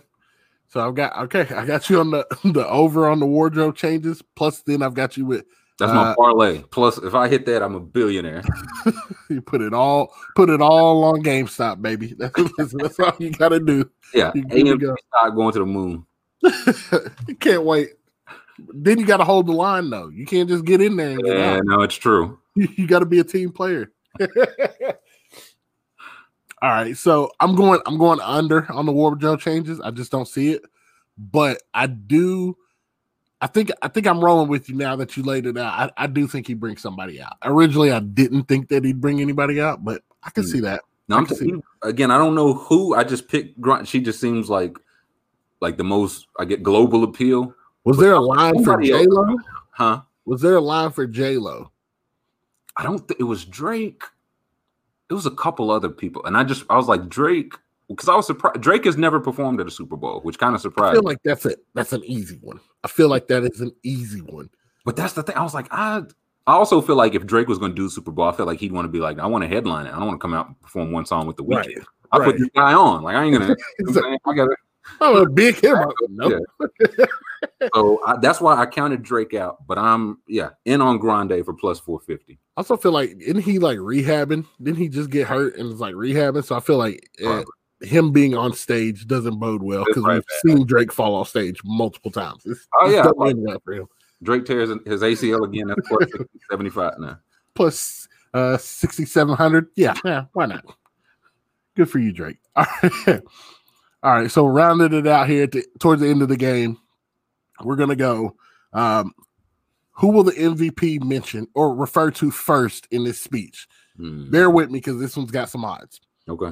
So 0.68 0.80
I've 0.88 0.96
got 0.96 1.18
okay. 1.24 1.54
I 1.54 1.66
got 1.66 1.90
you 1.90 2.00
on 2.00 2.12
the 2.12 2.26
the 2.54 2.68
over 2.68 3.08
on 3.08 3.20
the 3.20 3.26
wardrobe 3.26 3.76
changes. 3.76 4.22
Plus, 4.36 4.62
then 4.62 4.82
I've 4.82 4.94
got 4.94 5.18
you 5.18 5.26
with 5.26 5.46
That's 5.80 5.92
my 5.92 6.12
Uh, 6.12 6.16
parlay. 6.16 6.62
Plus, 6.72 6.98
if 7.00 7.14
I 7.16 7.28
hit 7.28 7.46
that, 7.48 7.62
I'm 7.62 7.76
a 7.76 7.80
billionaire. 7.80 8.44
you 9.30 9.42
put 9.42 9.62
it 9.62 9.74
all 9.74 10.14
put 10.36 10.50
it 10.50 10.62
all 10.62 11.04
on 11.04 11.24
GameStop, 11.24 11.82
baby. 11.82 12.14
That's, 12.18 12.74
that's 12.74 13.00
all 13.00 13.14
you 13.20 13.32
got 13.32 13.50
to 13.50 13.60
do. 13.60 13.90
Yeah, 14.14 14.32
You 14.36 14.44
good 14.44 14.66
to 14.66 14.76
AMC 14.76 14.80
go. 14.82 14.96
stock 15.08 15.36
going 15.36 15.54
to 15.54 15.60
the 15.60 15.66
moon. 15.66 16.06
you 17.28 17.36
Can't 17.40 17.64
wait. 17.64 17.90
Then 18.74 19.00
you 19.00 19.06
got 19.06 19.18
to 19.18 19.24
hold 19.26 19.48
the 19.48 19.54
line 19.54 19.90
though. 19.90 20.10
You 20.10 20.26
can't 20.26 20.48
just 20.48 20.64
get 20.66 20.82
in 20.82 20.96
there 20.96 21.10
and 21.12 21.24
get 21.24 21.36
Yeah, 21.38 21.56
out. 21.58 21.66
no, 21.66 21.82
it's 21.82 21.96
true. 21.96 22.40
You, 22.56 22.68
you 22.76 22.88
got 22.88 23.00
to 23.00 23.06
be 23.06 23.20
a 23.20 23.24
team 23.24 23.52
player. 23.52 23.92
All 26.62 26.70
right, 26.70 26.96
so 26.96 27.32
I'm 27.40 27.56
going. 27.56 27.80
I'm 27.86 27.98
going 27.98 28.20
under 28.22 28.72
on 28.72 28.86
the 28.86 28.92
wardrobe 28.92 29.40
changes. 29.40 29.80
I 29.82 29.90
just 29.92 30.12
don't 30.12 30.28
see 30.28 30.52
it, 30.52 30.64
but 31.18 31.62
I 31.74 31.88
do. 31.88 32.56
I 33.42 33.48
think. 33.48 33.72
I 33.82 33.88
think 33.88 34.06
I'm 34.06 34.24
rolling 34.24 34.48
with 34.48 34.70
you 34.70 34.76
now 34.76 34.96
that 34.98 35.18
you 35.18 35.24
laid 35.24 35.48
it 35.48 35.58
out. 35.58 35.92
I, 35.98 36.04
I 36.04 36.08
do 36.08 36.28
think 36.28 36.46
he 36.46 36.54
brings 36.54 36.80
somebody 36.82 37.20
out. 37.20 37.34
Originally, 37.44 37.92
I 37.92 38.00
didn't 38.00 38.44
think 38.44 38.70
that 38.70 38.86
he'd 38.86 39.02
bring 39.02 39.22
anybody 39.22 39.60
out, 39.60 39.84
but 39.84 40.04
I 40.24 40.30
can 40.30 40.44
Hmm. 40.44 40.50
see 40.50 40.60
that. 40.62 40.82
No, 41.08 41.16
I 41.16 41.20
I'm 41.20 41.26
t- 41.26 41.54
again. 41.82 42.12
I 42.12 42.18
don't 42.20 42.36
know 42.36 42.54
who. 42.54 42.94
I 42.94 43.04
just 43.04 43.28
picked 43.28 43.60
Grunt. 43.60 43.88
She 43.88 44.00
just 44.00 44.20
seems 44.22 44.48
like 44.50 44.78
like 45.62 45.78
the 45.78 45.84
most. 45.84 46.28
I 46.38 46.46
get 46.46 46.62
global 46.62 47.04
appeal, 47.04 47.56
Was 47.86 47.98
there 47.98 48.14
a 48.14 48.20
line 48.20 48.64
for. 48.64 48.80
J 48.80 49.08
Lo? 49.08 49.36
huh? 49.72 50.02
Was 50.26 50.42
there 50.42 50.56
a 50.58 50.62
line 50.62 50.92
for 50.92 51.08
J 51.08 51.38
Lo? 51.38 51.72
I 52.78 52.84
don't. 52.84 53.00
think 53.08 53.20
it 53.20 53.24
was 53.24 53.46
Drake. 53.46 54.04
It 55.12 55.14
was 55.14 55.26
a 55.26 55.32
couple 55.32 55.70
other 55.72 55.90
people, 55.90 56.26
and 56.26 56.38
I 56.38 56.46
just 56.46 56.64
I 56.70 56.78
was 56.78 56.88
like 56.88 57.10
Drake 57.10 57.54
because 57.90 58.08
I 58.08 58.16
was 58.16 58.26
surprised. 58.26 58.62
Drake 58.62 58.86
has 58.86 58.96
never 58.96 59.20
performed 59.20 59.60
at 59.60 59.68
a 59.68 59.72
Super 59.72 59.98
Bowl, 59.98 60.22
which 60.22 60.40
kind 60.40 60.56
of 60.56 60.62
surprised. 60.62 60.92
I 60.92 60.94
feel 60.94 61.04
like 61.04 61.22
that's 61.24 61.46
it. 61.46 61.60
That's 61.74 61.92
an 61.92 62.04
easy 62.06 62.40
one. 62.42 62.62
I 62.86 62.88
feel 62.88 63.10
like 63.10 63.28
that 63.28 63.44
is 63.44 63.60
an 63.60 63.74
easy 63.84 64.22
one. 64.22 64.50
But 64.86 64.96
that's 64.96 65.12
the 65.12 65.22
thing. 65.24 65.36
I 65.36 65.44
was 65.44 65.54
like, 65.54 65.68
I. 65.70 66.04
I 66.48 66.54
also 66.54 66.82
feel 66.82 66.96
like 66.96 67.14
if 67.14 67.26
Drake 67.28 67.48
was 67.48 67.60
going 67.60 67.72
to 67.72 67.76
do 67.76 67.88
Super 67.88 68.10
Bowl, 68.10 68.28
I 68.28 68.32
feel 68.32 68.48
like 68.48 68.60
he'd 68.60 68.72
want 68.72 68.86
to 68.86 68.90
be 68.90 69.00
like, 69.00 69.20
I 69.20 69.28
want 69.28 69.44
to 69.44 69.48
headline 69.48 69.86
it. 69.86 69.90
I 69.90 70.00
don't 70.00 70.08
want 70.08 70.20
to 70.20 70.24
come 70.24 70.34
out 70.34 70.48
and 70.48 70.60
perform 70.60 70.92
one 70.92 71.06
song 71.06 71.28
with 71.28 71.38
the 71.38 71.44
Right, 71.44 71.68
Weeknd. 71.68 71.86
I 72.12 72.18
right. 72.18 72.26
put 72.26 72.40
this 72.40 72.50
guy 72.56 72.74
on. 72.74 73.04
Like 73.04 73.16
I 73.16 73.24
ain't 73.26 73.38
gonna. 73.38 73.56
Like, 73.82 74.20
I 74.26 74.34
gotta. 74.34 74.56
I'm 75.02 75.16
a 75.18 75.30
big 75.30 75.64
him. 75.64 75.78
Nope. 76.10 76.42
So 77.74 78.02
I, 78.06 78.18
that's 78.18 78.42
why 78.42 78.56
I 78.56 78.66
counted 78.66 79.04
Drake 79.04 79.34
out. 79.34 79.66
But 79.68 79.78
I'm 79.78 80.20
yeah 80.28 80.50
in 80.66 80.82
on 80.82 80.98
Grande 80.98 81.44
for 81.46 81.54
plus 81.54 81.80
four 81.80 82.00
fifty. 82.00 82.40
I 82.58 82.62
also 82.62 82.78
feel 82.78 82.92
like 82.92 83.12
isn't 83.20 83.42
he 83.42 83.60
like 83.60 83.78
rehabbing? 83.78 84.46
Didn't 84.62 84.78
he 84.78 84.90
just 84.90 85.10
get 85.10 85.28
hurt 85.28 85.56
and 85.58 85.68
was 85.70 85.80
like 85.80 85.94
rehabbing? 85.96 86.44
So 86.44 86.56
I 86.56 86.60
feel 86.60 86.78
like 86.78 87.08
uh, 87.26 87.44
him 87.82 88.12
being 88.12 88.36
on 88.36 88.54
stage 88.54 89.08
doesn't 89.08 89.40
bode 89.40 89.64
well 89.64 89.86
because 89.86 90.04
right, 90.04 90.16
we've 90.16 90.56
seen 90.56 90.66
Drake 90.66 90.92
fall 90.92 91.16
off 91.16 91.30
stage 91.30 91.60
multiple 91.64 92.12
times. 92.12 92.44
It's, 92.46 92.68
Oh, 92.80 92.88
it's 92.88 92.96
yeah. 92.96 93.04
doesn't 93.04 93.42
well 93.42 93.62
for 93.64 93.74
him. 93.74 93.88
Drake 94.24 94.46
tears 94.46 94.70
his 94.86 95.02
ACL 95.02 95.48
again. 95.48 95.68
That's 95.68 95.88
plus 95.88 96.10
seventy 96.50 96.70
five 96.70 96.94
now. 97.00 97.20
Plus 97.56 98.08
uh 98.34 98.58
sixty 98.58 99.06
seven 99.06 99.36
hundred. 99.36 99.68
Yeah, 99.76 99.96
yeah, 100.06 100.26
why 100.34 100.46
not? 100.48 100.66
Good 101.76 101.90
for 101.90 102.00
you, 102.00 102.12
Drake. 102.12 102.38
All 102.56 102.66
right. 103.08 103.22
All 104.04 104.12
right, 104.14 104.32
so 104.32 104.48
rounded 104.48 104.94
it 104.94 105.06
out 105.06 105.30
here 105.30 105.44
at 105.44 105.52
the, 105.52 105.64
towards 105.80 106.02
the 106.02 106.08
end 106.10 106.24
of 106.24 106.28
the 106.28 106.36
game, 106.38 106.80
we're 107.64 107.76
gonna 107.76 107.96
go. 107.96 108.36
Um, 108.74 109.14
who 109.94 110.08
will 110.08 110.24
the 110.24 110.32
MVP 110.32 111.04
mention 111.04 111.48
or 111.54 111.76
refer 111.76 112.10
to 112.12 112.32
first 112.32 112.88
in 112.92 113.04
this 113.04 113.20
speech? 113.20 113.68
Hmm. 113.98 114.32
Bear 114.32 114.50
with 114.50 114.72
me 114.72 114.80
because 114.80 115.00
this 115.00 115.16
one's 115.16 115.32
got 115.32 115.50
some 115.50 115.66
odds. 115.66 116.02
Okay. 116.28 116.52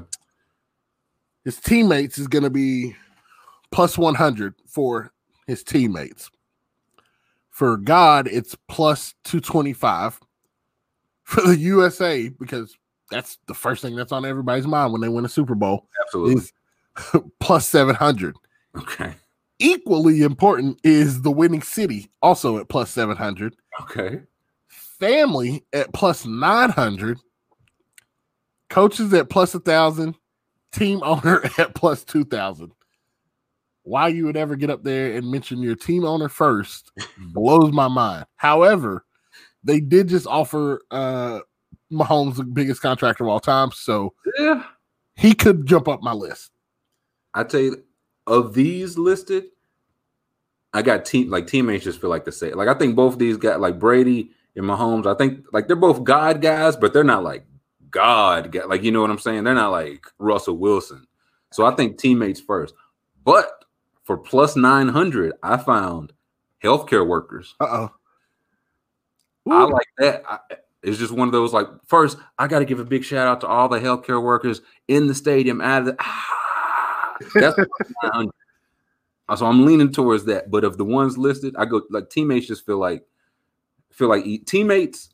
His 1.45 1.57
teammates 1.57 2.17
is 2.17 2.27
going 2.27 2.43
to 2.43 2.49
be 2.49 2.95
plus 3.71 3.97
100 3.97 4.53
for 4.67 5.11
his 5.47 5.63
teammates. 5.63 6.29
For 7.49 7.77
God, 7.77 8.27
it's 8.27 8.55
plus 8.67 9.15
225. 9.23 10.19
For 11.23 11.41
the 11.41 11.57
USA, 11.57 12.29
because 12.29 12.75
that's 13.09 13.37
the 13.47 13.53
first 13.53 13.81
thing 13.81 13.95
that's 13.95 14.11
on 14.11 14.25
everybody's 14.25 14.67
mind 14.67 14.91
when 14.91 15.01
they 15.01 15.09
win 15.09 15.25
a 15.25 15.29
Super 15.29 15.55
Bowl, 15.55 15.87
Absolutely. 16.05 16.35
is 16.35 16.53
plus 17.39 17.67
700. 17.67 18.35
Okay. 18.77 19.13
Equally 19.59 20.21
important 20.21 20.79
is 20.83 21.21
the 21.21 21.31
winning 21.31 21.61
city, 21.61 22.09
also 22.21 22.57
at 22.59 22.69
plus 22.69 22.89
700. 22.91 23.55
Okay. 23.81 24.21
Family 24.67 25.65
at 25.73 25.91
plus 25.93 26.25
900. 26.25 27.19
Coaches 28.69 29.13
at 29.13 29.29
plus 29.29 29.53
1,000. 29.53 30.15
Team 30.71 31.01
owner 31.03 31.41
at 31.57 31.75
plus 31.75 32.03
2,000. 32.03 32.71
Why 33.83 34.07
you 34.09 34.25
would 34.25 34.37
ever 34.37 34.55
get 34.55 34.69
up 34.69 34.83
there 34.83 35.15
and 35.15 35.29
mention 35.31 35.59
your 35.61 35.75
team 35.75 36.05
owner 36.05 36.29
first 36.29 36.91
blows 37.33 37.71
my 37.71 37.87
mind. 37.87 38.25
However, 38.35 39.03
they 39.63 39.79
did 39.79 40.07
just 40.07 40.27
offer 40.27 40.81
uh 40.91 41.39
Mahomes 41.91 42.35
the 42.35 42.43
biggest 42.43 42.81
contract 42.83 43.19
of 43.19 43.27
all 43.27 43.39
time, 43.39 43.71
so 43.71 44.13
Yeah. 44.37 44.63
he 45.15 45.33
could 45.33 45.65
jump 45.65 45.87
up 45.87 46.03
my 46.03 46.13
list. 46.13 46.51
I 47.33 47.43
tell 47.43 47.61
you, 47.61 47.83
of 48.29 48.53
these 48.53 48.97
listed, 48.97 49.45
I 50.71 50.83
got 50.83 51.03
team 51.03 51.29
like 51.29 51.47
teammates 51.47 51.83
just 51.83 51.99
feel 51.99 52.11
like 52.11 52.25
the 52.25 52.31
same. 52.31 52.53
Like 52.53 52.67
I 52.67 52.75
think 52.75 52.95
both 52.95 53.17
these 53.17 53.37
guys, 53.37 53.57
like 53.57 53.79
Brady 53.79 54.31
and 54.55 54.65
Mahomes, 54.65 55.07
I 55.07 55.17
think 55.17 55.45
like 55.51 55.67
they're 55.67 55.75
both 55.75 56.03
God 56.03 56.41
guys, 56.41 56.75
but 56.75 56.93
they're 56.93 57.03
not 57.03 57.23
like 57.23 57.45
God 57.89 58.51
guy. 58.51 58.65
Like 58.65 58.83
you 58.83 58.91
know 58.91 59.01
what 59.01 59.09
I'm 59.09 59.19
saying? 59.19 59.43
They're 59.43 59.55
not 59.55 59.71
like 59.71 60.05
Russell 60.19 60.57
Wilson. 60.57 61.07
So 61.51 61.65
I 61.65 61.73
think 61.75 61.97
teammates 61.97 62.39
first. 62.39 62.75
But 63.25 63.65
for 64.03 64.15
plus 64.15 64.55
nine 64.55 64.87
hundred, 64.87 65.33
I 65.41 65.57
found 65.57 66.13
healthcare 66.63 67.05
workers. 67.05 67.55
Uh 67.59 67.65
oh. 67.65 67.91
I 69.51 69.63
like 69.63 69.87
that. 69.97 70.23
I, 70.29 70.37
it's 70.83 70.99
just 70.99 71.11
one 71.11 71.27
of 71.27 71.31
those 71.31 71.51
like 71.51 71.67
first, 71.87 72.17
I 72.37 72.47
got 72.47 72.59
to 72.59 72.65
give 72.65 72.79
a 72.79 72.85
big 72.85 73.03
shout 73.03 73.27
out 73.27 73.41
to 73.41 73.47
all 73.47 73.67
the 73.67 73.79
healthcare 73.79 74.21
workers 74.21 74.61
in 74.87 75.07
the 75.07 75.15
stadium. 75.15 75.59
Out 75.61 75.81
of 75.81 75.85
the, 75.87 75.95
ah, 75.99 76.38
that's 77.33 77.59
So 79.37 79.45
I'm 79.45 79.65
leaning 79.65 79.91
towards 79.91 80.25
that. 80.25 80.49
But 80.49 80.63
of 80.63 80.77
the 80.77 80.85
ones 80.85 81.17
listed, 81.17 81.55
I 81.57 81.65
go 81.65 81.81
like 81.89 82.09
teammates. 82.09 82.47
Just 82.47 82.65
feel 82.65 82.77
like 82.77 83.03
feel 83.91 84.09
like 84.09 84.25
teammates 84.45 85.09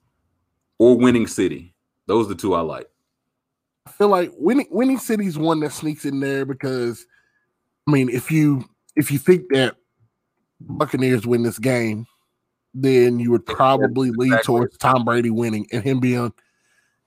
or 0.78 0.98
winning 0.98 1.28
city. 1.28 1.74
Those 2.08 2.28
are 2.28 2.30
the 2.30 2.36
two 2.36 2.54
I 2.54 2.62
like. 2.62 2.88
I 3.88 3.92
feel 3.92 4.10
like 4.10 4.32
winning 4.38 4.68
winning 4.72 4.98
city's 4.98 5.38
one 5.38 5.60
that 5.62 5.72
sneaks 5.72 6.06
in 6.06 6.20
there 6.20 6.46
because 6.46 7.06
I 7.88 7.92
mean 7.92 8.10
if 8.10 8.32
you 8.32 8.66
if 8.96 9.12
you 9.12 9.18
think 9.18 9.50
that 9.52 9.76
Buccaneers 10.62 11.28
win 11.28 11.44
this 11.44 11.60
game, 11.60 12.08
then 12.74 13.20
you 13.20 13.32
would 13.32 13.46
probably 13.46 14.12
lean 14.12 14.34
exactly. 14.34 14.46
towards 14.46 14.78
Tom 14.78 15.06
Brady 15.06 15.30
winning 15.30 15.68
and 15.72 15.84
him 15.84 16.00
being 16.00 16.34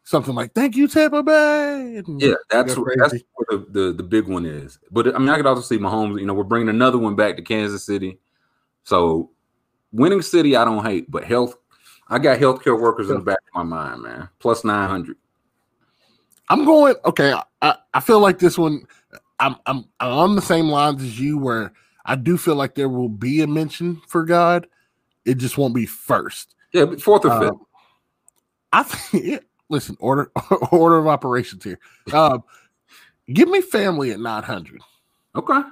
something 0.08 0.34
like 0.34 0.54
"Thank 0.54 0.74
you, 0.74 0.88
Tampa 0.88 1.22
Bay." 1.22 2.02
Yeah, 2.06 2.34
that's 2.50 2.76
what, 2.76 2.88
that's 2.96 3.14
what 3.34 3.48
the, 3.50 3.66
the, 3.70 3.92
the 3.92 4.02
big 4.02 4.26
one 4.26 4.46
is. 4.46 4.78
But 4.90 5.14
I 5.14 5.18
mean, 5.18 5.28
I 5.28 5.36
could 5.36 5.46
also 5.46 5.60
see 5.60 5.78
Mahomes. 5.78 6.18
You 6.18 6.26
know, 6.26 6.34
we're 6.34 6.44
bringing 6.44 6.70
another 6.70 6.98
one 6.98 7.14
back 7.14 7.36
to 7.36 7.42
Kansas 7.42 7.84
City, 7.84 8.18
so 8.84 9.30
winning 9.92 10.22
city 10.22 10.56
I 10.56 10.64
don't 10.64 10.84
hate, 10.84 11.10
but 11.10 11.24
health. 11.24 11.56
I 12.08 12.18
got 12.18 12.38
healthcare 12.38 12.80
workers 12.80 13.10
in 13.10 13.18
the 13.18 13.22
back 13.22 13.38
of 13.38 13.54
my 13.54 13.62
mind, 13.62 14.02
man. 14.02 14.28
Plus 14.38 14.64
nine 14.64 14.88
hundred. 14.88 15.16
I'm 16.48 16.64
going 16.64 16.94
okay. 17.04 17.38
I, 17.60 17.76
I 17.92 18.00
feel 18.00 18.20
like 18.20 18.38
this 18.38 18.56
one. 18.56 18.84
I'm 19.38 19.56
I'm 19.66 19.84
I'm 20.00 20.12
on 20.12 20.36
the 20.36 20.42
same 20.42 20.68
lines 20.68 21.02
as 21.02 21.20
you, 21.20 21.36
where 21.38 21.72
I 22.06 22.16
do 22.16 22.38
feel 22.38 22.54
like 22.54 22.74
there 22.74 22.88
will 22.88 23.10
be 23.10 23.42
a 23.42 23.46
mention 23.46 24.00
for 24.08 24.24
God. 24.24 24.66
It 25.26 25.36
just 25.36 25.58
won't 25.58 25.74
be 25.74 25.84
first. 25.84 26.54
Yeah, 26.72 26.86
fourth 26.98 27.26
or 27.26 27.38
fifth. 27.38 27.50
Um, 27.50 27.66
I 28.72 28.82
think 28.84 29.42
listen, 29.68 29.96
order 30.00 30.30
order 30.72 30.98
of 30.98 31.06
operations 31.06 31.64
here. 31.64 31.78
Um, 32.12 32.42
give 33.32 33.48
me 33.48 33.60
family 33.60 34.10
at 34.10 34.20
900. 34.20 34.80
Okay. 35.36 35.62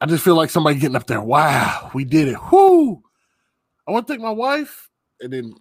I 0.00 0.06
just 0.06 0.22
feel 0.22 0.36
like 0.36 0.50
somebody 0.50 0.78
getting 0.78 0.96
up 0.96 1.06
there. 1.06 1.20
Wow, 1.20 1.90
we 1.92 2.04
did 2.04 2.28
it. 2.28 2.38
Whoo! 2.52 3.02
I 3.86 3.90
want 3.90 4.06
to 4.06 4.12
thank 4.12 4.22
my 4.22 4.30
wife, 4.30 4.88
and 5.20 5.32
then 5.32 5.54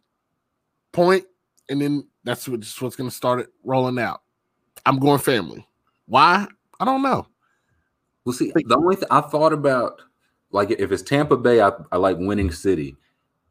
point, 0.91 1.25
and 1.69 1.81
then 1.81 2.07
that's 2.23 2.47
what, 2.47 2.59
just 2.59 2.81
what's 2.81 2.95
going 2.95 3.09
to 3.09 3.15
start 3.15 3.39
it 3.39 3.47
rolling 3.63 3.97
out. 3.97 4.21
I'm 4.85 4.99
going 4.99 5.19
family. 5.19 5.67
Why? 6.05 6.45
I 6.79 6.85
don't 6.85 7.01
know. 7.01 7.27
Well, 8.25 8.33
see, 8.33 8.51
the 8.53 8.77
only 8.77 8.95
thing 8.97 9.07
I 9.09 9.21
thought 9.21 9.53
about, 9.53 10.01
like, 10.51 10.69
if 10.71 10.91
it's 10.91 11.01
Tampa 11.01 11.37
Bay, 11.37 11.61
I, 11.61 11.71
I 11.91 11.97
like 11.97 12.17
winning 12.19 12.51
city. 12.51 12.95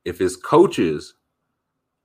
If 0.04 0.20
it's 0.20 0.36
coaches, 0.36 1.14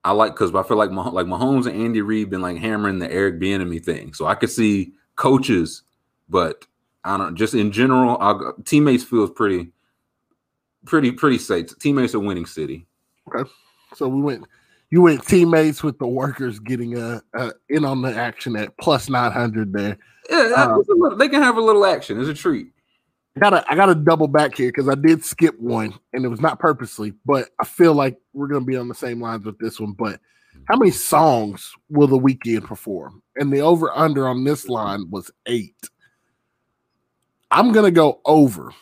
I 0.03 0.11
like 0.11 0.33
because 0.33 0.53
I 0.55 0.63
feel 0.63 0.77
like 0.77 0.91
Mah- 0.91 1.09
like 1.09 1.27
Mahomes 1.27 1.67
and 1.67 1.79
Andy 1.79 2.01
Reid 2.01 2.29
been 2.29 2.41
like 2.41 2.57
hammering 2.57 2.99
the 2.99 3.11
Eric 3.11 3.39
Bieniemy 3.39 3.83
thing, 3.83 4.13
so 4.13 4.25
I 4.25 4.35
could 4.35 4.49
see 4.49 4.93
coaches, 5.15 5.83
but 6.27 6.65
I 7.03 7.17
don't 7.17 7.35
just 7.35 7.53
in 7.53 7.71
general. 7.71 8.17
I'll, 8.19 8.55
teammates 8.65 9.03
feels 9.03 9.29
pretty, 9.29 9.71
pretty, 10.85 11.11
pretty 11.11 11.37
safe. 11.37 11.77
Teammates 11.79 12.15
are 12.15 12.19
winning 12.19 12.45
city. 12.45 12.87
Okay, 13.27 13.49
so 13.95 14.07
we 14.07 14.21
went. 14.21 14.45
You 14.89 15.03
went 15.03 15.25
teammates 15.25 15.83
with 15.83 15.97
the 15.99 16.07
workers 16.07 16.59
getting 16.59 16.97
a, 16.97 17.21
a 17.33 17.51
in 17.69 17.85
on 17.85 18.01
the 18.01 18.13
action 18.13 18.55
at 18.57 18.75
plus 18.77 19.07
nine 19.07 19.31
hundred 19.31 19.71
there. 19.71 19.97
Yeah, 20.29 20.53
um, 20.57 20.83
little, 20.87 21.17
they 21.17 21.29
can 21.29 21.41
have 21.41 21.57
a 21.57 21.61
little 21.61 21.85
action. 21.85 22.19
It's 22.19 22.27
a 22.27 22.33
treat. 22.33 22.71
I 23.35 23.39
gotta 23.39 23.65
I 23.69 23.75
gotta 23.75 23.95
double 23.95 24.27
back 24.27 24.55
here 24.55 24.69
because 24.69 24.89
I 24.89 24.95
did 24.95 25.23
skip 25.23 25.57
one 25.59 25.93
and 26.13 26.25
it 26.25 26.27
was 26.27 26.41
not 26.41 26.59
purposely, 26.59 27.13
but 27.25 27.49
I 27.59 27.65
feel 27.65 27.93
like 27.93 28.17
we're 28.33 28.47
gonna 28.47 28.65
be 28.65 28.75
on 28.75 28.89
the 28.89 28.95
same 28.95 29.21
lines 29.21 29.45
with 29.45 29.57
this 29.57 29.79
one. 29.79 29.93
But 29.93 30.19
how 30.65 30.75
many 30.75 30.91
songs 30.91 31.73
will 31.89 32.07
the 32.07 32.19
Weeknd 32.19 32.65
perform? 32.65 33.21
And 33.37 33.51
the 33.51 33.61
over 33.61 33.89
under 33.95 34.27
on 34.27 34.43
this 34.43 34.67
line 34.67 35.09
was 35.09 35.31
eight. 35.45 35.75
I'm 37.49 37.71
gonna 37.71 37.91
go 37.91 38.19
over, 38.25 38.73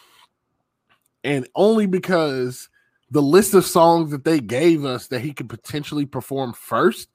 and 1.24 1.48
only 1.56 1.86
because 1.86 2.70
the 3.12 3.22
list 3.22 3.54
of 3.54 3.66
songs 3.66 4.12
that 4.12 4.24
they 4.24 4.40
gave 4.40 4.84
us 4.84 5.08
that 5.08 5.22
he 5.22 5.34
could 5.34 5.50
potentially 5.50 6.06
perform 6.06 6.54
first 6.54 7.10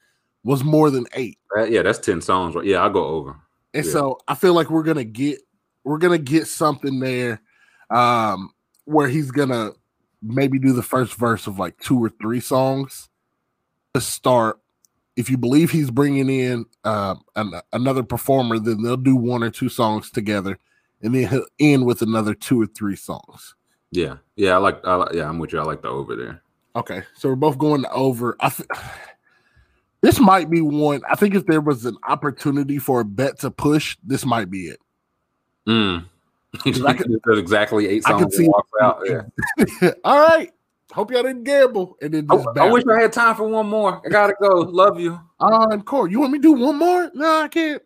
was 0.44 0.62
more 0.62 0.90
than 0.90 1.06
eight. 1.14 1.38
Uh, 1.56 1.64
yeah, 1.64 1.82
that's 1.82 1.98
ten 1.98 2.20
songs, 2.20 2.54
right? 2.54 2.64
Yeah, 2.64 2.78
I'll 2.78 2.90
go 2.90 3.04
over. 3.04 3.36
And 3.72 3.84
yeah. 3.84 3.92
so 3.92 4.18
I 4.28 4.36
feel 4.36 4.54
like 4.54 4.70
we're 4.70 4.82
gonna 4.84 5.04
get 5.04 5.40
we're 5.84 5.98
gonna 5.98 6.18
get 6.18 6.46
something 6.46 6.98
there 6.98 7.40
um, 7.90 8.52
where 8.84 9.08
he's 9.08 9.30
gonna 9.30 9.72
maybe 10.22 10.58
do 10.58 10.72
the 10.72 10.82
first 10.82 11.14
verse 11.14 11.46
of 11.46 11.58
like 11.58 11.78
two 11.78 12.02
or 12.02 12.08
three 12.08 12.40
songs 12.40 13.08
to 13.92 14.00
start. 14.00 14.58
If 15.16 15.30
you 15.30 15.36
believe 15.36 15.70
he's 15.70 15.90
bringing 15.90 16.28
in 16.28 16.66
uh, 16.82 17.14
an, 17.36 17.52
another 17.72 18.02
performer, 18.02 18.58
then 18.58 18.82
they'll 18.82 18.96
do 18.96 19.14
one 19.14 19.44
or 19.44 19.50
two 19.50 19.68
songs 19.68 20.10
together, 20.10 20.58
and 21.02 21.14
then 21.14 21.28
he'll 21.28 21.46
end 21.60 21.86
with 21.86 22.02
another 22.02 22.34
two 22.34 22.60
or 22.60 22.66
three 22.66 22.96
songs. 22.96 23.54
Yeah, 23.92 24.16
yeah, 24.34 24.54
I 24.54 24.56
like, 24.56 24.84
I 24.84 24.94
like, 24.96 25.12
yeah, 25.14 25.28
I'm 25.28 25.38
with 25.38 25.52
you. 25.52 25.60
I 25.60 25.62
like 25.62 25.82
the 25.82 25.88
over 25.88 26.16
there. 26.16 26.42
Okay, 26.74 27.02
so 27.16 27.28
we're 27.28 27.36
both 27.36 27.58
going 27.58 27.82
to 27.82 27.90
over. 27.92 28.36
I 28.40 28.48
th- 28.48 28.68
this 30.00 30.18
might 30.18 30.50
be 30.50 30.60
one. 30.60 31.02
I 31.08 31.14
think 31.14 31.36
if 31.36 31.46
there 31.46 31.60
was 31.60 31.84
an 31.84 31.96
opportunity 32.08 32.78
for 32.78 33.00
a 33.00 33.04
bet 33.04 33.38
to 33.40 33.52
push, 33.52 33.96
this 34.02 34.26
might 34.26 34.50
be 34.50 34.66
it. 34.66 34.80
Mm. 35.66 36.04
I 36.86 36.94
could, 36.94 37.38
exactly 37.38 37.88
eight 37.88 38.04
songs. 38.04 38.22
I 38.22 38.24
could 38.24 38.32
see. 38.32 38.48
Out. 38.80 39.02
Yeah. 39.04 39.90
All 40.04 40.26
right. 40.26 40.52
Hope 40.92 41.10
y'all 41.10 41.24
didn't 41.24 41.42
gamble. 41.42 41.96
And 42.00 42.14
then 42.14 42.26
I, 42.30 42.34
I, 42.34 42.70
wish 42.70 42.84
I 42.88 43.00
had 43.00 43.12
time 43.12 43.34
for 43.34 43.48
one 43.48 43.66
more. 43.66 44.00
I 44.06 44.08
gotta 44.10 44.34
go. 44.40 44.60
Love 44.60 45.00
you. 45.00 45.18
Encore. 45.40 46.08
You 46.08 46.20
want 46.20 46.32
me 46.32 46.38
to 46.38 46.42
do 46.42 46.52
one 46.52 46.78
more? 46.78 47.10
No, 47.14 47.42
I 47.42 47.48
can't. 47.48 47.82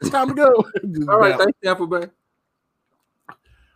It's 0.00 0.10
time 0.10 0.28
to 0.28 0.34
go. 0.34 0.48
All 1.08 1.18
right. 1.18 1.38
Thanks, 1.38 1.58
Tampa 1.64 1.86
Bay. 1.86 2.06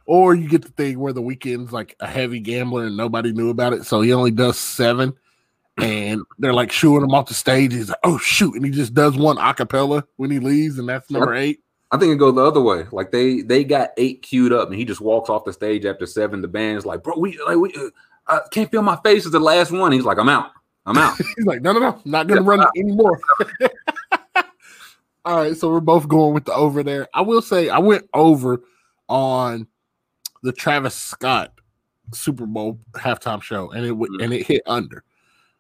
Or 0.07 0.35
you 0.35 0.49
get 0.49 0.63
the 0.63 0.69
thing 0.69 0.99
where 0.99 1.15
the 1.15 1.23
Weeknd's 1.23 1.73
like 1.73 1.97
a 1.99 2.07
heavy 2.07 2.41
gambler 2.41 2.85
and 2.85 2.97
nobody 2.97 3.33
knew 3.33 3.49
about 3.49 3.73
it, 3.73 3.87
so 3.87 4.03
he 4.03 4.13
only 4.13 4.31
does 4.31 4.59
seven, 4.59 5.15
and 5.79 6.21
they're 6.39 6.53
like 6.53 6.71
shooing 6.71 7.03
him 7.03 7.15
off 7.15 7.29
the 7.29 7.35
stage. 7.35 7.73
He's 7.73 7.89
like, 7.89 7.99
"Oh 8.05 8.19
shoot!" 8.19 8.55
and 8.55 8.67
he 8.67 8.71
just 8.71 8.93
does 8.93 9.17
one 9.17 9.39
acapella 9.39 10.03
when 10.17 10.31
he 10.31 10.41
leaves, 10.41 10.79
and 10.79 10.87
that's 10.87 11.11
number 11.11 11.35
eight. 11.35 11.61
I 11.91 11.97
think 11.97 12.12
it 12.12 12.16
goes 12.16 12.35
the 12.35 12.44
other 12.44 12.61
way. 12.61 12.86
Like 12.90 13.12
they 13.12 13.43
they 13.43 13.65
got 13.65 13.90
eight 13.97 14.23
queued 14.23 14.52
up, 14.52 14.69
and 14.69 14.77
he 14.77 14.85
just 14.85 15.01
walks 15.01 15.31
off 15.31 15.44
the 15.44 15.52
stage 15.52 15.85
after 15.85 16.06
seven. 16.06 16.43
The 16.43 16.48
band's 16.48 16.86
like, 16.86 17.02
bro, 17.02 17.19
we 17.19 17.39
like 17.47 17.56
we 17.56 17.73
uh, 17.74 17.90
I 18.27 18.40
can't 18.51 18.70
feel 18.70 18.82
my 18.82 18.97
face. 19.05 19.27
Is 19.27 19.32
the 19.32 19.40
last 19.40 19.70
one. 19.70 19.93
He's 19.93 20.05
like, 20.05 20.19
I'm 20.19 20.28
out. 20.28 20.51
I'm 20.86 20.98
out. 20.98 21.16
He's 21.36 21.47
like, 21.47 21.62
no, 21.62 21.73
no, 21.73 21.81
no, 21.81 22.02
not 22.05 22.27
gonna 22.27 22.43
run 22.43 22.66
anymore. 22.77 23.20
All 25.27 25.39
right, 25.39 25.56
so 25.56 25.70
we're 25.70 25.81
both 25.81 26.06
going 26.09 26.35
with 26.35 26.44
the 26.44 26.52
over 26.52 26.82
there. 26.82 27.09
I 27.15 27.23
will 27.23 27.40
say 27.40 27.70
I 27.70 27.78
went 27.78 28.09
over 28.12 28.62
on 29.09 29.66
the 30.43 30.52
Travis 30.52 30.94
Scott 30.94 31.52
Super 32.12 32.44
Bowl 32.44 32.78
halftime 32.93 33.43
show, 33.43 33.70
and 33.70 33.86
it 33.86 33.93
mm-hmm. 33.93 34.20
and 34.20 34.32
it 34.32 34.47
hit 34.47 34.62
under. 34.66 35.05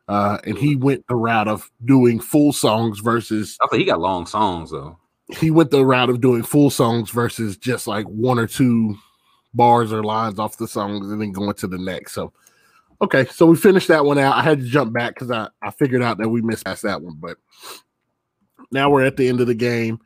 Uh, 0.06 0.36
and 0.44 0.58
he 0.58 0.76
went 0.76 1.06
the 1.06 1.16
route 1.16 1.48
of 1.48 1.70
doing 1.84 2.20
full 2.20 2.52
songs 2.52 3.00
versus. 3.00 3.56
I 3.62 3.68
think 3.68 3.80
he 3.80 3.86
got 3.86 4.00
long 4.00 4.26
songs 4.26 4.70
though 4.70 4.98
he 5.28 5.50
went 5.50 5.70
the 5.70 5.84
route 5.84 6.10
of 6.10 6.20
doing 6.20 6.42
full 6.42 6.70
songs 6.70 7.10
versus 7.10 7.56
just 7.56 7.86
like 7.86 8.06
one 8.06 8.38
or 8.38 8.46
two 8.46 8.96
bars 9.54 9.92
or 9.92 10.02
lines 10.02 10.38
off 10.38 10.58
the 10.58 10.68
songs 10.68 11.10
and 11.10 11.20
then 11.20 11.32
going 11.32 11.54
to 11.54 11.66
the 11.66 11.78
next. 11.78 12.12
So, 12.12 12.32
okay, 13.00 13.24
so 13.26 13.46
we 13.46 13.56
finished 13.56 13.88
that 13.88 14.04
one 14.04 14.18
out. 14.18 14.36
I 14.36 14.42
had 14.42 14.60
to 14.60 14.66
jump 14.66 14.92
back 14.92 15.14
because 15.14 15.30
I, 15.30 15.48
I 15.62 15.70
figured 15.70 16.02
out 16.02 16.18
that 16.18 16.28
we 16.28 16.42
missed 16.42 16.64
past 16.64 16.82
that 16.82 17.02
one, 17.02 17.16
but 17.18 17.38
now 18.70 18.90
we're 18.90 19.04
at 19.04 19.16
the 19.16 19.28
end 19.28 19.40
of 19.40 19.46
the 19.46 19.54
game. 19.54 19.98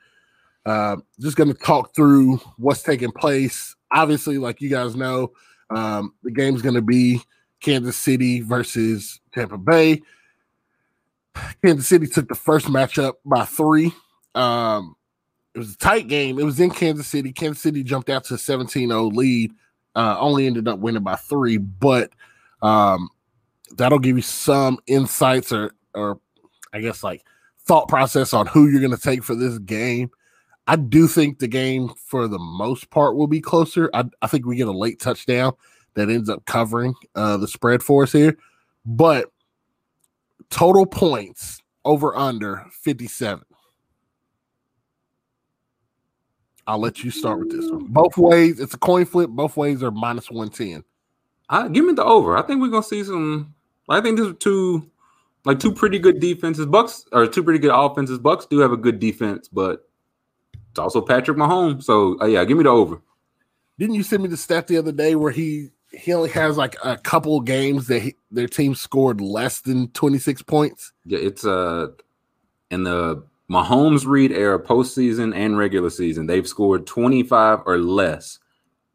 Uh, 0.66 0.96
just 1.18 1.36
going 1.36 1.52
to 1.52 1.58
talk 1.58 1.94
through 1.94 2.36
what's 2.58 2.82
taking 2.82 3.10
place. 3.10 3.74
Obviously, 3.90 4.38
like 4.38 4.60
you 4.60 4.68
guys 4.68 4.94
know, 4.94 5.32
um, 5.70 6.12
the 6.22 6.30
game's 6.30 6.62
going 6.62 6.74
to 6.74 6.82
be 6.82 7.22
Kansas 7.60 7.96
City 7.96 8.40
versus 8.42 9.20
Tampa 9.32 9.56
Bay. 9.56 10.02
Kansas 11.64 11.88
City 11.88 12.06
took 12.06 12.28
the 12.28 12.34
first 12.34 12.66
matchup 12.66 13.14
by 13.24 13.44
three. 13.44 13.92
Um, 14.34 14.94
it 15.54 15.58
was 15.58 15.74
a 15.74 15.78
tight 15.78 16.08
game. 16.08 16.38
It 16.38 16.44
was 16.44 16.60
in 16.60 16.70
Kansas 16.70 17.06
City. 17.06 17.32
Kansas 17.32 17.62
City 17.62 17.82
jumped 17.82 18.10
out 18.10 18.24
to 18.24 18.34
a 18.34 18.36
17-0 18.36 19.14
lead. 19.14 19.52
Uh, 19.94 20.16
only 20.20 20.46
ended 20.46 20.68
up 20.68 20.78
winning 20.78 21.02
by 21.02 21.16
three, 21.16 21.56
but 21.56 22.12
um, 22.62 23.08
that'll 23.76 23.98
give 23.98 24.16
you 24.16 24.22
some 24.22 24.78
insights 24.86 25.52
or 25.52 25.72
or 25.94 26.20
I 26.72 26.80
guess 26.80 27.02
like 27.02 27.24
thought 27.64 27.88
process 27.88 28.32
on 28.32 28.46
who 28.46 28.68
you're 28.68 28.80
going 28.80 28.94
to 28.94 29.02
take 29.02 29.24
for 29.24 29.34
this 29.34 29.58
game. 29.58 30.10
I 30.66 30.76
do 30.76 31.08
think 31.08 31.38
the 31.38 31.48
game 31.48 31.90
for 31.96 32.28
the 32.28 32.38
most 32.38 32.90
part 32.90 33.16
will 33.16 33.26
be 33.26 33.40
closer. 33.40 33.90
I, 33.94 34.04
I 34.22 34.26
think 34.26 34.46
we 34.46 34.56
get 34.56 34.68
a 34.68 34.72
late 34.72 35.00
touchdown 35.00 35.52
that 35.94 36.10
ends 36.10 36.28
up 36.28 36.44
covering 36.44 36.94
uh, 37.14 37.38
the 37.38 37.48
spread 37.48 37.82
for 37.82 38.04
us 38.04 38.12
here, 38.12 38.36
but 38.84 39.32
total 40.50 40.86
points 40.86 41.60
over 41.84 42.14
under 42.16 42.64
57. 42.82 43.44
I'll 46.68 46.78
let 46.78 47.02
you 47.02 47.10
start 47.10 47.38
with 47.38 47.50
this 47.50 47.68
one. 47.70 47.86
Both 47.86 48.18
ways, 48.18 48.60
it's 48.60 48.74
a 48.74 48.78
coin 48.78 49.06
flip. 49.06 49.30
Both 49.30 49.56
ways 49.56 49.82
are 49.82 49.90
minus 49.90 50.30
one 50.30 50.50
ten. 50.50 50.84
I 51.48 51.66
give 51.68 51.86
me 51.86 51.94
the 51.94 52.04
over. 52.04 52.36
I 52.36 52.42
think 52.42 52.60
we're 52.60 52.68
gonna 52.68 52.82
see 52.82 53.02
some. 53.02 53.54
I 53.88 54.02
think 54.02 54.18
these 54.18 54.28
are 54.28 54.34
two, 54.34 54.88
like 55.46 55.58
two 55.58 55.72
pretty 55.72 55.98
good 55.98 56.20
defenses. 56.20 56.66
Bucks 56.66 57.06
or 57.10 57.26
two 57.26 57.42
pretty 57.42 57.58
good 57.58 57.74
offenses. 57.74 58.18
Bucks 58.18 58.44
do 58.44 58.58
have 58.58 58.70
a 58.70 58.76
good 58.76 59.00
defense, 59.00 59.48
but 59.48 59.88
it's 60.70 60.78
also 60.78 61.00
Patrick 61.00 61.38
Mahomes. 61.38 61.84
So 61.84 62.20
uh, 62.20 62.26
yeah, 62.26 62.44
give 62.44 62.58
me 62.58 62.64
the 62.64 62.70
over. 62.70 63.00
Didn't 63.78 63.94
you 63.94 64.02
send 64.02 64.22
me 64.22 64.28
the 64.28 64.36
stat 64.36 64.66
the 64.66 64.76
other 64.76 64.92
day 64.92 65.14
where 65.14 65.32
he 65.32 65.70
he 65.90 66.12
only 66.12 66.28
has 66.30 66.58
like 66.58 66.76
a 66.84 66.98
couple 66.98 67.40
games 67.40 67.86
that 67.86 68.00
he, 68.00 68.14
their 68.30 68.46
team 68.46 68.74
scored 68.74 69.22
less 69.22 69.62
than 69.62 69.88
26 69.92 70.42
points? 70.42 70.92
Yeah, 71.06 71.20
it's 71.20 71.46
uh 71.46 71.88
in 72.70 72.84
the 72.84 73.24
Mahomes 73.50 74.06
Reid 74.06 74.32
era, 74.32 74.62
postseason 74.62 75.34
and 75.34 75.56
regular 75.56 75.90
season, 75.90 76.26
they've 76.26 76.46
scored 76.46 76.86
25 76.86 77.60
or 77.64 77.78
less 77.78 78.38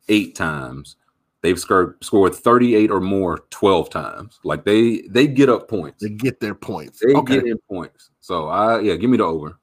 eight 0.09 0.35
times. 0.35 0.95
They've 1.41 1.59
scored 1.59 2.01
scored 2.01 2.35
38 2.35 2.89
or 2.89 3.01
more 3.01 3.39
12 3.49 3.89
times. 3.89 4.39
Like 4.43 4.63
they 4.63 5.01
they 5.09 5.27
get 5.27 5.49
up 5.49 5.67
points. 5.67 6.01
They 6.01 6.09
get 6.09 6.39
their 6.39 6.55
points. 6.55 6.99
They 6.99 7.13
okay. 7.13 7.35
get 7.35 7.45
in 7.45 7.57
points. 7.69 8.11
So 8.21 8.47
I 8.47 8.79
yeah, 8.79 8.95
give 8.95 9.09
me 9.09 9.17
the 9.17 9.25
over. 9.25 9.59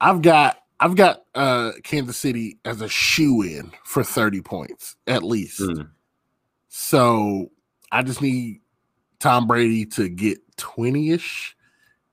I've 0.00 0.22
got 0.22 0.58
I've 0.78 0.94
got 0.94 1.24
uh 1.34 1.72
Kansas 1.82 2.16
City 2.16 2.58
as 2.64 2.80
a 2.80 2.88
shoe 2.88 3.42
in 3.42 3.72
for 3.84 4.04
30 4.04 4.42
points 4.42 4.96
at 5.08 5.24
least. 5.24 5.60
Mm. 5.60 5.88
So 6.68 7.50
I 7.90 8.02
just 8.02 8.22
need 8.22 8.60
Tom 9.18 9.48
Brady 9.48 9.86
to 9.86 10.08
get 10.08 10.38
20-ish 10.58 11.56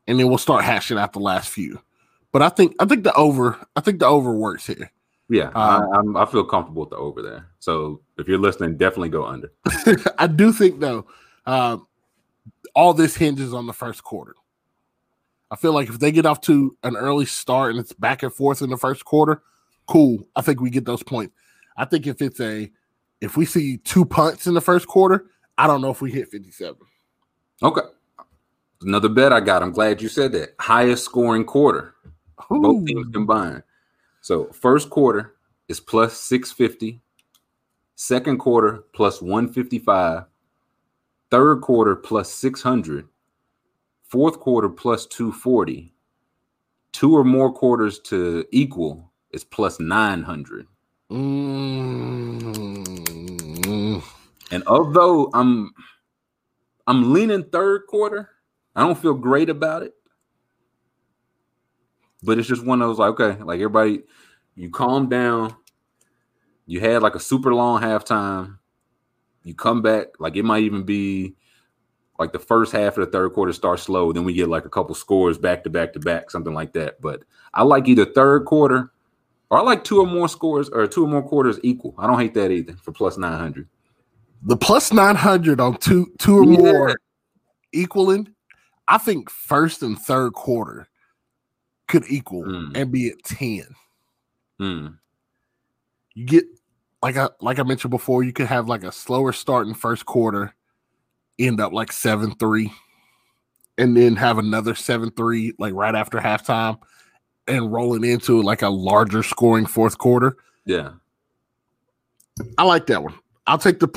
and 0.08 0.20
then 0.20 0.28
we'll 0.28 0.40
start 0.40 0.64
hashing 0.64 0.98
out 0.98 1.14
the 1.14 1.20
last 1.20 1.50
few. 1.50 1.80
But 2.32 2.42
I 2.42 2.50
think 2.50 2.76
I 2.80 2.86
think 2.86 3.04
the 3.04 3.14
over 3.14 3.58
I 3.76 3.82
think 3.82 4.00
the 4.00 4.06
over 4.06 4.34
works 4.34 4.68
here. 4.68 4.92
Yeah, 5.30 5.50
Um, 5.50 5.56
I, 5.56 5.98
I'm, 5.98 6.18
I 6.18 6.26
feel 6.26 6.46
comfortable 6.46 6.84
with 6.84 6.92
the 6.92 6.96
over 6.96 7.22
there. 7.22 7.48
So 7.60 8.02
if 8.18 8.28
you're 8.30 8.38
listening, 8.38 8.78
definitely 8.78 9.10
go 9.10 9.26
under. 9.26 9.52
I 10.18 10.28
do 10.28 10.54
think 10.54 10.80
though, 10.80 11.06
uh, 11.46 11.78
all 12.74 12.94
this 12.94 13.16
hinges 13.16 13.54
on 13.54 13.68
the 13.68 13.74
first 13.74 14.04
quarter. 14.04 14.36
I 15.52 15.56
feel 15.56 15.74
like 15.74 15.90
if 15.90 16.00
they 16.00 16.12
get 16.12 16.26
off 16.26 16.42
to 16.42 16.78
an 16.84 16.96
early 16.96 17.26
start 17.26 17.72
and 17.72 17.80
it's 17.80 17.94
back 17.94 18.24
and 18.24 18.34
forth 18.34 18.62
in 18.62 18.70
the 18.70 18.78
first 18.78 19.06
quarter, 19.06 19.42
cool. 19.88 20.28
I 20.36 20.42
think 20.42 20.62
we 20.62 20.70
get 20.70 20.86
those 20.86 21.04
points. 21.04 21.34
I 21.78 21.86
think 21.86 22.08
if 22.08 22.22
it's 22.22 22.40
a 22.40 22.72
if 23.22 23.36
we 23.36 23.46
see 23.46 23.78
two 23.78 24.06
punts 24.06 24.48
in 24.48 24.54
the 24.54 24.62
first 24.62 24.88
quarter, 24.88 25.26
I 25.58 25.68
don't 25.68 25.82
know 25.82 25.90
if 25.90 26.02
we 26.02 26.12
hit 26.12 26.30
57. 26.30 26.76
Okay. 27.64 27.82
Another 28.82 29.10
bet 29.10 29.34
I 29.34 29.40
got. 29.40 29.64
I'm 29.64 29.72
glad 29.72 30.02
you 30.02 30.10
said 30.10 30.32
that. 30.34 30.54
Highest 30.60 31.06
scoring 31.06 31.44
quarter. 31.44 31.96
Both 32.50 32.86
teams 32.86 33.08
combined. 33.14 33.64
So 34.22 34.46
first 34.46 34.90
quarter 34.90 35.36
is 35.68 35.80
plus 35.80 36.20
650, 36.20 37.02
second 37.96 38.40
quarter 38.40 38.84
plus 38.94 39.22
155, 39.22 40.24
third 41.30 41.62
quarter 41.62 41.96
plus 41.96 42.32
600, 42.34 43.08
fourth 44.04 44.40
quarter 44.40 44.70
plus 44.70 45.06
240, 45.06 45.94
two 46.92 47.16
or 47.16 47.24
more 47.24 47.52
quarters 47.52 48.00
to 48.00 48.46
equal 48.52 49.12
is 49.32 49.44
plus 49.44 49.80
900. 49.80 50.68
Mm. 51.12 52.58
And 54.52 54.64
although 54.68 55.30
I'm 55.34 55.72
I'm 56.86 57.14
leaning 57.14 57.44
third 57.44 57.88
quarter, 57.88 58.30
I 58.76 58.82
don't 58.82 58.98
feel 58.98 59.14
great 59.14 59.50
about 59.50 59.84
it. 59.84 59.94
But 62.24 62.40
it's 62.40 62.48
just 62.48 62.66
one 62.66 62.82
of 62.82 62.88
those 62.88 63.00
like, 63.00 63.20
okay, 63.20 63.42
like 63.44 63.58
everybody, 63.60 64.02
you 64.56 64.70
calm 64.70 65.08
down. 65.10 65.56
You 66.66 66.80
had 66.80 67.02
like 67.02 67.16
a 67.16 67.20
super 67.20 67.54
long 67.54 67.82
halftime. 67.82 68.58
You 69.44 69.54
come 69.56 69.82
back, 69.82 70.08
like 70.20 70.36
it 70.36 70.44
might 70.44 70.64
even 70.64 70.84
be 70.84 71.36
like 72.20 72.34
the 72.34 72.40
first 72.40 72.72
half 72.72 72.98
of 72.98 73.06
the 73.06 73.12
third 73.12 73.34
quarter 73.34 73.54
starts 73.54 73.84
slow, 73.84 74.12
then 74.12 74.24
we 74.26 74.34
get 74.34 74.50
like 74.50 74.66
a 74.66 74.70
couple 74.70 74.96
scores 74.96 75.38
back 75.38 75.64
to 75.64 75.70
back 75.70 75.94
to 75.94 76.00
back, 76.00 76.32
something 76.32 76.54
like 76.54 76.74
that. 76.74 77.00
But 77.00 77.24
I 77.54 77.64
like 77.64 77.88
either 77.88 78.06
third 78.06 78.46
quarter 78.46 78.92
or 79.50 79.60
I 79.60 79.62
like 79.62 79.84
two 79.84 80.00
or 80.00 80.08
more 80.08 80.28
scores 80.28 80.68
or 80.70 80.88
two 80.88 81.06
or 81.06 81.08
more 81.08 81.22
quarters 81.24 81.60
equal. 81.64 81.94
I 81.98 82.08
don't 82.08 82.20
hate 82.20 82.34
that 82.34 82.52
either 82.52 82.74
for 82.74 82.92
plus 82.92 83.18
900. 83.18 83.68
The 84.44 84.58
plus 84.58 84.92
900 84.92 85.62
on 85.62 85.78
two 85.78 86.12
two 86.20 86.40
or 86.40 86.44
Yeah. 86.44 86.58
more 86.58 87.00
equaling, 87.72 88.34
I 88.88 88.98
think 88.98 89.30
first 89.30 89.82
and 89.84 89.98
third 89.98 90.34
quarter 90.34 90.88
could 91.88 92.04
equal 92.10 92.44
Mm. 92.44 92.76
and 92.76 92.92
be 92.92 93.10
at 93.10 93.24
10. 93.24 93.64
Hmm. 94.60 94.88
You 96.14 96.26
get 96.26 96.46
like 97.04 97.16
I 97.18 97.30
like 97.42 97.60
I 97.60 97.64
mentioned 97.64 97.92
before, 97.92 98.24
you 98.24 98.34
could 98.34 98.48
have 98.48 98.68
like 98.68 98.84
a 98.84 98.92
slower 98.92 99.32
start 99.32 99.68
in 99.68 99.74
first 99.74 100.06
quarter, 100.06 100.54
end 101.38 101.60
up 101.62 101.72
like 101.74 101.90
7-3, 101.92 102.72
and 103.78 103.96
then 103.96 104.16
have 104.16 104.38
another 104.40 104.74
7-3 104.74 105.54
like 105.60 105.74
right 105.74 105.94
after 105.96 106.18
halftime 106.18 106.80
and 107.48 107.72
rolling 107.72 108.04
into 108.04 108.42
like 108.42 108.64
a 108.64 108.70
larger 108.70 109.22
scoring 109.24 109.66
fourth 109.68 109.98
quarter. 109.98 110.38
Yeah. 110.66 110.94
I 112.58 112.64
like 112.64 112.88
that 112.88 113.04
one. 113.04 113.14
I'll 113.46 113.58
take 113.58 113.80
the 113.80 113.88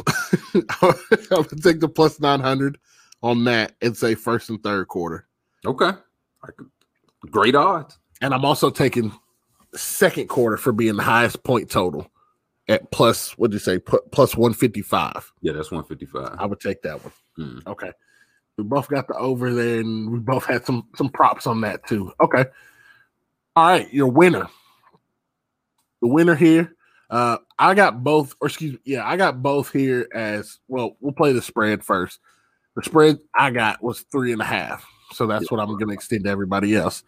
I'll 1.33 1.45
take 1.45 1.81
the 1.81 1.89
plus 1.89 2.21
900 2.21 2.79
on 3.23 3.45
that 3.45 3.73
and 3.83 3.97
say 3.97 4.15
first 4.15 4.51
and 4.51 4.63
third 4.63 4.89
quarter. 4.89 5.27
Okay. 5.67 5.91
Like, 6.43 6.55
Great 7.31 7.55
odds. 7.55 7.99
And 8.21 8.35
I'm 8.35 8.45
also 8.45 8.71
taking 8.71 9.13
second 9.75 10.29
quarter 10.29 10.57
for 10.57 10.73
being 10.73 10.97
the 10.97 11.03
highest 11.03 11.43
point 11.45 11.71
total 11.71 12.11
at 12.69 12.91
plus 12.91 13.37
what 13.39 13.51
did 13.51 13.57
you 13.57 13.61
say 13.61 13.79
plus 13.79 14.37
155. 14.37 15.33
Yeah, 15.43 15.53
that's 15.53 15.71
155. 15.71 16.37
I 16.39 16.47
would 16.47 16.61
take 16.61 16.83
that 16.83 17.03
one. 17.03 17.13
Hmm. 17.37 17.59
Okay. 17.67 17.93
We 18.57 18.65
both 18.65 18.89
got 18.89 19.09
the 19.09 19.15
over 19.15 19.53
there 19.53 19.81
and 19.81 20.11
we 20.11 20.19
both 20.19 20.45
had 20.45 20.65
some 20.65 20.87
some 20.97 21.09
props 21.09 21.47
on 21.47 21.61
that 21.63 21.87
too. 21.87 22.13
Okay. 22.21 22.45
All 23.57 23.69
right, 23.69 23.93
your 23.93 24.09
winner. 24.09 24.49
The 26.03 26.09
winner 26.09 26.35
here. 26.35 26.75
Uh 27.11 27.39
I 27.59 27.75
got 27.75 28.05
both, 28.05 28.35
or 28.41 28.49
excuse 28.49 28.75
me, 28.75 28.81
yeah, 28.85 29.07
I 29.07 29.17
got 29.17 29.43
both 29.43 29.73
here 29.73 30.09
as 30.15 30.59
well. 30.69 30.97
We'll 31.01 31.13
play 31.13 31.33
the 31.33 31.43
spread 31.43 31.85
first. 31.85 32.21
The 32.77 32.83
spread 32.83 33.19
I 33.35 33.51
got 33.51 33.83
was 33.83 34.01
three 34.13 34.33
and 34.33 34.41
a 34.41 34.45
half. 34.45 34.87
So 35.13 35.27
that's 35.27 35.51
what 35.51 35.61
I'm 35.61 35.77
gonna 35.79 35.93
extend 35.93 36.25
to 36.25 36.31
everybody 36.31 36.77
else. 36.77 37.03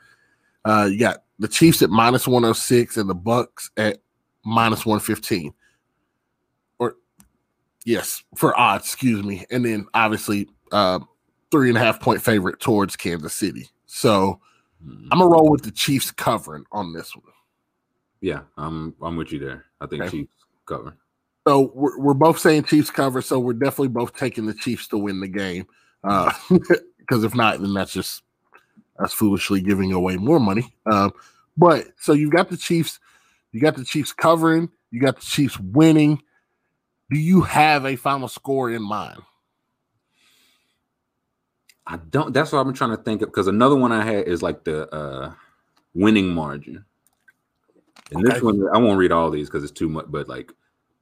Uh 0.64 0.88
you 0.90 0.98
got 0.98 1.24
the 1.38 1.48
Chiefs 1.48 1.82
at 1.82 1.90
minus 1.90 2.26
106 2.26 2.96
and 2.96 3.08
the 3.08 3.14
Bucks 3.14 3.70
at 3.76 3.98
minus 4.44 4.84
115. 4.86 5.52
Or 6.78 6.96
yes, 7.84 8.22
for 8.36 8.58
odds, 8.58 8.84
excuse 8.84 9.22
me. 9.22 9.46
And 9.50 9.64
then 9.64 9.86
obviously 9.94 10.48
uh 10.70 11.00
three 11.50 11.68
and 11.68 11.76
a 11.76 11.80
half 11.80 12.00
point 12.00 12.22
favorite 12.22 12.60
towards 12.60 12.96
Kansas 12.96 13.34
City. 13.34 13.68
So. 13.86 14.40
I'm 14.84 15.18
gonna 15.20 15.28
roll 15.28 15.48
with 15.48 15.62
the 15.62 15.70
Chiefs 15.70 16.10
covering 16.10 16.64
on 16.72 16.92
this 16.92 17.14
one. 17.14 17.24
Yeah, 18.20 18.40
I'm 18.56 18.94
I'm 19.02 19.16
with 19.16 19.32
you 19.32 19.38
there. 19.38 19.64
I 19.80 19.86
think 19.86 20.02
Okay. 20.02 20.10
Chiefs 20.10 20.32
cover. 20.66 20.96
So 21.46 21.72
we're, 21.74 21.98
we're 21.98 22.14
both 22.14 22.38
saying 22.38 22.64
Chiefs 22.64 22.90
cover. 22.90 23.20
So 23.20 23.38
we're 23.38 23.52
definitely 23.52 23.88
both 23.88 24.16
taking 24.16 24.46
the 24.46 24.54
Chiefs 24.54 24.88
to 24.88 24.98
win 24.98 25.20
the 25.20 25.28
game. 25.28 25.66
Because 27.02 27.24
if 27.24 27.34
not, 27.34 27.60
then 27.60 27.74
that's 27.74 27.92
just 27.92 28.22
us 28.98 29.12
foolishly 29.12 29.60
giving 29.60 29.92
away 29.92 30.16
more 30.16 30.40
money. 30.40 30.74
Um, 30.90 31.12
but 31.56 31.88
so 31.98 32.12
you've 32.12 32.32
got 32.32 32.48
the 32.48 32.56
Chiefs, 32.56 33.00
you 33.50 33.60
got 33.60 33.76
the 33.76 33.84
Chiefs 33.84 34.12
covering, 34.12 34.70
you 34.90 35.00
got 35.00 35.16
the 35.16 35.26
Chiefs 35.26 35.58
winning. 35.58 36.22
Do 37.10 37.18
you 37.18 37.42
have 37.42 37.84
a 37.84 37.96
final 37.96 38.28
score 38.28 38.70
in 38.70 38.82
mind? 38.82 39.20
I 41.86 41.96
don't. 41.96 42.32
That's 42.32 42.52
what 42.52 42.60
I'm 42.60 42.72
trying 42.72 42.96
to 42.96 43.02
think 43.02 43.22
of 43.22 43.28
because 43.28 43.48
another 43.48 43.74
one 43.74 43.92
I 43.92 44.04
had 44.04 44.26
is 44.28 44.42
like 44.42 44.64
the 44.64 44.88
uh 44.94 45.34
winning 45.94 46.28
margin. 46.28 46.84
And 48.10 48.24
Okay. 48.24 48.34
this 48.34 48.42
one, 48.42 48.66
I 48.72 48.78
won't 48.78 48.98
read 48.98 49.12
all 49.12 49.30
these 49.30 49.48
because 49.48 49.64
it's 49.64 49.72
too 49.72 49.88
much. 49.88 50.06
But 50.08 50.28
like 50.28 50.52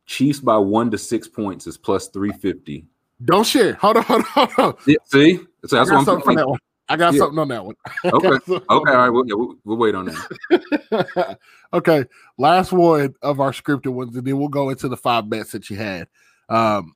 Chiefs 0.07 0.41
by 0.41 0.57
one 0.57 0.91
to 0.91 0.99
six 0.99 1.29
points 1.29 1.67
is 1.67 1.77
plus 1.77 2.09
three 2.09 2.33
fifty. 2.33 2.87
Don't 3.25 3.47
share. 3.47 3.75
Hold 3.75 3.99
on, 3.99 4.03
hold 4.05 4.21
on, 4.37 4.49
hold 4.51 4.59
on. 4.59 4.75
Yeah, 4.87 4.97
see, 5.05 5.41
so 5.67 5.79
I 5.79 5.85
got 5.85 5.91
what 5.93 5.99
I'm 5.99 6.05
something 6.05 6.27
saying. 6.27 6.37
that 6.39 6.49
one. 6.49 6.59
I 6.89 6.97
got 6.97 7.13
Yeah. 7.15 7.19
something 7.21 7.39
on 7.39 7.49
that 7.49 7.65
one. 7.65 7.75
Okay, 8.05 8.29
okay, 8.29 8.65
all 8.69 8.83
right, 8.85 9.11
we'll, 9.11 9.27
yeah, 9.27 9.35
we'll, 9.35 9.55
we'll 9.65 9.77
wait 9.77 9.95
on 9.95 10.07
that. 10.07 11.39
okay, 11.73 12.05
last 12.39 12.73
one 12.73 13.15
of 13.23 13.39
our 13.41 13.53
scripted 13.53 13.93
ones, 13.93 14.17
and 14.17 14.27
then 14.27 14.39
we'll 14.39 14.49
go 14.49 14.71
into 14.71 14.89
the 14.89 14.97
five 14.97 15.29
bets 15.31 15.53
that 15.53 15.71
you 15.71 15.77
had. 15.77 16.09
Um, 16.49 16.95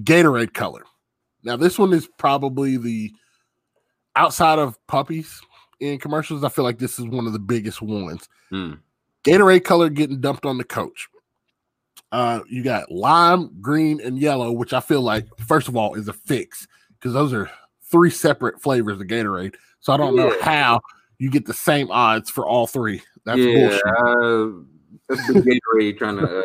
Gatorade 0.00 0.54
color. 0.54 0.84
Now, 1.42 1.56
this 1.56 1.78
one 1.78 1.92
is 1.92 2.08
probably 2.16 2.76
the 2.76 3.12
outside 4.16 4.58
of 4.58 4.78
puppies 4.86 5.40
in 5.80 5.98
commercials. 5.98 6.44
I 6.44 6.48
feel 6.48 6.64
like 6.64 6.78
this 6.78 6.98
is 6.98 7.06
one 7.06 7.26
of 7.26 7.32
the 7.32 7.38
biggest 7.38 7.82
ones. 7.82 8.28
Hmm. 8.50 8.74
Gatorade 9.24 9.64
color 9.64 9.90
getting 9.90 10.20
dumped 10.20 10.46
on 10.46 10.56
the 10.58 10.64
coach. 10.64 11.08
Uh, 12.12 12.40
you 12.48 12.62
got 12.62 12.90
lime, 12.90 13.50
green, 13.60 14.00
and 14.00 14.18
yellow, 14.18 14.50
which 14.50 14.72
I 14.72 14.80
feel 14.80 15.02
like, 15.02 15.26
first 15.46 15.68
of 15.68 15.76
all, 15.76 15.94
is 15.94 16.08
a 16.08 16.12
fix 16.12 16.66
because 16.94 17.12
those 17.12 17.32
are 17.32 17.50
three 17.82 18.10
separate 18.10 18.60
flavors 18.60 19.00
of 19.00 19.06
Gatorade. 19.06 19.54
So 19.80 19.92
I 19.92 19.96
don't 19.96 20.16
know 20.16 20.34
how 20.42 20.80
you 21.18 21.30
get 21.30 21.46
the 21.46 21.54
same 21.54 21.90
odds 21.90 22.28
for 22.28 22.46
all 22.46 22.66
three. 22.66 23.02
That's 23.24 23.38
yeah, 23.38 23.68
bullshit. 23.68 23.86
uh, 23.86 24.48
that's 25.08 25.26
the 25.26 25.60
Gatorade 25.74 25.98
trying 25.98 26.16
to 26.18 26.44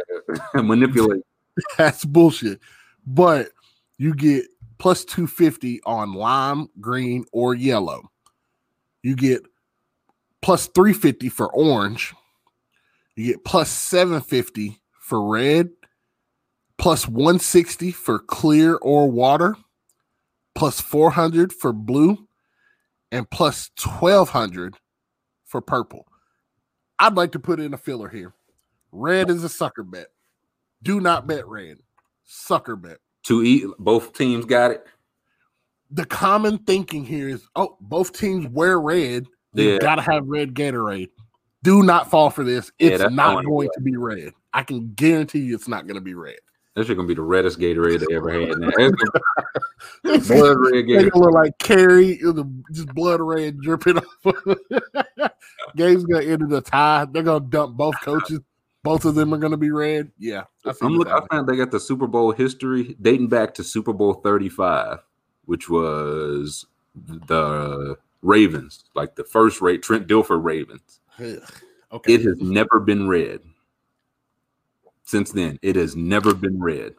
uh, 0.55 0.61
manipulate. 0.61 1.23
That's 1.77 2.03
bullshit. 2.03 2.59
But 3.07 3.49
you 3.97 4.13
get 4.13 4.45
plus 4.77 5.05
250 5.05 5.81
on 5.85 6.13
lime, 6.13 6.67
green, 6.81 7.25
or 7.31 7.55
yellow. 7.55 8.11
You 9.03 9.15
get 9.15 9.43
plus 10.41 10.67
350 10.67 11.29
for 11.29 11.47
orange. 11.53 12.13
You 13.15 13.27
get 13.27 13.45
plus 13.45 13.69
750 13.69 14.81
for 15.05 15.21
red. 15.27 15.69
plus 16.77 17.07
160 17.07 17.91
for 17.91 18.19
clear 18.19 18.75
or 18.75 19.09
water, 19.09 19.55
plus 20.55 20.81
400 20.81 21.53
for 21.53 21.71
blue, 21.71 22.27
and 23.11 23.29
plus 23.29 23.69
1200 23.81 24.75
for 25.45 25.61
purple. 25.61 26.05
I'd 26.99 27.15
like 27.15 27.31
to 27.33 27.39
put 27.39 27.59
in 27.59 27.73
a 27.73 27.77
filler 27.77 28.09
here. 28.09 28.33
Red 28.91 29.29
is 29.29 29.43
a 29.43 29.49
sucker 29.49 29.83
bet. 29.83 30.07
Do 30.83 30.99
not 30.99 31.27
bet 31.27 31.47
red. 31.47 31.77
Sucker 32.23 32.75
bet. 32.75 32.97
To 33.25 33.43
eat, 33.43 33.65
both 33.79 34.13
teams 34.13 34.43
got 34.45 34.71
it. 34.71 34.85
The 35.91 36.05
common 36.05 36.57
thinking 36.57 37.05
here 37.05 37.29
is 37.29 37.47
oh, 37.55 37.77
both 37.79 38.11
teams 38.17 38.47
wear 38.47 38.79
red. 38.79 39.27
You 39.53 39.73
Yeah. 39.73 39.77
gotta 39.79 40.01
have 40.01 40.27
red 40.27 40.53
Gatorade. 40.55 41.09
Do 41.63 41.83
not 41.83 42.09
fall 42.11 42.29
for 42.31 42.43
this. 42.43 42.71
It's 42.79 42.99
that's 42.99 43.13
not 43.13 43.45
going 43.45 43.69
to 43.75 43.81
be 43.81 43.95
red. 43.97 44.33
I 44.55 44.63
can 44.63 44.93
guarantee 44.93 45.39
you 45.39 45.53
it's 45.53 45.67
not 45.67 45.85
going 45.85 45.95
to 45.95 46.01
be 46.01 46.13
red. 46.15 46.37
That 46.75 46.85
shit 46.87 46.97
gonna 46.97 47.07
be 47.07 47.13
the 47.13 47.21
reddest 47.21 47.57
Gatorade 47.57 48.05
they 48.05 48.15
ever 48.17 48.29
had. 48.29 48.57
Man. 48.57 48.91
It's 50.03 50.27
gonna 50.27 50.35
be 50.35 50.41
blood 50.41 50.57
red 50.59 50.73
They 50.73 50.83
Gatorade. 50.83 51.15
look 51.15 51.31
like 51.31 51.57
Carrie, 51.57 52.19
just 52.73 52.87
blood 52.93 53.21
red 53.21 53.61
dripping 53.61 53.97
off. 53.97 54.05
Game's 55.77 56.03
gonna 56.05 56.25
end 56.25 56.41
in 56.41 56.51
a 56.51 56.59
tie. 56.59 57.05
They're 57.05 57.23
gonna 57.23 57.45
dump 57.45 57.77
both 57.77 57.95
coaches. 58.01 58.41
Both 58.83 59.05
of 59.05 59.15
them 59.15 59.33
are 59.33 59.37
gonna 59.37 59.55
be 59.55 59.71
red. 59.71 60.11
Yeah, 60.19 60.43
I, 60.65 60.73
I'm 60.81 60.97
looking. 60.97 61.13
I 61.13 61.21
found 61.31 61.47
they 61.47 61.55
got 61.55 61.71
the 61.71 61.79
Super 61.79 62.07
Bowl 62.07 62.31
history 62.33 62.97
dating 63.01 63.29
back 63.29 63.53
to 63.53 63.63
Super 63.63 63.93
Bowl 63.93 64.15
35, 64.15 64.99
which 65.45 65.69
was 65.69 66.65
the 67.27 67.97
Ravens, 68.21 68.83
like 68.95 69.15
the 69.15 69.23
first 69.23 69.61
rate 69.61 69.81
Trent 69.81 70.07
Dilfer 70.07 70.43
Ravens. 70.43 70.99
Okay, 71.19 72.13
It 72.13 72.21
has 72.23 72.41
never 72.41 72.81
been 72.81 73.07
red. 73.07 73.39
Since 75.05 75.31
then, 75.31 75.59
it 75.61 75.75
has 75.75 75.95
never 75.95 76.33
been 76.33 76.59
red. 76.59 76.95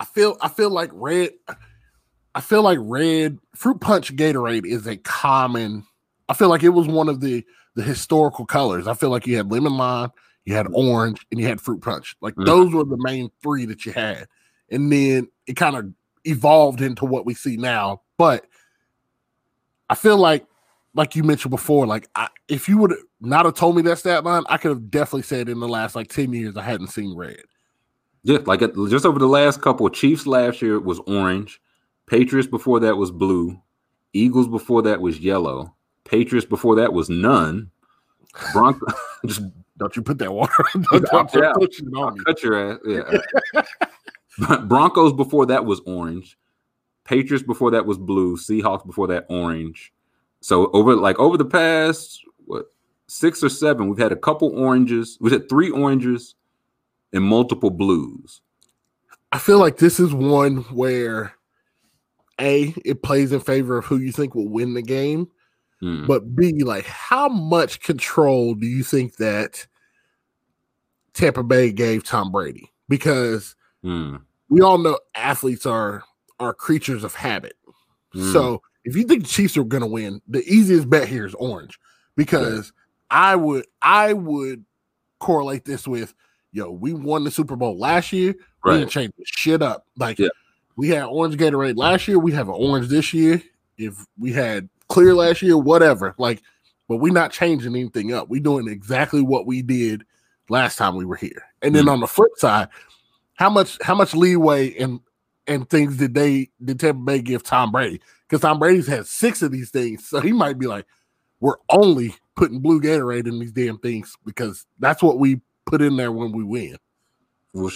I 0.00 0.04
feel 0.04 0.36
I 0.40 0.48
feel 0.48 0.70
like 0.70 0.90
red. 0.92 1.30
I 2.34 2.40
feel 2.40 2.62
like 2.62 2.78
red 2.80 3.38
fruit 3.54 3.80
punch 3.80 4.14
Gatorade 4.14 4.64
is 4.64 4.86
a 4.86 4.96
common. 4.96 5.84
I 6.28 6.34
feel 6.34 6.48
like 6.48 6.62
it 6.62 6.68
was 6.70 6.86
one 6.86 7.08
of 7.08 7.20
the 7.20 7.44
the 7.74 7.82
historical 7.82 8.46
colors. 8.46 8.86
I 8.86 8.94
feel 8.94 9.10
like 9.10 9.26
you 9.26 9.36
had 9.36 9.50
lemon 9.50 9.76
lime, 9.76 10.10
you 10.44 10.54
had 10.54 10.66
orange, 10.72 11.24
and 11.30 11.40
you 11.40 11.46
had 11.46 11.60
fruit 11.60 11.80
punch. 11.80 12.16
Like 12.20 12.34
Mhm. 12.36 12.46
those 12.46 12.72
were 12.72 12.84
the 12.84 12.98
main 13.00 13.30
three 13.42 13.64
that 13.66 13.84
you 13.84 13.92
had, 13.92 14.28
and 14.70 14.90
then 14.92 15.28
it 15.46 15.54
kind 15.54 15.76
of 15.76 15.92
evolved 16.24 16.80
into 16.80 17.04
what 17.06 17.26
we 17.26 17.34
see 17.34 17.56
now. 17.56 18.02
But 18.18 18.46
I 19.90 19.94
feel 19.94 20.16
like, 20.18 20.46
like 20.94 21.14
you 21.14 21.22
mentioned 21.22 21.50
before, 21.50 21.86
like 21.86 22.08
I, 22.14 22.28
if 22.48 22.68
you 22.68 22.78
would 22.78 22.94
not 23.20 23.44
have 23.44 23.54
told 23.54 23.76
me 23.76 23.82
that 23.82 23.98
stat 23.98 24.24
line, 24.24 24.44
I 24.48 24.56
could 24.58 24.70
have 24.70 24.90
definitely 24.90 25.22
said 25.22 25.48
in 25.48 25.60
the 25.60 25.68
last 25.68 25.94
like 25.94 26.08
ten 26.08 26.32
years 26.32 26.56
I 26.56 26.62
hadn't 26.62 26.88
seen 26.88 27.16
red. 27.16 27.40
Yeah, 28.24 28.38
like 28.46 28.60
just 28.60 29.06
over 29.06 29.18
the 29.18 29.26
last 29.28 29.62
couple. 29.62 29.88
Chiefs 29.90 30.26
last 30.26 30.60
year 30.60 30.80
was 30.80 30.98
orange. 31.06 31.60
Patriots 32.06 32.48
before 32.48 32.80
that 32.80 32.96
was 32.96 33.10
blue. 33.10 33.60
Eagles 34.12 34.48
before 34.48 34.82
that 34.82 35.00
was 35.00 35.20
yellow. 35.20 35.74
Patriots 36.04 36.46
before 36.46 36.74
that 36.76 36.92
was 36.92 37.08
none. 37.10 37.70
Bronco 38.52 38.86
just 39.26 39.42
Don't 39.76 39.94
you 39.94 40.02
put 40.02 40.18
that 40.18 40.32
water? 40.32 40.64
don't, 40.90 41.04
don't, 41.04 41.34
Yeah. 41.34 41.52
don't 41.52 41.96
on 41.96 42.14
me. 42.14 42.24
cut 42.24 42.42
your 42.42 42.72
ass. 42.72 42.78
Yeah. 42.86 44.56
Broncos 44.66 45.12
before 45.12 45.46
that 45.46 45.64
was 45.64 45.80
orange. 45.86 46.38
Patriots 47.04 47.44
before 47.44 47.70
that 47.72 47.86
was 47.86 47.98
blue. 47.98 48.36
Seahawks 48.36 48.86
before 48.86 49.06
that 49.08 49.26
orange. 49.28 49.92
So 50.40 50.70
over 50.72 50.94
like 50.96 51.18
over 51.18 51.36
the 51.36 51.44
past 51.44 52.20
what 52.46 52.66
six 53.06 53.42
or 53.42 53.48
seven, 53.48 53.88
we've 53.88 53.98
had 53.98 54.12
a 54.12 54.16
couple 54.16 54.48
oranges. 54.58 55.18
We 55.20 55.30
had 55.30 55.48
three 55.48 55.70
oranges 55.70 56.34
and 57.12 57.24
multiple 57.24 57.70
blues. 57.70 58.40
I 59.32 59.38
feel 59.38 59.58
like 59.58 59.78
this 59.78 60.00
is 60.00 60.12
one 60.14 60.58
where 60.74 61.34
a 62.40 62.74
it 62.84 63.02
plays 63.02 63.32
in 63.32 63.40
favor 63.40 63.78
of 63.78 63.84
who 63.84 63.98
you 63.98 64.12
think 64.12 64.34
will 64.34 64.48
win 64.48 64.74
the 64.74 64.82
game, 64.82 65.28
Hmm. 65.80 66.06
but 66.06 66.34
b 66.36 66.62
like 66.64 66.86
how 66.86 67.28
much 67.28 67.80
control 67.80 68.54
do 68.54 68.66
you 68.66 68.82
think 68.82 69.16
that 69.16 69.66
Tampa 71.14 71.42
Bay 71.42 71.72
gave 71.72 72.04
Tom 72.04 72.30
Brady? 72.30 72.72
Because 72.88 73.54
Hmm. 73.82 74.16
we 74.48 74.60
all 74.60 74.78
know 74.78 74.98
athletes 75.14 75.66
are 75.66 76.04
are 76.40 76.54
creatures 76.54 77.02
of 77.02 77.14
habit. 77.14 77.56
Mm. 78.14 78.32
So 78.32 78.62
if 78.88 78.96
you 78.96 79.04
think 79.04 79.22
the 79.22 79.28
Chiefs 79.28 79.56
are 79.56 79.64
going 79.64 79.82
to 79.82 79.86
win, 79.86 80.20
the 80.28 80.42
easiest 80.44 80.88
bet 80.88 81.08
here 81.08 81.26
is 81.26 81.34
orange 81.34 81.78
because 82.16 82.72
I 83.10 83.36
would 83.36 83.66
I 83.82 84.12
would 84.12 84.64
correlate 85.20 85.64
this 85.64 85.86
with 85.86 86.14
yo, 86.52 86.70
we 86.70 86.92
won 86.94 87.24
the 87.24 87.30
Super 87.30 87.56
Bowl 87.56 87.78
last 87.78 88.12
year. 88.12 88.34
We 88.64 88.70
Right. 88.72 88.78
didn't 88.78 88.90
change 88.90 89.12
the 89.18 89.24
shit 89.26 89.62
up. 89.62 89.86
Like 89.96 90.18
Yeah. 90.18 90.28
we 90.76 90.88
had 90.88 91.04
orange 91.04 91.36
Gatorade 91.36 91.76
last 91.76 92.08
year, 92.08 92.18
we 92.18 92.32
have 92.32 92.48
an 92.48 92.54
orange 92.56 92.88
this 92.88 93.12
year. 93.12 93.42
If 93.76 94.04
we 94.18 94.32
had 94.32 94.68
clear 94.88 95.14
last 95.14 95.42
year, 95.42 95.56
whatever. 95.56 96.14
Like, 96.18 96.42
but 96.88 96.96
we're 96.96 97.12
not 97.12 97.30
changing 97.32 97.76
anything 97.76 98.12
up. 98.12 98.28
We're 98.28 98.40
doing 98.42 98.66
exactly 98.66 99.20
what 99.20 99.46
we 99.46 99.60
did 99.62 100.04
last 100.48 100.76
time 100.76 100.96
we 100.96 101.04
were 101.04 101.16
here. 101.16 101.42
And 101.62 101.74
then 101.74 101.84
Mhm. 101.84 101.92
on 101.92 102.00
the 102.00 102.06
flip 102.06 102.30
side, 102.38 102.68
how 103.34 103.50
much 103.50 103.78
how 103.82 103.94
much 103.94 104.14
leeway 104.14 104.74
and 104.78 105.00
and 105.46 105.68
things 105.68 105.96
did 105.96 106.14
they 106.14 106.50
did 106.64 106.80
Tampa 106.80 107.02
Bay 107.04 107.20
give 107.22 107.42
Tom 107.42 107.70
Brady? 107.72 108.00
Because 108.28 108.42
Tom 108.42 108.58
Brady's 108.58 108.86
had 108.86 109.06
six 109.06 109.40
of 109.42 109.50
these 109.52 109.70
things, 109.70 110.06
so 110.06 110.20
he 110.20 110.32
might 110.32 110.58
be 110.58 110.66
like, 110.66 110.84
"We're 111.40 111.56
only 111.70 112.14
putting 112.36 112.60
blue 112.60 112.80
Gatorade 112.80 113.26
in 113.26 113.38
these 113.38 113.52
damn 113.52 113.78
things 113.78 114.14
because 114.26 114.66
that's 114.78 115.02
what 115.02 115.18
we 115.18 115.40
put 115.66 115.80
in 115.80 115.96
there 115.96 116.12
when 116.12 116.32
we 116.32 116.44
win." 116.44 116.76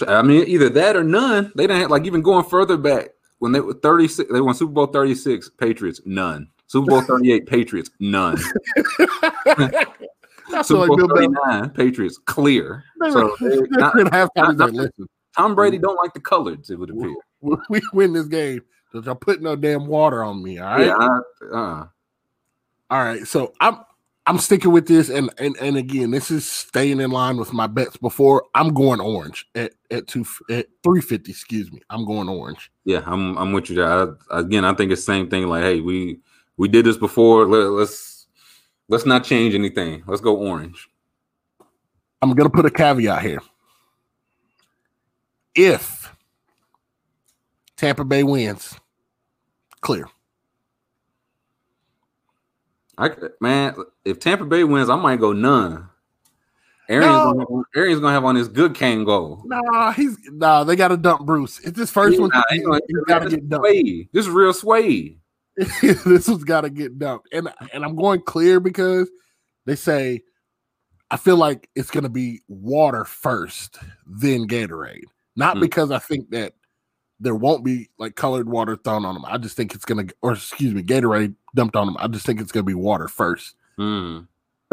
I 0.07 0.21
mean, 0.21 0.47
either 0.47 0.69
that 0.69 0.95
or 0.95 1.03
none. 1.03 1.51
They 1.55 1.63
didn't 1.65 1.81
have, 1.81 1.89
like 1.91 2.05
even 2.05 2.21
going 2.21 2.45
further 2.45 2.77
back 2.77 3.09
when 3.39 3.51
they 3.51 3.59
were 3.59 3.73
36, 3.73 4.31
they 4.31 4.39
won 4.41 4.53
Super 4.53 4.71
Bowl 4.71 4.85
36, 4.85 5.49
Patriots, 5.57 5.99
none. 6.05 6.47
Super 6.67 6.91
Bowl 6.91 7.01
38, 7.07 7.45
Patriots, 7.47 7.89
none. 7.99 8.37
Super 10.61 10.79
like 10.79 10.87
Bowl 10.87 10.97
Bill 10.97 11.07
39, 11.15 11.69
Patriots, 11.71 12.19
clear. 12.25 12.83
they 13.01 13.11
So 13.11 13.35
they- 13.41 13.57
not- 13.71 13.95
not- 13.95 14.71
"Listen, 14.73 15.07
Tom 15.35 15.55
Brady 15.55 15.79
don't 15.79 15.95
like 15.97 16.13
the 16.13 16.19
colors, 16.19 16.69
it 16.69 16.77
would 16.77 16.91
appear. 16.91 17.15
we 17.41 17.81
win 17.93 18.13
this 18.13 18.27
game, 18.27 18.61
don't 18.93 19.05
y'all 19.05 19.15
put 19.15 19.41
no 19.41 19.55
damn 19.55 19.87
water 19.87 20.23
on 20.23 20.43
me." 20.43 20.59
All 20.59 20.77
right. 20.77 20.87
Yeah, 20.87 20.95
I, 20.95 21.55
uh, 21.55 21.87
All 22.89 23.03
right, 23.03 23.27
so 23.27 23.53
I'm 23.59 23.79
I'm 24.25 24.37
sticking 24.37 24.71
with 24.71 24.87
this, 24.87 25.09
and 25.09 25.29
and 25.37 25.57
and 25.59 25.75
again, 25.75 26.11
this 26.11 26.31
is 26.31 26.49
staying 26.49 27.01
in 27.01 27.11
line 27.11 27.35
with 27.35 27.51
my 27.51 27.67
bets 27.67 27.97
before. 27.97 28.45
I'm 28.55 28.73
going 28.73 29.01
orange 29.01 29.45
at 29.55 29.73
at 29.91 30.07
two 30.07 30.25
at 30.49 30.67
three 30.81 31.01
fifty. 31.01 31.31
Excuse 31.31 31.71
me, 31.71 31.81
I'm 31.89 32.05
going 32.05 32.29
orange. 32.29 32.71
yeah, 32.85 33.03
I'm 33.05 33.37
I'm 33.37 33.51
with 33.51 33.69
you 33.69 33.75
there. 33.77 34.15
I, 34.31 34.39
again, 34.39 34.63
I 34.63 34.73
think 34.75 34.91
it's 34.91 35.01
the 35.01 35.11
same 35.11 35.29
thing. 35.29 35.47
Like, 35.47 35.63
hey, 35.63 35.81
we 35.81 36.19
we 36.55 36.69
did 36.69 36.85
this 36.85 36.95
before. 36.95 37.45
Let, 37.45 37.71
let's 37.71 38.27
let's 38.87 39.05
not 39.05 39.25
change 39.25 39.55
anything. 39.55 40.03
Let's 40.07 40.21
go 40.21 40.37
orange. 40.37 40.87
I'm 42.21 42.33
gonna 42.33 42.49
put 42.49 42.65
a 42.65 42.71
caveat 42.71 43.21
here. 43.21 43.41
If 45.53 46.15
Tampa 47.75 48.05
Bay 48.05 48.23
wins, 48.23 48.79
clear. 49.83 50.07
I 52.97 53.09
man, 53.41 53.75
if 54.05 54.19
Tampa 54.19 54.45
Bay 54.45 54.63
wins, 54.63 54.89
I 54.89 54.95
might 54.95 55.19
go 55.19 55.33
none. 55.33 55.89
Arians, 56.89 57.05
No. 57.07 57.33
gonna, 57.33 57.63
Arians 57.75 58.01
gonna 58.01 58.13
have 58.13 58.25
on 58.25 58.35
his 58.35 58.47
good 58.47 58.73
Kangol. 58.73 59.43
Nah, 59.45 59.91
he's 59.93 60.17
nah. 60.31 60.63
They 60.63 60.75
got 60.75 60.89
to 60.89 60.97
dump 60.97 61.25
Bruce. 61.25 61.59
It's 61.61 61.79
his 61.79 61.89
first 61.89 62.19
one. 62.19 62.29
Nah, 62.33 62.43
He, 62.49 62.59
gonna- 62.59 62.81
got 63.07 63.19
to 63.19 63.25
this 63.25 63.33
get 63.35 63.43
is 63.43 63.49
dumped. 63.49 63.67
Sway. 63.67 64.09
This 64.11 64.25
is 64.25 64.29
real 64.31 64.53
sway. 64.53 65.17
this 65.81 66.27
one's 66.27 66.43
got 66.43 66.61
to 66.61 66.69
get 66.69 66.99
dumped. 66.99 67.29
And 67.33 67.49
and 67.71 67.83
I'm 67.85 67.95
going 67.95 68.21
clear 68.21 68.59
because 68.59 69.09
they 69.65 69.75
say 69.75 70.21
I 71.09 71.17
feel 71.17 71.37
like 71.37 71.69
it's 71.75 71.89
going 71.91 72.03
to 72.03 72.09
be 72.09 72.41
water 72.47 73.05
first, 73.05 73.77
then 74.05 74.47
Gatorade. 74.47 75.05
Not 75.35 75.57
Mm. 75.57 75.61
because 75.61 75.89
I 75.91 75.99
think 75.99 76.29
that 76.31 76.53
there 77.23 77.35
won't 77.35 77.63
be 77.63 77.89
like 77.97 78.15
colored 78.15 78.47
water 78.47 78.75
thrown 78.75 79.05
on 79.05 79.15
them. 79.15 79.25
I 79.25 79.37
just 79.37 79.55
think 79.55 79.73
it's 79.73 79.85
going 79.85 80.07
to, 80.07 80.15
or 80.21 80.33
excuse 80.33 80.73
me, 80.73 80.83
Gatorade 80.83 81.33
dumped 81.55 81.75
on 81.75 81.87
them. 81.87 81.97
I 81.99 82.07
just 82.07 82.25
think 82.25 82.41
it's 82.41 82.51
going 82.51 82.65
to 82.65 82.69
be 82.69 82.73
water 82.73 83.07
first. 83.07 83.55
Hmm. 83.77 84.19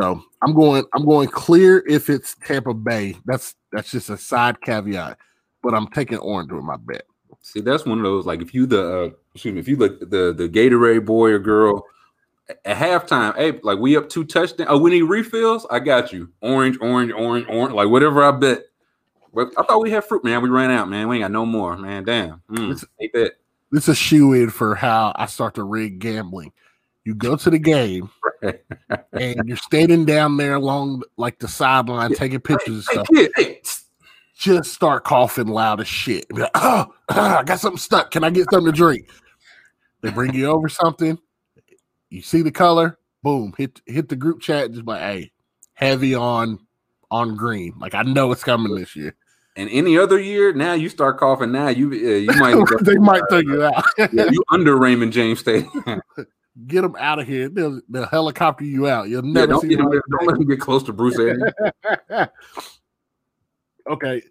So 0.01 0.23
I'm 0.43 0.55
going, 0.55 0.85
I'm 0.95 1.05
going 1.05 1.29
clear 1.29 1.85
if 1.87 2.11
it's 2.11 2.35
Tampa 2.45 2.75
Bay. 2.75 3.17
That's 3.27 3.55
that's 3.73 3.91
just 3.91 4.11
a 4.11 4.17
side 4.17 4.61
caveat, 4.63 5.19
but 5.63 5.75
I'm 5.75 5.89
taking 5.89 6.19
orange 6.19 6.53
with 6.53 6.65
my 6.65 6.77
bet. 6.77 7.05
See, 7.43 7.61
that's 7.61 7.87
one 7.87 7.99
of 7.99 8.05
those 8.05 8.27
like 8.27 8.43
if 8.43 8.53
you 8.55 8.67
the 8.67 9.03
uh, 9.03 9.11
excuse 9.35 9.55
me, 9.55 9.61
if 9.61 9.69
you 9.69 9.77
the 9.77 9.89
the 10.01 10.33
the 10.33 10.49
Gatorade 10.49 11.05
boy 11.05 11.31
or 11.31 11.39
girl 11.39 11.85
at 12.65 12.77
halftime, 12.77 13.37
hey, 13.37 13.61
like 13.63 13.79
we 13.79 13.97
up 13.97 14.09
two 14.09 14.25
touchdowns. 14.25 14.69
Oh, 14.71 14.79
we 14.79 14.91
need 14.91 15.03
refills. 15.03 15.67
I 15.71 15.81
got 15.81 16.13
you. 16.13 16.31
Orange, 16.41 16.79
orange, 16.81 17.13
orange, 17.13 17.47
orange. 17.49 17.75
Like 17.75 17.89
whatever 17.89 18.23
I 18.23 18.33
bet. 18.33 18.65
But 19.33 19.53
I 19.57 19.63
thought 19.63 19.81
we 19.81 19.91
had 19.91 20.05
fruit, 20.05 20.25
man. 20.25 20.43
We 20.43 20.49
ran 20.49 20.71
out, 20.71 20.89
man. 20.89 21.09
We 21.09 21.17
ain't 21.17 21.23
got 21.25 21.31
no 21.31 21.47
more, 21.47 21.77
man. 21.77 22.05
Damn. 22.05 22.43
Mm, 22.51 22.73
It's- 22.73 22.85
ain't 23.01 23.13
that 23.13 23.33
This 23.71 23.85
is 23.85 23.89
a 23.91 23.95
shoe 23.95 24.33
in 24.33 24.51
for 24.51 24.75
how 24.75 25.13
I 25.15 25.27
start 25.27 25.55
to 25.55 25.63
rig 25.65 26.01
gambling. 26.01 26.53
You 27.05 27.15
go 27.15 27.37
to 27.37 27.51
the 27.51 27.59
game 27.59 28.11
and 29.13 29.49
you're 29.49 29.57
standing 29.57 30.05
down 30.05 30.37
there 30.37 30.55
along 30.55 31.03
like 31.17 31.39
the 31.39 31.49
sideline 31.49 32.13
taking 32.15 32.41
pictures 32.41 32.75
and 32.75 32.85
stuff. 32.85 33.09
kid, 33.15 33.31
hey, 33.37 33.61
just 34.37 34.73
start 34.73 35.05
coughing 35.05 35.47
loud 35.49 35.81
as 35.81 35.89
shit. 35.89 36.27
Like, 36.33 36.51
oh, 36.55 36.93
I 37.09 37.43
got 37.45 37.61
something 37.61 37.79
stuck. 37.79 38.11
Can 38.11 38.25
I 38.25 38.31
get 38.31 38.51
something 38.51 38.73
to 38.73 38.77
drink? 38.77 39.09
They 40.03 40.11
bring 40.11 40.35
you 40.35 40.47
over 40.47 40.69
something. 40.69 41.19
You 42.11 42.23
see 42.23 42.43
the 42.43 42.51
color, 42.51 42.99
boom, 43.23 43.55
hit 43.57 43.81
hit 43.87 44.09
the 44.09 44.17
group 44.17 44.41
chat. 44.41 44.73
Just 44.73 44.87
like, 44.87 45.01
hey, 45.01 45.33
heavy 45.75 46.15
on 46.15 46.59
on 47.11 47.37
green. 47.37 47.75
Like 47.79 47.95
I 47.95 48.03
know 48.03 48.31
it's 48.33 48.45
coming 48.45 48.75
this 48.75 48.95
year. 48.97 49.15
And 49.57 49.69
any 49.71 49.99
other 49.99 50.19
year, 50.21 50.53
now 50.53 50.75
you 50.75 50.89
start 50.89 51.19
coughing. 51.19 51.53
Now 51.53 51.69
you 51.69 51.89
uh, 51.91 52.33
you 52.33 52.41
might 52.41 52.57
they 52.83 52.97
might 52.97 53.23
throw 53.29 53.39
you 53.41 53.65
out. 53.65 53.85
yeah, 53.99 54.31
you 54.31 54.43
under 54.51 54.77
Raymond 54.77 55.13
James 55.13 55.41
Stadium. 55.41 55.71
Get 56.67 56.83
them 56.83 56.95
out 56.99 57.19
of 57.19 57.27
here. 57.27 57.49
They'll, 57.49 57.81
they'll 57.89 58.07
helicopter 58.07 58.65
you 58.65 58.89
out. 58.89 59.09
You'll 59.09 59.25
Yeah, 59.25 59.33
never 59.33 59.47
don't, 59.53 59.61
see 59.63 59.69
get, 59.69 59.79
them. 59.79 59.91
don't 59.91 60.27
let 60.27 60.37
him 60.37 60.47
get 60.47 60.61
close 60.61 60.83
to 60.85 60.93
Bruce 60.93 61.19
Arians. 61.19 61.53
okay. 63.89 64.23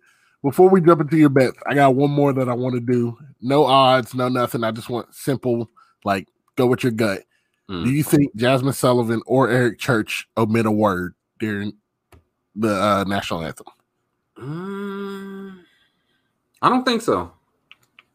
Before 0.43 0.69
we 0.69 0.79
jump 0.81 1.01
into 1.01 1.17
your 1.17 1.29
bets, 1.29 1.57
I 1.65 1.73
got 1.75 1.95
one 1.95 2.11
more 2.11 2.31
that 2.33 2.47
I 2.47 2.53
want 2.53 2.75
to 2.75 2.81
do. 2.81 3.17
No 3.41 3.65
odds, 3.65 4.13
no 4.13 4.29
nothing. 4.29 4.63
I 4.63 4.71
just 4.71 4.89
want 4.89 5.13
simple, 5.13 5.69
like 6.05 6.27
go 6.55 6.65
with 6.67 6.83
your 6.83 6.91
gut. 6.93 7.23
Mm. 7.69 7.85
Do 7.85 7.91
you 7.91 8.03
think 8.03 8.35
Jazmine 8.37 8.73
Sullivan 8.73 9.21
or 9.25 9.49
Eric 9.49 9.79
Church 9.79 10.27
omit 10.37 10.65
a 10.65 10.71
word 10.71 11.13
during 11.39 11.73
the 12.55 12.73
uh, 12.73 13.03
national 13.07 13.43
anthem? 13.43 13.67
Mm, 14.37 15.59
I 16.61 16.69
don't 16.69 16.83
think 16.85 17.01
so. 17.01 17.31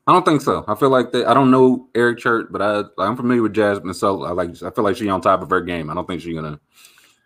I 0.07 0.13
don't 0.13 0.25
think 0.25 0.43
so. 0.43 0.65
I 0.69 0.75
feel 0.75 0.91
like 0.91 1.13
they, 1.13 1.25
I 1.25 1.33
don't 1.33 1.51
know 1.51 1.89
Eric 1.95 2.19
Church, 2.19 2.47
but 2.51 2.61
I 2.61 2.83
I'm 3.03 3.17
familiar 3.17 3.43
with 3.43 3.55
Jazmine 3.55 3.95
So 3.95 4.23
I 4.25 4.31
like 4.33 4.51
I 4.63 4.71
feel 4.71 4.85
like 4.85 4.97
she's 4.97 5.09
on 5.09 5.21
top 5.21 5.43
of 5.43 5.51
her 5.51 5.61
game. 5.63 5.89
I 5.91 5.95
don't 5.95 6.07
think 6.07 6.21
she's 6.21 6.35
gonna 6.35 6.61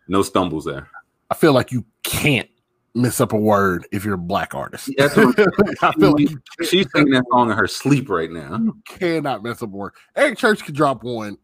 no 0.06 0.22
stumbles 0.22 0.64
there. 0.64 0.88
I 1.30 1.34
feel 1.34 1.52
like 1.52 1.72
you 1.72 1.84
can't 2.04 2.48
miss 2.94 3.20
up 3.20 3.32
a 3.32 3.36
word 3.36 3.86
if 3.92 4.04
you're 4.04 4.14
a 4.14 4.18
black 4.18 4.54
artist. 4.54 4.90
What- 4.96 5.38
I 5.82 5.92
feel 5.92 6.12
like 6.12 6.28
She's 6.62 6.86
singing 6.94 7.12
that 7.12 7.24
song 7.32 7.50
in 7.50 7.56
her 7.56 7.66
sleep 7.66 8.08
right 8.08 8.30
now. 8.30 8.56
you 8.56 8.76
cannot 8.88 9.42
mess 9.42 9.60
up 9.62 9.72
a 9.72 9.76
word. 9.76 9.92
Eric 10.16 10.38
Church 10.38 10.64
could 10.64 10.74
drop 10.74 11.02
one. 11.02 11.36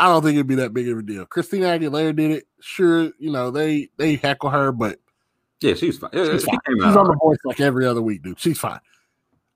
I 0.00 0.06
don't 0.06 0.22
think 0.22 0.36
it'd 0.36 0.46
be 0.46 0.54
that 0.56 0.72
big 0.72 0.88
of 0.88 0.98
a 0.98 1.02
deal. 1.02 1.26
Christina 1.26 1.66
Aguilera 1.66 2.14
did 2.16 2.30
it. 2.30 2.44
Sure, 2.60 3.10
you 3.18 3.30
know 3.30 3.50
they 3.50 3.90
they 3.98 4.16
heckle 4.16 4.50
her, 4.50 4.72
but 4.72 4.98
Yeah, 5.60 5.74
she's 5.74 5.98
fine. 5.98 6.10
Yeah, 6.12 6.32
She's, 6.32 6.44
fine. 6.44 6.58
She's 6.68 6.96
on 6.96 7.06
the 7.06 7.16
voice 7.20 7.38
like 7.44 7.60
every 7.60 7.86
other 7.86 8.02
week, 8.02 8.22
dude. 8.22 8.38
She's 8.38 8.58
fine. 8.58 8.80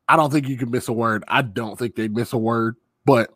I 0.09 0.17
don't 0.17 0.33
think 0.33 0.49
you 0.49 0.57
can 0.57 0.71
miss 0.71 0.89
a 0.89 0.93
word. 0.93 1.25
I 1.29 1.43
don't 1.43 1.79
think 1.79 1.95
they'd 1.95 2.15
miss 2.15 2.33
a 2.33 2.39
word, 2.39 2.77
but 3.05 3.31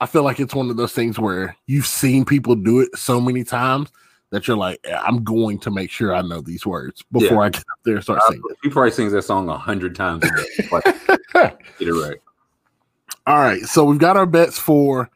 I 0.00 0.06
feel 0.06 0.22
like 0.22 0.38
it's 0.38 0.54
one 0.54 0.70
of 0.70 0.76
those 0.76 0.92
things 0.92 1.18
where 1.18 1.56
you've 1.66 1.86
seen 1.86 2.24
people 2.24 2.54
do 2.54 2.80
it 2.80 2.96
so 2.96 3.20
many 3.20 3.42
times 3.42 3.90
that 4.30 4.46
you're 4.46 4.56
like, 4.56 4.84
I'm 5.04 5.24
going 5.24 5.58
to 5.60 5.70
make 5.70 5.90
sure 5.90 6.14
I 6.14 6.22
know 6.22 6.40
these 6.40 6.64
words 6.64 7.02
before 7.10 7.42
I 7.42 7.48
get 7.48 7.60
up 7.60 7.78
there 7.84 7.94
and 7.96 8.02
start 8.02 8.20
singing. 8.28 8.42
She 8.62 8.70
probably 8.70 8.92
sings 8.92 9.12
that 9.12 9.22
song 9.22 9.48
a 9.48 9.58
hundred 9.58 9.96
times 9.96 10.24
a 10.24 10.28
day. 10.28 10.70
Get 11.78 11.88
it 11.88 11.92
right. 11.92 12.18
All 13.26 13.38
right, 13.38 13.62
so 13.62 13.84
we've 13.84 13.98
got 13.98 14.16
our 14.16 14.26
bets 14.26 14.58
for 14.58 15.10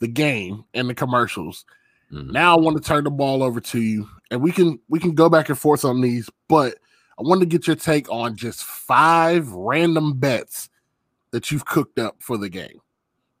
the 0.00 0.08
game 0.08 0.64
and 0.74 0.88
the 0.88 0.94
commercials. 0.94 1.64
Mhm. 2.12 2.32
Now 2.32 2.56
I 2.56 2.60
want 2.60 2.76
to 2.76 2.82
turn 2.82 3.04
the 3.04 3.10
ball 3.10 3.42
over 3.42 3.60
to 3.60 3.80
you, 3.80 4.08
and 4.30 4.40
we 4.40 4.52
can 4.52 4.78
we 4.88 4.98
can 4.98 5.14
go 5.14 5.28
back 5.28 5.48
and 5.48 5.58
forth 5.58 5.84
on 5.84 6.00
these, 6.00 6.28
but 6.48 6.74
I 7.18 7.22
wanted 7.22 7.40
to 7.40 7.46
get 7.46 7.66
your 7.66 7.76
take 7.76 8.10
on 8.10 8.36
just 8.36 8.64
five 8.64 9.48
random 9.50 10.18
bets 10.18 10.68
that 11.30 11.50
you've 11.50 11.64
cooked 11.64 11.98
up 11.98 12.16
for 12.20 12.36
the 12.36 12.48
game. 12.48 12.80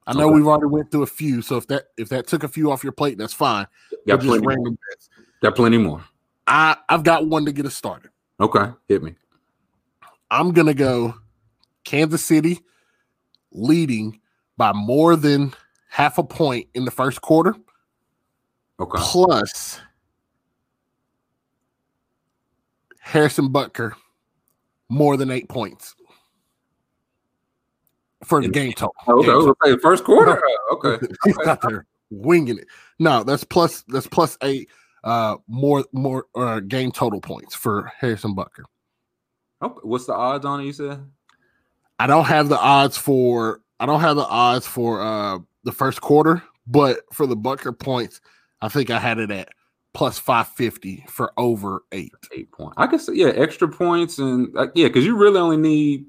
I 0.06 0.12
know 0.14 0.26
Okay. 0.28 0.34
we've 0.36 0.46
already 0.46 0.66
went 0.66 0.90
through 0.92 1.02
a 1.02 1.06
few, 1.06 1.42
so 1.42 1.56
if 1.56 1.66
that 1.68 1.86
if 1.96 2.08
that 2.10 2.26
took 2.26 2.44
a 2.44 2.48
few 2.48 2.70
off 2.70 2.82
your 2.84 2.92
plate, 2.92 3.18
that's 3.18 3.34
fine. 3.34 3.66
Got 4.06 4.16
just 4.18 4.26
plenty, 4.28 4.42
more. 4.42 4.50
random 4.50 4.78
bets. 4.90 5.08
got 5.42 5.56
plenty 5.56 5.78
more. 5.78 6.04
I 6.46 6.76
I've 6.88 7.02
got 7.02 7.26
one 7.26 7.44
to 7.46 7.52
get 7.52 7.66
us 7.66 7.74
started. 7.74 8.10
Okay, 8.40 8.70
hit 8.88 9.02
me. 9.02 9.14
I'm 10.30 10.52
gonna 10.52 10.74
go 10.74 11.14
Kansas 11.84 12.24
City 12.24 12.60
leading 13.52 14.20
by 14.56 14.72
more 14.72 15.16
than 15.16 15.52
half 15.88 16.18
a 16.18 16.22
point 16.22 16.68
in 16.74 16.84
the 16.84 16.90
first 16.90 17.20
quarter. 17.20 17.54
Okay. 18.78 18.98
plus 19.02 19.80
Harrison 23.06 23.48
Butker 23.50 23.92
more 24.88 25.16
than 25.16 25.30
eight 25.30 25.48
points 25.48 25.94
for 28.24 28.42
the 28.42 28.48
game 28.48 28.72
total. 28.72 28.94
Okay, 29.06 29.26
Game 29.26 29.32
total. 29.32 29.56
okay, 29.64 29.80
first 29.80 30.02
quarter. 30.02 30.42
Okay. 30.72 31.06
He's 31.24 31.38
out 31.46 31.60
there 31.62 31.86
winging 32.10 32.58
it. 32.58 32.66
No, 32.98 33.22
that's 33.22 33.44
plus 33.44 33.84
that's 33.88 34.08
plus 34.08 34.36
eight 34.42 34.68
uh 35.04 35.36
more 35.46 35.84
more 35.92 36.26
uh 36.34 36.58
game 36.58 36.90
total 36.90 37.20
points 37.20 37.54
for 37.54 37.92
Harrison 37.96 38.34
Butker. 38.34 38.64
okay. 39.62 39.78
What's 39.84 40.06
the 40.06 40.14
odds 40.14 40.44
on 40.44 40.60
it? 40.60 40.64
You 40.64 40.72
said. 40.72 41.06
I 42.00 42.08
don't 42.08 42.24
have 42.24 42.48
the 42.48 42.58
odds 42.58 42.96
for 42.96 43.60
I 43.78 43.86
don't 43.86 44.00
have 44.00 44.16
the 44.16 44.26
odds 44.26 44.66
for 44.66 45.00
uh 45.00 45.38
the 45.62 45.72
first 45.72 46.00
quarter, 46.00 46.42
but 46.66 47.00
for 47.12 47.28
the 47.28 47.36
Butker 47.36 47.78
points, 47.78 48.20
I 48.60 48.68
think 48.68 48.90
I 48.90 48.98
had 48.98 49.18
it 49.20 49.30
at 49.30 49.50
plus 49.96 50.18
550 50.18 51.06
for 51.08 51.32
over 51.38 51.84
eight. 51.92 52.12
eight 52.36 52.52
points. 52.52 52.74
I 52.76 52.86
guess 52.86 53.08
yeah, 53.12 53.28
extra 53.28 53.66
points 53.66 54.18
and 54.18 54.54
uh, 54.56 54.66
yeah, 54.74 54.88
because 54.88 55.06
you 55.06 55.16
really 55.16 55.40
only 55.40 55.56
need 55.56 56.04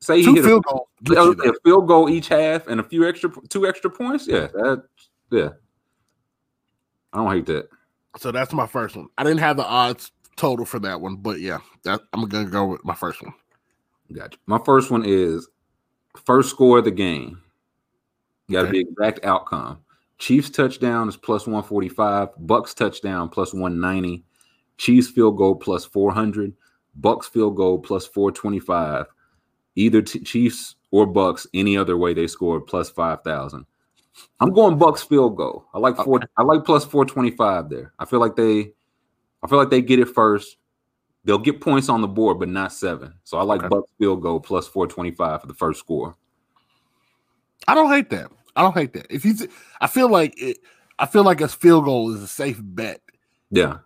say 0.00 0.22
Two 0.22 0.34
hit 0.34 0.44
field 0.44 0.64
a, 0.70 0.78
get 1.04 1.22
you 1.22 1.34
there. 1.34 1.50
a 1.52 1.54
field 1.62 1.86
goal 1.86 2.08
each 2.08 2.28
half 2.28 2.66
and 2.66 2.80
a 2.80 2.82
few 2.82 3.06
extra 3.06 3.30
two 3.50 3.66
extra 3.66 3.90
points. 3.90 4.26
Yeah, 4.26 4.46
that 4.54 4.84
yeah. 5.30 5.50
I 7.12 7.18
don't 7.18 7.30
hate 7.30 7.46
that. 7.46 7.68
So 8.16 8.32
that's 8.32 8.52
my 8.54 8.66
first 8.66 8.96
one. 8.96 9.08
I 9.18 9.24
didn't 9.24 9.40
have 9.40 9.58
the 9.58 9.66
odds 9.66 10.12
total 10.36 10.64
for 10.64 10.78
that 10.80 11.00
one, 11.00 11.16
but 11.16 11.40
yeah, 11.40 11.58
that 11.82 12.00
I'm 12.14 12.26
gonna 12.28 12.48
go 12.48 12.66
with 12.66 12.84
my 12.84 12.94
first 12.94 13.22
one. 13.22 13.34
Gotcha. 14.12 14.38
My 14.46 14.58
first 14.64 14.90
one 14.90 15.04
is 15.04 15.48
first 16.24 16.48
score 16.50 16.78
of 16.78 16.84
the 16.84 16.90
game. 16.90 17.42
Got 18.50 18.62
to 18.62 18.68
Okay. 18.68 18.82
be 18.84 18.88
exact 18.88 19.24
outcome. 19.24 19.78
Chiefs 20.18 20.50
touchdown 20.50 21.08
is 21.08 21.16
plus 21.16 21.46
145. 21.46 22.28
Bucks 22.38 22.74
touchdown 22.74 23.28
plus 23.28 23.52
190. 23.52 24.24
Chiefs 24.78 25.08
field 25.08 25.36
goal 25.36 25.54
plus 25.54 25.84
400. 25.84 26.52
Bucks 26.96 27.28
field 27.28 27.56
goal 27.56 27.78
plus 27.78 28.06
425. 28.06 29.06
Either 29.74 30.00
t- 30.02 30.20
Chiefs 30.20 30.76
or 30.90 31.06
Bucks, 31.06 31.46
any 31.52 31.76
other 31.76 31.96
way 31.98 32.14
they 32.14 32.26
scored 32.26 32.66
plus 32.66 32.88
5,000. 32.88 33.66
I'm 34.40 34.52
going 34.54 34.78
Bucks 34.78 35.02
field 35.02 35.36
goal. 35.36 35.66
I 35.74 35.78
like 35.78 35.96
four. 35.96 36.20
I 36.38 36.42
like 36.42 36.64
plus 36.64 36.84
425 36.86 37.68
there. 37.68 37.92
I 37.98 38.06
feel 38.06 38.18
like 38.20 38.34
they, 38.36 38.72
I 39.42 39.46
feel 39.48 39.58
like 39.58 39.68
they 39.68 39.82
get 39.82 39.98
it 39.98 40.08
first. 40.08 40.56
They'll 41.24 41.38
get 41.38 41.60
points 41.60 41.90
on 41.90 42.00
the 42.00 42.08
board, 42.08 42.38
but 42.38 42.48
not 42.48 42.72
seven. 42.72 43.12
So 43.24 43.36
I 43.36 43.42
like 43.42 43.60
Okay. 43.60 43.68
Bucks 43.68 43.90
field 43.98 44.22
goal 44.22 44.40
plus 44.40 44.66
425 44.68 45.42
for 45.42 45.46
the 45.46 45.52
first 45.54 45.80
score. 45.80 46.16
I 47.68 47.74
don't 47.74 47.90
hate 47.90 48.08
that. 48.10 48.30
I 48.56 48.62
don't 48.62 48.74
hate 48.74 48.92
that. 48.94 49.06
If 49.10 49.24
you, 49.24 49.34
I 49.80 49.86
feel 49.86 50.08
like 50.10 50.40
it. 50.40 50.58
I 50.98 51.04
feel 51.06 51.24
like 51.24 51.42
a 51.42 51.48
field 51.48 51.84
goal 51.84 52.14
is 52.14 52.22
a 52.22 52.26
safe 52.26 52.58
bet. 52.60 53.02
Yeah. 53.50 53.78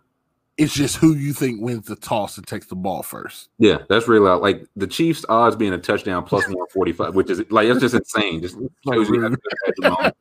It's 0.57 0.73
just 0.73 0.97
who 0.97 1.13
you 1.15 1.33
think 1.33 1.59
wins 1.61 1.87
the 1.87 1.95
toss 1.95 2.37
and 2.37 2.45
takes 2.47 2.67
the 2.67 2.75
ball 2.75 3.03
first. 3.03 3.49
Yeah, 3.57 3.79
that's 3.89 4.07
really 4.07 4.25
loud. 4.25 4.41
like 4.41 4.65
the 4.75 4.85
Chiefs' 4.87 5.25
odds 5.27 5.55
being 5.55 5.73
a 5.73 5.77
touchdown 5.77 6.23
plus 6.23 6.43
145, 6.43 7.15
which 7.15 7.29
is 7.29 7.41
like 7.51 7.67
it's 7.67 7.79
just 7.81 7.95
insane. 7.95 8.41
Just 8.41 8.55
So 8.55 8.69
shows 8.93 9.09
rude. 9.09 9.31
good 9.31 9.31
they 9.31 9.65
have 9.65 9.73
the 9.77 9.89
moment. 9.89 10.15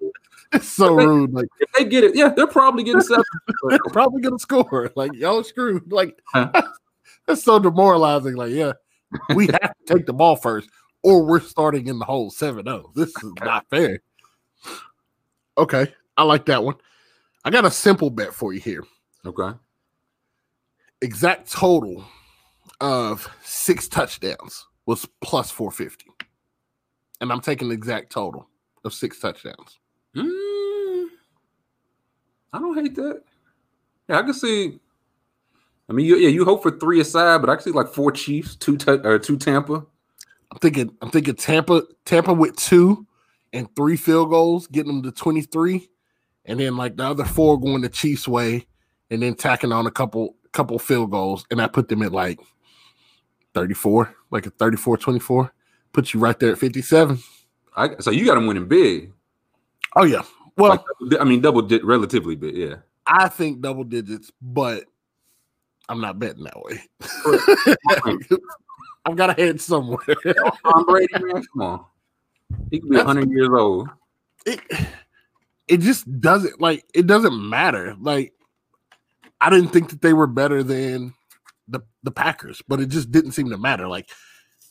It's 0.53 0.69
so 0.69 0.95
rude. 0.95 1.33
Like 1.33 1.47
if 1.61 1.71
they 1.73 1.85
get 1.85 2.05
it, 2.05 2.17
yeah, 2.17 2.31
they're 2.31 2.47
probably 2.47 2.83
getting 2.85 3.03
seven. 3.03 3.23
they're 3.69 3.79
probably 3.93 4.23
gonna 4.23 4.39
score. 4.39 4.91
Like 4.97 5.13
y'all 5.15 5.45
screwed. 5.45 5.93
Like 5.93 6.19
Huh. 6.27 6.51
that's 7.27 7.43
so 7.45 7.59
demoralizing. 7.59 8.35
Like 8.35 8.53
yeah, 8.53 8.73
we 9.35 9.47
have 9.63 9.75
to 9.87 9.95
take 9.95 10.07
the 10.07 10.13
ball 10.15 10.37
first, 10.37 10.71
or 11.03 11.23
we're 11.25 11.41
starting 11.41 11.87
in 11.87 11.99
the 11.99 12.05
hole 12.05 12.31
7-0. 12.31 12.95
This 12.95 13.11
is 13.11 13.33
not 13.45 13.67
fair. 13.71 14.01
Okay, 15.59 15.93
I 16.17 16.23
like 16.23 16.47
that 16.47 16.65
one. 16.65 16.77
I 17.45 17.51
got 17.51 17.65
a 17.65 17.71
simple 17.71 18.11
bet 18.11 18.35
for 18.35 18.53
you 18.53 18.61
here. 18.61 18.85
okay. 19.25 19.57
Exact 21.03 21.51
total 21.51 22.05
of 22.81 23.29
six 23.43 23.89
touchdowns 23.89 24.67
was 24.87 25.07
plus 25.23 25.51
450. 25.51 26.07
And 27.21 27.33
I'm 27.33 27.41
taking 27.41 27.69
the 27.69 27.75
exact 27.75 28.13
total 28.13 28.49
of 28.85 28.93
six 28.93 29.19
touchdowns. 29.19 29.79
Mm, 30.17 31.09
I 32.53 32.59
don't 32.59 32.75
hate 32.75 32.95
that. 32.97 33.23
Yeah, 34.09 34.19
I 34.19 34.23
can 34.23 34.35
see. 34.35 34.79
I 35.89 35.93
mean, 35.93 36.07
you, 36.07 36.17
yeah, 36.17 36.29
you 36.29 36.45
hope 36.45 36.63
for 36.63 36.71
three 36.71 37.01
aside, 37.01 37.41
but 37.41 37.51
I 37.51 37.57
can 37.57 37.65
see 37.65 37.71
like 37.71 37.89
four 37.89 38.13
Chiefs, 38.13 38.57
two 38.57 38.79
or 38.87 39.19
two 39.19 39.37
Tampa. 39.37 39.85
I'm 40.53 40.59
thinking 40.59 40.97
I'm 41.01 41.11
thinking 41.11 41.35
Tampa 41.37 41.83
Tampa 42.05 42.33
with 42.33 42.57
two 42.57 43.07
and 43.53 43.75
three 43.77 43.97
field 43.97 44.31
goals, 44.31 44.67
getting 44.67 44.93
them 44.93 45.03
to 45.03 45.13
23, 45.13 45.89
and 46.45 46.61
then 46.61 46.77
like 46.77 46.97
the 46.97 47.05
other 47.05 47.25
four 47.25 47.61
going 47.61 47.83
the 47.83 47.89
Chiefs 47.89 48.27
way, 48.29 48.67
and 49.11 49.23
then 49.23 49.35
tacking 49.35 49.73
on 49.73 49.87
a 49.87 49.91
couple 49.91 50.37
couple 50.53 50.79
field 50.79 51.11
goals, 51.11 51.45
and 51.51 51.61
I 51.61 51.67
put 51.69 51.89
them 51.89 52.03
at 52.03 52.13
like 52.13 52.41
34, 53.55 54.15
like 54.31 54.47
a 54.47 54.51
34-24. 54.53 55.51
Put 55.93 56.15
you 56.15 56.21
right 56.21 56.39
there 56.39 56.53
at 56.53 56.59
57. 56.59 57.19
I, 57.77 57.97
so 57.99 58.11
you 58.11 58.25
got 58.27 58.35
them 58.35 58.47
winning 58.47 58.69
big. 58.69 59.13
Oh 59.97 60.05
yeah. 60.05 60.23
Well, 60.57 60.71
Like, 61.01 61.21
I 61.21 61.25
mean, 61.25 61.41
double 61.41 61.63
di- 61.63 61.81
relatively 61.83 62.37
big. 62.37 62.57
Yeah. 62.57 62.77
I 63.07 63.29
think 63.29 63.61
double 63.61 63.85
digits, 63.85 64.31
but 64.41 64.85
I'm 65.89 66.01
not 66.01 66.19
betting 66.19 66.45
that 66.45 66.61
way. 66.63 68.17
I've 69.05 69.17
got 69.17 69.31
a 69.31 69.33
head 69.43 69.61
somewhere. 69.61 69.99
Tom 70.63 70.85
Brady, 70.87 71.09
man, 71.19 71.43
come 71.53 71.63
on. 71.63 71.85
He 72.71 72.81
could 72.81 72.91
be 72.91 72.97
100 72.97 73.31
years 73.31 73.49
old. 73.53 73.89
it 74.47 74.61
it 75.69 75.81
just 75.81 76.21
doesn't 76.21 76.61
like 76.61 76.85
it 76.95 77.07
doesn't 77.07 77.49
matter. 77.49 77.97
Like 78.01 78.33
I 79.41 79.51
didn't 79.51 79.69
think 79.69 79.91
that 79.91 80.03
they 80.03 80.13
were 80.13 80.27
better 80.27 80.63
than 80.63 81.15
the 81.69 81.81
the 82.03 82.11
Packers, 82.11 82.63
but 82.67 82.81
it 82.81 82.89
just 82.89 83.11
didn't 83.13 83.33
seem 83.33 83.51
to 83.51 83.59
matter. 83.59 83.87
Like 83.89 84.09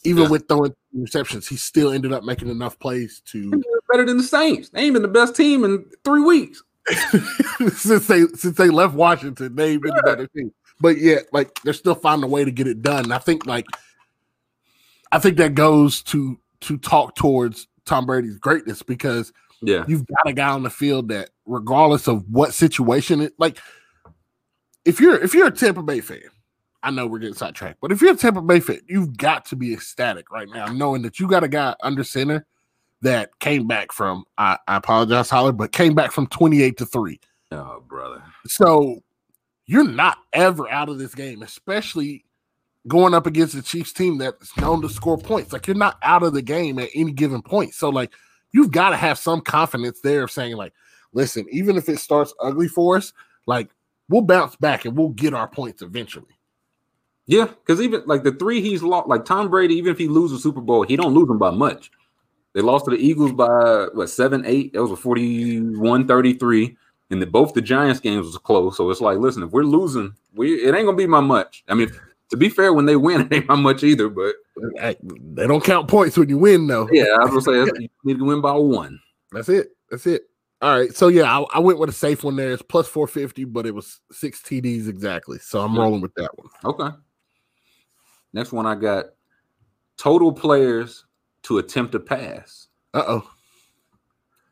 even 0.03 0.23
Yeah. 0.23 0.29
with 0.29 0.47
throwing 0.47 0.73
receptions, 0.93 1.47
he 1.47 1.55
still 1.57 1.91
ended 1.91 2.13
up 2.13 2.23
making 2.23 2.49
enough 2.49 2.77
plays 2.79 3.21
to 3.27 3.61
Better 3.91 4.05
than 4.05 4.17
the 4.17 4.23
Saints. 4.23 4.69
They 4.69 4.81
ain't 4.81 4.93
been 4.93 5.01
the 5.01 5.07
best 5.07 5.35
team 5.35 5.63
in 5.63 5.83
three 6.03 6.21
weeks. 6.21 6.61
since 7.73 8.07
they 8.07 8.25
since 8.35 8.55
they 8.57 8.69
left 8.69 8.93
Washington, 8.93 9.55
they've 9.55 9.81
been 9.81 9.95
the 9.95 10.03
better 10.03 10.27
team. 10.27 10.51
But 10.79 10.97
yet 10.99 11.23
like 11.33 11.53
they're 11.63 11.73
still 11.73 11.95
finding 11.95 12.23
a 12.23 12.31
way 12.31 12.45
to 12.45 12.51
get 12.51 12.67
it 12.67 12.81
done. 12.81 13.05
And 13.05 13.13
I 13.13 13.17
think 13.17 13.45
like 13.45 13.65
I 15.11 15.19
think 15.19 15.37
that 15.37 15.55
goes 15.55 16.03
to 16.03 16.39
to 16.61 16.77
talk 16.77 17.15
towards 17.15 17.67
Tom 17.89 18.05
Brady's 18.05 18.37
greatness 18.37 18.83
because 18.83 19.33
Yeah. 19.61 19.83
you've 19.87 20.05
got 20.05 20.27
a 20.27 20.33
guy 20.33 20.49
on 20.49 20.61
the 20.63 20.69
field 20.69 21.09
that 21.09 21.31
regardless 21.45 22.07
of 22.07 22.23
what 22.29 22.53
situation 22.53 23.19
it 23.19 23.33
like 23.39 23.57
if 24.85 24.99
you're 24.99 25.19
if 25.21 25.33
you're 25.33 25.47
a 25.47 25.51
Tampa 25.51 25.81
Bay 25.83 25.99
fan, 25.99 26.21
I 26.83 26.91
know 26.91 27.07
we're 27.07 27.19
getting 27.19 27.35
sidetracked, 27.35 27.79
but 27.81 27.91
if 27.91 27.99
you're 28.01 28.13
a 28.13 28.17
Tampa 28.17 28.41
Bay 28.41 28.59
fan, 28.59 28.79
you've 28.87 29.17
got 29.17 29.45
to 29.45 29.55
be 29.55 29.73
ecstatic 29.73 30.31
right 30.31 30.47
now, 30.47 30.67
knowing 30.67 31.01
that 31.01 31.19
you 31.19 31.27
got 31.27 31.43
a 31.43 31.47
guy 31.49 31.75
under 31.81 32.03
center 32.03 32.45
that 33.01 33.37
came 33.39 33.65
back 33.67 33.91
from 33.91 34.23
I, 34.37 34.57
I 34.67 34.77
apologize, 34.77 35.29
Holler, 35.29 35.51
but 35.51 35.71
came 35.71 35.95
back 35.95 36.11
from 36.11 36.27
28 36.27 36.77
to 36.77 36.85
3. 36.85 37.19
Oh, 37.51 37.83
brother. 37.87 38.21
So 38.45 39.01
you're 39.65 39.87
not 39.87 40.17
ever 40.33 40.69
out 40.69 40.89
of 40.89 40.99
this 40.99 41.15
game, 41.15 41.41
especially 41.41 42.23
going 42.87 43.13
up 43.13 43.27
against 43.27 43.55
the 43.55 43.61
Chiefs 43.61 43.93
team 43.93 44.17
that's 44.17 44.55
known 44.57 44.81
to 44.81 44.89
score 44.89 45.17
points. 45.17 45.53
Like 45.53 45.67
you're 45.67 45.75
not 45.75 45.99
out 46.01 46.23
of 46.23 46.33
the 46.33 46.41
game 46.41 46.79
at 46.79 46.89
any 46.95 47.11
given 47.11 47.41
point. 47.41 47.73
So 47.73 47.89
like 47.89 48.13
you've 48.51 48.71
got 48.71 48.91
to 48.91 48.97
have 48.97 49.17
some 49.17 49.41
confidence 49.41 50.01
there 50.01 50.23
of 50.23 50.31
saying 50.31 50.55
like, 50.55 50.73
listen, 51.13 51.45
even 51.51 51.75
if 51.75 51.89
it 51.89 51.99
starts 51.99 52.33
ugly 52.41 52.67
for 52.67 52.97
us, 52.97 53.13
like 53.45 53.69
we'll 54.07 54.21
bounce 54.21 54.55
back 54.55 54.85
and 54.85 54.97
we'll 54.97 55.09
get 55.09 55.33
our 55.33 55.47
points 55.47 55.81
eventually. 55.81 56.39
Yeah, 57.27 57.45
because 57.45 57.79
even 57.79 58.01
like 58.07 58.23
the 58.23 58.31
three 58.31 58.59
he's 58.59 58.81
lost, 58.81 59.07
like 59.07 59.23
Tom 59.23 59.49
Brady, 59.49 59.75
even 59.75 59.91
if 59.91 59.99
he 59.99 60.07
loses 60.07 60.41
Super 60.41 60.61
Bowl, 60.61 60.81
he 60.83 60.95
don't 60.95 61.13
lose 61.13 61.27
them 61.27 61.37
by 61.37 61.51
much. 61.51 61.91
They 62.55 62.61
lost 62.61 62.85
to 62.85 62.91
the 62.91 62.97
Eagles 62.97 63.33
by 63.33 63.87
what 63.93 64.09
seven, 64.09 64.43
eight. 64.47 64.73
That 64.73 64.81
was 64.81 64.91
a 64.91 64.95
41 64.95 66.07
33. 66.07 66.75
And 67.11 67.21
the, 67.21 67.25
both 67.25 67.53
the 67.53 67.61
Giants 67.61 67.99
games 67.99 68.25
was 68.25 68.37
close. 68.37 68.77
So 68.77 68.89
it's 68.89 69.01
like, 69.01 69.17
listen, 69.17 69.43
if 69.43 69.51
we're 69.51 69.63
losing, 69.63 70.13
we 70.33 70.55
it 70.55 70.73
ain't 70.73 70.85
gonna 70.85 70.97
be 70.97 71.05
by 71.05 71.19
much. 71.19 71.63
I 71.67 71.75
mean, 71.75 71.91
to 72.29 72.37
be 72.37 72.49
fair, 72.49 72.73
when 72.73 72.85
they 72.85 72.95
win, 72.95 73.21
it 73.31 73.33
ain't 73.33 73.47
by 73.47 73.55
much 73.55 73.83
either. 73.83 74.09
But 74.09 74.35
Hey, 74.77 74.95
They 75.01 75.47
don't 75.47 75.63
count 75.63 75.87
points 75.87 76.17
when 76.17 76.29
you 76.29 76.37
win, 76.37 76.67
though. 76.67 76.87
yeah, 76.91 77.15
I 77.19 77.25
was 77.25 77.45
gonna 77.45 77.65
say 77.65 77.71
you 77.81 77.89
need 78.03 78.17
to 78.19 78.25
win 78.25 78.41
by 78.41 78.53
one. 78.53 78.99
That's 79.31 79.49
it. 79.49 79.69
That's 79.89 80.05
it. 80.05 80.23
All 80.61 80.77
right. 80.77 80.93
So 80.93 81.07
yeah, 81.07 81.23
I, 81.39 81.45
I 81.55 81.59
went 81.59 81.79
with 81.79 81.89
a 81.89 81.93
safe 81.93 82.23
one 82.23 82.35
there. 82.35 82.51
It's 82.51 82.61
plus 82.61 82.87
450, 82.87 83.45
but 83.45 83.65
it 83.65 83.73
was 83.73 84.01
six 84.11 84.41
TDs 84.41 84.89
exactly. 84.89 85.39
So 85.39 85.61
I'm 85.61 85.77
rolling 85.77 86.01
with 86.01 86.13
that 86.15 86.31
one. 86.37 86.49
Okay. 86.65 86.95
Next 88.33 88.51
one 88.51 88.65
I 88.65 88.75
got 88.75 89.05
total 89.97 90.33
players 90.33 91.05
to 91.43 91.59
attempt 91.59 91.95
a 91.95 91.99
pass. 91.99 92.67
Uh 92.93 93.03
oh. 93.07 93.29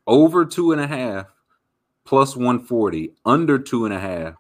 over 0.06 0.46
two 0.46 0.72
and 0.72 0.80
a 0.80 0.88
half 0.88 1.26
plus 2.06 2.36
140 2.36 3.14
under 3.26 3.60
two 3.60 3.84
and 3.86 3.94
a 3.94 4.00
half 4.00 4.36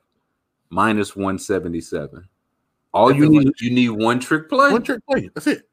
minus 0.69 1.15
177 1.15 2.27
all 2.93 3.11
you 3.13 3.29
need 3.29 3.51
you 3.59 3.69
need 3.71 3.89
one 3.89 4.19
trick 4.19 4.49
play 4.49 4.71
One 4.71 4.81
trick 4.83 5.01
play. 5.09 5.29
That's 5.35 5.47
it. 5.47 5.63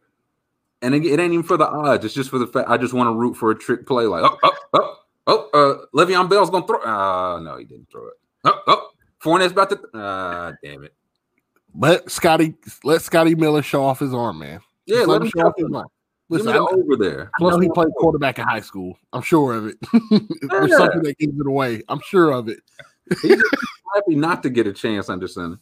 and 0.82 0.94
it, 0.94 1.04
it 1.06 1.18
ain't 1.20 1.32
even 1.32 1.42
for 1.44 1.56
the 1.56 1.66
odds 1.68 2.04
it's 2.04 2.14
just 2.14 2.30
for 2.30 2.38
the 2.38 2.46
fact 2.46 2.68
i 2.68 2.76
just 2.76 2.92
want 2.92 3.08
to 3.08 3.14
root 3.14 3.34
for 3.36 3.50
a 3.50 3.54
trick 3.58 3.86
play 3.86 4.04
like 4.04 4.22
oh 4.24 4.38
oh 4.42 4.54
oh 4.74 4.96
oh 5.26 5.50
uh 5.54 5.86
Le'Veon 5.96 6.28
Bell's 6.28 6.50
gonna 6.50 6.66
throw 6.66 6.80
uh 6.82 7.40
no 7.40 7.56
he 7.56 7.64
didn't 7.64 7.88
throw 7.90 8.06
it 8.08 8.14
oh 8.44 8.60
oh 8.66 8.88
Fournette's 9.22 9.52
about 9.52 9.70
to 9.70 9.98
uh 9.98 10.52
damn 10.62 10.84
it 10.84 10.92
Let 11.74 12.10
Scotty 12.10 12.54
let 12.82 13.00
Scotty 13.02 13.34
Miller 13.34 13.62
show 13.62 13.82
off 13.84 14.00
his 14.00 14.12
arm, 14.12 14.38
man. 14.40 14.60
yeah 14.86 14.96
Just 14.98 15.08
let 15.08 15.22
him 15.22 15.28
show 15.30 15.46
off 15.46 15.54
his 15.56 15.72
arm. 15.74 15.86
Listen, 16.28 16.48
I, 16.48 16.52
the 16.52 16.58
know- 16.58 16.68
over 16.68 16.96
there 16.96 17.30
I 17.38 17.42
know 17.42 17.58
he 17.58 17.68
played 17.68 17.88
140. 17.88 17.92
quarterback 17.98 18.38
in 18.38 18.44
high 18.46 18.60
school. 18.60 18.98
I'm 19.12 19.22
sure 19.22 19.54
of 19.54 19.66
it. 19.66 19.76
There's 20.50 20.76
something 20.76 21.02
that 21.02 21.16
gives 21.18 21.38
it 21.38 21.46
away. 21.46 21.82
I'm 21.88 22.00
sure 22.04 22.32
of 22.32 22.48
it. 22.48 22.58
He's 23.22 23.42
happy 23.94 24.14
not 24.16 24.42
to 24.42 24.50
get 24.50 24.66
a 24.66 24.72
chance 24.72 25.08
under 25.10 25.28
center 25.28 25.58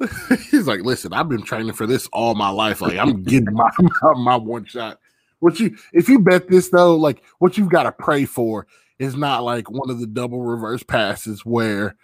He's 0.50 0.66
like, 0.66 0.82
listen, 0.82 1.12
I've 1.12 1.28
been 1.28 1.42
training 1.42 1.72
for 1.72 1.86
this 1.86 2.08
all 2.12 2.34
my 2.34 2.50
life. 2.50 2.80
Like, 2.80 2.98
I'm 2.98 3.22
getting 3.22 3.52
my, 3.52 3.70
my, 4.02 4.14
my 4.14 4.36
one 4.36 4.64
shot. 4.64 4.98
What 5.40 5.60
you 5.60 5.76
if 5.92 6.08
you 6.08 6.18
bet 6.18 6.48
this 6.48 6.68
though, 6.70 6.96
like 6.96 7.22
what 7.38 7.56
you've 7.56 7.68
got 7.70 7.84
to 7.84 7.92
pray 7.92 8.24
for 8.24 8.66
is 8.98 9.14
not 9.14 9.44
like 9.44 9.70
one 9.70 9.88
of 9.90 10.00
the 10.00 10.06
double 10.06 10.42
reverse 10.42 10.82
passes 10.82 11.44
where 11.44 11.94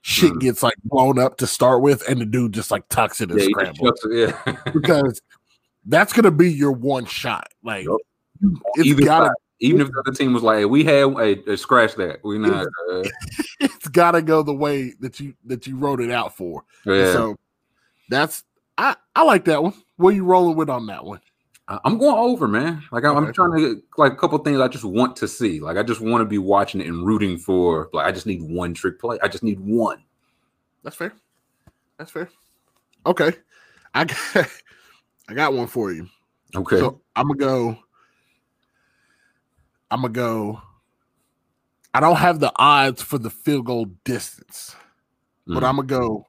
shit 0.00 0.32
Mhm. 0.32 0.40
gets 0.40 0.62
like 0.62 0.76
blown 0.84 1.18
up 1.18 1.36
to 1.38 1.46
start 1.46 1.82
with, 1.82 2.06
and 2.08 2.20
the 2.20 2.24
dude 2.26 2.52
just 2.52 2.70
like 2.70 2.88
tucks 2.88 3.20
it 3.20 3.30
and 3.30 3.40
yeah, 3.40 3.46
scrambles. 3.50 4.00
it, 4.04 4.34
yeah. 4.46 4.56
because 4.72 5.20
that's 5.84 6.12
gonna 6.14 6.30
be 6.30 6.50
your 6.50 6.72
one 6.72 7.04
shot. 7.04 7.48
Like 7.62 7.84
Yup. 7.84 7.98
it's 8.76 8.86
Either 8.86 9.02
gotta 9.04 9.26
side. 9.26 9.34
Even 9.60 9.80
if 9.80 9.88
the 9.88 10.02
other 10.06 10.12
team 10.16 10.32
was 10.32 10.42
like, 10.42 10.66
we 10.66 10.84
had 10.84 11.04
uh, 11.16 11.56
scratch 11.56 11.94
that. 11.96 12.20
We 12.24 12.38
not 12.38 12.66
uh, 12.90 13.04
it's 13.60 13.88
gotta 13.88 14.22
go 14.22 14.42
the 14.42 14.54
way 14.54 14.94
that 15.00 15.20
you 15.20 15.34
that 15.46 15.66
you 15.66 15.76
wrote 15.76 16.00
it 16.00 16.10
out 16.10 16.36
for. 16.36 16.64
yeah. 16.84 17.12
So 17.12 17.36
that's 18.08 18.44
I 18.76 18.96
I 19.14 19.24
like 19.24 19.44
that 19.46 19.62
one. 19.62 19.74
What 19.96 20.10
are 20.10 20.16
you 20.16 20.24
rolling 20.24 20.56
with 20.56 20.70
on 20.70 20.86
that 20.86 21.04
one? 21.04 21.20
I'm 21.84 21.98
going 21.98 22.16
over, 22.16 22.48
man. 22.48 22.82
Like 22.90 23.04
I'm, 23.04 23.16
Okay. 23.18 23.32
trying 23.32 23.52
to 23.52 23.74
get 23.74 23.84
like 23.98 24.12
a 24.12 24.16
couple 24.16 24.38
things 24.38 24.58
I 24.58 24.68
just 24.68 24.84
want 24.84 25.16
to 25.16 25.28
see. 25.28 25.60
Like 25.60 25.76
I 25.76 25.82
just 25.82 26.00
want 26.00 26.22
to 26.22 26.24
be 26.24 26.38
watching 26.38 26.80
it 26.80 26.86
and 26.86 27.06
rooting 27.06 27.36
for. 27.36 27.90
Like 27.92 28.06
I 28.06 28.12
just 28.12 28.26
need 28.26 28.40
one 28.40 28.72
trick 28.72 28.98
play. 28.98 29.18
I 29.22 29.28
just 29.28 29.42
need 29.44 29.60
one. 29.60 30.02
That's 30.82 30.96
fair. 30.96 31.12
That's 31.98 32.10
fair. 32.10 32.30
Okay. 33.04 33.32
I 33.92 34.04
got 34.04 34.16
I 35.28 35.34
got 35.34 35.52
one 35.52 35.66
for 35.66 35.92
you. 35.92 36.08
Okay. 36.54 36.78
So 36.78 37.02
I'm 37.14 37.28
gonna 37.28 37.38
go. 37.38 37.78
I'm 39.90 40.02
gonna 40.02 40.12
go. 40.12 40.60
I 41.94 42.00
don't 42.00 42.16
have 42.16 42.40
the 42.40 42.52
odds 42.56 43.02
for 43.02 43.18
the 43.18 43.30
field 43.30 43.66
goal 43.66 43.86
distance, 44.04 44.76
but 45.46 45.62
Mhm. 45.62 45.68
I'm 45.68 45.76
gonna 45.76 45.88
go. 45.88 46.26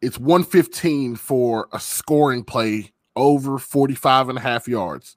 It's 0.00 0.18
115 0.18 1.14
for 1.14 1.68
a 1.72 1.78
scoring 1.78 2.42
play 2.44 2.92
over 3.14 3.58
45 3.58 4.28
and 4.28 4.38
a 4.38 4.40
half 4.40 4.66
yards. 4.66 5.16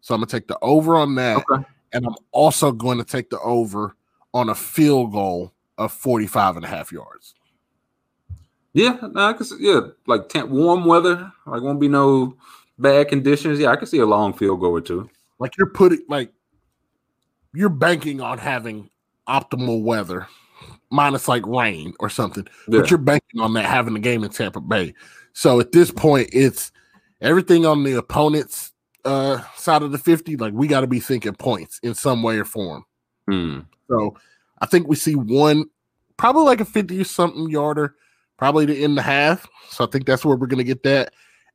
So 0.00 0.14
I'm 0.14 0.20
gonna 0.20 0.26
take 0.30 0.48
the 0.48 0.58
over 0.60 0.96
on 0.96 1.14
that, 1.14 1.38
Okay. 1.50 1.64
and 1.92 2.06
I'm 2.06 2.14
also 2.32 2.70
going 2.72 2.98
to 2.98 3.04
take 3.04 3.30
the 3.30 3.40
over 3.40 3.96
on 4.34 4.50
a 4.50 4.54
field 4.54 5.12
goal 5.12 5.54
of 5.78 5.92
45 5.92 6.56
and 6.56 6.64
a 6.64 6.68
half 6.68 6.92
yards. 6.92 7.34
Yeah, 8.74 8.98
no, 9.12 9.22
I 9.28 9.32
can 9.32 9.46
see, 9.46 9.56
yeah, 9.60 9.80
like 10.06 10.28
temp, 10.28 10.50
warm 10.50 10.84
weather. 10.84 11.32
Like 11.46 11.62
won't 11.62 11.80
be 11.80 11.88
no 11.88 12.36
bad 12.78 13.08
conditions. 13.08 13.58
Yeah, 13.58 13.70
I 13.70 13.76
can 13.76 13.86
see 13.86 13.98
a 13.98 14.06
long 14.06 14.34
field 14.34 14.60
goal 14.60 14.76
or 14.76 14.80
two. 14.80 15.08
Like 15.38 15.56
you're 15.56 15.70
putting 15.70 16.02
like 16.08 16.32
you're 17.54 17.68
banking 17.68 18.20
on 18.20 18.38
having 18.38 18.90
optimal 19.28 19.82
weather, 19.82 20.26
minus 20.90 21.28
like 21.28 21.46
rain 21.46 21.94
or 22.00 22.08
something. 22.08 22.46
Yeah. 22.68 22.80
But 22.80 22.90
you're 22.90 22.98
banking 22.98 23.40
on 23.40 23.52
that 23.54 23.64
having 23.64 23.94
the 23.94 24.00
game 24.00 24.24
in 24.24 24.30
Tampa 24.30 24.60
Bay. 24.60 24.94
So 25.32 25.60
at 25.60 25.72
this 25.72 25.90
point, 25.90 26.30
it's 26.32 26.72
everything 27.20 27.66
on 27.66 27.84
the 27.84 27.94
opponent's 27.94 28.72
uh 29.04 29.42
side 29.56 29.82
of 29.82 29.92
the 29.92 29.98
50. 29.98 30.36
Like 30.36 30.52
we 30.52 30.66
got 30.66 30.80
to 30.80 30.86
be 30.86 31.00
thinking 31.00 31.34
points 31.34 31.78
in 31.82 31.94
some 31.94 32.22
way 32.22 32.38
or 32.38 32.44
form. 32.44 32.84
Hmm. 33.28 33.60
So 33.88 34.16
I 34.60 34.66
think 34.66 34.88
we 34.88 34.96
see 34.96 35.14
one, 35.14 35.66
probably 36.16 36.44
like 36.44 36.60
a 36.60 36.64
50 36.64 37.00
or 37.00 37.04
something 37.04 37.48
yarder, 37.48 37.94
probably 38.36 38.66
to 38.66 38.76
end 38.76 38.98
the 38.98 39.02
half. 39.02 39.46
So 39.68 39.84
I 39.84 39.88
think 39.88 40.06
that's 40.06 40.24
where 40.24 40.36
we're 40.36 40.46
going 40.46 40.58
to 40.58 40.64
get 40.64 40.82
that. 40.82 41.12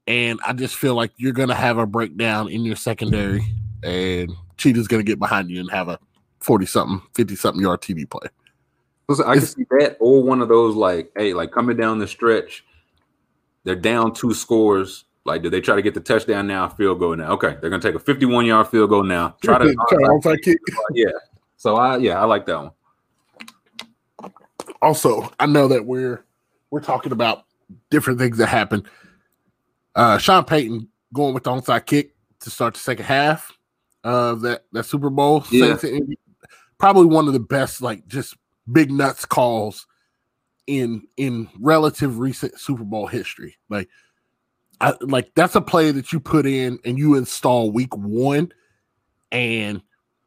And 0.07 0.39
I 0.45 0.53
just 0.53 0.75
feel 0.75 0.95
like 0.95 1.11
you're 1.17 1.33
going 1.33 1.49
to 1.49 1.55
have 1.55 1.77
a 1.77 1.85
breakdown 1.85 2.49
in 2.49 2.65
your 2.65 2.75
secondary, 2.75 3.45
and 3.83 4.33
Cheetah's 4.57 4.88
going 4.88 5.03
to 5.03 5.09
get 5.09 5.19
behind 5.19 5.49
you 5.49 5.59
and 5.59 5.69
have 5.71 5.88
a 5.89 5.99
40 6.39 6.65
something, 6.65 7.01
50 7.15 7.35
something 7.35 7.61
yard 7.61 7.81
TD 7.81 8.09
play. 8.09 8.30
Listen, 9.07 9.25
I 9.27 9.34
can 9.35 9.45
see 9.45 9.65
that 9.80 9.97
or 9.99 10.23
one 10.23 10.41
of 10.41 10.47
those 10.47 10.75
like, 10.75 11.11
hey, 11.17 11.34
like 11.34 11.51
coming 11.51 11.75
down 11.77 11.99
the 11.99 12.07
stretch, 12.07 12.63
they're 13.63 13.75
down 13.75 14.13
two 14.13 14.34
scores. 14.34 15.05
Like, 15.25 15.41
do 15.41 15.49
they 15.49 15.61
try 15.61 15.75
to 15.75 15.81
get 15.81 15.93
the 15.93 15.99
touchdown 16.01 16.47
now? 16.47 16.67
Field 16.69 16.99
goal 16.99 17.15
now. 17.15 17.31
Okay, 17.31 17.57
they're 17.59 17.69
gonna 17.69 17.81
take 17.81 17.95
a 17.95 17.99
51 17.99 18.45
yard 18.45 18.67
field 18.67 18.89
goal 18.89 19.03
now. 19.03 19.35
Try 19.43 19.57
to, 19.57 19.73
Try 19.89 19.97
onside 19.99 20.41
kick. 20.41 20.57
yeah. 20.93 21.05
So 21.57 21.75
I, 21.77 21.97
yeah, 21.97 22.21
I 22.21 22.25
like 22.25 22.45
that 22.45 22.57
one. 22.57 22.71
also 24.81 25.31
i 25.39 25.45
know 25.45 25.67
that 25.67 25.85
we're 25.85 26.23
we're 26.71 26.81
talking 26.81 27.11
about 27.13 27.45
different 27.89 28.19
things 28.19 28.38
that 28.38 28.47
happen 28.47 28.84
uh 29.95 30.17
sean 30.17 30.43
payton 30.43 30.88
going 31.13 31.34
with 31.34 31.43
the 31.43 31.49
onside 31.49 31.85
kick 31.85 32.13
to 32.39 32.49
start 32.49 32.73
the 32.73 32.80
second 32.80 33.05
half 33.05 33.51
of 34.03 34.41
that 34.41 34.65
that 34.73 34.85
super 34.85 35.09
bowl 35.09 35.43
Yeah. 35.51 35.67
Saints 35.67 35.84
and 35.85 35.93
Indy. 35.97 36.19
probably 36.77 37.05
one 37.05 37.27
of 37.27 37.34
the 37.34 37.39
best 37.39 37.81
like 37.81 38.05
just 38.07 38.35
big 38.71 38.91
nuts 38.91 39.25
calls 39.25 39.88
in 40.67 41.03
in 41.17 41.49
relative 41.59 42.19
recent 42.19 42.57
super 42.59 42.84
bowl 42.85 43.07
history 43.07 43.57
like 43.69 43.89
I, 44.81 44.93
like 45.01 45.31
that's 45.35 45.55
a 45.55 45.61
play 45.61 45.91
that 45.91 46.11
you 46.11 46.19
put 46.19 46.45
in 46.45 46.80
and 46.84 46.97
you 46.97 47.15
install 47.15 47.71
week 47.71 47.95
one, 47.95 48.51
and 49.31 49.81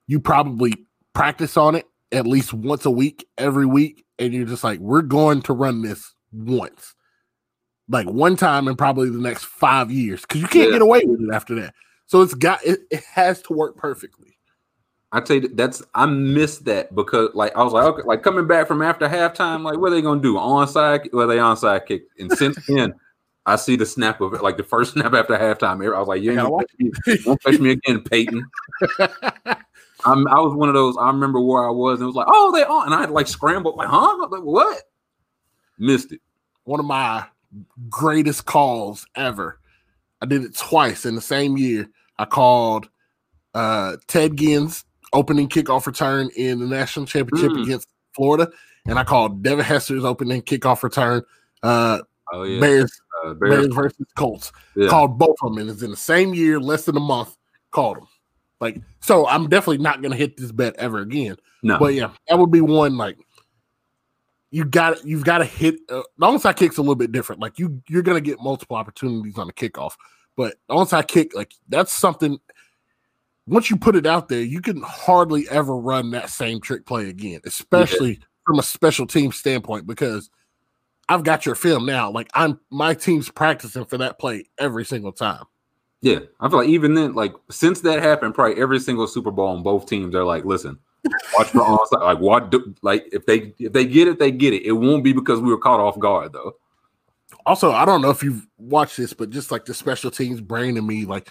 you 0.07 0.19
probably 0.19 0.73
practice 1.12 1.59
on 1.59 1.74
it 1.74 1.85
at 2.12 2.27
least 2.27 2.55
once 2.55 2.86
a 2.86 2.90
week, 2.90 3.27
every 3.36 3.66
week, 3.66 4.07
and 4.19 4.32
you're 4.32 4.47
just 4.47 4.65
like, 4.65 4.78
we're 4.78 5.03
going 5.03 5.43
to 5.43 5.53
run 5.53 5.82
this 5.82 6.15
once, 6.32 6.94
like 7.89 8.07
one 8.07 8.35
time 8.36 8.66
in 8.69 8.77
probably 8.77 9.11
the 9.11 9.19
next 9.19 9.44
five 9.44 9.90
years, 9.90 10.23
because 10.23 10.40
you 10.40 10.47
can't 10.47 10.69
Yeah. 10.69 10.74
get 10.74 10.82
away 10.82 11.03
with 11.05 11.20
it 11.20 11.35
after 11.35 11.55
that. 11.57 11.74
So 12.07 12.23
it's 12.23 12.35
got 12.35 12.65
it, 12.65 12.81
it 12.91 13.03
has 13.05 13.43
to 13.43 13.53
work 13.53 13.77
perfectly. 13.77 14.37
I 15.12 15.20
tell 15.20 15.37
you, 15.37 15.49
that's 15.49 15.83
I 15.95 16.07
missed 16.07 16.65
that 16.66 16.95
because 16.95 17.31
like 17.35 17.57
I 17.57 17.62
was 17.62 17.73
like, 17.73 17.85
okay, 17.85 18.03
like 18.03 18.23
coming 18.23 18.47
back 18.47 18.66
from 18.69 18.83
after 18.83 19.09
halftime, 19.09 19.62
like 19.62 19.78
what 19.78 19.93
are 19.93 19.95
they 19.95 20.03
gonna 20.03 20.20
do? 20.20 20.35
Onside? 20.35 21.12
Well, 21.12 21.27
they 21.27 21.39
onside 21.39 21.87
kick. 21.87 22.05
And 22.19 22.31
since 22.33 22.59
then, 22.69 22.95
I 23.47 23.57
see 23.57 23.77
the 23.77 23.87
snap 23.87 24.20
of 24.20 24.35
it, 24.35 24.43
like 24.43 24.57
the 24.57 24.65
first 24.65 24.93
snap 24.95 25.15
after 25.15 25.35
halftime. 25.35 25.85
I 25.95 25.99
was 25.99 26.09
like, 26.09 26.23
you 26.23 26.33
ain't 26.33 26.41
gonna 26.41 26.59
touch 26.59 26.70
me, 26.78 27.16
don't 27.24 27.41
touch 27.41 27.59
me 27.59 27.70
again, 27.70 28.03
Peyton. 28.03 28.45
I'm, 30.05 30.28
I 30.28 30.39
was 30.41 30.55
one 30.55 30.69
of 30.69 30.74
those. 30.74 30.97
I 30.97 31.09
remember 31.09 31.41
where 31.41 31.66
I 31.66 31.70
was, 31.70 32.01
and 32.01 32.05
it 32.05 32.07
was 32.07 32.15
like, 32.15 32.28
oh, 32.28 32.53
they 32.53 32.65
on, 32.65 32.87
and 32.87 32.95
I 32.95 33.01
had 33.01 33.11
like 33.11 33.27
scrambled, 33.27 33.77
like, 33.77 33.89
huh? 33.89 34.28
Like, 34.31 34.43
what? 34.43 34.83
Missed 35.78 36.12
it. 36.12 36.20
One 36.65 36.81
of 36.81 36.87
my 36.87 37.27
greatest 37.89 38.45
calls 38.45 39.07
ever. 39.15 39.61
I 40.22 40.26
did 40.26 40.43
it 40.44 40.56
twice 40.56 41.05
in 41.06 41.14
the 41.14 41.20
same 41.20 41.56
year. 41.56 41.88
I 42.18 42.24
called 42.24 42.88
uh, 43.55 43.97
Ted 44.09 44.36
Ginn's 44.36 44.84
opening 45.12 45.48
kickoff 45.48 45.86
return 45.86 46.30
in 46.36 46.59
the 46.60 46.66
national 46.66 47.06
championship 47.06 47.52
Mm. 47.52 47.62
against 47.64 47.88
Florida, 48.14 48.51
and 48.86 48.98
I 48.98 49.05
called 49.05 49.43
Devin 49.43 49.64
Hester's 49.64 50.05
opening 50.05 50.43
kickoff 50.43 50.82
return. 50.82 51.22
Uh, 51.62 52.01
Oh 52.32 52.43
yeah, 52.43 52.59
Bears, 52.60 52.90
uh, 53.24 53.34
Bears 53.34 53.66
Bears. 53.68 53.74
versus 53.74 54.06
Colts. 54.16 54.51
Yeah. 54.74 54.88
Called 54.88 55.16
both 55.16 55.36
of 55.43 55.52
them, 55.55 55.59
and 55.59 55.70
it's 55.70 55.82
in 55.82 55.90
the 55.93 55.97
same 55.97 56.34
year, 56.34 56.59
less 56.59 56.84
than 56.84 56.97
a 56.97 57.01
month. 57.01 57.36
Called 57.70 57.98
them. 57.98 58.09
Like, 58.60 58.80
so 59.01 59.28
I'm 59.28 59.48
definitely 59.48 59.78
not 59.78 60.02
going 60.02 60.10
to 60.10 60.18
hit 60.18 60.36
this 60.36 60.51
bet 60.51 60.74
ever 60.76 60.98
again. 61.01 61.36
No, 61.62 61.78
But 61.78 61.94
yeah, 61.94 62.10
that 62.28 62.36
would 62.38 62.51
be 62.51 62.60
one 62.62 62.97
like 62.97 63.16
you 64.51 64.64
got 64.64 65.05
you've 65.05 65.24
got 65.24 65.39
to 65.39 65.44
hit. 65.44 65.77
Uh, 65.89 66.02
the 66.18 66.27
onside 66.27 66.56
kick's 66.56 66.78
a 66.78 66.82
little 66.82 66.94
bit 66.94 67.12
different. 67.12 67.40
Like 67.40 67.59
you 67.59 67.82
you're 67.89 68.02
gonna 68.02 68.20
get 68.20 68.40
multiple 68.40 68.77
opportunities 68.77 69.39
on 69.39 69.47
the 69.47 69.52
kickoff, 69.52 69.94
but 70.36 70.56
the 70.68 70.74
onside 70.74 71.09
kick 71.09 71.35
like 71.35 71.52
that's 71.68 71.93
something. 71.93 72.39
Once 73.48 73.70
you 73.70 73.77
put 73.77 73.94
it 73.94 74.06
out 74.06 74.28
there, 74.28 74.43
you 74.43 74.60
can 74.60 74.82
hardly 74.82 75.48
ever 75.51 75.77
run 75.77 76.10
that 76.10 76.31
same 76.31 76.60
trick 76.60 76.85
play 76.85 77.09
again, 77.09 77.40
especially 77.44 78.18
from 78.44 78.59
a 78.59 78.62
special 78.62 79.06
team 79.06 79.31
standpoint. 79.31 79.86
Because 79.86 80.31
I've 81.09 81.23
got 81.23 81.47
your 81.47 81.55
film 81.55 81.86
now. 81.86 82.10
Like 82.10 82.28
I'm 82.35 82.60
my 82.70 82.94
team's 82.94 83.31
practicing 83.31 83.85
for 83.85 83.98
that 83.98 84.18
play 84.18 84.47
every 84.59 84.85
single 84.85 85.12
time. 85.12 85.44
Yeah, 86.02 86.20
I 86.40 86.48
feel 86.48 86.59
like 86.59 86.68
even 86.68 86.94
then, 86.94 87.14
like 87.14 87.35
since 87.51 87.81
that 87.81 88.02
happened, 88.02 88.35
probably 88.35 88.60
every 88.60 88.78
single 88.78 89.06
Super 89.06 89.31
Bowl 89.31 89.48
on 89.48 89.62
both 89.62 89.89
teams, 89.89 90.12
they're 90.12 90.24
like, 90.24 90.44
listen, 90.44 90.78
watch 91.37 91.49
for 91.49 91.61
onside. 91.61 92.03
Like, 92.03 92.19
what? 92.19 92.51
Do, 92.51 92.74
like, 92.83 93.09
if 93.12 93.27
they 93.27 93.55
if 93.59 93.73
they 93.73 93.85
get 93.85 94.09
it, 94.09 94.19
they 94.19 94.31
get 94.31 94.53
it. 94.53 94.65
It 94.65 94.73
won't 94.73 95.05
be 95.05 95.12
because 95.12 95.41
we 95.41 95.51
were 95.51 95.59
caught 95.59 95.81
off 95.81 95.99
guard, 95.99 96.33
though. 96.33 96.57
Also, 97.45 97.73
I 97.73 97.85
don't 97.85 98.03
know 98.03 98.11
if 98.11 98.23
you've 98.23 98.47
watched 98.59 98.97
this, 98.97 99.12
but 99.12 99.31
just 99.31 99.51
like 99.51 99.65
the 99.65 99.74
special 99.74 100.11
teams 100.11 100.41
brain 100.41 100.77
in 100.77 100.87
me, 100.87 101.05
like 101.05 101.31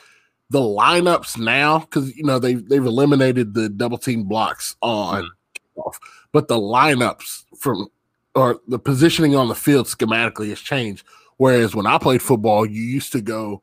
the 0.50 0.60
lineups 0.60 1.38
now, 1.38 1.80
because 1.80 2.16
you 2.16 2.24
know 2.24 2.40
they've 2.40 2.68
they've 2.68 2.86
eliminated 2.86 3.54
the 3.54 3.70
double 3.70 3.98
team 3.98 4.24
blocks 4.24 4.76
on 4.82 5.24
mm-hmm. 5.24 5.82
kickoff, 5.82 5.96
but 6.32 6.48
the 6.48 6.56
lineups 6.56 7.44
from 7.58 7.88
or 8.36 8.60
the 8.68 8.80
positioning 8.80 9.36
on 9.36 9.48
the 9.48 9.56
field 9.56 9.88
schematically 9.88 10.50
has 10.50 10.60
changed. 10.60 11.06
Whereas 11.38 11.76
when 11.76 11.86
I 11.86 11.98
played 11.98 12.22
football, 12.22 12.66
you 12.66 12.82
used 12.82 13.12
to 13.14 13.22
go 13.22 13.62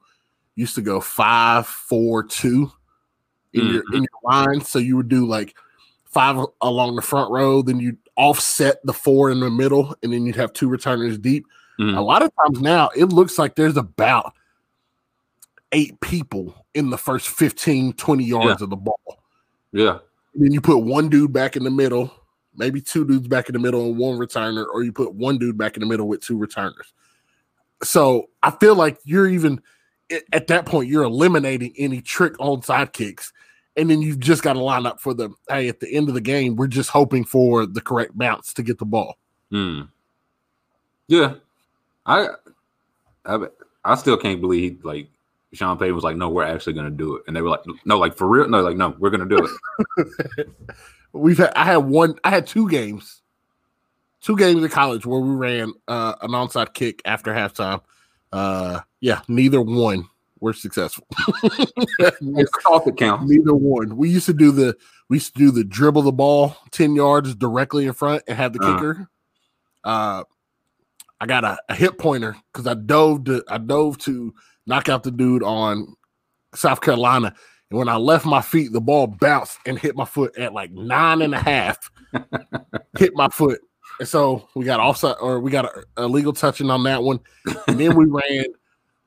used 0.54 0.74
to 0.74 0.82
go 0.82 1.00
five, 1.00 1.66
four, 1.66 2.22
two 2.22 2.70
in 3.52 3.66
your 3.66 3.76
in 3.76 3.82
mm-hmm. 3.82 3.96
your 3.96 4.06
line. 4.24 4.60
So 4.60 4.78
you 4.78 4.96
would 4.96 5.08
do 5.08 5.26
like 5.26 5.54
five 6.12 6.44
along 6.60 6.96
the 6.96 7.02
front 7.02 7.30
row, 7.30 7.62
then 7.62 7.80
you'd 7.80 7.98
offset 8.16 8.84
the 8.84 8.92
four 8.92 9.30
in 9.30 9.40
the 9.40 9.50
middle, 9.50 9.94
and 10.02 10.12
then 10.12 10.26
you'd 10.26 10.36
have 10.36 10.52
two 10.52 10.68
returners 10.68 11.18
deep. 11.18 11.46
Mhm. 11.80 11.96
A 11.96 12.00
lot 12.00 12.22
of 12.22 12.30
times 12.36 12.60
now, 12.60 12.90
it 12.94 13.06
looks 13.06 13.38
like 13.38 13.56
there's 13.56 13.76
about 13.76 14.34
eight 15.72 15.98
people 16.00 16.66
in 16.74 16.90
the 16.90 16.98
first 16.98 17.28
15, 17.28 17.94
20 17.94 18.24
yards 18.24 18.60
of 18.62 18.70
the 18.70 18.76
ball. 18.76 19.00
Yeah, 19.72 19.98
And 20.34 20.44
then 20.44 20.52
you 20.52 20.60
put 20.60 20.78
one 20.78 21.08
dude 21.08 21.32
back 21.32 21.56
in 21.56 21.64
the 21.64 21.70
middle, 21.70 22.12
maybe 22.54 22.82
two 22.82 23.06
dudes 23.06 23.26
back 23.26 23.48
in 23.48 23.54
the 23.54 23.58
middle 23.58 23.86
and 23.86 23.96
one 23.96 24.18
returner, 24.18 24.66
or 24.70 24.82
you 24.82 24.92
put 24.92 25.14
one 25.14 25.38
dude 25.38 25.56
back 25.56 25.76
in 25.76 25.80
the 25.80 25.86
middle 25.86 26.06
with 26.08 26.20
two 26.20 26.36
returners. 26.36 26.92
So 27.82 28.28
I 28.42 28.50
feel 28.50 28.74
like 28.74 28.98
you're 29.04 29.26
even 29.26 29.62
at 30.32 30.46
that 30.48 30.66
point, 30.66 30.90
you're 30.90 31.04
eliminating 31.04 31.72
any 31.78 32.02
trick 32.02 32.34
on 32.38 32.62
side 32.62 32.92
kicks. 32.92 33.32
And 33.76 33.88
then 33.88 34.02
you've 34.02 34.20
just 34.20 34.42
got 34.42 34.52
to 34.52 34.60
line 34.60 34.84
up 34.84 35.00
for 35.00 35.14
the 35.14 35.30
hey, 35.48 35.68
at 35.68 35.80
the 35.80 35.90
end 35.94 36.08
of 36.08 36.14
the 36.14 36.20
game, 36.20 36.56
we're 36.56 36.66
just 36.66 36.90
hoping 36.90 37.24
for 37.24 37.64
the 37.64 37.80
correct 37.80 38.16
bounce 38.16 38.52
to 38.54 38.62
get 38.62 38.78
the 38.78 38.84
ball. 38.84 39.16
Mm. 39.50 39.88
yeah. 41.08 41.34
I, 42.04 42.28
I, 43.24 43.46
I 43.84 43.94
still 43.94 44.16
can't 44.16 44.40
believe 44.40 44.84
like 44.84 45.08
Sean 45.52 45.78
Payton 45.78 45.94
was 45.94 46.04
like, 46.04 46.16
no, 46.16 46.28
we're 46.28 46.44
actually 46.44 46.72
gonna 46.72 46.90
do 46.90 47.16
it, 47.16 47.24
and 47.26 47.36
they 47.36 47.42
were 47.42 47.50
like, 47.50 47.60
no, 47.84 47.98
like 47.98 48.16
for 48.16 48.26
real, 48.26 48.48
no, 48.48 48.62
like 48.62 48.76
no, 48.76 48.94
we're 48.98 49.10
gonna 49.10 49.26
do 49.26 49.48
it. 50.36 50.48
We've 51.12 51.38
had 51.38 51.52
I 51.54 51.64
had 51.64 51.78
one 51.78 52.18
I 52.24 52.30
had 52.30 52.46
two 52.46 52.68
games. 52.68 53.20
Two 54.22 54.36
games 54.36 54.62
in 54.62 54.70
college 54.70 55.04
where 55.04 55.20
we 55.20 55.34
ran 55.34 55.72
uh, 55.88 56.14
an 56.22 56.30
onside 56.30 56.74
kick 56.74 57.02
after 57.04 57.32
halftime. 57.32 57.82
Uh 58.32 58.80
yeah, 59.00 59.20
neither 59.28 59.60
one 59.60 60.08
were 60.42 60.52
successful. 60.52 61.06
It's 61.98 62.50
off 62.66 62.84
the 62.84 62.92
count. 62.92 63.28
neither 63.28 63.54
one. 63.54 63.96
We 63.96 64.10
used 64.10 64.26
to 64.26 64.34
do 64.34 64.50
the 64.52 64.76
we 65.08 65.16
used 65.16 65.34
to 65.34 65.38
do 65.38 65.50
the 65.50 65.64
dribble 65.64 66.02
the 66.02 66.12
ball 66.12 66.56
10 66.72 66.94
yards 66.94 67.34
directly 67.34 67.86
in 67.86 67.92
front 67.92 68.22
and 68.28 68.36
have 68.36 68.52
the 68.52 68.62
Uh. 68.62 68.74
kicker. 68.74 69.08
Uh 69.84 70.24
I 71.20 71.26
got 71.26 71.44
a, 71.44 71.56
a 71.68 71.74
hit 71.74 71.98
pointer 71.98 72.36
because 72.52 72.66
I 72.66 72.74
dove 72.74 73.24
to 73.24 73.44
I 73.48 73.58
dove 73.58 73.98
to 73.98 74.34
knock 74.66 74.88
out 74.88 75.04
the 75.04 75.10
dude 75.12 75.42
on 75.44 75.94
South 76.54 76.80
Carolina. 76.80 77.32
And 77.70 77.78
when 77.78 77.88
I 77.88 77.96
left 77.96 78.26
my 78.26 78.42
feet, 78.42 78.72
the 78.72 78.80
ball 78.80 79.06
bounced 79.06 79.58
and 79.64 79.78
hit 79.78 79.94
my 79.96 80.04
foot 80.04 80.36
at 80.36 80.52
like 80.52 80.72
nine 80.72 81.22
and 81.22 81.34
a 81.34 81.38
half. 81.38 81.90
hit 82.98 83.12
my 83.14 83.28
foot. 83.28 83.60
And 84.00 84.08
so 84.08 84.48
we 84.56 84.64
got 84.64 84.80
offside 84.80 85.16
or 85.20 85.38
we 85.40 85.50
got 85.50 85.64
a, 85.66 85.84
a 85.98 86.06
legal 86.06 86.32
touching 86.32 86.70
on 86.70 86.82
that 86.84 87.02
one. 87.02 87.20
And 87.68 87.78
then 87.78 87.94
we 87.96 88.04
ran 88.08 88.44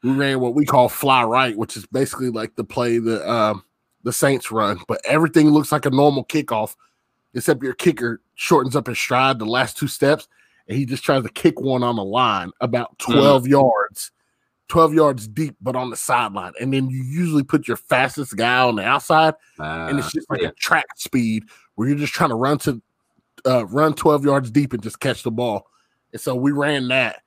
we 0.05 0.11
ran 0.11 0.39
what 0.39 0.53
we 0.53 0.65
call 0.65 0.87
fly 0.89 1.23
right, 1.23 1.57
which 1.57 1.75
is 1.75 1.85
basically 1.87 2.29
like 2.29 2.55
the 2.55 2.63
play 2.63 2.97
the 2.99 3.27
um 3.29 3.63
the 4.03 4.13
Saints 4.13 4.51
run, 4.51 4.79
but 4.87 5.01
everything 5.03 5.49
looks 5.49 5.71
like 5.71 5.85
a 5.87 5.89
normal 5.89 6.23
kickoff, 6.23 6.75
except 7.33 7.63
your 7.63 7.73
kicker 7.73 8.21
shortens 8.35 8.75
up 8.75 8.85
his 8.87 8.99
stride 8.99 9.39
the 9.39 9.45
last 9.45 9.77
two 9.77 9.87
steps, 9.87 10.27
and 10.67 10.77
he 10.77 10.85
just 10.85 11.03
tries 11.03 11.23
to 11.23 11.29
kick 11.29 11.59
one 11.59 11.81
on 11.81 11.95
the 11.95 12.03
line 12.03 12.51
about 12.61 12.97
12 12.99 13.47
yards, 13.47 14.11
12 14.67 14.93
yards 14.93 15.27
deep, 15.27 15.55
but 15.59 15.75
on 15.75 15.89
the 15.89 15.95
sideline. 15.97 16.53
And 16.61 16.71
then 16.71 16.87
you 16.89 17.01
usually 17.03 17.43
put 17.43 17.67
your 17.67 17.77
fastest 17.77 18.35
guy 18.35 18.59
on 18.59 18.75
the 18.75 18.83
outside, 18.83 19.33
and 19.57 19.97
it's 19.97 20.07
Uh, 20.07 20.11
just 20.13 20.29
like 20.29 20.41
yeah. 20.41 20.49
a 20.49 20.53
track 20.53 20.85
speed 20.97 21.45
where 21.73 21.87
you're 21.87 21.97
just 21.97 22.13
trying 22.13 22.29
to 22.29 22.35
run 22.35 22.59
to 22.59 22.79
uh, 23.47 23.65
run 23.67 23.95
12 23.95 24.23
yards 24.23 24.51
deep 24.51 24.73
and 24.73 24.83
just 24.83 24.99
catch 24.99 25.23
the 25.23 25.31
ball. 25.31 25.67
And 26.11 26.21
so 26.21 26.35
we 26.35 26.51
ran 26.51 26.87
that. 26.89 27.21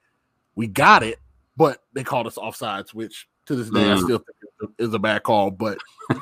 We 0.55 0.67
got 0.69 1.03
it, 1.03 1.19
but 1.59 1.83
they 1.93 2.05
called 2.05 2.27
us 2.29 2.37
offsides, 2.37 2.95
which 2.95 3.27
to 3.47 3.57
this 3.57 3.69
day 3.69 3.91
I 3.91 3.95
Mm. 3.95 4.05
still 4.05 4.19
think 4.19 4.73
is 4.79 4.95
a 4.95 4.99
bad 4.99 5.25
call. 5.25 5.51
But 5.51 5.79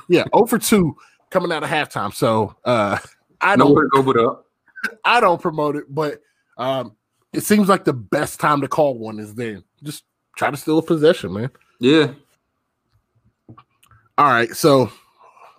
yeah, 0.09 0.25
0 0.35 0.47
for 0.47 0.59
2 0.59 0.97
coming 1.31 1.53
out 1.53 1.63
of 1.63 1.69
halftime. 1.69 2.13
So 2.15 2.57
uh 2.65 2.99
I 3.41 3.55
don't 3.57 3.69
nowhere 3.69 3.85
to 3.85 3.91
go 3.93 4.03
but 4.03 4.17
up. 4.19 4.47
I 5.05 5.21
don't 5.21 5.41
promote 5.41 5.77
it, 5.77 5.85
but 5.89 6.21
um 6.57 6.97
it 7.33 7.43
seems 7.43 7.69
like 7.69 7.85
the 7.85 7.93
best 7.93 8.41
time 8.41 8.63
to 8.63 8.69
call 8.69 8.99
one 8.99 9.19
is 9.19 9.35
then. 9.35 9.63
Just 9.83 10.05
try 10.37 10.51
to 10.51 10.57
steal 10.57 10.79
a 10.79 10.83
possession, 10.83 11.35
man. 11.35 11.51
Yeah, 11.81 12.15
All 14.19 14.27
right, 14.27 14.51
so 14.57 14.91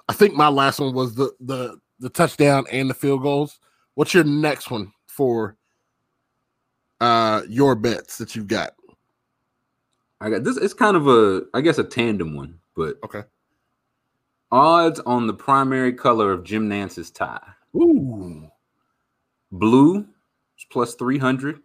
I 0.10 0.14
think 0.14 0.34
my 0.34 0.48
last 0.48 0.80
one 0.80 0.94
was 0.96 1.14
the 1.14 1.32
the 1.40 1.78
the 2.00 2.10
touchdown 2.10 2.66
and 2.72 2.90
the 2.90 2.94
field 2.96 3.22
goals. 3.22 3.60
What's 3.94 4.14
your 4.16 4.24
next 4.24 4.72
one 4.72 4.92
for 5.08 5.56
uh 7.02 7.44
your 7.48 7.76
bets 7.76 8.18
that 8.18 8.36
you've 8.36 8.48
got? 8.48 8.72
I 10.20 10.30
got 10.30 10.44
this. 10.44 10.58
It's 10.58 10.74
kind 10.74 10.98
of 10.98 11.08
a, 11.08 11.44
I 11.54 11.62
guess, 11.62 11.78
a 11.78 11.84
tandem 11.84 12.36
one, 12.36 12.60
but 12.76 12.98
Okay. 13.04 13.24
odds 14.52 15.00
on 15.02 15.28
the 15.28 15.34
primary 15.34 15.94
color 15.94 16.32
of 16.32 16.44
Jim 16.44 16.68
Nantz's 16.68 17.12
tie. 17.12 17.40
Ooh. 17.76 18.50
Blue 19.52 20.06
plus 20.72 20.96
300, 20.96 21.62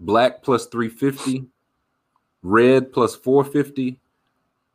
black 0.00 0.42
plus 0.42 0.66
350, 0.66 1.46
red 2.42 2.92
plus 2.92 3.16
450, 3.16 3.98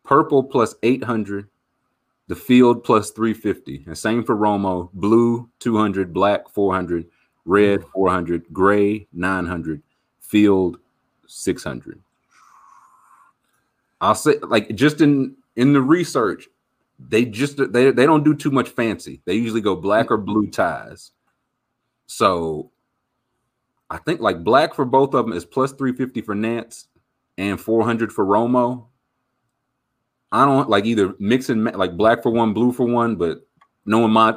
purple 0.04 0.44
plus 0.44 0.76
800, 0.84 1.48
the 2.28 2.36
field 2.36 2.84
plus 2.84 3.12
350. 3.12 3.86
And 3.88 3.98
same 3.98 4.24
for 4.24 4.36
Romo, 4.36 4.90
blue 4.94 5.50
200, 5.60 6.14
black 6.14 6.50
400, 6.50 7.06
red 7.46 7.84
400, 7.94 8.44
gray 8.52 9.08
900, 9.14 9.82
field 10.20 10.78
600. 11.26 12.03
I'll 14.04 14.16
say 14.16 14.38
like 14.40 14.76
just 14.76 15.00
in 15.00 15.36
in 15.56 15.72
the 15.72 15.82
research, 15.82 16.50
they 17.00 17.24
just 17.24 17.58
they 17.72 17.90
they 17.92 18.06
don't 18.06 18.26
do 18.26 18.36
too 18.36 18.52
much 18.52 18.68
fancy. 18.70 19.22
They 19.26 19.36
usually 19.36 19.62
go 19.62 19.78
black 19.78 20.12
or 20.12 20.18
blue 20.18 20.48
ties. 20.48 21.12
So 22.06 22.72
I 23.90 23.98
think 24.00 24.20
like 24.20 24.44
black 24.44 24.74
for 24.74 24.84
both 24.84 25.14
of 25.14 25.26
them 25.26 25.34
is 25.36 25.46
plus 25.46 25.72
350 25.72 26.22
for 26.22 26.36
Nantz 26.36 26.88
and 27.38 27.60
400 27.60 28.12
for 28.12 28.26
Romo. 28.26 28.88
I 30.34 30.46
don't 30.46 30.70
like 30.70 30.86
either 30.86 31.14
mix 31.20 31.48
and 31.48 31.64
like 31.64 31.96
black 31.96 32.24
for 32.24 32.32
one, 32.32 32.54
blue 32.54 32.74
for 32.74 32.86
one, 32.86 33.16
but 33.16 33.48
knowing 33.86 34.12
my 34.12 34.36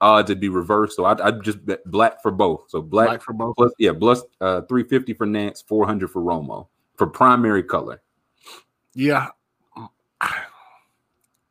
odds 0.00 0.30
it'd 0.30 0.40
be 0.40 0.48
reversed. 0.48 0.94
So 0.94 1.06
I'd, 1.06 1.20
I'd 1.20 1.42
just 1.42 1.66
bet 1.66 1.84
black 1.90 2.22
for 2.22 2.30
both. 2.30 2.66
So 2.68 2.80
black, 2.80 3.08
Black 3.08 3.22
for 3.22 3.32
both. 3.32 3.56
plus 3.56 3.72
yeah, 3.80 3.92
plus 3.98 4.22
uh 4.40 4.60
350 4.62 5.14
for 5.14 5.26
Nantz, 5.26 5.66
400 5.66 6.08
for 6.08 6.22
Romo 6.22 6.68
for 6.96 7.08
primary 7.08 7.64
color. 7.64 8.00
Yeah. 8.98 9.28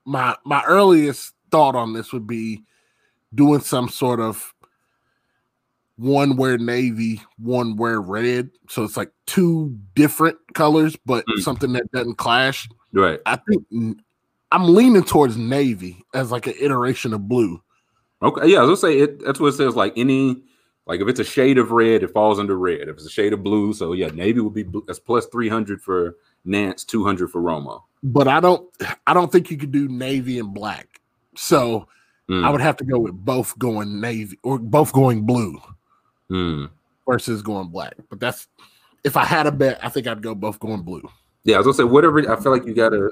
My 0.05 0.35
my 0.43 0.63
earliest 0.65 1.33
thought 1.49 1.75
on 1.75 1.93
this 1.93 2.11
would 2.11 2.27
be 2.27 2.63
doing 3.33 3.61
some 3.61 3.87
sort 3.87 4.19
of 4.19 4.53
one 5.95 6.35
wear 6.35 6.57
navy, 6.57 7.21
one 7.39 7.77
wear 7.77 8.01
red. 8.01 8.49
So 8.69 8.83
it's 8.83 8.97
like 8.97 9.11
two 9.25 9.77
different 9.95 10.37
colors, 10.55 10.97
but 11.05 11.23
Hmm. 11.27 11.39
something 11.39 11.71
that 11.73 11.89
doesn't 11.93 12.15
clash. 12.17 12.67
Right. 12.91 13.21
I 13.25 13.37
think 13.37 13.97
I'm 14.51 14.75
leaning 14.75 15.03
towards 15.03 15.37
navy 15.37 16.03
as 16.13 16.31
like 16.31 16.47
an 16.47 16.55
iteration 16.59 17.13
of 17.13 17.29
blue. 17.29 17.61
Okay. 18.21 18.47
Yeah, 18.47 18.59
I 18.59 18.61
was 18.63 18.81
gonna 18.81 18.93
say 18.93 18.99
it. 18.99 19.25
That's 19.25 19.39
what 19.39 19.47
it 19.53 19.57
says. 19.57 19.75
Like 19.75 19.93
any, 19.95 20.43
like 20.85 20.99
if 20.99 21.07
it's 21.07 21.19
a 21.21 21.23
shade 21.25 21.57
of 21.57 21.71
red, 21.71 22.03
it 22.03 22.11
falls 22.13 22.39
under 22.39 22.57
red. 22.57 22.89
If 22.89 22.97
it's 22.97 23.05
a 23.05 23.09
shade 23.09 23.31
of 23.31 23.41
blue, 23.41 23.73
so 23.73 23.93
yeah, 23.93 24.07
navy 24.07 24.41
would 24.41 24.53
be 24.53 24.65
that's 24.85 24.99
plus 24.99 25.27
three 25.27 25.49
hundred 25.49 25.81
for 25.81 26.17
Nantz, 26.47 26.85
two 26.85 27.03
hundred 27.03 27.29
for 27.31 27.41
Romo. 27.41 27.83
But 28.03 28.27
I 28.27 28.39
don't 28.39 28.67
I 29.05 29.13
don't 29.13 29.31
think 29.31 29.51
you 29.51 29.57
could 29.57 29.71
do 29.71 29.87
navy 29.87 30.39
and 30.39 30.53
black. 30.53 31.01
So 31.35 31.87
Mm, 32.29 32.45
I 32.45 32.49
would 32.49 32.61
have 32.61 32.77
to 32.77 32.83
go 32.83 32.99
with 32.99 33.13
both 33.13 33.57
going 33.57 34.01
navy 34.01 34.37
or 34.43 34.59
both 34.59 34.91
going 34.91 35.25
blue 35.25 35.61
mm. 36.29 36.69
versus 37.07 37.41
going 37.41 37.69
black. 37.69 37.95
But 38.09 38.19
that's 38.19 38.47
if 39.03 39.15
I 39.15 39.23
had 39.23 39.47
a 39.47 39.51
bet, 39.51 39.79
I 39.81 39.89
think 39.89 40.07
I'd 40.07 40.21
go 40.21 40.35
both 40.35 40.59
going 40.59 40.81
blue. 40.81 41.07
Yeah, 41.45 41.55
I 41.55 41.59
was 41.59 41.67
gonna 41.67 41.77
say 41.77 41.83
whatever. 41.83 42.19
I 42.29 42.41
feel 42.41 42.51
like 42.51 42.65
you 42.65 42.73
gotta. 42.73 43.11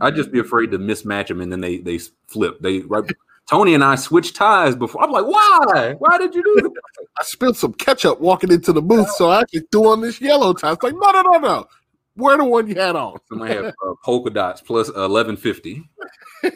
I'd 0.00 0.16
just 0.16 0.32
be 0.32 0.40
afraid 0.40 0.72
to 0.72 0.78
mismatch 0.78 1.28
them, 1.28 1.40
and 1.40 1.50
then 1.50 1.60
they 1.60 1.78
they 1.78 1.98
flip. 2.26 2.60
They 2.60 2.80
right. 2.80 3.04
Tony 3.48 3.74
and 3.74 3.82
I 3.82 3.94
switched 3.94 4.36
ties 4.36 4.76
before. 4.76 5.02
I'm 5.02 5.10
like, 5.10 5.24
why? 5.24 5.96
Why 5.98 6.18
did 6.18 6.34
you 6.34 6.42
do 6.42 6.54
that? 6.62 6.70
I 7.18 7.24
spilled 7.24 7.56
some 7.56 7.72
ketchup 7.72 8.20
walking 8.20 8.52
into 8.52 8.72
the 8.72 8.82
booth, 8.82 9.10
so 9.12 9.28
I 9.28 9.40
actually 9.40 9.62
threw 9.72 9.88
on 9.88 10.00
this 10.00 10.20
yellow 10.20 10.52
tie. 10.52 10.72
It's 10.72 10.82
like, 10.82 10.94
no, 10.94 11.10
no, 11.10 11.22
no, 11.22 11.38
no. 11.38 11.66
Wear 12.20 12.36
the 12.36 12.44
one 12.44 12.68
you 12.68 12.74
had 12.74 12.96
on. 12.96 13.18
Somebody 13.28 13.54
have 13.54 13.66
uh, 13.66 13.94
polka 14.04 14.30
dots 14.30 14.60
plus 14.60 14.88
eleven 14.90 15.36
fifty. 15.36 15.88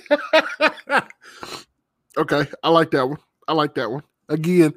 okay, 2.18 2.46
I 2.62 2.68
like 2.68 2.90
that 2.90 3.08
one. 3.08 3.18
I 3.48 3.54
like 3.54 3.74
that 3.74 3.90
one. 3.90 4.02
Again, 4.28 4.74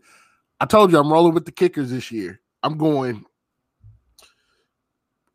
I 0.60 0.66
told 0.66 0.92
you 0.92 0.98
I'm 0.98 1.12
rolling 1.12 1.34
with 1.34 1.46
the 1.46 1.52
kickers 1.52 1.92
this 1.92 2.12
year. 2.12 2.40
I'm 2.64 2.78
going. 2.78 3.26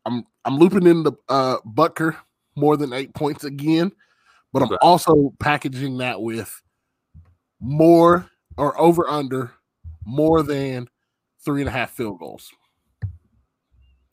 I'm 0.05 0.25
I'm 0.43 0.57
looping 0.57 0.87
in 0.87 1.03
the 1.03 1.13
uh 1.29 1.57
Butker 1.65 2.15
more 2.55 2.75
than 2.75 2.91
eight 2.93 3.13
points 3.13 3.43
again, 3.43 3.91
but 4.51 4.63
I'm 4.63 4.69
Okay. 4.69 4.77
also 4.81 5.33
packaging 5.39 5.97
that 5.99 6.21
with 6.21 6.61
more 7.59 8.29
or 8.57 8.79
over 8.79 9.07
under 9.07 9.51
more 10.05 10.43
than 10.43 10.89
three 11.43 11.61
and 11.61 11.69
a 11.69 11.71
half 11.71 11.91
field 11.91 12.19
goals. 12.19 12.51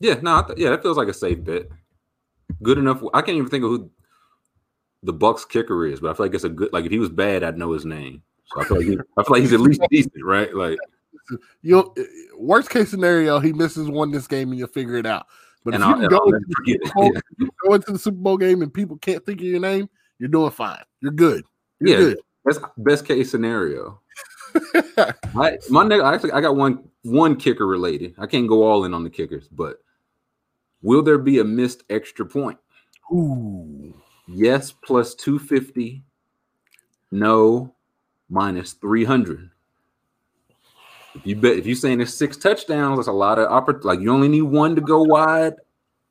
Yeah, 0.01 0.15
no, 0.21 0.43
th- 0.43 0.59
yeah, 0.59 0.69
that 0.71 0.81
feels 0.81 0.97
like 0.97 1.07
a 1.07 1.13
safe 1.13 1.43
bet. 1.43 1.67
Good 2.63 2.77
enough. 2.77 3.01
I 3.13 3.21
can't 3.21 3.37
even 3.37 3.49
think 3.49 3.63
of 3.63 3.69
who 3.69 3.89
the 5.03 5.13
Bucks 5.13 5.45
kicker 5.45 5.85
is, 5.85 5.99
but 5.99 6.11
I 6.11 6.13
feel 6.13 6.25
like 6.25 6.35
it's 6.35 6.43
a 6.43 6.49
good. 6.49 6.73
Like 6.73 6.85
if 6.85 6.91
he 6.91 6.99
was 6.99 7.09
bad, 7.09 7.43
I'd 7.43 7.57
know 7.57 7.71
his 7.71 7.85
name. 7.85 8.21
So 8.45 8.61
I 8.61 8.65
feel 8.65 8.77
like 8.77 8.87
he, 8.87 8.93
I 9.17 9.23
feel 9.23 9.31
like 9.31 9.41
he's 9.41 9.53
at 9.53 9.59
least 9.61 9.81
decent, 9.89 10.23
right? 10.23 10.53
Like, 10.53 10.77
You'll 11.61 11.95
worst 12.37 12.69
case 12.69 12.89
scenario, 12.89 13.39
he 13.39 13.53
misses 13.53 13.87
one 13.89 14.11
this 14.11 14.27
game 14.27 14.49
and 14.49 14.59
you'll 14.59 14.67
figure 14.67 14.95
it 14.95 15.05
out. 15.05 15.27
But 15.63 15.75
if 15.75 15.79
you 15.79 15.85
I'll 15.85 16.07
go, 16.07 16.31
forget 16.55 16.77
it. 16.81 16.93
Bowl- 16.93 17.11
Yeah. 17.13 17.19
you 17.37 17.49
go 17.67 17.73
into 17.75 17.91
the 17.91 17.99
Super 17.99 18.17
Bowl 18.17 18.37
game 18.37 18.61
and 18.63 18.73
people 18.73 18.97
can't 18.97 19.23
think 19.25 19.39
of 19.39 19.45
your 19.45 19.59
name, 19.59 19.87
you're 20.17 20.27
doing 20.29 20.49
fine. 20.51 20.81
You're 21.01 21.11
good. 21.11 21.43
You're 21.79 21.89
Yeah, 21.89 21.97
good. 21.97 22.17
That's 22.45 22.59
best 22.77 23.05
case 23.05 23.29
scenario. 23.29 24.01
I 25.35 25.57
my 25.69 25.83
ne- 25.85 26.01
I 26.01 26.13
actually 26.15 26.31
I 26.33 26.41
got 26.41 26.55
one 26.55 26.83
one 27.03 27.35
kicker 27.35 27.65
related. 27.67 28.15
I 28.17 28.25
can't 28.25 28.47
go 28.47 28.63
all 28.63 28.83
in 28.85 28.93
on 28.93 29.03
the 29.03 29.09
kickers, 29.09 29.47
but 29.47 29.80
will 30.81 31.01
there 31.03 31.17
be 31.17 31.39
a 31.39 31.43
missed 31.43 31.83
extra 31.89 32.25
point? 32.25 32.57
Ooh. 33.11 33.93
Yes, 34.27 34.71
plus 34.71 35.15
two 35.15 35.39
fifty. 35.39 36.03
No, 37.11 37.73
minus 38.29 38.73
three 38.73 39.03
hundred. 39.03 39.49
If 41.15 41.27
you 41.27 41.35
bet, 41.35 41.57
if 41.57 41.65
you're 41.65 41.75
saying 41.75 41.99
it's 41.99 42.13
six 42.13 42.37
touchdowns, 42.37 42.97
that's 42.97 43.09
a 43.09 43.11
lot 43.11 43.37
of 43.37 43.49
oppor- 43.49 43.83
Like 43.83 43.99
you 43.99 44.11
only 44.11 44.29
need 44.29 44.43
one 44.43 44.75
to 44.75 44.81
go 44.81 45.01
wide. 45.03 45.55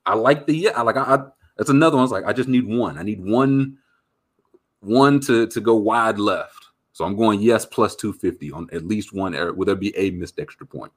I 0.04 0.14
like 0.14 0.46
the 0.46 0.54
yeah. 0.54 0.72
I 0.76 0.82
like 0.82 0.96
I, 0.96 1.14
I 1.14 1.18
that's 1.56 1.70
another 1.70 1.96
one. 1.96 2.04
It's 2.04 2.12
like 2.12 2.26
I 2.26 2.32
just 2.32 2.48
need 2.48 2.66
one. 2.66 2.98
I 2.98 3.02
need 3.02 3.24
one, 3.24 3.78
one 4.80 5.20
to 5.20 5.46
to 5.46 5.60
go 5.60 5.76
wide 5.76 6.18
left. 6.18 6.66
So 6.92 7.04
I'm 7.06 7.16
going 7.16 7.40
yes 7.40 7.64
plus 7.64 7.96
two 7.96 8.12
fifty 8.12 8.52
on 8.52 8.68
at 8.72 8.86
least 8.86 9.14
one 9.14 9.34
error. 9.34 9.54
Will 9.54 9.64
there 9.64 9.74
be 9.74 9.96
a 9.96 10.10
missed 10.10 10.38
extra 10.38 10.66
point? 10.66 10.92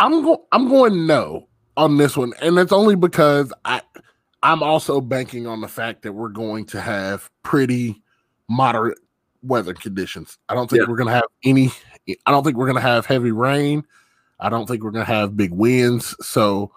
I'm 0.00 0.24
going 0.24 0.40
I'm 0.50 0.68
going 0.68 1.06
no 1.06 1.46
on 1.76 1.96
this 1.96 2.16
one. 2.16 2.32
And 2.40 2.58
it's 2.58 2.72
only 2.72 2.96
because 2.96 3.52
I 3.64 3.80
I'm 4.42 4.62
also 4.62 5.00
banking 5.00 5.46
on 5.46 5.60
the 5.60 5.68
fact 5.68 6.02
that 6.02 6.12
we're 6.12 6.28
going 6.28 6.66
to 6.66 6.80
have 6.80 7.30
pretty 7.42 8.02
moderate 8.48 8.98
weather 9.42 9.74
conditions. 9.74 10.38
I 10.48 10.54
don't 10.54 10.68
think 10.68 10.82
Yeah. 10.82 10.88
we're 10.88 10.96
gonna 10.96 11.12
have 11.12 11.24
any 11.44 11.70
I 12.26 12.30
don't 12.30 12.44
think 12.44 12.56
we're 12.56 12.66
gonna 12.66 12.80
have 12.80 13.06
heavy 13.06 13.32
rain. 13.32 13.84
I 14.38 14.48
don't 14.48 14.66
think 14.66 14.82
we're 14.84 14.90
gonna 14.90 15.04
have 15.04 15.36
big 15.36 15.52
winds. 15.52 16.14
So 16.20 16.70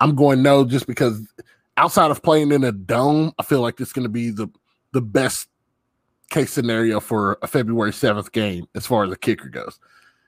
I'm 0.00 0.14
going 0.14 0.42
no 0.42 0.64
just 0.64 0.86
because 0.86 1.20
outside 1.76 2.10
of 2.10 2.22
playing 2.22 2.52
in 2.52 2.64
a 2.64 2.72
dome, 2.72 3.32
I 3.38 3.42
feel 3.42 3.60
like 3.60 3.80
it's 3.80 3.92
gonna 3.92 4.08
be 4.08 4.30
the 4.30 4.48
the 4.92 5.00
best 5.00 5.48
case 6.30 6.52
scenario 6.52 7.00
for 7.00 7.38
a 7.42 7.46
February 7.46 7.92
7th 7.92 8.32
game 8.32 8.66
as 8.74 8.86
far 8.86 9.04
as 9.04 9.10
the 9.10 9.16
kicker 9.16 9.48
goes. 9.48 9.78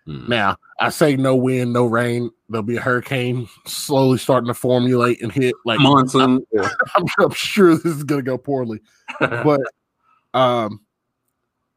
Hmm. 0.04 0.28
Now, 0.28 0.56
I 0.80 0.90
say 0.90 1.16
no 1.16 1.34
wind, 1.34 1.72
no 1.72 1.86
rain. 1.86 2.30
There'll 2.48 2.62
be 2.62 2.76
a 2.76 2.80
hurricane 2.80 3.48
slowly 3.66 4.16
starting 4.18 4.48
to 4.48 4.54
formulate 4.54 5.22
and 5.22 5.30
hit. 5.30 5.54
Like 5.64 5.80
Monsoon. 5.80 6.46
Yeah. 6.52 6.68
I'm, 6.96 7.04
I'm 7.18 7.30
sure 7.32 7.74
this 7.74 7.84
is 7.84 8.04
going 8.04 8.24
to 8.24 8.30
go 8.30 8.38
poorly, 8.38 8.80
but 9.20 9.60
um, 10.32 10.80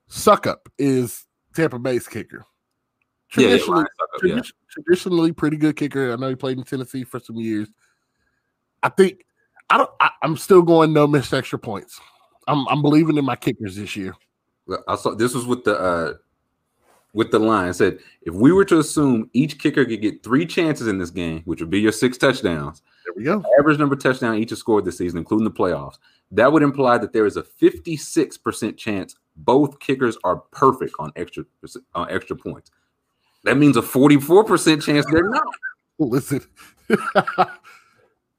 Succop 0.10 0.68
is 0.78 1.26
Tampa 1.54 1.80
Bay's 1.80 2.08
kicker. 2.08 2.46
Yeah, 3.38 3.44
yeah, 3.44 3.48
Traditionally, 3.50 3.86
Ryan 4.24 4.38
yeah. 4.38 4.42
traditionally 4.70 5.32
pretty 5.32 5.58
good 5.58 5.76
kicker. 5.76 6.12
I 6.12 6.16
know 6.16 6.30
he 6.30 6.36
played 6.36 6.58
in 6.58 6.64
Tennessee 6.64 7.04
for 7.04 7.20
some 7.20 7.38
years. 7.38 7.70
I 8.84 8.90
think 8.90 9.26
I 9.70 9.78
don't. 9.78 9.90
I, 10.00 10.12
I'm 10.22 10.36
still 10.36 10.62
going 10.62 10.92
no 10.94 11.08
missed 11.08 11.34
extra 11.34 11.60
points. 11.60 12.00
I'm 12.48 12.68
I'm 12.68 12.82
believing 12.82 13.18
in 13.18 13.26
my 13.26 13.36
kickers 13.36 13.76
this 13.76 13.96
year. 13.96 14.14
I 14.88 14.96
saw 14.96 15.16
this 15.16 15.34
was 15.34 15.46
with 15.46 15.64
the 15.64 15.80
uh 15.80 16.14
with 17.14 17.32
the 17.32 17.40
line 17.40 17.74
said 17.74 18.00
if 18.22 18.34
we 18.34 18.52
were 18.54 18.66
to 18.66 18.80
assume 18.80 19.30
each 19.34 19.60
kicker 19.60 19.84
could 19.86 20.02
get 20.02 20.24
three 20.24 20.46
chances 20.46 20.88
in 20.88 20.98
this 20.98 21.10
game, 21.10 21.42
which 21.46 21.60
would 21.60 21.70
be 21.70 21.80
your 21.82 21.92
six 21.92 22.18
touchdowns, 22.18 22.82
There 23.06 23.14
we 23.18 23.24
go. 23.24 23.44
average 23.60 23.78
number 23.80 23.96
of 23.96 24.02
touchdown 24.04 24.36
each 24.38 24.52
has 24.52 24.60
scored 24.60 24.86
this 24.86 24.98
season, 24.98 25.18
including 25.20 25.44
the 25.46 25.52
playoffs, 25.52 25.98
that 26.32 26.52
would 26.52 26.64
imply 26.64 26.98
that 26.98 27.12
there 27.14 27.26
is 27.26 27.36
a 27.38 27.44
56% 27.44 28.78
chance 28.78 29.16
both 29.38 29.80
kickers 29.80 30.18
are 30.24 30.38
perfect 30.52 30.94
on 31.00 31.12
extra 31.16 31.44
on 31.96 32.10
extra 32.10 32.36
points. 32.36 32.72
That 33.44 33.58
means 33.58 33.76
a 33.78 33.82
44% 33.82 34.82
chance 34.84 35.06
they're 35.12 35.30
not. 35.30 35.44
Listen, 35.98 36.42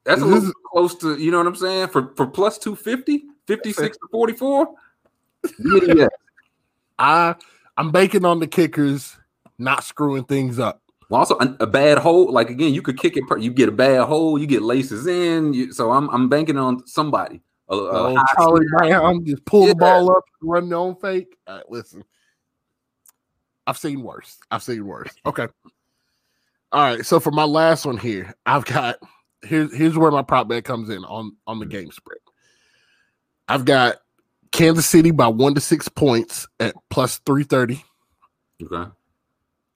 That's 0.05 0.21
a 0.21 0.25
little 0.25 0.49
is- 0.49 0.53
close 0.71 0.95
to, 0.95 1.17
you 1.17 1.31
know 1.31 1.37
what 1.37 1.47
I'm 1.47 1.55
saying? 1.55 1.87
For 1.89 2.13
for 2.15 2.25
plus 2.27 2.57
250, 2.57 3.23
56 3.47 3.97
to 3.97 4.07
44. 4.11 4.67
Yeah, 5.59 5.79
yeah. 5.95 6.07
I 6.99 7.35
I'm 7.77 7.91
banking 7.91 8.25
on 8.25 8.39
the 8.39 8.47
kickers 8.47 9.17
not 9.57 9.83
screwing 9.83 10.25
things 10.25 10.59
up. 10.59 10.81
Well, 11.09 11.19
also 11.19 11.37
a, 11.37 11.67
bad 11.67 11.97
hole. 11.97 12.31
Like 12.31 12.49
again, 12.49 12.73
you 12.73 12.81
could 12.81 12.99
kick 12.99 13.17
it. 13.17 13.27
Per, 13.27 13.37
you 13.37 13.51
get 13.51 13.69
a 13.69 13.73
bad 13.73 14.05
hole. 14.05 14.39
You 14.39 14.47
get 14.47 14.61
laces 14.61 15.05
in. 15.05 15.53
You, 15.53 15.71
so 15.71 15.91
I'm 15.91 16.09
I'm 16.09 16.29
banking 16.29 16.57
on 16.57 16.85
somebody. 16.87 17.41
A, 17.69 17.75
a 17.75 18.13
Oh, 18.13 18.23
Charlie 18.35 18.65
Brown 18.77 19.25
just 19.25 19.45
pull 19.45 19.63
Yeah. 19.63 19.69
the 19.69 19.75
ball 19.75 20.11
up, 20.11 20.23
run 20.41 20.69
their 20.69 20.79
own 20.79 20.95
fake. 20.95 21.37
All 21.47 21.57
right, 21.57 21.69
listen, 21.69 22.03
I've 23.67 23.77
seen 23.77 24.01
worse. 24.01 24.37
I've 24.49 24.63
seen 24.63 24.85
worse. 24.85 25.11
Okay. 25.25 25.47
All 26.71 26.83
right. 26.83 27.05
So 27.05 27.19
for 27.19 27.31
my 27.31 27.43
last 27.43 27.85
one 27.85 27.97
here, 27.97 28.33
I've 28.45 28.65
got 28.65 28.97
here's 29.43 29.75
here's 29.75 29.97
where 29.97 30.11
my 30.11 30.21
prop 30.23 30.47
bet 30.47 30.63
comes 30.63 30.89
in 30.89 31.03
on 31.05 31.35
on 31.45 31.59
the 31.59 31.65
mm. 31.65 31.71
game 31.71 31.91
spread. 31.91 32.19
I've 33.47 33.65
got 33.65 33.97
Kansas 34.53 34.85
City 34.85 35.11
by 35.11 35.27
one 35.27 35.53
to 35.55 35.61
six 35.61 35.89
points 35.89 36.47
at 36.59 36.75
plus 36.89 37.19
three 37.25 37.43
thirty. 37.43 37.83
Okay. 38.63 38.89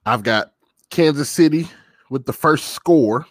I've 0.06 0.22
got 0.22 0.52
Kansas 0.90 1.28
City 1.28 1.68
with 2.10 2.24
the 2.24 2.32
first 2.32 2.68
score 2.68 3.26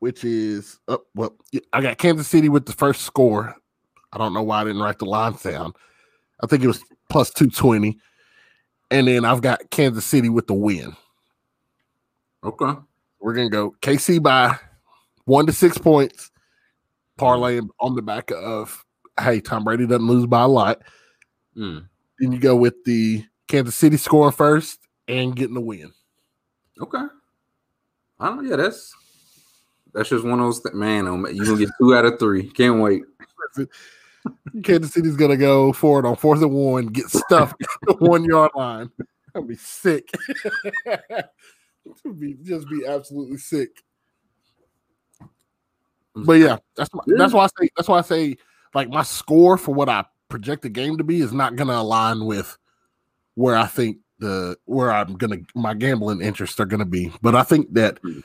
which 0.00 0.24
is 0.24 0.78
up. 0.88 1.04
Well, 1.14 1.36
I 1.72 1.80
got 1.80 1.98
Kansas 1.98 2.28
City 2.28 2.48
with 2.48 2.66
the 2.66 2.72
first 2.72 3.02
score. 3.02 3.54
I 4.12 4.18
don't 4.18 4.32
know 4.32 4.42
why 4.42 4.60
I 4.60 4.64
didn't 4.64 4.82
write 4.82 4.98
the 4.98 5.04
line 5.04 5.36
down. 5.42 5.72
I 6.42 6.46
think 6.46 6.62
it 6.62 6.68
was 6.68 6.82
plus 7.10 7.30
220. 7.30 7.98
And 8.90 9.08
then 9.08 9.24
I've 9.24 9.42
got 9.42 9.70
Kansas 9.70 10.04
City 10.04 10.28
with 10.28 10.46
the 10.46 10.54
win. 10.54 10.96
Okay. 12.44 12.80
We're 13.20 13.34
gonna 13.34 13.50
go 13.50 13.74
KC 13.82 14.22
by 14.22 14.56
one 15.24 15.46
to 15.46 15.52
six 15.52 15.76
points, 15.76 16.30
parlay 17.18 17.60
on 17.80 17.94
the 17.94 18.02
back 18.02 18.30
of 18.30 18.84
hey, 19.20 19.40
Tom 19.40 19.64
Brady 19.64 19.86
doesn't 19.86 20.06
lose 20.06 20.26
by 20.26 20.42
a 20.42 20.48
lot. 20.48 20.82
Mm. 21.56 21.88
Then 22.18 22.32
you 22.32 22.38
go 22.38 22.56
with 22.56 22.84
the 22.84 23.24
Kansas 23.46 23.74
City 23.74 23.96
scoring 23.96 24.32
first 24.32 24.80
and 25.06 25.34
getting 25.34 25.54
the 25.54 25.60
win. 25.60 25.92
Okay. 26.80 27.04
I 28.20 28.26
don't. 28.28 28.48
Yeah, 28.48 28.56
that's 28.56 28.94
that's 29.92 30.08
just 30.08 30.24
one 30.24 30.40
of 30.40 30.46
those. 30.46 30.62
Th- 30.62 30.74
man, 30.74 31.04
man, 31.22 31.34
you 31.34 31.44
gonna 31.44 31.58
get 31.58 31.70
two 31.78 31.94
out 31.94 32.04
of 32.04 32.18
three. 32.18 32.50
Can't 32.50 32.80
wait. 32.80 33.02
Kansas 34.62 34.92
City's 34.92 35.16
gonna 35.16 35.36
go 35.36 35.72
forward 35.72 36.06
on 36.06 36.16
fourth 36.16 36.42
and 36.42 36.52
one, 36.52 36.86
get 36.86 37.08
stuffed 37.08 37.60
at 37.88 37.98
the 37.98 38.04
one 38.04 38.24
yard 38.24 38.50
line. 38.54 38.90
I'll 39.34 39.42
be 39.42 39.56
sick. 39.56 40.10
be 42.18 42.34
just 42.42 42.68
be 42.68 42.84
absolutely 42.86 43.38
sick. 43.38 43.82
But 46.14 46.34
yeah, 46.34 46.58
that's 46.76 46.90
why, 46.92 47.04
that's 47.06 47.32
why 47.32 47.44
I 47.44 47.46
say 47.46 47.70
that's 47.76 47.88
why 47.88 47.98
I 47.98 48.02
say 48.02 48.36
like 48.74 48.88
my 48.88 49.02
score 49.02 49.56
for 49.56 49.74
what 49.74 49.88
I 49.88 50.04
project 50.28 50.62
the 50.62 50.68
game 50.68 50.98
to 50.98 51.04
be 51.04 51.20
is 51.20 51.32
not 51.32 51.56
gonna 51.56 51.74
align 51.74 52.24
with 52.24 52.56
where 53.34 53.56
I 53.56 53.66
think 53.66 53.98
the 54.18 54.56
where 54.64 54.92
I'm 54.92 55.14
gonna 55.16 55.38
my 55.54 55.74
gambling 55.74 56.20
interests 56.20 56.58
are 56.60 56.66
gonna 56.66 56.84
be. 56.84 57.12
But 57.22 57.34
I 57.34 57.42
think 57.42 57.72
that 57.74 57.98
hmm. 58.02 58.20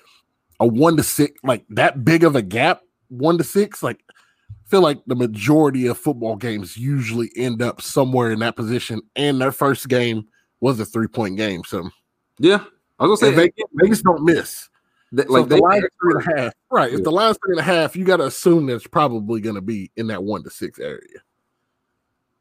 a 0.60 0.68
one 0.68 0.97
to 0.97 1.03
six, 1.03 1.39
like 1.43 1.65
that 1.69 2.03
big 2.03 2.23
of 2.23 2.35
a 2.35 2.41
gap, 2.41 2.81
one 3.10 3.38
to 3.38 3.43
six, 3.43 3.84
like 3.84 4.03
I 4.10 4.69
feel 4.69 4.81
like 4.81 5.01
the 5.05 5.15
majority 5.15 5.88
of 5.88 5.97
football 5.97 6.35
games 6.35 6.77
usually 6.77 7.31
end 7.35 7.61
up 7.61 7.81
somewhere 7.81 8.31
in 8.31 8.39
that 8.39 8.55
position. 8.55 9.01
And 9.15 9.39
their 9.39 9.51
first 9.51 9.88
game 9.88 10.27
was 10.61 10.80
a 10.80 10.85
three 10.85 11.07
point 11.07 11.38
game. 11.38 11.64
So 11.65 11.89
Yeah, 12.39 12.64
I 12.99 13.05
was 13.05 13.19
gonna 13.19 13.31
say 13.31 13.35
Vegas, 13.35 13.65
Vegas 13.73 14.01
don't 14.01 14.23
miss. 14.23 14.69
That, 15.14 15.27
So 15.27 15.34
like 15.34 15.48
the 15.49 15.57
line's 15.57 15.85
three 16.02 16.14
and 16.15 16.22
a 16.22 16.41
half, 16.41 16.53
right? 16.72 16.94
If 16.94 17.03
the 17.03 17.11
line's 17.11 17.38
three 17.44 17.53
and 17.53 17.60
a 17.60 17.64
half, 17.64 17.95
you 17.95 18.03
got 18.03 18.18
to 18.18 18.26
assume 18.26 18.65
that 18.68 18.76
it's 18.76 18.88
probably 18.88 19.41
going 19.41 19.56
to 19.56 19.61
be 19.61 19.91
in 19.95 20.07
that 20.07 20.23
one 20.23 20.44
to 20.44 20.49
six 20.49 20.80
area. 20.80 21.19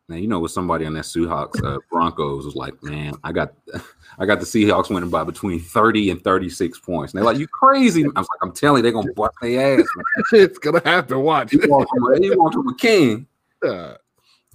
Now 0.08 0.16
you 0.16 0.26
know 0.26 0.40
with 0.40 0.50
somebody 0.50 0.84
on 0.84 0.94
that 0.94 1.04
Seahawks 1.04 1.64
uh, 1.64 1.78
Broncos 1.90 2.44
was 2.44 2.56
like, 2.56 2.82
man, 2.82 3.14
I 3.22 3.32
got 3.32 3.54
I 4.18 4.26
got 4.26 4.40
the 4.40 4.46
Seahawks 4.46 4.90
winning 4.90 5.10
by 5.10 5.24
between 5.24 5.60
30 5.60 6.10
and 6.10 6.24
36 6.24 6.78
points. 6.80 7.12
And 7.12 7.18
they're 7.18 7.24
like, 7.24 7.38
you 7.38 7.46
crazy. 7.46 8.04
I 8.04 8.20
was 8.20 8.28
like, 8.28 8.42
I'm 8.42 8.52
telling 8.52 8.78
you, 8.78 8.82
they're 8.82 8.92
gonna 8.92 9.12
bust 9.12 9.34
their 9.40 9.80
ass. 9.80 9.86
It's 10.32 10.58
going 10.58 10.80
to 10.80 10.88
happen. 10.88 11.20
Watch. 11.20 11.52
He 11.52 11.58
walked 11.66 11.90
from, 11.90 12.22
he 12.22 12.30
walked 12.34 12.54
from 12.54 12.68
a 12.68 12.74
king. 12.76 13.26
Uh, 13.64 13.94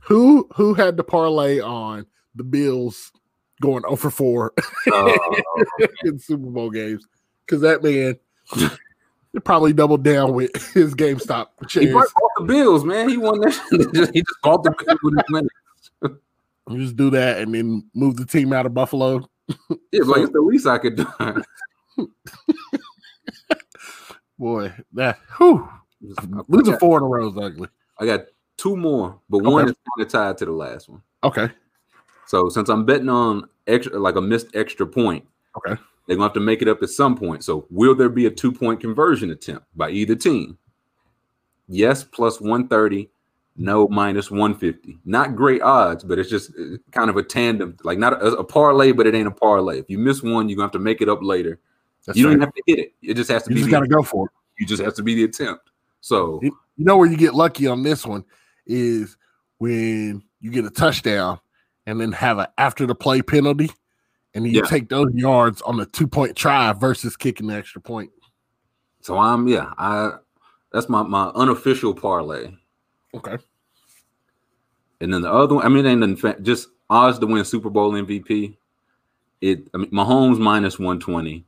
who 0.02 0.50
who 0.54 0.74
had 0.74 0.98
the 0.98 1.04
parlay 1.04 1.62
on 1.62 2.06
the 2.36 2.44
Bills 2.44 3.10
going 3.62 3.82
over 3.88 4.10
four 4.10 4.52
Uh, 4.94 5.18
in 6.04 6.20
Super 6.20 6.50
Bowl 6.50 6.70
games? 6.70 7.08
Because 7.48 7.62
that 7.62 7.82
man 7.82 8.20
he 9.34 9.40
probably 9.44 9.72
doubled 9.74 10.04
down 10.04 10.34
with 10.34 10.54
his 10.74 10.94
GameStop 10.94 11.48
he 11.62 11.68
shares. 11.70 11.94
bought 11.94 12.32
the 12.38 12.44
Bills, 12.44 12.84
man. 12.84 13.08
He 13.08 13.18
won 13.18 13.40
that. 13.40 13.54
he 14.14 14.22
just 14.22 14.42
bought 14.42 14.64
the 14.64 14.72
Bills 14.72 15.00
with 15.04 15.16
his 15.16 15.24
money. 15.30 15.48
You 16.70 16.80
just 16.80 16.98
do 16.98 17.10
that 17.12 17.38
and 17.38 17.56
then 17.56 17.90
move 17.94 18.18
the 18.18 18.26
team 18.26 18.52
out 18.52 18.66
of 18.66 18.74
Buffalo. 18.74 19.30
Yeah, 19.94 20.04
like 20.04 20.24
it's 20.24 20.34
the 20.34 20.42
least 20.42 20.68
I 20.68 20.78
could 20.78 20.98
do. 20.98 21.08
Boy, 24.38 24.74
that 24.92 25.18
whew, 25.38 25.66
losing 26.50 26.78
four 26.78 26.98
in 26.98 27.06
a 27.06 27.08
row 27.08 27.30
is 27.30 27.38
ugly. 27.38 27.70
I 27.98 28.06
got 28.06 28.26
two 28.58 28.76
more, 28.76 29.18
but 29.30 29.46
one 29.46 29.70
is 29.70 29.76
kind 29.96 30.06
of 30.06 30.12
tied 30.12 30.38
to 30.40 30.46
the 30.46 30.52
last 30.52 30.90
one. 30.90 31.02
Okay. 31.24 31.50
So 32.26 32.50
since 32.50 32.68
I'm 32.68 32.84
betting 32.84 33.08
on 33.08 33.48
extra, 33.66 33.98
like 33.98 34.18
a 34.18 34.22
missed 34.22 34.54
extra 34.54 34.86
point, 34.86 35.26
Okay. 35.58 35.82
They're 36.08 36.16
gonna 36.16 36.26
have 36.28 36.34
to 36.34 36.40
make 36.40 36.62
it 36.62 36.68
up 36.68 36.82
at 36.82 36.90
some 36.90 37.16
point. 37.16 37.44
So 37.44 37.68
will 37.70 37.94
there 37.94 38.10
be 38.10 38.26
a 38.26 38.32
two 38.32 38.52
point 38.52 38.80
conversion 38.80 39.30
attempt 39.32 39.66
by 39.76 39.90
either 39.92 40.16
team? 40.16 40.58
Yes, 41.68 42.04
plus 42.04 42.40
130. 42.40 43.10
No, 43.60 43.88
minus 43.88 44.30
150. 44.30 45.00
Not 45.06 45.36
great 45.36 45.62
odds, 45.64 46.04
but 46.04 46.20
it's 46.20 46.30
just 46.30 46.52
uh, 46.52 46.78
kind 46.92 47.10
of 47.10 47.18
a 47.18 47.24
tandem, 47.24 47.76
like 47.84 47.98
not 47.98 48.14
a, 48.22 48.38
a 48.38 48.44
parlay, 48.44 48.92
but 48.92 49.08
it 49.08 49.16
ain't 49.16 49.28
a 49.28 49.32
parlay. 49.32 49.80
If 49.80 49.90
you 49.90 49.98
miss 49.98 50.22
one, 50.22 50.48
you're 50.48 50.56
gonna 50.56 50.66
have 50.68 50.72
to 50.74 50.80
make 50.80 51.02
it 51.02 51.10
up 51.10 51.20
later. 51.24 51.60
That's 52.06 52.18
you 52.18 52.24
don't 52.24 52.34
even 52.34 52.42
have 52.42 52.54
to 52.54 52.62
hit 52.68 52.80
it. 52.80 52.94
It 53.02 53.16
just 53.16 53.30
has 53.32 53.44
to 53.44 53.50
You 53.50 53.56
be. 53.56 53.62
just 53.62 53.72
got 53.72 53.80
to 53.82 53.88
go 53.88 54.02
for 54.04 54.28
it. 54.28 54.32
you 54.60 54.66
just 54.68 54.82
have 54.82 54.94
to 54.94 55.04
be 55.04 55.16
the 55.16 55.24
attempt. 55.26 55.72
So 56.02 56.40
You 56.42 56.52
know 56.78 56.96
where 56.98 57.10
you 57.10 57.18
get 57.18 57.34
lucky 57.34 57.68
on 57.68 57.82
this 57.84 58.06
one 58.06 58.24
is 58.68 59.18
when 59.58 60.24
you 60.40 60.52
get 60.52 60.64
a 60.64 60.70
touchdown 60.70 61.40
and 61.88 62.00
then 62.00 62.12
have 62.14 62.38
an 62.38 62.48
after 62.60 62.86
the 62.86 62.96
play 62.96 63.22
penalty, 63.24 63.72
and 64.38 64.46
you 64.46 64.62
Yeah. 64.62 64.68
take 64.68 64.88
those 64.88 65.12
yards 65.14 65.62
on 65.64 65.78
the 65.78 65.86
two 65.88 66.08
point 66.08 66.36
try 66.36 66.72
versus 66.74 67.18
kicking 67.18 67.48
the 67.48 67.56
extra 67.56 67.82
point. 67.82 68.12
So 69.02 69.18
I'm 69.18 69.48
yeah, 69.48 69.74
I 69.78 70.18
that's 70.72 70.88
my 70.90 71.02
my 71.04 71.30
unofficial 71.36 71.94
parlay. 71.94 72.52
Okay. 73.14 73.38
And 75.02 75.14
then 75.14 75.22
the 75.22 75.32
other 75.32 75.56
one, 75.56 75.66
I 75.66 75.70
mean, 75.70 75.86
it 75.86 75.90
ain't 75.90 76.00
nothing 76.00 76.16
fa- 76.16 76.40
just 76.42 76.70
odds 76.90 77.20
to 77.20 77.26
win 77.28 77.44
Super 77.46 77.70
Bowl 77.70 77.92
MVP. 77.92 78.56
It 79.42 79.68
I 79.74 79.78
mean 79.78 79.92
Mahomes 79.92 80.40
minus 80.40 80.78
120. 80.80 81.44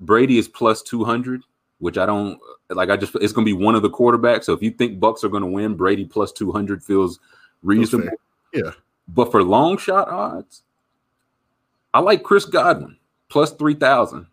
Brady 0.00 0.38
is 0.38 0.46
plus 0.46 0.82
200, 0.82 1.42
which 1.78 1.96
I 1.96 2.04
don't 2.06 2.38
like. 2.68 2.90
I 2.90 2.96
just 2.96 3.14
it's 3.16 3.32
gonna 3.32 3.44
be 3.46 3.52
one 3.54 3.74
of 3.74 3.82
the 3.82 3.90
quarterbacks. 3.90 4.44
So 4.44 4.52
if 4.52 4.62
you 4.62 4.70
think 4.70 5.00
Bucks 5.00 5.24
are 5.24 5.28
gonna 5.30 5.46
win, 5.46 5.74
Brady 5.74 6.04
plus 6.04 6.32
200 6.32 6.82
feels 6.82 7.18
reasonable. 7.62 8.16
Yeah. 8.52 8.72
But 9.08 9.30
for 9.30 9.42
long 9.42 9.78
shot 9.78 10.08
odds, 10.08 10.62
I 11.96 12.00
like 12.00 12.22
Chris 12.22 12.44
Godwin 12.44 12.98
plus 13.30 13.52
3,000. 13.52 14.26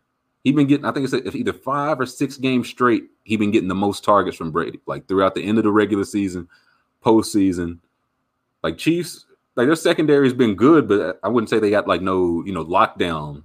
He 0.43 0.51
been 0.51 0.67
getting, 0.67 0.85
I 0.85 0.91
think 0.91 1.05
it's 1.05 1.13
if 1.13 1.33
either 1.33 1.53
five 1.53 1.97
or 1.97 2.05
six 2.05 2.35
games 2.35 2.67
straight, 2.67 3.05
he 3.23 3.37
been 3.37 3.51
getting 3.51 3.69
the 3.69 3.73
most 3.73 4.03
targets 4.03 4.35
from 4.35 4.51
Brady, 4.51 4.81
like 4.85 5.07
throughout 5.07 5.33
the 5.33 5.45
end 5.45 5.59
of 5.59 5.63
the 5.63 5.71
regular 5.71 6.03
season, 6.03 6.49
postseason. 7.01 7.79
Like 8.63 8.77
Chiefs, 8.77 9.27
like 9.55 9.67
their 9.67 9.77
secondary 9.77 10.25
has 10.25 10.33
been 10.33 10.55
good, 10.55 10.89
but 10.89 11.21
I 11.23 11.29
wouldn't 11.29 11.49
say 11.49 11.57
they 11.57 11.69
got 11.69 11.87
like 11.87 12.01
no, 12.01 12.43
you 12.45 12.51
know, 12.51 12.65
lockdown 12.65 13.43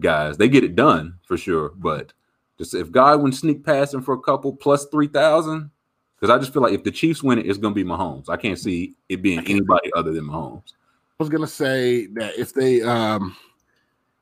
guys. 0.00 0.38
They 0.38 0.48
get 0.48 0.64
it 0.64 0.74
done 0.74 1.18
for 1.26 1.36
sure. 1.36 1.72
But 1.76 2.14
just 2.56 2.72
if 2.72 2.90
Godwin 2.90 3.32
sneak 3.32 3.66
passing 3.66 4.00
for 4.00 4.14
a 4.14 4.20
couple 4.20 4.56
plus 4.56 4.86
3,000, 4.86 5.70
because 6.18 6.34
I 6.34 6.38
just 6.38 6.54
feel 6.54 6.62
like 6.62 6.72
if 6.72 6.84
the 6.84 6.90
Chiefs 6.90 7.22
win 7.22 7.38
it, 7.38 7.44
it's 7.44 7.58
going 7.58 7.74
to 7.74 7.84
be 7.84 7.86
Mahomes. 7.86 8.30
I 8.30 8.38
can't 8.38 8.58
see 8.58 8.94
it 9.10 9.20
being 9.20 9.40
anybody 9.40 9.92
other 9.94 10.12
than 10.14 10.24
Mahomes. 10.24 10.72
I 11.18 11.22
was 11.22 11.30
gonna 11.30 11.46
say 11.46 12.06
that 12.08 12.38
if 12.38 12.52
they 12.52 12.82
um 12.82 13.36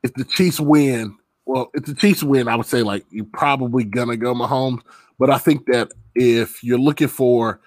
if 0.02 0.14
the 0.14 0.24
Chiefs 0.24 0.60
win, 0.60 1.16
well, 1.44 1.70
if 1.74 1.84
the 1.86 1.94
Chiefs 1.94 2.22
win, 2.22 2.46
I 2.46 2.54
would 2.56 2.66
say 2.66 2.82
like 2.82 3.04
you're 3.10 3.24
probably 3.24 3.84
gonna 3.84 4.16
go 4.16 4.34
Mahomes. 4.34 4.80
But 5.18 5.30
I 5.30 5.38
think 5.38 5.66
that 5.66 5.92
if 6.14 6.62
you're 6.62 6.78
looking 6.78 7.08
for 7.08 7.60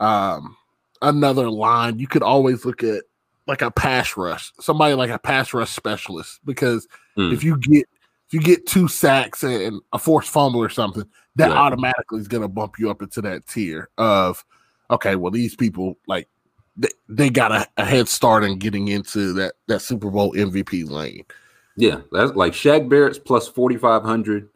um 0.00 0.56
another 1.02 1.50
line, 1.50 1.98
you 1.98 2.06
could 2.06 2.22
always 2.22 2.64
look 2.64 2.82
at 2.82 3.04
like 3.46 3.60
a 3.60 3.70
pass 3.70 4.16
rush, 4.16 4.52
somebody 4.60 4.94
like 4.94 5.10
a 5.10 5.18
pass 5.18 5.52
rush 5.52 5.70
specialist, 5.70 6.40
because 6.44 6.86
Hmm. 7.16 7.32
if 7.32 7.44
you 7.44 7.58
get 7.58 7.86
if 8.28 8.32
you 8.32 8.40
get 8.40 8.64
two 8.66 8.88
sacks 8.88 9.42
and 9.42 9.82
a 9.92 9.98
forced 9.98 10.30
fumble 10.30 10.62
or 10.62 10.70
something, 10.70 11.04
that 11.36 11.50
automatically 11.52 12.20
is 12.20 12.28
gonna 12.28 12.48
bump 12.48 12.78
you 12.78 12.88
up 12.90 13.02
into 13.02 13.20
that 13.20 13.46
tier 13.46 13.90
of 13.98 14.42
okay, 14.90 15.16
well, 15.16 15.30
these 15.30 15.54
people 15.56 15.98
like 16.06 16.28
they, 16.76 16.88
they 17.08 17.30
got 17.30 17.52
a, 17.52 17.66
a 17.76 17.84
head 17.84 18.08
start 18.08 18.44
in 18.44 18.58
getting 18.58 18.88
into 18.88 19.32
that 19.34 19.54
that 19.68 19.80
Super 19.80 20.10
Bowl 20.10 20.32
MVP 20.32 20.88
lane. 20.88 21.24
Yeah, 21.76 22.00
that's 22.12 22.32
like 22.34 22.52
Shaq 22.52 22.88
Barrett's 22.88 23.18
plus 23.18 23.48
4,500. 23.48 24.48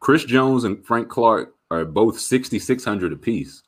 Chris 0.00 0.24
Jones 0.24 0.64
and 0.64 0.84
Frank 0.86 1.08
Clark 1.08 1.54
are 1.70 1.84
both 1.84 2.18
6,600 2.18 3.12
apiece. 3.12 3.62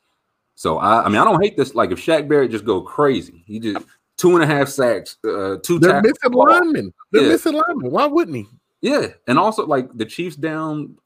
So 0.55 0.79
I, 0.79 1.05
I 1.05 1.09
mean, 1.09 1.19
I 1.19 1.25
don't 1.25 1.43
hate 1.43 1.57
this. 1.57 1.75
Like 1.75 1.91
if 1.91 1.99
Shaq 1.99 2.29
Barrett 2.29 2.51
just 2.51 2.65
go 2.65 2.81
crazy, 2.81 3.43
he 3.47 3.61
just 3.61 3.85
two 4.17 4.35
and 4.35 4.43
a 4.43 4.47
half 4.47 4.69
sacks, 4.69 5.17
uh, 5.25 5.57
two 5.63 5.79
They're 5.79 5.93
tackles. 6.01 6.13
missing 6.23 6.33
linemen. 6.39 6.95
They're 7.11 7.23
Yeah. 7.25 7.29
missing 7.29 7.53
linemen. 7.55 7.91
Why 7.91 8.07
wouldn't 8.07 8.37
he? 8.37 8.47
Yeah, 8.81 9.09
and 9.29 9.39
also 9.39 9.67
like 9.67 9.89
the 9.97 10.05
Chiefs 10.05 10.37
down 10.37 10.97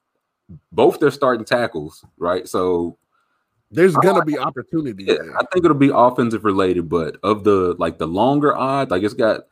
both 0.73 1.01
their 1.01 1.11
starting 1.11 1.45
tackles, 1.45 2.05
right? 2.19 2.47
So 2.49 2.97
There's 3.71 3.95
gonna 3.97 4.25
be 4.25 4.39
opportunity. 4.39 5.05
yeah. 5.05 5.15
I 5.39 5.45
think 5.53 5.65
it'll 5.65 5.77
be 5.77 5.91
offensive 5.93 6.45
related, 6.45 6.89
but 6.89 7.17
of 7.23 7.45
the 7.45 7.75
like 7.79 7.99
the 7.99 8.07
longer 8.07 8.57
odds, 8.57 8.91
like 8.91 9.03
it's 9.03 9.15
got 9.15 9.43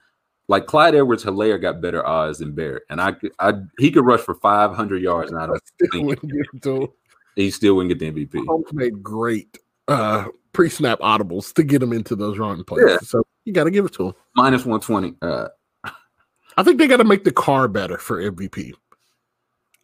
like 0.49 0.67
Clyde 0.67 0.95
Edwards 0.95 1.25
Helaire 1.25 1.61
got 1.61 1.81
better 1.81 2.07
odds 2.07 2.39
than 2.39 2.53
Barrett, 2.53 2.85
and 2.91 3.01
I 3.01 3.13
could 3.13 3.33
I 3.41 3.55
he 3.79 3.91
could 3.91 4.05
rush 4.05 4.21
for 4.21 4.35
500 4.35 5.03
yards, 5.03 5.31
and 5.33 5.41
I 5.41 5.47
don't 5.47 5.61
Still 5.91 6.15
think 6.15 6.63
to- 6.63 6.93
he 7.37 7.51
still 7.51 7.75
wouldn't 7.75 7.99
get 7.99 8.15
the 8.15 8.27
MVP. 8.27 8.45
Mahomes 8.45 8.73
made 8.73 9.03
great 9.03 9.59
uh 9.89 10.27
pre-snap 10.53 11.01
audibles 11.01 11.53
to 11.55 11.65
get 11.65 11.83
him 11.83 11.93
into 11.93 12.15
those 12.15 12.39
run 12.39 12.63
plays. 12.63 12.85
Yeah. 12.89 12.99
So 13.03 13.25
you 13.45 13.53
got 13.53 13.65
to 13.65 13.73
give 13.73 13.85
it 13.85 13.93
to 13.95 14.07
him. 14.09 14.15
Minus 14.37 14.65
120. 14.65 15.17
Uh, 15.21 15.49
I 16.57 16.63
think 16.63 16.79
they 16.79 16.87
got 16.87 16.99
to 16.99 17.05
make 17.05 17.25
the 17.25 17.33
car 17.33 17.67
better 17.67 17.99
for 17.99 18.23
MVP. 18.23 18.73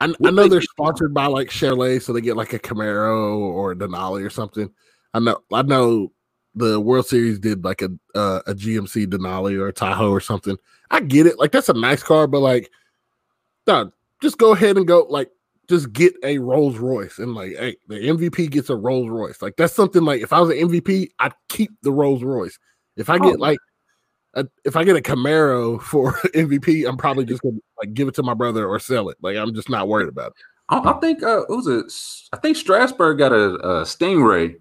I, 0.00 0.06
I 0.24 0.30
know 0.30 0.42
they 0.44 0.48
they're 0.48 0.62
sponsored 0.62 1.12
by 1.12 1.26
like 1.26 1.48
Chevrolet, 1.48 2.00
so 2.00 2.12
they 2.12 2.20
get 2.20 2.36
like 2.36 2.52
a 2.52 2.58
Camaro 2.58 3.38
or 3.38 3.72
a 3.72 3.76
Denali 3.76 4.24
or 4.24 4.30
something. 4.30 4.70
I 5.12 5.18
know. 5.20 5.40
I 5.52 5.62
know 5.62 6.12
the 6.54 6.80
World 6.80 7.06
Series 7.06 7.38
did 7.38 7.64
like 7.64 7.82
a 7.82 7.90
uh, 8.14 8.40
a 8.46 8.54
GMC 8.54 9.06
Denali 9.06 9.58
or 9.58 9.68
a 9.68 9.72
Tahoe 9.72 10.10
or 10.10 10.20
something. 10.20 10.56
I 10.90 11.00
get 11.00 11.26
it. 11.26 11.38
Like 11.38 11.52
that's 11.52 11.68
a 11.68 11.74
nice 11.74 12.02
car, 12.02 12.26
but 12.26 12.40
like, 12.40 12.70
no, 13.66 13.92
just 14.22 14.38
go 14.38 14.52
ahead 14.52 14.76
and 14.76 14.86
go 14.86 15.06
like 15.10 15.30
just 15.68 15.92
get 15.92 16.14
a 16.24 16.38
Rolls 16.38 16.78
Royce 16.78 17.18
and 17.18 17.34
like, 17.34 17.56
hey, 17.56 17.76
the 17.86 17.94
MVP 17.96 18.50
gets 18.50 18.70
a 18.70 18.76
Rolls 18.76 19.08
Royce. 19.08 19.40
Like 19.42 19.56
that's 19.56 19.74
something 19.74 20.02
like 20.02 20.22
if 20.22 20.32
I 20.32 20.40
was 20.40 20.50
an 20.50 20.68
MVP, 20.68 21.10
I'd 21.18 21.34
keep 21.48 21.70
the 21.82 21.92
Rolls 21.92 22.22
Royce. 22.24 22.58
If 22.96 23.08
I 23.10 23.18
get 23.18 23.36
Oh. 23.36 23.38
like 23.38 23.58
a, 24.34 24.46
if 24.64 24.76
I 24.76 24.84
get 24.84 24.96
a 24.96 25.00
Camaro 25.00 25.80
for 25.80 26.12
MVP, 26.34 26.88
I'm 26.88 26.96
probably 26.96 27.24
just 27.24 27.42
gonna 27.42 27.58
like 27.78 27.94
give 27.94 28.08
it 28.08 28.14
to 28.16 28.22
my 28.22 28.34
brother 28.34 28.66
or 28.66 28.78
sell 28.78 29.08
it. 29.08 29.18
Like 29.22 29.36
I'm 29.36 29.54
just 29.54 29.68
not 29.68 29.88
worried 29.88 30.08
about 30.08 30.28
it. 30.28 30.34
I, 30.68 30.90
I 30.90 30.92
think 31.00 31.22
uh, 31.22 31.42
what 31.46 31.56
was 31.56 31.66
it? 31.66 31.92
I 32.32 32.36
think 32.36 32.56
Strasburg 32.56 33.18
got 33.18 33.32
a, 33.32 33.54
a 33.54 33.82
Stingray. 33.82 34.56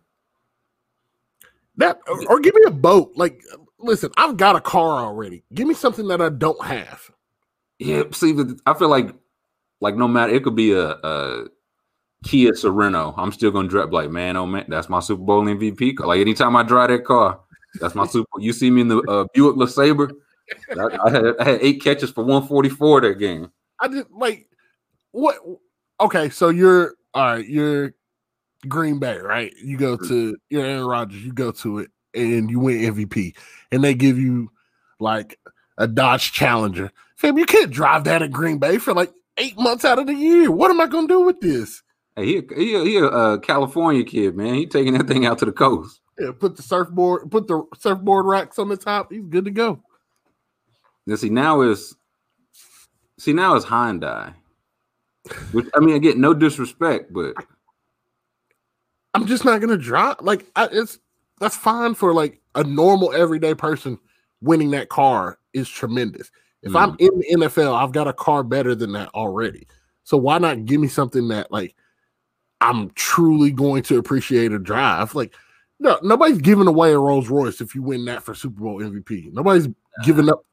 That 1.78 2.00
or, 2.08 2.20
or 2.30 2.40
give 2.40 2.56
me 2.56 2.64
a 2.66 2.72
boat. 2.72 3.14
Like, 3.16 3.42
listen, 3.78 4.12
I've 4.18 4.38
got 4.38 4.56
a 4.56 4.62
car 4.62 5.04
already. 5.04 5.44
Give 5.54 5.68
me 5.68 5.74
something 5.74 6.08
that 6.08 6.22
I 6.22 6.30
don't 6.30 6.64
have. 6.66 7.10
Yeah, 7.78 8.04
see, 8.12 8.36
I 8.66 8.74
feel 8.74 8.90
like 8.90 9.16
like 9.82 9.96
no 9.96 10.08
matter 10.08 10.34
it 10.34 10.44
could 10.44 10.56
be 10.56 10.74
a, 10.74 10.90
a 10.90 11.46
Kia 12.24 12.52
Sorento. 12.52 13.14
I'm 13.18 13.32
still 13.32 13.52
gonna 13.52 13.70
drive 13.70 13.94
like 13.94 14.10
man, 14.10 14.36
oh 14.36 14.46
man, 14.46 14.66
that's 14.68 14.90
my 14.90 15.00
Super 15.00 15.24
Bowl 15.24 15.44
MVP. 15.44 15.96
car. 15.96 16.08
Like 16.08 16.20
anytime 16.20 16.56
I 16.56 16.64
drive 16.64 16.90
that 16.90 17.06
car, 17.06 17.40
that's 17.76 17.96
my 17.96 18.08
Super. 18.08 18.40
You 18.40 18.54
see 18.54 18.72
me 18.72 18.82
in 18.82 18.88
the 18.88 19.00
uh, 19.02 19.26
Buick 19.34 19.56
LeSabre. 19.56 20.12
I, 20.72 20.98
I 21.06 21.10
had 21.10 21.26
I 21.40 21.44
had 21.44 21.60
eight 21.62 21.82
catches 21.82 22.10
for 22.10 22.24
144 22.24 23.02
that 23.02 23.20
game. 23.20 23.52
I 23.80 23.88
just 23.88 24.10
like 24.12 24.48
what? 25.12 25.38
Okay, 26.02 26.30
so 26.30 26.50
you're 26.50 26.96
all 27.14 27.36
right. 27.36 27.48
You're 27.48 27.94
Green 28.68 29.00
Bay, 29.00 29.18
right? 29.18 29.54
You 29.64 29.78
go 29.78 29.96
to 29.98 30.38
you're 30.50 30.66
Aaron 30.66 30.86
Rodgers. 30.86 31.24
You 31.24 31.34
go 31.34 31.52
to 31.52 31.80
it 31.80 31.92
and 32.14 32.50
you 32.50 32.60
win 32.60 32.94
MVP, 32.94 33.36
and 33.72 33.84
they 33.84 33.94
give 33.94 34.18
you 34.18 34.52
like 35.00 35.40
a 35.78 35.88
Dodge 35.88 36.32
Challenger. 36.32 36.92
Fam, 37.18 37.38
you 37.38 37.46
can't 37.46 37.72
drive 37.72 38.06
that 38.06 38.22
at 38.22 38.32
Green 38.32 38.58
Bay 38.58 38.78
for 38.78 38.94
like 38.94 39.12
eight 39.38 39.58
months 39.58 39.86
out 39.86 40.00
of 40.00 40.08
the 40.08 40.14
year. 40.14 40.52
What 40.52 40.72
am 40.72 40.82
I 40.82 40.88
gonna 40.88 41.08
do 41.08 41.22
with 41.22 41.40
this? 41.42 41.82
Hey, 42.16 42.26
he 42.26 42.42
he 42.56 42.76
a, 42.76 42.84
he 42.84 42.98
a 42.98 43.06
uh, 43.06 43.38
California 43.38 44.04
kid, 44.04 44.36
man. 44.36 44.56
He 44.56 44.66
taking 44.66 44.98
that 44.98 45.08
thing 45.08 45.26
out 45.26 45.38
to 45.40 45.46
the 45.46 45.52
coast. 45.52 46.02
Yeah, 46.20 46.32
put 46.38 46.58
the 46.58 46.64
surfboard, 46.64 47.32
put 47.32 47.48
the 47.48 47.64
surfboard 47.78 48.26
racks 48.26 48.60
on 48.60 48.70
the 48.70 48.78
top. 48.78 49.12
He's 49.12 49.26
good 49.26 49.46
to 49.46 49.52
go. 49.52 49.82
Now 51.08 51.16
see 51.16 51.30
now 51.30 51.62
is 51.62 51.96
see 53.18 53.34
now 53.34 53.56
is 53.56 53.66
Hyundai. 53.66 54.34
Which 55.52 55.68
I 55.76 55.80
mean, 55.80 55.96
again, 55.96 56.20
no 56.20 56.34
disrespect, 56.34 57.14
but 57.14 57.34
I'm 59.14 59.26
just 59.26 59.46
not 59.46 59.62
gonna 59.62 59.78
drop. 59.78 60.22
Like 60.22 60.46
I, 60.56 60.68
it's 60.72 61.00
that's 61.40 61.56
fine 61.56 61.96
for 61.96 62.14
like 62.14 62.42
a 62.56 62.64
normal 62.64 63.14
everyday 63.14 63.54
person. 63.54 63.98
Winning 64.42 64.72
that 64.72 64.90
car 64.90 65.38
is 65.54 65.68
tremendous. 65.68 66.32
If 66.62 66.76
I'm 66.76 66.94
mm-hmm. 66.98 67.06
in 67.06 67.40
the 67.40 67.48
NFL, 67.48 67.74
I've 67.74 67.92
got 67.92 68.08
a 68.08 68.14
car 68.14 68.44
better 68.44 68.76
than 68.76 68.92
that 68.94 69.10
already. 69.14 69.68
So 70.04 70.18
why 70.18 70.38
not 70.38 70.66
give 70.66 70.82
me 70.82 70.88
something 70.88 71.28
that 71.30 71.52
like 71.52 71.76
I'm 72.62 72.90
truly 72.92 73.52
going 73.52 73.84
to 73.84 73.98
appreciate 73.98 74.52
a 74.52 74.60
drive? 74.60 75.16
Like 75.16 75.34
no, 75.80 76.00
nobody's 76.04 76.40
giving 76.40 76.68
away 76.68 76.92
a 76.92 77.00
Rolls 77.00 77.30
Royce 77.30 77.62
if 77.62 77.74
you 77.74 77.82
win 77.82 78.06
that 78.06 78.24
for 78.24 78.34
Super 78.34 78.62
Bowl 78.62 78.80
MVP. 78.80 79.32
Nobody's 79.34 79.68
giving 80.04 80.30
up 80.30 80.46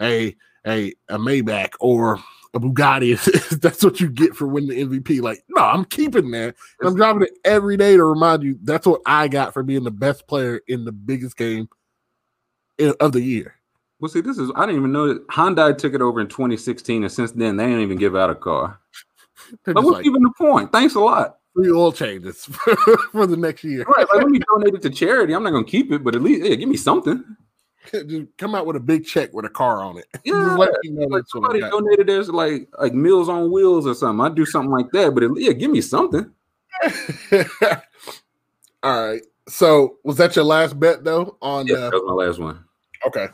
a 0.00 0.34
a 0.66 0.92
a 1.08 1.18
Maybach 1.18 1.72
or 1.80 2.18
a 2.54 2.58
Bugatti. 2.60 3.60
That's 3.60 3.84
what 3.84 4.00
you 4.00 4.08
get 4.08 4.34
for 4.34 4.46
winning 4.46 4.70
the 4.90 5.00
MVP. 5.00 5.20
Like, 5.22 5.44
no, 5.48 5.62
I'm 5.62 5.84
keeping 5.84 6.30
that. 6.32 6.54
And 6.80 6.88
I'm 6.88 6.96
driving 6.96 7.22
it 7.22 7.38
every 7.44 7.76
day 7.76 7.96
to 7.96 8.04
remind 8.04 8.42
you 8.42 8.58
that's 8.62 8.86
what 8.86 9.02
I 9.06 9.28
got 9.28 9.52
for 9.52 9.62
being 9.62 9.84
the 9.84 9.90
best 9.90 10.26
player 10.26 10.60
in 10.66 10.84
the 10.84 10.92
biggest 10.92 11.36
game 11.36 11.68
in- 12.78 12.94
of 13.00 13.12
the 13.12 13.20
year. 13.20 13.54
well, 14.00 14.08
see, 14.08 14.20
this 14.20 14.38
is 14.38 14.50
I 14.56 14.66
didn't 14.66 14.80
even 14.80 14.92
know 14.92 15.08
that 15.08 15.26
Hyundai 15.28 15.76
took 15.76 15.94
it 15.94 16.02
over 16.02 16.20
in 16.20 16.26
2016, 16.28 17.04
and 17.04 17.12
since 17.12 17.32
then 17.32 17.56
they 17.56 17.66
didn't 17.66 17.82
even 17.82 17.98
give 17.98 18.16
out 18.16 18.30
a 18.30 18.34
car. 18.34 18.80
Like, 19.66 19.76
what's 19.76 19.88
like 19.88 20.06
even 20.06 20.22
the 20.22 20.32
point? 20.36 20.70
Thanks 20.70 20.94
a 20.96 21.00
lot. 21.00 21.38
Free 21.54 21.70
oil 21.70 21.92
changes 21.92 22.44
for 23.12 23.26
the 23.26 23.36
next 23.36 23.64
year. 23.64 23.84
Right, 23.84 24.06
like, 24.08 24.22
let 24.22 24.28
me 24.28 24.40
donate 24.52 24.74
it 24.74 24.82
to 24.82 24.90
charity. 24.90 25.34
I'm 25.34 25.42
not 25.42 25.50
gonna 25.50 25.64
keep 25.64 25.92
it, 25.92 26.04
but 26.04 26.14
at 26.14 26.22
least 26.22 26.44
yeah, 26.44 26.54
give 26.54 26.68
me 26.68 26.76
something. 26.76 27.24
Just 27.92 28.26
come 28.36 28.54
out 28.54 28.66
with 28.66 28.76
a 28.76 28.80
big 28.80 29.06
check 29.06 29.32
with 29.32 29.44
a 29.44 29.50
car 29.50 29.82
on 29.82 29.98
it. 29.98 30.06
Yeah, 30.24 30.54
let 30.56 30.70
me 30.82 30.90
know 30.90 31.06
like 31.06 31.22
that's 31.22 31.34
what 31.34 31.44
I 31.44 31.60
somebody 31.60 31.70
donated 31.70 32.06
there's 32.06 32.28
like 32.28 32.68
like 32.78 32.94
Meals 32.94 33.28
on 33.28 33.50
Wheels 33.50 33.86
or 33.86 33.94
something. 33.94 34.24
I'd 34.24 34.34
do 34.34 34.44
something 34.46 34.70
like 34.70 34.90
that, 34.92 35.14
but 35.14 35.22
at, 35.22 35.30
yeah, 35.36 35.52
give 35.52 35.70
me 35.70 35.80
something. 35.80 36.30
All 38.82 39.10
right. 39.10 39.22
So 39.48 39.96
was 40.04 40.16
that 40.18 40.36
your 40.36 40.44
last 40.44 40.78
bet 40.78 41.04
though? 41.04 41.36
On 41.42 41.66
Yeah, 41.66 41.76
uh, 41.76 41.90
that 41.90 42.02
was 42.02 42.02
my 42.06 42.12
last 42.12 42.38
one. 42.38 42.64
Okay. 43.06 43.28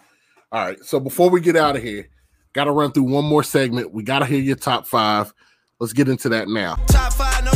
All 0.52 0.64
right. 0.64 0.82
So 0.84 1.00
before 1.00 1.28
we 1.28 1.40
get 1.40 1.56
out 1.56 1.76
of 1.76 1.82
here, 1.82 2.08
got 2.52 2.64
to 2.64 2.72
run 2.72 2.92
through 2.92 3.04
one 3.04 3.24
more 3.24 3.42
segment. 3.42 3.92
We 3.92 4.02
got 4.02 4.20
to 4.20 4.26
hear 4.26 4.40
your 4.40 4.56
top 4.56 4.86
five. 4.86 5.32
Let's 5.78 5.92
get 5.92 6.08
into 6.08 6.28
that 6.30 6.48
now. 6.48 6.76
Top 6.86 7.12
five, 7.12 7.44
no 7.44 7.50
debating. 7.50 7.55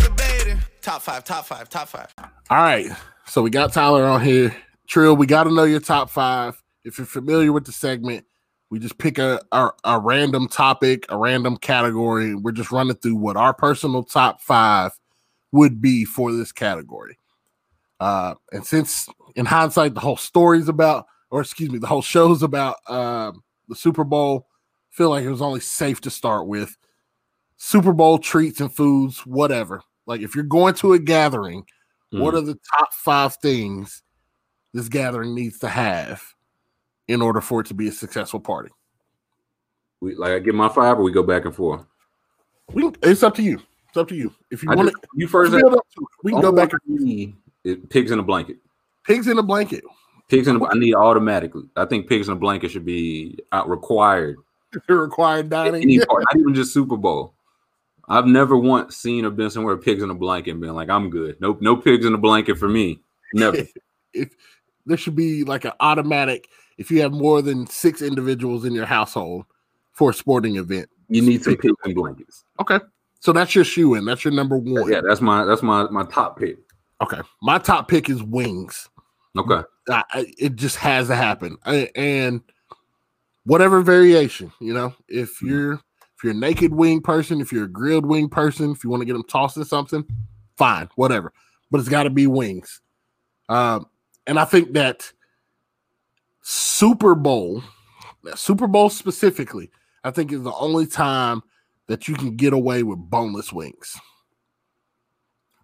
Top 0.82 1.02
five, 1.02 1.24
top 1.24 1.44
five, 1.46 1.68
top 1.68 1.88
five. 1.88 2.12
All 2.48 2.58
right. 2.58 2.86
So 3.26 3.42
we 3.42 3.50
got 3.50 3.72
Tyler 3.72 4.04
on 4.04 4.22
here. 4.22 4.56
Trill, 4.86 5.14
we 5.14 5.26
got 5.26 5.44
to 5.44 5.54
know 5.54 5.64
your 5.64 5.80
top 5.80 6.10
five. 6.10 6.60
If 6.84 6.98
you're 6.98 7.06
familiar 7.06 7.52
with 7.52 7.66
the 7.66 7.72
segment, 7.72 8.24
we 8.70 8.78
just 8.78 8.98
pick 8.98 9.18
a, 9.18 9.40
a, 9.52 9.70
a 9.84 9.98
random 10.00 10.48
topic, 10.48 11.04
a 11.08 11.18
random 11.18 11.56
category. 11.56 12.34
We're 12.34 12.52
just 12.52 12.72
running 12.72 12.96
through 12.96 13.16
what 13.16 13.36
our 13.36 13.52
personal 13.52 14.02
top 14.04 14.40
five 14.40 14.92
would 15.52 15.80
be 15.80 16.04
for 16.04 16.32
this 16.32 16.52
category. 16.52 17.18
Uh, 17.98 18.34
and 18.52 18.64
since 18.64 19.08
in 19.36 19.46
hindsight, 19.46 19.94
the 19.94 20.00
whole 20.00 20.16
story's 20.16 20.68
about, 20.68 21.06
or 21.30 21.40
excuse 21.42 21.70
me, 21.70 21.78
the 21.78 21.86
whole 21.86 22.02
show's 22.02 22.42
about 22.42 22.76
um, 22.88 23.42
the 23.68 23.76
Super 23.76 24.04
Bowl, 24.04 24.46
feel 24.88 25.10
like 25.10 25.24
it 25.24 25.30
was 25.30 25.42
only 25.42 25.60
safe 25.60 26.00
to 26.00 26.10
start 26.10 26.46
with 26.46 26.76
Super 27.58 27.92
Bowl 27.92 28.18
treats 28.18 28.60
and 28.60 28.74
foods, 28.74 29.26
whatever. 29.26 29.82
Like 30.10 30.22
if 30.22 30.34
you're 30.34 30.42
going 30.42 30.74
to 30.74 30.92
a 30.94 30.98
gathering, 30.98 31.64
what 32.10 32.34
Mhm. 32.34 32.38
are 32.38 32.40
the 32.40 32.58
top 32.76 32.92
five 32.92 33.36
things 33.36 34.02
this 34.74 34.88
gathering 34.88 35.36
needs 35.36 35.60
to 35.60 35.68
have 35.68 36.20
in 37.06 37.22
order 37.22 37.40
for 37.40 37.60
it 37.60 37.68
to 37.68 37.74
be 37.74 37.86
a 37.86 37.92
successful 37.92 38.40
party? 38.40 38.70
We, 40.00 40.16
like 40.16 40.32
I 40.32 40.40
get 40.40 40.56
my 40.56 40.68
five, 40.68 40.98
or 40.98 41.02
we 41.04 41.12
go 41.12 41.22
back 41.22 41.44
and 41.44 41.54
forth. 41.54 41.86
We 42.72 42.90
it's 43.04 43.22
up 43.22 43.36
to 43.36 43.42
you. 43.42 43.60
It's 43.88 43.96
up 43.96 44.08
to 44.08 44.16
you. 44.16 44.34
If 44.50 44.64
you 44.64 44.72
I 44.72 44.74
want 44.74 44.88
just- 44.90 45.00
to 45.00 45.08
you 45.14 45.28
first. 45.28 45.52
to 45.52 45.80
we 46.24 46.32
can 46.32 46.40
go 46.40 46.50
back 46.50 46.72
and 46.88 47.34
it, 47.62 47.88
pigs 47.88 48.10
in 48.10 48.18
a 48.18 48.22
blanket. 48.24 48.56
pigs 49.04 49.28
in 49.28 49.38
a 49.38 49.42
blanket. 49.44 49.84
Pigs 50.28 50.48
in 50.48 50.56
a, 50.56 50.64
I 50.64 50.74
need 50.74 50.94
automatically. 50.96 51.68
I 51.76 51.84
think 51.84 52.08
pigs 52.08 52.26
in 52.26 52.32
a 52.32 52.36
blanket 52.36 52.72
should 52.72 52.84
be 52.84 53.38
out 53.52 53.70
required. 53.70 54.38
required 54.88 55.50
dining. 55.50 55.82
Any 55.82 55.98
part, 56.06 56.24
not 56.32 56.40
even 56.40 56.52
just 56.52 56.72
Super 56.74 56.96
Bowl. 56.96 57.34
I've 58.10 58.26
never 58.26 58.56
once 58.56 58.96
seen 58.96 59.24
or 59.24 59.30
been 59.30 59.50
somewhere 59.50 59.76
pigs 59.76 60.02
in 60.02 60.10
a 60.10 60.14
blanket 60.14 60.50
and 60.50 60.60
been 60.60 60.74
like, 60.74 60.90
I'm 60.90 61.10
good. 61.10 61.40
Nope, 61.40 61.62
no 61.62 61.76
pigs 61.76 62.04
in 62.04 62.12
a 62.12 62.18
blanket 62.18 62.58
for 62.58 62.68
me. 62.68 63.00
Never. 63.32 63.58
if 64.12 64.34
there 64.84 64.96
should 64.96 65.14
be 65.14 65.44
like 65.44 65.64
an 65.64 65.72
automatic 65.78 66.48
if 66.76 66.90
you 66.90 67.00
have 67.02 67.12
more 67.12 67.40
than 67.40 67.68
six 67.68 68.02
individuals 68.02 68.64
in 68.64 68.72
your 68.72 68.86
household 68.86 69.44
for 69.92 70.10
a 70.10 70.14
sporting 70.14 70.56
event. 70.56 70.88
You 71.08 71.22
need 71.22 71.44
some 71.44 71.56
Pigs 71.56 71.74
and 71.84 71.94
blankets. 71.94 72.44
Okay. 72.60 72.80
So 73.20 73.32
that's 73.32 73.54
your 73.54 73.64
shoe 73.64 73.94
in. 73.94 74.04
That's 74.04 74.24
your 74.24 74.32
number 74.32 74.56
one. 74.56 74.90
Yeah, 74.90 75.02
that's 75.06 75.20
my 75.20 75.44
that's 75.44 75.62
my 75.62 75.84
my 75.84 76.04
top 76.04 76.38
pick. 76.38 76.58
Okay. 77.00 77.20
My 77.42 77.58
top 77.58 77.88
pick 77.88 78.10
is 78.10 78.22
wings. 78.22 78.88
Okay. 79.36 79.62
I, 79.88 80.04
I- 80.12 80.34
it 80.38 80.56
just 80.56 80.76
has 80.76 81.08
to 81.08 81.14
happen 81.14 81.56
I- 81.64 81.90
and 81.94 82.42
whatever 83.44 83.80
variation 83.80 84.52
you 84.60 84.74
know 84.74 84.94
if 85.08 85.40
mm. 85.40 85.48
you're 85.48 85.80
if 86.20 86.24
you're 86.24 86.34
a 86.34 86.36
naked 86.36 86.74
wing 86.74 87.00
person 87.00 87.40
if 87.40 87.50
you're 87.50 87.64
a 87.64 87.68
grilled 87.68 88.04
wing 88.04 88.28
person 88.28 88.70
if 88.72 88.84
you 88.84 88.90
want 88.90 89.00
to 89.00 89.06
get 89.06 89.14
them 89.14 89.24
tossed 89.24 89.56
in 89.56 89.64
something 89.64 90.04
fine 90.58 90.86
whatever 90.96 91.32
but 91.70 91.80
it's 91.80 91.88
got 91.88 92.02
to 92.02 92.10
be 92.10 92.26
wings 92.26 92.82
um 93.48 93.86
and 94.26 94.38
i 94.38 94.44
think 94.44 94.74
that 94.74 95.10
super 96.42 97.14
bowl 97.14 97.62
super 98.34 98.66
bowl 98.66 98.90
specifically 98.90 99.70
i 100.04 100.10
think 100.10 100.30
is 100.30 100.42
the 100.42 100.52
only 100.54 100.86
time 100.86 101.42
that 101.86 102.06
you 102.06 102.14
can 102.14 102.36
get 102.36 102.52
away 102.52 102.82
with 102.82 102.98
boneless 102.98 103.50
wings 103.52 103.96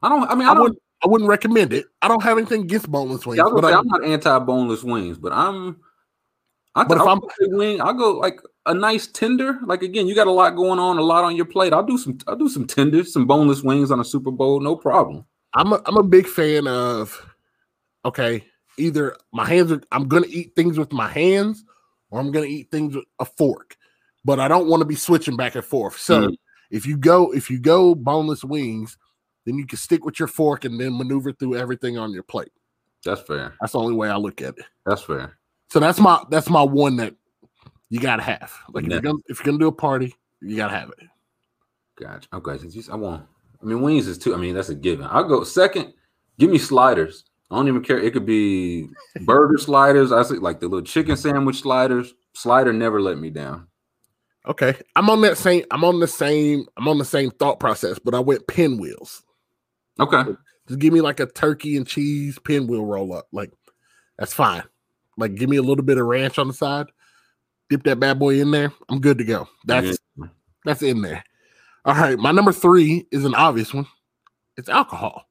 I 0.02 0.08
don't. 0.08 0.30
I 0.30 0.34
mean, 0.34 0.46
i, 0.48 0.52
I 0.52 0.54
don't. 0.54 0.62
wouldn't 0.62 0.82
i 1.04 1.08
wouldn't 1.08 1.28
recommend 1.28 1.72
it 1.74 1.84
i 2.00 2.08
don't 2.08 2.22
have 2.22 2.38
anything 2.38 2.62
against 2.62 2.90
boneless 2.90 3.26
wings 3.26 3.36
Yeah, 3.38 3.44
I 3.46 3.50
but 3.52 3.64
say, 3.64 3.72
I- 3.74 3.78
I'm 3.78 3.86
not 3.88 4.04
anti-boneless 4.04 4.82
wings, 4.84 5.18
but 5.18 5.32
I'm. 5.32 5.76
I, 6.76 6.84
But 6.84 6.98
if 6.98 7.02
I'm- 7.06 7.20
wing, 7.56 7.80
I'll 7.80 7.94
go 7.94 8.12
like 8.18 8.40
a 8.66 8.74
nice 8.74 9.06
tender. 9.06 9.58
Like 9.64 9.82
again, 9.82 10.06
you 10.06 10.14
got 10.14 10.26
a 10.26 10.32
lot 10.32 10.50
going 10.56 10.78
on, 10.78 10.98
a 10.98 11.02
lot 11.02 11.24
on 11.24 11.34
your 11.34 11.46
plate. 11.46 11.72
I'll 11.72 11.82
do 11.82 11.98
some. 11.98 12.18
I'll 12.28 12.36
do 12.36 12.48
some 12.48 12.66
tenders, 12.66 13.12
some 13.12 13.26
boneless 13.26 13.62
wings 13.62 13.90
on 13.90 13.98
a 14.00 14.04
Super 14.04 14.30
Bowl, 14.30 14.60
no 14.60 14.76
problem. 14.76 15.24
I'm 15.54 15.72
a, 15.72 15.80
I'm 15.86 15.96
a 15.96 16.02
big 16.02 16.26
fan 16.26 16.66
of 16.68 17.18
okay, 18.04 18.44
either 18.78 19.16
my 19.32 19.46
hands 19.46 19.72
are 19.72 19.80
I'm 19.90 20.06
gonna 20.06 20.26
eat 20.28 20.54
things 20.54 20.78
with 20.78 20.92
my 20.92 21.08
hands 21.08 21.64
or 22.10 22.20
I'm 22.20 22.30
gonna 22.30 22.46
eat 22.46 22.70
things 22.70 22.94
with 22.94 23.06
a 23.20 23.24
fork, 23.24 23.76
but 24.24 24.38
I 24.38 24.46
don't 24.48 24.68
want 24.68 24.80
to 24.82 24.84
be 24.86 24.94
switching 24.96 25.36
back 25.36 25.54
and 25.54 25.64
forth. 25.64 25.98
So 25.98 26.28
Mhm. 26.28 26.36
If 26.70 26.84
you 26.84 26.96
go 26.96 27.32
if 27.32 27.48
you 27.48 27.58
go 27.60 27.94
boneless 27.94 28.44
wings, 28.44 28.98
then 29.46 29.56
you 29.56 29.64
can 29.66 29.78
stick 29.78 30.04
with 30.04 30.18
your 30.18 30.26
fork 30.28 30.64
and 30.64 30.78
then 30.80 30.98
maneuver 30.98 31.32
through 31.32 31.54
everything 31.56 31.96
on 31.96 32.12
your 32.12 32.24
plate. 32.24 32.50
That's 33.04 33.20
fair. 33.22 33.54
That's 33.60 33.72
the 33.72 33.78
only 33.78 33.94
way 33.94 34.10
I 34.10 34.16
look 34.16 34.42
at 34.42 34.58
it. 34.58 34.64
That's 34.84 35.02
fair. 35.02 35.35
So 35.70 35.80
that's 35.80 35.98
my 35.98 36.22
that's 36.30 36.48
my 36.48 36.62
one 36.62 36.96
that 36.96 37.14
you 37.88 38.00
gotta 38.00 38.22
have. 38.22 38.52
Like 38.72 38.84
if 38.84 38.90
you're 38.90 39.00
gonna 39.00 39.18
if 39.26 39.38
you're 39.38 39.46
gonna 39.46 39.58
do 39.58 39.68
a 39.68 39.72
party, 39.72 40.14
you 40.40 40.56
gotta 40.56 40.76
have 40.76 40.90
it. 40.90 41.08
Gotcha. 42.00 42.28
Okay. 42.32 42.58
Since 42.58 42.76
you, 42.76 42.82
I 42.92 42.96
want. 42.96 43.26
I 43.62 43.64
mean, 43.64 43.80
wings 43.80 44.06
is 44.06 44.18
too. 44.18 44.34
I 44.34 44.38
mean, 44.38 44.54
that's 44.54 44.68
a 44.68 44.74
given. 44.74 45.06
I'll 45.10 45.24
go 45.24 45.42
second. 45.44 45.92
Give 46.38 46.50
me 46.50 46.58
sliders. 46.58 47.24
I 47.50 47.56
don't 47.56 47.68
even 47.68 47.82
care. 47.82 47.98
It 47.98 48.12
could 48.12 48.26
be 48.26 48.88
burger 49.20 49.58
sliders. 49.58 50.12
I 50.12 50.22
see 50.22 50.34
like 50.36 50.60
the 50.60 50.68
little 50.68 50.84
chicken 50.84 51.16
sandwich 51.16 51.62
sliders. 51.62 52.12
Slider 52.34 52.72
never 52.72 53.00
let 53.00 53.18
me 53.18 53.30
down. 53.30 53.68
Okay. 54.46 54.76
I'm 54.94 55.10
on 55.10 55.20
that 55.22 55.38
same 55.38 55.64
I'm 55.70 55.84
on 55.84 56.00
the 56.00 56.06
same 56.06 56.66
I'm 56.76 56.88
on 56.88 56.98
the 56.98 57.04
same 57.04 57.30
thought 57.30 57.60
process, 57.60 57.98
but 57.98 58.14
I 58.14 58.20
went 58.20 58.46
pinwheels. 58.46 59.22
Okay. 59.98 60.24
Just 60.68 60.80
give 60.80 60.92
me 60.92 61.00
like 61.00 61.20
a 61.20 61.26
turkey 61.26 61.76
and 61.76 61.86
cheese 61.86 62.38
pinwheel 62.38 62.84
roll 62.84 63.12
up. 63.12 63.26
Like 63.32 63.52
that's 64.18 64.34
fine. 64.34 64.64
Like 65.16 65.34
give 65.34 65.48
me 65.48 65.56
a 65.56 65.62
little 65.62 65.84
bit 65.84 65.98
of 65.98 66.06
ranch 66.06 66.38
on 66.38 66.48
the 66.48 66.54
side. 66.54 66.86
Dip 67.68 67.82
that 67.84 67.98
bad 68.00 68.18
boy 68.18 68.40
in 68.40 68.50
there. 68.50 68.72
I'm 68.88 69.00
good 69.00 69.18
to 69.18 69.24
go. 69.24 69.48
That's 69.64 69.98
Yeah. 70.16 70.26
that's 70.64 70.82
in 70.82 71.02
there. 71.02 71.24
All 71.84 71.94
right, 71.94 72.18
my 72.18 72.32
number 72.32 72.52
three 72.52 73.06
is 73.12 73.24
an 73.24 73.34
obvious 73.34 73.72
one. 73.72 73.86
It's 74.56 74.68
alcohol. 74.68 75.24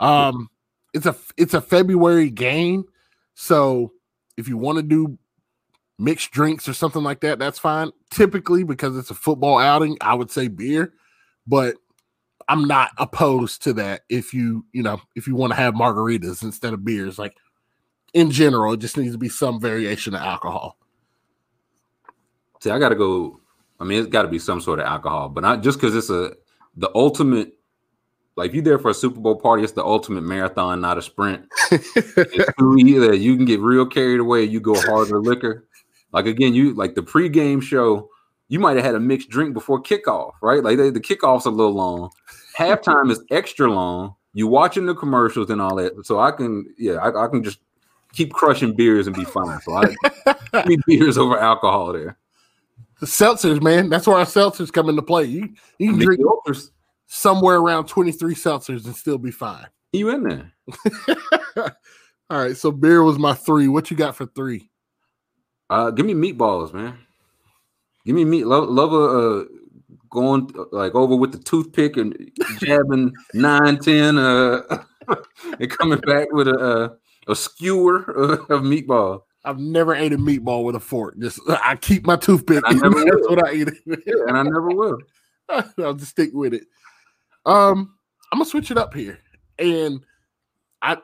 Um, 0.00 0.48
it's 0.94 1.06
a 1.06 1.16
it's 1.36 1.54
a 1.54 1.60
February 1.60 2.30
game, 2.30 2.84
so 3.34 3.92
if 4.36 4.48
you 4.48 4.56
want 4.56 4.76
to 4.76 4.82
do 4.82 5.18
mixed 5.98 6.30
drinks 6.30 6.68
or 6.68 6.72
something 6.72 7.02
like 7.02 7.20
that, 7.20 7.38
that's 7.38 7.58
fine. 7.58 7.90
Typically, 8.10 8.64
because 8.64 8.96
it's 8.96 9.10
a 9.10 9.14
football 9.14 9.58
outing, 9.58 9.96
I 10.00 10.14
would 10.14 10.30
say 10.30 10.48
beer, 10.48 10.94
but 11.46 11.74
I'm 12.48 12.66
not 12.66 12.90
opposed 12.98 13.62
to 13.64 13.72
that. 13.74 14.02
If 14.08 14.32
you 14.32 14.64
you 14.72 14.82
know 14.82 15.00
if 15.16 15.26
you 15.26 15.34
want 15.34 15.52
to 15.52 15.56
have 15.56 15.74
margaritas 15.74 16.42
instead 16.42 16.72
of 16.72 16.84
beers, 16.84 17.18
like 17.18 17.34
in 18.14 18.30
general, 18.30 18.72
it 18.72 18.80
just 18.80 18.96
needs 18.96 19.12
to 19.12 19.18
be 19.18 19.28
some 19.28 19.60
variation 19.60 20.14
of 20.14 20.22
alcohol. 20.22 20.76
See, 22.60 22.70
I 22.70 22.78
got 22.78 22.88
to 22.90 22.96
go. 22.96 23.40
I 23.80 23.84
mean, 23.84 24.00
it's 24.00 24.08
got 24.08 24.22
to 24.22 24.28
be 24.28 24.38
some 24.38 24.60
sort 24.60 24.80
of 24.80 24.86
alcohol, 24.86 25.28
but 25.28 25.42
not 25.42 25.62
just 25.62 25.78
because 25.78 25.94
it's 25.94 26.10
a 26.10 26.34
the 26.76 26.90
ultimate. 26.94 27.54
Like, 28.36 28.50
if 28.50 28.54
you're 28.54 28.64
there 28.64 28.78
for 28.78 28.90
a 28.90 28.94
Super 28.94 29.18
Bowl 29.18 29.34
party, 29.34 29.64
it's 29.64 29.72
the 29.72 29.84
ultimate 29.84 30.22
marathon, 30.22 30.80
not 30.80 30.96
a 30.96 31.02
sprint. 31.02 31.44
Either 31.72 33.14
you 33.14 33.36
can 33.36 33.44
get 33.44 33.60
real 33.60 33.84
carried 33.84 34.20
away, 34.20 34.44
you 34.44 34.60
go 34.60 34.80
harder 34.80 35.20
liquor. 35.20 35.66
Like 36.12 36.26
again, 36.26 36.54
you 36.54 36.74
like 36.74 36.94
the 36.94 37.02
pregame 37.02 37.62
show, 37.62 38.08
you 38.48 38.58
might 38.58 38.76
have 38.76 38.84
had 38.84 38.94
a 38.94 39.00
mixed 39.00 39.28
drink 39.28 39.54
before 39.54 39.82
kickoff, 39.82 40.32
right? 40.40 40.62
Like 40.62 40.78
they, 40.78 40.90
the 40.90 41.00
kickoff's 41.00 41.46
a 41.46 41.50
little 41.50 41.74
long, 41.74 42.10
halftime 42.56 43.10
is 43.10 43.22
extra 43.30 43.70
long. 43.70 44.14
You 44.32 44.46
watching 44.46 44.86
the 44.86 44.94
commercials 44.94 45.50
and 45.50 45.60
all 45.60 45.74
that, 45.76 46.06
so 46.06 46.20
I 46.20 46.30
can, 46.30 46.72
yeah, 46.78 46.94
I, 46.94 47.24
I 47.24 47.28
can 47.28 47.42
just 47.42 47.58
keep 48.18 48.32
crushing 48.32 48.74
beers 48.74 49.06
and 49.06 49.14
be 49.14 49.24
fine. 49.24 49.60
So 49.60 49.74
I 50.52 50.64
me 50.66 50.76
beers 50.86 51.16
over 51.16 51.38
alcohol 51.38 51.92
there. 51.92 52.18
The 52.98 53.06
seltzers, 53.06 53.62
man. 53.62 53.88
That's 53.88 54.08
where 54.08 54.16
our 54.16 54.24
seltzers 54.24 54.72
come 54.72 54.88
into 54.88 55.02
play. 55.02 55.24
You 55.24 55.54
you 55.78 55.92
can 55.92 56.00
drink 56.00 56.20
somewhere 57.06 57.58
around 57.58 57.86
23 57.86 58.34
seltzers 58.34 58.84
and 58.86 58.96
still 58.96 59.18
be 59.18 59.30
fine. 59.30 59.66
you 59.92 60.10
in 60.10 60.24
there? 60.24 60.52
All 62.30 62.42
right, 62.42 62.56
so 62.56 62.72
beer 62.72 63.02
was 63.04 63.18
my 63.18 63.34
three. 63.34 63.68
What 63.68 63.90
you 63.90 63.96
got 63.96 64.16
for 64.16 64.26
three? 64.26 64.68
Uh, 65.70 65.90
give 65.92 66.04
me 66.04 66.14
meatballs, 66.14 66.74
man. 66.74 66.98
Give 68.04 68.16
me 68.16 68.24
meat. 68.24 68.46
Love, 68.46 68.68
love 68.68 68.92
a 68.92 68.96
uh, 68.96 69.44
going 70.10 70.50
like 70.72 70.94
over 70.94 71.14
with 71.14 71.32
the 71.32 71.38
toothpick 71.38 71.96
and 71.96 72.30
jabbing 72.58 73.14
nine, 73.32 73.78
ten, 73.78 74.18
uh, 74.18 74.60
and 75.60 75.70
coming 75.70 76.00
back 76.00 76.32
with 76.32 76.48
a 76.48 76.58
uh, 76.58 76.88
a 77.28 77.36
skewer 77.36 78.02
of, 78.02 78.30
of 78.50 78.62
meatball. 78.62 79.22
I've 79.44 79.58
never 79.58 79.94
ate 79.94 80.12
a 80.12 80.18
meatball 80.18 80.64
with 80.64 80.74
a 80.74 80.80
fork. 80.80 81.18
Just 81.18 81.40
I 81.48 81.76
keep 81.76 82.04
my 82.04 82.16
toothpick. 82.16 82.62
I 82.66 82.72
never 82.72 83.04
That's 83.04 83.28
what 83.28 83.46
I 83.46 83.52
eat. 83.54 83.68
And 83.86 84.36
I 84.36 84.42
never 84.42 84.68
will. 84.68 84.98
I'll 85.48 85.94
just 85.94 86.10
stick 86.10 86.30
with 86.32 86.54
it. 86.54 86.64
Um, 87.46 87.94
I'm 88.32 88.40
gonna 88.40 88.50
switch 88.50 88.70
it 88.70 88.76
up 88.76 88.92
here, 88.92 89.18
and 89.58 90.00
I 90.82 90.98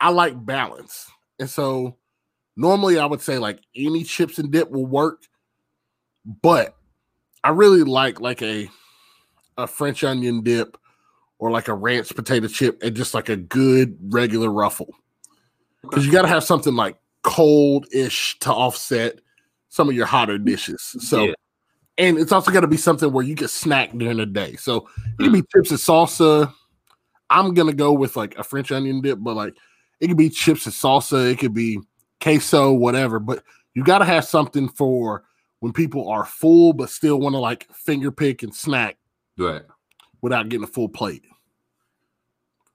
I 0.00 0.10
like 0.10 0.46
balance, 0.46 1.10
and 1.38 1.50
so 1.50 1.96
normally 2.56 2.98
I 2.98 3.04
would 3.04 3.20
say 3.20 3.38
like 3.38 3.60
any 3.74 4.04
chips 4.04 4.38
and 4.38 4.50
dip 4.50 4.70
will 4.70 4.86
work, 4.86 5.24
but 6.24 6.76
I 7.44 7.50
really 7.50 7.82
like 7.82 8.20
like 8.20 8.40
a 8.40 8.70
a 9.58 9.66
French 9.66 10.04
onion 10.04 10.42
dip 10.42 10.78
or 11.38 11.50
like 11.50 11.68
a 11.68 11.74
ranch 11.74 12.14
potato 12.14 12.48
chip 12.48 12.82
and 12.82 12.96
just 12.96 13.12
like 13.12 13.28
a 13.28 13.36
good 13.36 13.98
regular 14.00 14.50
ruffle 14.50 14.94
because 15.82 16.04
you 16.06 16.12
got 16.12 16.22
to 16.22 16.28
have 16.28 16.44
something 16.44 16.74
like 16.74 16.96
cold 17.22 17.86
ish 17.92 18.38
to 18.40 18.52
offset 18.52 19.20
some 19.68 19.88
of 19.88 19.94
your 19.94 20.06
hotter 20.06 20.38
dishes. 20.38 20.80
So 21.00 21.24
Yeah. 21.26 21.32
and 21.98 22.18
it's 22.18 22.32
also 22.32 22.50
got 22.50 22.60
to 22.60 22.66
be 22.66 22.76
something 22.76 23.12
where 23.12 23.24
you 23.24 23.34
can 23.36 23.48
snack 23.48 23.92
during 23.96 24.16
the 24.16 24.26
day. 24.26 24.56
So 24.56 24.88
it 25.18 25.22
can 25.24 25.32
be 25.32 25.42
chips 25.42 25.70
and 25.70 25.78
salsa. 25.78 26.52
I'm 27.28 27.54
gonna 27.54 27.72
go 27.72 27.92
with 27.92 28.16
like 28.16 28.36
a 28.38 28.42
French 28.42 28.72
onion 28.72 29.00
dip, 29.00 29.18
but 29.20 29.36
like 29.36 29.54
it 30.00 30.08
could 30.08 30.16
be 30.16 30.30
chips 30.30 30.66
and 30.66 30.74
salsa, 30.74 31.30
it 31.30 31.38
could 31.38 31.54
be 31.54 31.78
queso, 32.20 32.72
whatever. 32.72 33.18
But 33.20 33.44
you 33.74 33.84
got 33.84 33.98
to 33.98 34.04
have 34.04 34.24
something 34.24 34.68
for 34.68 35.22
when 35.60 35.72
people 35.72 36.08
are 36.08 36.24
full 36.24 36.72
but 36.72 36.88
still 36.90 37.20
want 37.20 37.34
to 37.34 37.38
like 37.38 37.70
finger 37.72 38.10
pick 38.10 38.42
and 38.42 38.52
snack 38.54 38.96
Right. 39.38 39.62
without 40.22 40.48
getting 40.48 40.64
a 40.64 40.66
full 40.66 40.88
plate. 40.88 41.22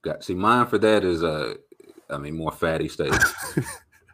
Got 0.04 0.24
see 0.24 0.36
mine 0.36 0.68
for 0.68 0.78
that 0.78 1.04
is 1.04 1.24
uh, 1.24 1.56
I 2.10 2.18
mean 2.18 2.36
more 2.36 2.52
fatty 2.52 2.88
steak. 2.88 3.14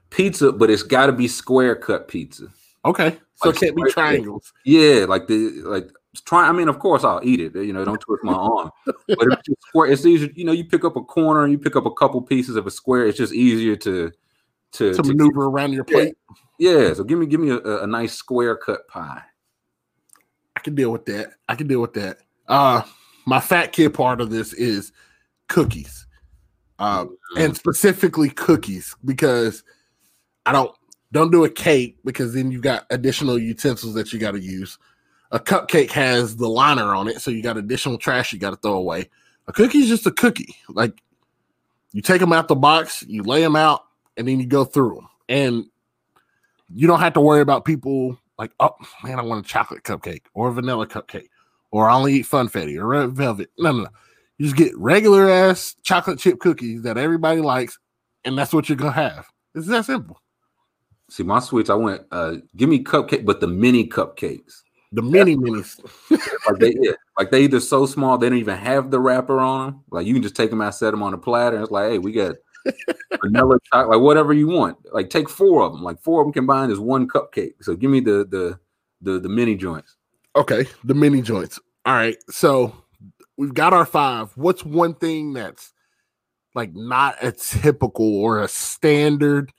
pizza, 0.10 0.52
but 0.52 0.70
it's 0.70 0.84
got 0.84 1.08
to 1.08 1.12
be 1.12 1.28
square 1.28 1.76
cut 1.76 2.08
pizza. 2.08 2.48
Okay, 2.86 3.18
so 3.36 3.50
Like 3.50 3.58
it 3.58 3.60
can't 3.60 3.76
be 3.76 3.92
triangles. 3.92 4.54
Yeah, 4.66 5.06
like 5.08 5.28
the 5.28 5.62
like 5.64 5.90
try. 6.26 6.48
I 6.48 6.52
mean, 6.52 6.68
of 6.68 6.80
course, 6.80 7.04
I'll 7.04 7.22
eat 7.24 7.40
it. 7.40 7.56
You 7.56 7.74
know, 7.74 7.86
don't 7.86 8.00
twist 8.00 8.24
my 8.24 8.34
arm. 8.34 8.72
But 8.86 8.98
if 9.08 9.34
it's 9.34 9.48
just 9.48 9.62
square, 9.68 9.92
it's 9.92 10.06
easier. 10.06 10.30
You 10.36 10.46
know, 10.46 10.52
you 10.52 10.66
pick 10.66 10.84
up 10.84 10.96
a 10.96 11.04
corner 11.04 11.44
and 11.44 11.52
you 11.52 11.60
pick 11.60 11.76
up 11.76 11.86
a 11.86 11.92
couple 11.92 12.22
pieces 12.22 12.56
of 12.56 12.66
a 12.68 12.72
square. 12.72 13.06
It's 13.06 13.18
just 13.18 13.34
easier 13.34 13.76
to 13.78 14.12
to, 14.74 14.94
To 14.94 15.02
to 15.02 15.04
maneuver 15.04 15.46
around 15.46 15.74
your 15.74 15.86
Yeah. 15.90 15.96
plate, 15.98 16.18
yeah. 16.58 16.94
So 16.94 17.04
give 17.04 17.20
me 17.20 17.26
give 17.26 17.40
me 17.40 17.50
a, 17.52 17.84
a 17.84 17.88
nice 17.88 18.14
square 18.14 18.56
cut 18.56 18.88
pie. 18.88 19.22
I 20.56 20.60
can 20.62 20.76
deal 20.76 20.92
with 20.92 21.06
that. 21.06 21.34
I 21.50 21.56
can 21.56 21.68
deal 21.68 21.82
with 21.82 21.94
that. 21.94 22.20
Uh 22.48 22.82
my 23.26 23.40
fat 23.40 23.72
kid 23.74 23.94
part 23.94 24.22
of 24.22 24.30
this 24.32 24.54
is 24.54 24.92
cookies. 25.50 26.08
Um 26.82 27.18
and 27.38 27.56
specifically 27.56 28.30
cookies 28.30 28.96
because 29.06 29.64
I 30.46 30.52
don't 30.52 30.76
don't 31.12 31.32
do 31.32 31.44
a 31.44 31.50
cake 31.50 31.98
because 32.04 32.34
then 32.34 32.52
you've 32.52 32.64
got 32.64 32.86
additional 32.90 33.38
utensils 33.38 33.94
that 33.94 34.12
you 34.12 34.20
got 34.20 34.32
to 34.32 34.40
use. 34.40 34.78
A 35.32 35.40
cupcake 35.40 35.92
has 35.92 36.38
the 36.38 36.50
liner 36.50 36.96
on 36.96 37.08
it, 37.08 37.22
so 37.22 37.32
you 37.32 37.44
got 37.44 37.58
additional 37.58 37.98
trash 37.98 38.34
you 38.34 38.40
got 38.40 38.50
to 38.50 38.56
throw 38.58 38.74
away. 38.74 39.10
A 39.48 39.54
cookie's 39.54 39.88
just 39.88 40.08
a 40.08 40.12
cookie. 40.12 40.56
Like 40.70 41.02
you 41.92 42.02
take 42.02 42.20
them 42.20 42.34
out 42.34 42.48
the 42.48 42.56
box, 42.56 43.04
you 43.08 43.24
lay 43.24 43.42
them 43.42 43.56
out, 43.56 43.86
and 44.18 44.28
then 44.28 44.40
you 44.40 44.46
go 44.46 44.66
through 44.66 44.96
them. 44.96 45.08
And 45.30 45.66
you 46.74 46.88
don't 46.88 47.00
have 47.00 47.14
to 47.14 47.22
worry 47.22 47.42
about 47.42 47.66
people 47.66 48.18
like, 48.38 48.52
oh 48.60 48.76
man, 49.04 49.20
I 49.20 49.22
want 49.22 49.46
a 49.46 49.48
chocolate 49.48 49.84
cupcake 49.84 50.24
or 50.34 50.50
a 50.50 50.54
vanilla 50.54 50.88
cupcake, 50.88 51.30
or 51.70 51.90
I 51.90 51.96
only 51.96 52.16
eat 52.16 52.26
funfetti 52.26 52.78
or 52.78 52.88
red 52.88 53.12
velvet. 53.12 53.52
No, 53.58 53.72
no, 53.72 53.84
no. 53.84 53.90
You 54.42 54.48
just 54.48 54.58
get 54.58 54.76
regular 54.76 55.30
ass 55.30 55.76
chocolate 55.84 56.18
chip 56.18 56.40
cookies 56.40 56.82
that 56.82 56.98
everybody 56.98 57.42
likes, 57.42 57.78
and 58.26 58.36
that's 58.36 58.52
what 58.52 58.68
you're 58.68 58.76
gonna 58.76 58.92
have. 58.92 59.28
It's 59.54 59.68
that 59.68 59.86
simple. 59.86 60.20
See, 61.12 61.22
my 61.22 61.38
sweets, 61.38 61.70
I 61.70 61.76
went. 61.76 62.08
uh 62.10 62.38
Give 62.58 62.68
me 62.68 62.84
cupcake, 62.84 63.24
but 63.24 63.40
the 63.40 63.46
mini 63.46 63.88
cupcakes. 63.88 64.64
The 64.94 65.04
mini 65.04 65.36
minis. 65.36 65.80
Like 66.50 66.58
they, 66.58 66.74
yeah, 66.80 66.94
like 67.20 67.30
they 67.30 67.44
either 67.44 67.60
so 67.60 67.86
small 67.86 68.18
they 68.18 68.30
don't 68.30 68.40
even 68.40 68.58
have 68.58 68.90
the 68.90 69.00
wrapper 69.00 69.40
on 69.40 69.66
them. 69.68 69.84
Like 69.92 70.08
you 70.08 70.14
can 70.16 70.24
just 70.24 70.36
take 70.36 70.50
them 70.50 70.60
out, 70.60 70.74
set 70.74 70.90
them 70.90 71.04
on 71.04 71.14
a 71.14 71.20
platter. 71.20 71.58
And 71.58 71.64
it's 71.64 71.72
like, 71.72 71.92
hey, 71.92 71.98
we 72.00 72.12
got 72.12 72.38
vanilla 73.22 73.60
chocolate, 73.72 73.96
like 73.96 74.04
whatever 74.04 74.34
you 74.34 74.48
want. 74.48 74.76
Like 74.92 75.12
take 75.12 75.30
four 75.30 75.62
of 75.62 75.74
them. 75.74 75.84
Like 75.84 76.02
four 76.02 76.20
of 76.20 76.26
them 76.26 76.34
combined 76.34 76.72
is 76.72 76.80
one 76.80 77.08
cupcake. 77.08 77.54
So 77.62 77.76
give 77.76 77.92
me 77.92 78.00
the 78.00 78.26
the 78.28 78.60
the 79.04 79.20
the 79.20 79.30
mini 79.30 79.56
joints. 79.56 79.98
Okay, 80.36 80.66
the 80.84 80.96
mini 80.96 81.22
joints. 81.22 81.60
All 81.86 81.94
right, 81.94 82.18
so 82.28 82.81
we've 83.42 83.56
got 83.56 83.74
our 83.74 83.88
five. 83.88 84.32
What's 84.38 84.64
one 84.64 84.94
thing 84.94 85.34
that's 85.34 85.74
like 86.54 86.76
not 86.76 87.16
a 87.24 87.32
typical 87.32 88.16
or 88.18 88.40
a 88.40 88.48
standard 88.48 89.52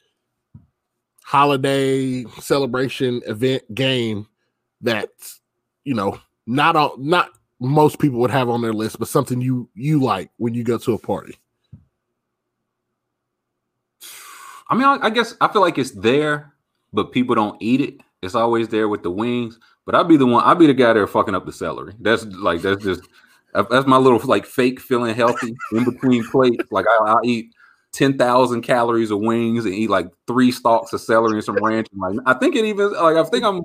holiday 1.24 2.22
celebration 2.38 3.22
event 3.26 3.62
game 3.74 4.28
that's 4.82 5.40
you 5.82 5.94
know 5.94 6.20
not 6.46 6.76
all 6.76 6.96
not 6.96 7.30
most 7.59 7.98
people 7.98 8.20
would 8.20 8.30
have 8.30 8.48
on 8.48 8.62
their 8.62 8.72
list, 8.72 9.00
but 9.00 9.09
something 9.09 9.40
you 9.40 9.68
you 9.74 10.00
like 10.00 10.30
when 10.36 10.54
you 10.54 10.62
go 10.62 10.78
to 10.78 10.92
a 10.92 10.98
party. 10.98 11.36
I 14.70 14.76
mean, 14.76 14.84
I, 14.84 14.98
I 15.02 15.10
guess 15.10 15.34
I 15.40 15.48
feel 15.48 15.60
like 15.60 15.76
it's 15.76 15.90
there, 15.90 16.54
but 16.92 17.10
people 17.10 17.34
don't 17.34 17.60
eat 17.60 17.80
it. 17.80 18.00
It's 18.22 18.36
always 18.36 18.68
there 18.68 18.88
with 18.88 19.02
the 19.02 19.10
wings. 19.10 19.59
But 19.84 19.96
I'd 19.96 20.06
be 20.06 20.16
the 20.16 20.26
one. 20.26 20.44
I'd 20.44 20.60
be 20.60 20.68
the 20.68 20.74
guy 20.74 20.92
there 20.92 21.09
fucking 21.09 21.34
up 21.34 21.46
the 21.46 21.52
celery. 21.52 21.94
That's 21.98 22.24
like 22.26 22.62
that's 22.62 22.84
just 22.84 23.02
that's 23.52 23.86
my 23.86 23.96
little 23.96 24.18
like 24.24 24.46
fake 24.46 24.80
feeling 24.80 25.14
healthy 25.14 25.54
in 25.72 25.84
between 25.84 26.24
plates. 26.28 26.64
Like 26.70 26.86
I, 26.86 27.04
I'll 27.06 27.20
eat 27.24 27.52
ten 27.92 28.16
thousand 28.16 28.62
calories 28.62 29.10
of 29.10 29.20
wings 29.20 29.64
and 29.64 29.74
eat 29.74 29.90
like 29.90 30.08
three 30.26 30.50
stalks 30.50 30.92
of 30.92 31.00
celery 31.00 31.34
and 31.34 31.44
some 31.44 31.62
ranch. 31.62 31.88
And 31.92 32.00
like 32.00 32.26
I 32.26 32.38
think 32.38 32.56
it 32.56 32.64
even 32.64 32.92
like 32.92 33.16
I 33.16 33.24
think 33.24 33.44
I'm 33.44 33.62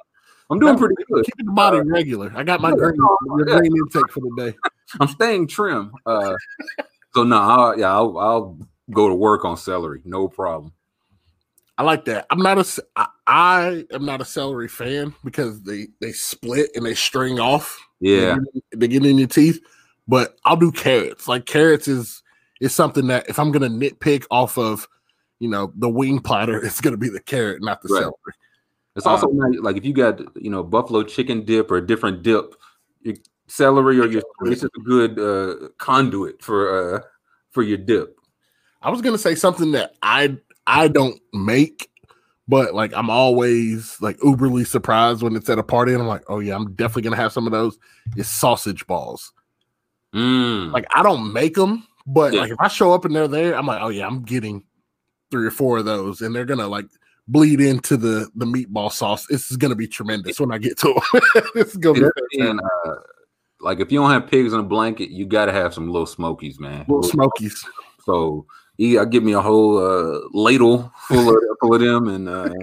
I'm 0.49 0.59
doing 0.59 0.77
pretty 0.77 0.95
good. 1.11 1.25
Keeping 1.25 1.45
the 1.45 1.51
body 1.51 1.79
regular. 1.79 2.31
I 2.35 2.43
got 2.43 2.61
my 2.61 2.71
green, 2.71 2.95
your 2.95 3.45
green 3.45 3.75
intake 3.75 4.11
for 4.11 4.21
the 4.21 4.33
day. 4.37 4.57
I'm 4.99 5.07
staying 5.07 5.47
trim. 5.47 5.91
Uh, 6.05 6.35
so 7.13 7.23
no, 7.23 7.37
I'll, 7.37 7.79
yeah, 7.79 7.91
I'll, 7.91 8.17
I'll 8.17 8.57
go 8.91 9.09
to 9.09 9.15
work 9.15 9.43
on 9.43 9.57
celery, 9.57 10.01
no 10.05 10.29
problem. 10.29 10.73
I 11.77 11.83
like 11.83 12.05
that. 12.05 12.25
I'm 12.31 12.39
not 12.39 12.57
a 12.57 12.83
I, 12.95 13.07
I 13.27 13.85
am 13.91 14.05
not 14.05 14.21
a 14.21 14.25
celery 14.25 14.67
fan 14.67 15.13
because 15.23 15.61
they 15.61 15.87
they 15.99 16.11
split 16.11 16.71
and 16.75 16.85
they 16.85 16.95
string 16.95 17.39
off. 17.39 17.79
Yeah, 17.99 18.35
they 18.35 18.51
get, 18.53 18.79
they 18.79 18.87
get 18.87 19.05
in 19.05 19.17
your 19.17 19.27
teeth. 19.27 19.61
But 20.07 20.37
I'll 20.45 20.55
do 20.57 20.71
carrots. 20.71 21.27
Like 21.27 21.45
carrots 21.45 21.87
is 21.87 22.23
is 22.61 22.73
something 22.73 23.07
that 23.07 23.29
if 23.29 23.39
I'm 23.39 23.51
gonna 23.51 23.69
nitpick 23.69 24.25
off 24.31 24.57
of, 24.57 24.87
you 25.39 25.49
know, 25.49 25.71
the 25.75 25.89
wing 25.89 26.19
platter, 26.19 26.61
it's 26.65 26.81
gonna 26.81 26.97
be 26.97 27.09
the 27.09 27.21
carrot, 27.21 27.61
not 27.61 27.81
the 27.81 27.89
Right. 27.89 27.99
celery. 28.01 28.15
it's 28.95 29.05
also 29.05 29.27
nice, 29.27 29.59
like 29.59 29.77
if 29.77 29.85
you 29.85 29.93
got 29.93 30.19
you 30.41 30.49
know 30.49 30.63
buffalo 30.63 31.03
chicken 31.03 31.43
dip 31.45 31.69
or 31.71 31.77
a 31.77 31.85
different 31.85 32.23
dip, 32.23 32.55
your 33.01 33.15
celery 33.47 33.99
or 33.99 34.07
your 34.07 34.23
it's 34.45 34.61
just 34.61 34.73
a 34.75 34.81
good 34.81 35.19
uh, 35.19 35.69
conduit 35.77 36.41
for 36.41 36.95
uh, 36.95 37.01
for 37.51 37.63
your 37.63 37.77
dip. 37.77 38.17
I 38.81 38.89
was 38.89 39.01
gonna 39.01 39.17
say 39.17 39.35
something 39.35 39.71
that 39.73 39.95
I 40.01 40.37
I 40.65 40.87
don't 40.87 41.19
make, 41.33 41.89
but 42.47 42.73
like 42.73 42.93
I'm 42.93 43.09
always 43.09 44.01
like 44.01 44.17
uberly 44.19 44.65
surprised 44.65 45.21
when 45.21 45.35
it's 45.35 45.49
at 45.49 45.59
a 45.59 45.63
party, 45.63 45.93
and 45.93 46.01
I'm 46.01 46.07
like, 46.07 46.23
oh 46.27 46.39
yeah, 46.39 46.55
I'm 46.55 46.73
definitely 46.73 47.03
gonna 47.03 47.15
have 47.17 47.33
some 47.33 47.45
of 47.45 47.51
those. 47.51 47.77
Is 48.15 48.27
sausage 48.27 48.87
balls. 48.87 49.31
Mm. 50.13 50.71
Like 50.71 50.85
I 50.93 51.03
don't 51.03 51.31
make 51.33 51.55
them, 51.55 51.85
but 52.05 52.33
Yeah. 52.33 52.41
like 52.41 52.51
if 52.51 52.59
I 52.59 52.67
show 52.67 52.93
up 52.93 53.05
and 53.05 53.15
they're 53.15 53.27
there, 53.27 53.55
I'm 53.55 53.65
like, 53.67 53.81
oh 53.81 53.89
yeah, 53.89 54.07
I'm 54.07 54.23
getting 54.23 54.63
three 55.31 55.45
or 55.45 55.51
four 55.51 55.77
of 55.79 55.85
those, 55.85 56.21
and 56.21 56.33
they're 56.35 56.45
gonna 56.45 56.67
like 56.67 56.85
bleed 57.27 57.59
into 57.59 57.97
the 57.97 58.29
the 58.35 58.45
meatball 58.45 58.91
sauce. 58.91 59.25
This 59.27 59.51
is 59.51 59.57
gonna 59.57 59.75
be 59.75 59.87
tremendous 59.87 60.39
when 60.39 60.51
I 60.51 60.57
get 60.57 60.77
to 60.79 60.93
them. 61.13 61.43
is 61.55 61.75
gonna 61.75 62.09
be 62.31 62.37
the 62.39 62.61
uh, 62.85 62.95
like 63.59 63.79
if 63.79 63.91
you 63.91 63.99
don't 63.99 64.11
have 64.11 64.27
pigs 64.27 64.53
in 64.53 64.59
a 64.59 64.63
blanket, 64.63 65.09
you 65.09 65.25
got 65.25 65.45
to 65.45 65.51
have 65.51 65.73
some 65.73 65.89
little 65.89 66.05
smokies, 66.05 66.59
man. 66.59 66.85
little 66.87 67.03
smokies. 67.03 67.65
So 68.05 68.45
yeah, 68.77 69.03
give 69.05 69.23
me 69.23 69.33
a 69.33 69.41
whole 69.41 69.77
uh, 69.77 70.19
ladle 70.31 70.91
full 71.07 71.29
of 71.29 71.43
full 71.59 71.73
of 71.73 71.81
them, 71.81 72.07
and 72.07 72.29
uh, 72.29 72.53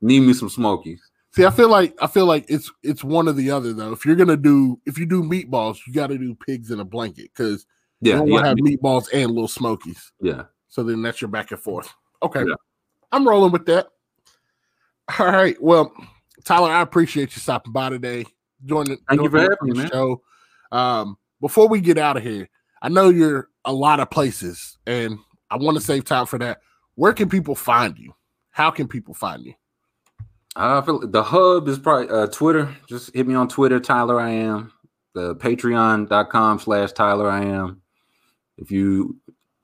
need 0.00 0.20
me 0.20 0.32
some 0.34 0.50
smokies. 0.50 1.00
See, 1.32 1.44
I 1.44 1.50
feel 1.50 1.68
like 1.68 1.94
I 2.02 2.06
feel 2.08 2.26
like 2.26 2.44
it's 2.48 2.70
it's 2.82 3.04
one 3.04 3.28
or 3.28 3.32
the 3.32 3.50
other 3.50 3.72
though. 3.72 3.92
If 3.92 4.04
you're 4.04 4.16
gonna 4.16 4.36
do 4.36 4.80
if 4.86 4.98
you 4.98 5.06
do 5.06 5.22
meatballs, 5.22 5.78
you 5.86 5.92
got 5.92 6.08
to 6.08 6.18
do 6.18 6.34
pigs 6.34 6.70
in 6.70 6.80
a 6.80 6.84
blanket 6.84 7.30
because 7.34 7.66
you 8.00 8.12
don't 8.12 8.28
want 8.28 8.44
to 8.44 8.48
yeah, 8.48 8.48
have 8.48 8.56
meatballs 8.56 9.06
and 9.12 9.30
little 9.30 9.48
smokies. 9.48 10.12
yeah. 10.20 10.44
So 10.68 10.82
then 10.82 11.02
that's 11.02 11.20
your 11.20 11.28
back 11.28 11.50
and 11.50 11.60
forth. 11.60 11.92
Okay, 12.22 12.44
Yeah. 12.46 12.54
I'm 13.12 13.26
rolling 13.26 13.52
with 13.52 13.66
that. 13.66 13.88
All 15.18 15.26
right. 15.26 15.60
Well, 15.60 15.92
Tyler, 16.44 16.70
I 16.70 16.82
appreciate 16.82 17.34
you 17.34 17.40
stopping 17.40 17.72
by 17.72 17.90
today. 17.90 18.24
Joining. 18.64 18.98
Thank 19.08 19.22
you 19.22 19.30
for 19.30 19.40
having 19.40 19.76
me. 19.76 19.88
Show. 19.88 20.22
Um, 20.70 21.16
before 21.40 21.68
we 21.68 21.80
get 21.80 21.98
out 21.98 22.16
of 22.16 22.22
here, 22.22 22.48
I 22.82 22.88
know 22.88 23.08
you're 23.08 23.48
a 23.64 23.72
lot 23.72 24.00
of 24.00 24.10
places, 24.10 24.78
and 24.86 25.18
I 25.50 25.56
want 25.56 25.76
to 25.76 25.82
save 25.82 26.04
time 26.04 26.26
for 26.26 26.38
that. 26.38 26.60
Where 26.94 27.12
can 27.12 27.28
people 27.28 27.54
find 27.54 27.98
you? 27.98 28.14
How 28.50 28.70
can 28.70 28.86
people 28.86 29.14
find 29.14 29.44
you? 29.44 29.54
I 30.56 30.80
feel 30.82 30.98
the 31.00 31.22
hub 31.22 31.68
is 31.68 31.78
probably 31.78 32.08
uh, 32.08 32.26
Twitter. 32.26 32.74
Just 32.88 33.14
hit 33.14 33.26
me 33.26 33.34
on 33.34 33.48
Twitter, 33.48 33.78
Tyler. 33.80 34.20
I 34.20 34.30
am 34.30 34.72
the 35.14 35.36
Patreon.com 35.36 36.58
slash 36.58 36.92
Tyler. 36.92 37.28
I 37.30 37.44
am. 37.44 37.82
If 38.58 38.70
you 38.70 39.16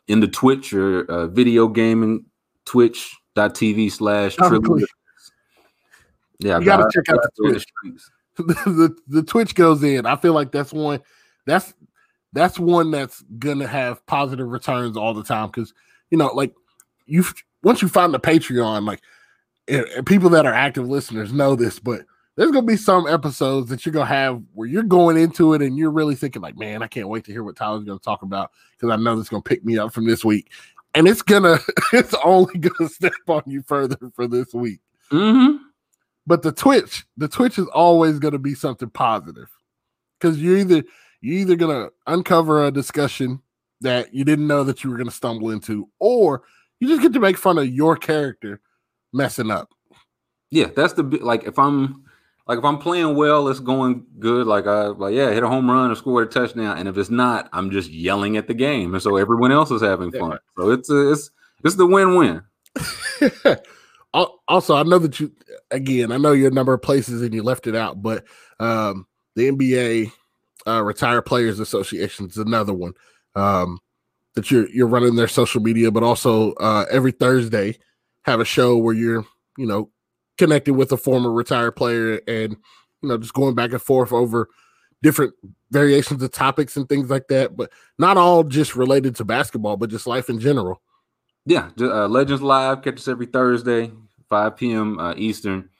into 0.08 0.28
Twitch 0.28 0.72
or 0.72 1.04
uh, 1.10 1.26
video 1.26 1.68
gaming, 1.68 2.24
Twitch.tv 2.64 3.90
slash 3.92 4.36
Oh, 4.40 4.48
Trillium. 4.48 4.86
Yeah, 6.38 6.58
You 6.58 6.64
gotta 6.64 6.84
I- 6.84 6.90
check 6.92 7.08
out 7.08 7.20
the 7.22 7.30
Twitch. 7.50 7.62
streets. 7.78 8.10
the, 8.36 8.96
the 9.08 9.22
Twitch 9.22 9.54
goes 9.54 9.82
in. 9.82 10.06
I 10.06 10.16
feel 10.16 10.34
like 10.34 10.52
that's 10.52 10.72
one 10.72 11.00
that's 11.46 11.72
that's 12.32 12.58
one 12.58 12.90
that's 12.90 13.22
gonna 13.38 13.66
have 13.66 14.04
positive 14.06 14.46
returns 14.48 14.96
all 14.96 15.14
the 15.14 15.24
time 15.24 15.46
because 15.48 15.72
you 16.10 16.18
know, 16.18 16.26
like 16.28 16.54
you 17.06 17.24
once 17.62 17.80
you 17.82 17.88
find 17.88 18.12
the 18.14 18.20
Patreon, 18.20 18.86
like 18.86 19.00
people 20.04 20.30
that 20.30 20.46
are 20.46 20.54
active 20.54 20.88
listeners 20.88 21.32
know 21.32 21.54
this, 21.56 21.78
but 21.78 22.02
there's 22.36 22.50
gonna 22.50 22.66
be 22.66 22.76
some 22.76 23.06
episodes 23.06 23.68
that 23.70 23.84
you're 23.84 23.92
gonna 23.92 24.06
have 24.06 24.42
where 24.54 24.68
you're 24.68 24.82
going 24.82 25.16
into 25.16 25.54
it 25.54 25.62
and 25.62 25.76
you're 25.76 25.90
really 25.90 26.14
thinking 26.14 26.42
like, 26.42 26.56
man, 26.56 26.82
I 26.82 26.86
can't 26.86 27.08
wait 27.08 27.24
to 27.24 27.32
hear 27.32 27.42
what 27.42 27.56
Tyler's 27.56 27.84
gonna 27.84 27.98
talk 27.98 28.22
about 28.22 28.50
because 28.72 28.92
I 28.92 28.96
know 29.02 29.16
this 29.16 29.28
gonna 29.28 29.42
pick 29.42 29.64
me 29.64 29.78
up 29.78 29.92
from 29.92 30.06
this 30.06 30.24
week, 30.24 30.50
and 30.94 31.08
it's 31.08 31.22
gonna 31.22 31.58
it's 31.92 32.14
only 32.24 32.58
gonna 32.58 32.88
step 32.92 33.12
on 33.28 33.42
you 33.46 33.62
further 33.62 33.96
for 34.14 34.26
this 34.26 34.52
week 34.54 34.80
Mhm. 35.12 35.60
but 36.26 36.42
the 36.42 36.50
twitch 36.52 37.06
the 37.16 37.28
twitch 37.28 37.58
is 37.58 37.66
always 37.68 38.18
going 38.18 38.32
to 38.32 38.40
be 38.40 38.54
something 38.56 38.90
positive 38.90 39.48
because 40.18 40.42
you're 40.42 40.58
either 40.58 40.82
you're 41.20 41.38
either 41.38 41.54
going 41.56 41.74
to 41.86 41.92
uncover 42.08 42.64
a 42.66 42.72
discussion 42.72 43.40
that 43.80 44.12
you 44.12 44.24
didn't 44.24 44.48
know 44.48 44.64
that 44.64 44.82
you 44.82 44.90
were 44.90 44.96
going 44.96 45.08
to 45.08 45.14
stumble 45.14 45.50
into 45.50 45.88
or 46.00 46.42
you 46.80 46.88
just 46.88 47.02
get 47.02 47.12
to 47.12 47.20
make 47.20 47.36
fun 47.38 47.56
of 47.56 47.68
your 47.68 47.96
character 47.96 48.60
messing 49.16 49.50
up 49.50 49.70
Yeah, 50.50 50.66
that's 50.74 50.92
the 50.92 51.02
like 51.02 51.44
if 51.44 51.58
I'm 51.58 52.04
like 52.46 52.58
if 52.58 52.64
I'm 52.64 52.78
playing 52.78 53.16
well, 53.16 53.48
it's 53.48 53.60
going 53.60 54.04
good. 54.18 54.46
Like 54.46 54.66
I 54.66 54.86
like 54.86 55.14
yeah, 55.14 55.30
hit 55.30 55.42
a 55.42 55.48
home 55.48 55.70
run 55.70 55.90
or 55.90 55.94
scored 55.94 56.28
a 56.28 56.30
touchdown, 56.30 56.78
and 56.78 56.88
if 56.88 56.96
it's 56.96 57.10
not, 57.10 57.48
I'm 57.52 57.70
just 57.70 57.90
yelling 57.90 58.36
at 58.36 58.46
the 58.46 58.54
game, 58.54 58.94
and 58.94 59.02
so 59.02 59.16
everyone 59.16 59.50
else 59.52 59.70
is 59.70 59.82
having 59.82 60.12
fun. 60.12 60.38
So 60.56 60.70
it's 60.70 60.88
a, 60.88 61.12
it's 61.12 61.30
it's 61.64 61.74
the 61.74 61.86
win-win. 61.86 62.42
Also 64.48 64.74
i 64.74 64.82
know 64.82 64.98
that 64.98 65.20
you 65.20 65.30
again 65.70 66.10
i 66.10 66.16
know 66.16 66.32
you're 66.32 66.50
a 66.50 66.54
number 66.54 66.72
of 66.72 66.80
places 66.80 67.20
and 67.20 67.34
you 67.34 67.42
left 67.42 67.66
it 67.66 67.76
out 67.76 68.00
but 68.00 68.24
um 68.60 69.06
the 69.34 69.50
nba 69.50 70.10
uh 70.66 70.82
retired 70.82 71.22
players 71.22 71.60
association 71.60 72.26
is 72.26 72.38
another 72.38 72.72
one 72.72 72.94
um 73.34 73.78
that 74.34 74.50
you're 74.50 74.70
you're 74.70 74.86
running 74.86 75.16
their 75.16 75.28
social 75.28 75.60
media 75.60 75.90
but 75.90 76.02
also 76.02 76.52
uh 76.54 76.86
every 76.90 77.12
thursday 77.12 77.76
have 78.26 78.40
a 78.40 78.44
show 78.44 78.76
where 78.76 78.94
you're 78.94 79.24
you 79.56 79.66
know 79.66 79.90
connected 80.36 80.74
with 80.74 80.92
a 80.92 80.96
former 80.96 81.32
retired 81.32 81.72
player 81.72 82.20
and 82.28 82.56
you 83.02 83.08
know 83.08 83.16
just 83.16 83.32
going 83.32 83.54
back 83.54 83.72
and 83.72 83.80
forth 83.80 84.12
over 84.12 84.48
different 85.02 85.32
variations 85.70 86.22
of 86.22 86.30
topics 86.30 86.76
and 86.76 86.88
things 86.88 87.08
like 87.08 87.28
that 87.28 87.56
but 87.56 87.70
not 87.98 88.16
all 88.16 88.44
just 88.44 88.76
related 88.76 89.16
to 89.16 89.24
basketball 89.24 89.76
but 89.76 89.90
just 89.90 90.06
life 90.06 90.28
in 90.28 90.38
general 90.38 90.82
Yeah, 91.46 91.70
uh, 91.80 92.08
Legends 92.08 92.42
Live 92.42 92.82
catch 92.82 92.96
us 92.96 93.06
every 93.06 93.26
Thursday, 93.26 93.92
5 94.28 94.56
p.m. 94.56 94.98
Uh, 94.98 95.14
Eastern, 95.16 95.70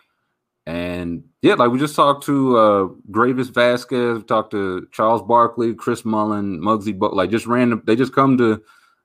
and 0.65 1.25
yeah, 1.43 1.55
like 1.55 1.73
we 1.73 1.79
just 1.81 1.97
talked 1.97 2.25
to 2.27 2.57
uh, 2.57 2.89
Greivis 3.11 3.53
Vasquez, 3.53 4.23
talked 4.25 4.53
to 4.53 4.87
Charles 4.93 5.23
Barkley, 5.23 5.75
Chris 5.75 6.05
Mullin, 6.05 6.61
Muggsy, 6.61 6.97
but 6.97 7.15
like 7.15 7.31
just 7.31 7.47
random. 7.47 7.83
They 7.85 7.97
just 7.97 8.15
come 8.15 8.39
to 8.39 8.63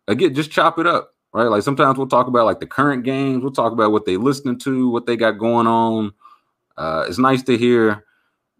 again, 0.07 0.35
just 0.35 0.51
chop 0.51 0.77
it 0.77 0.85
up, 0.85 1.10
right? 1.33 1.47
Like 1.47 1.63
sometimes 1.63 1.97
we'll 1.97 2.07
talk 2.07 2.27
about 2.27 2.45
like 2.45 2.59
the 2.59 2.67
current 2.67 3.03
games, 3.03 3.41
we'll 3.41 3.51
talk 3.51 3.71
about 3.71 3.91
what 3.91 4.05
they 4.05 4.17
listening 4.17 4.59
to, 4.59 4.89
what 4.89 5.05
they 5.05 5.15
got 5.15 5.33
going 5.33 5.67
on. 5.67 6.13
Uh, 6.77 7.05
it's 7.07 7.17
nice 7.17 7.43
to 7.43 7.57
hear. 7.57 8.05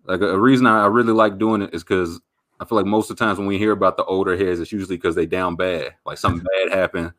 Like 0.05 0.21
a, 0.21 0.29
a 0.29 0.39
reason 0.39 0.65
I, 0.65 0.83
I 0.83 0.87
really 0.87 1.13
like 1.13 1.37
doing 1.37 1.61
it 1.61 1.73
is 1.73 1.83
because 1.83 2.19
I 2.59 2.65
feel 2.65 2.77
like 2.77 2.85
most 2.85 3.09
of 3.09 3.17
the 3.17 3.25
times 3.25 3.37
when 3.37 3.47
we 3.47 3.57
hear 3.57 3.71
about 3.71 3.97
the 3.97 4.05
older 4.05 4.37
heads, 4.37 4.59
it's 4.59 4.71
usually 4.71 4.97
because 4.97 5.15
they 5.15 5.25
down 5.25 5.55
bad, 5.55 5.93
like 6.05 6.17
something 6.17 6.45
bad 6.69 6.77
happened. 6.77 7.13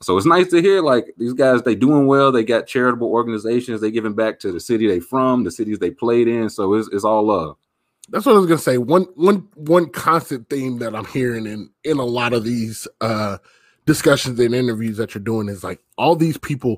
So 0.00 0.16
it's 0.16 0.26
nice 0.26 0.48
to 0.50 0.62
hear 0.62 0.80
like 0.80 1.14
these 1.18 1.32
guys, 1.32 1.62
they 1.62 1.74
doing 1.74 2.06
well. 2.06 2.30
They 2.30 2.44
got 2.44 2.66
charitable 2.66 3.08
organizations. 3.08 3.80
They 3.80 3.90
giving 3.90 4.14
back 4.14 4.38
to 4.40 4.52
the 4.52 4.60
city 4.60 4.86
they 4.86 5.00
from, 5.00 5.42
the 5.42 5.50
cities 5.50 5.80
they 5.80 5.90
played 5.90 6.28
in. 6.28 6.48
So 6.50 6.74
it's, 6.74 6.88
it's 6.92 7.04
all 7.04 7.24
love. 7.24 7.56
That's 8.10 8.24
what 8.24 8.36
I 8.36 8.38
was 8.38 8.46
gonna 8.46 8.58
say. 8.58 8.78
One 8.78 9.02
one 9.16 9.48
one 9.54 9.90
constant 9.90 10.48
theme 10.48 10.78
that 10.78 10.94
I'm 10.94 11.04
hearing 11.04 11.46
in 11.46 11.70
in 11.84 11.98
a 11.98 12.04
lot 12.04 12.32
of 12.32 12.42
these 12.42 12.88
uh 13.00 13.38
discussions 13.88 14.38
and 14.38 14.54
interviews 14.54 14.98
that 14.98 15.14
you're 15.14 15.22
doing 15.24 15.48
is 15.48 15.64
like 15.64 15.80
all 15.96 16.14
these 16.14 16.36
people 16.36 16.76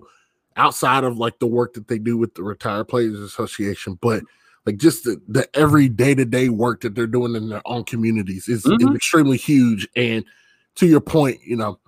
outside 0.57 1.03
of 1.05 1.19
like 1.19 1.39
the 1.41 1.47
work 1.47 1.75
that 1.75 1.89
they 1.89 1.99
do 1.99 2.17
with 2.17 2.35
the 2.35 2.43
Retired 2.43 2.85
Players 2.85 3.19
Association, 3.19 3.99
but 4.01 4.23
like 4.65 4.77
just 4.77 5.05
the, 5.05 5.21
the 5.27 5.49
every 5.59 5.89
day 5.89 6.15
to 6.15 6.25
day 6.25 6.49
work 6.49 6.83
that 6.83 6.95
they're 6.95 7.07
doing 7.09 7.35
in 7.35 7.49
their 7.49 7.63
own 7.67 7.83
communities 7.85 8.49
is, 8.49 8.65
is 8.65 8.73
Mhm. 8.73 8.95
extremely 8.95 9.37
huge. 9.37 9.89
And 9.97 10.25
to 10.77 10.87
your 10.87 11.01
point, 11.01 11.41
you 11.45 11.57
know, 11.57 11.81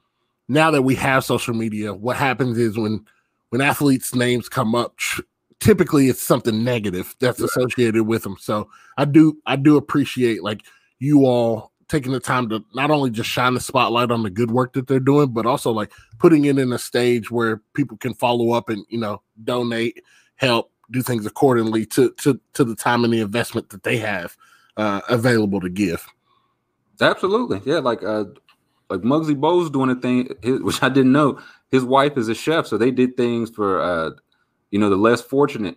now 0.49 0.71
that 0.73 0.83
we 0.83 0.95
have 0.97 1.25
social 1.25 1.55
media, 1.55 1.95
what 1.95 2.17
happens 2.17 2.59
is 2.59 2.77
when 2.77 3.05
when 3.51 3.61
athletes' 3.61 4.15
names 4.15 4.49
come 4.49 4.75
up, 4.75 4.97
tr- 4.97 5.23
typically 5.61 6.09
it's 6.09 6.23
something 6.23 6.65
negative 6.65 7.15
that's 7.21 7.41
associated 7.41 8.05
with 8.05 8.23
them. 8.23 8.37
So 8.41 8.69
I 8.99 9.05
do 9.05 9.39
I 9.47 9.57
do 9.57 9.77
appreciate 9.77 10.43
like 10.43 10.63
you 10.99 11.27
all 11.27 11.72
taking 11.93 12.13
the 12.13 12.21
time 12.21 12.49
to 12.49 12.65
not 12.75 12.91
only 12.91 13.11
just 13.11 13.29
shine 13.29 13.55
the 13.55 13.61
spotlight 13.61 14.11
on 14.11 14.23
the 14.23 14.31
good 14.31 14.51
work 14.51 14.73
that 14.73 14.87
they're 14.87 14.99
doing, 14.99 15.29
but 15.29 15.45
also 15.45 15.71
like 15.71 15.93
putting 16.19 16.47
it 16.47 16.59
in 16.59 16.73
a 16.73 16.79
stage 16.79 17.31
where 17.31 17.59
people 17.75 17.99
can 17.99 18.15
follow 18.15 18.53
up 18.53 18.71
and 18.71 18.85
you 18.89 18.99
know 18.99 19.23
donate, 19.45 20.03
help, 20.37 20.73
do 20.91 21.03
things 21.03 21.27
accordingly 21.27 21.85
to 21.87 22.11
to 22.13 22.41
to 22.55 22.65
the 22.65 22.75
time 22.75 23.05
and 23.05 23.13
the 23.13 23.21
investment 23.21 23.69
that 23.69 23.83
they 23.83 23.99
have 23.99 24.37
uh, 24.79 25.03
available 25.09 25.61
to 25.61 25.69
give. 25.69 26.09
Absolutely, 27.01 27.61
yeah. 27.65 27.79
Like 27.79 28.03
uh, 28.03 28.25
like 28.89 29.03
Muggsy 29.03 29.39
Bogues 29.39 29.71
doing 29.71 29.91
a 29.91 29.95
thing, 29.95 30.31
his, 30.43 30.61
which 30.63 30.83
I 30.83 30.89
didn't 30.89 31.13
know. 31.13 31.39
His 31.71 31.85
wife 31.85 32.17
is 32.17 32.29
a 32.29 32.35
chef, 32.35 32.67
so 32.67 32.79
they 32.79 32.91
did 32.91 33.17
things 33.17 33.51
for 33.51 33.81
uh, 33.81 34.11
you 34.73 34.79
know, 34.79 34.91
the 34.91 34.97
less 34.97 35.21
fortunate. 35.21 35.77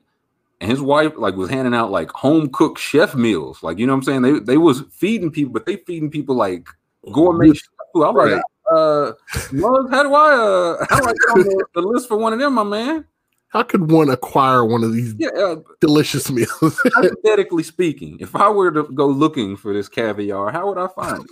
And 0.62 0.72
his 0.72 0.82
wife 0.82 1.14
like 1.18 1.36
was 1.36 1.50
handing 1.50 1.74
out 1.74 1.92
like 1.92 2.10
home 2.12 2.50
cooked 2.50 2.80
chef 2.80 3.14
meals, 3.14 3.62
like 3.62 3.78
you 3.78 3.86
know 3.86 3.94
what 3.94 3.98
I'm 3.98 4.04
saying. 4.04 4.22
They 4.22 4.40
they 4.40 4.58
was 4.58 4.84
feeding 4.92 5.32
people, 5.32 5.52
but 5.54 5.66
they 5.66 5.78
feeding 5.78 6.10
people 6.10 6.36
like 6.36 6.68
gourmet 7.12 7.52
food. 7.94 8.04
I'm 8.04 8.16
like, 8.16 8.42
uh, 8.72 9.12
Muggs, 9.52 9.90
how 9.92 10.04
do 10.04 10.14
I 10.14 10.34
uh, 10.34 10.86
how 10.90 10.98
do 10.98 11.08
I 11.08 11.14
get 11.14 11.30
on 11.32 11.40
the, 11.44 11.66
the 11.76 11.82
list 11.82 12.08
for 12.08 12.18
one 12.18 12.34
of 12.34 12.40
them, 12.40 12.54
my 12.54 12.64
man? 12.64 13.06
How 13.50 13.64
could 13.64 13.90
one 13.90 14.10
acquire 14.10 14.66
one 14.66 14.84
of 14.84 14.92
these 14.92 15.16
Yeah, 15.18 15.30
uh, 15.30 15.56
delicious 15.80 16.30
meals? 16.30 16.82
hypothetically 16.94 17.64
speaking, 17.64 18.18
if 18.20 18.36
I 18.36 18.50
were 18.50 18.72
to 18.72 18.84
go 18.84 19.08
looking 19.08 19.56
for 19.56 19.74
this 19.74 19.88
caviar, 19.88 20.52
how 20.52 20.68
would 20.68 20.78
I 20.78 20.88
find 20.88 21.26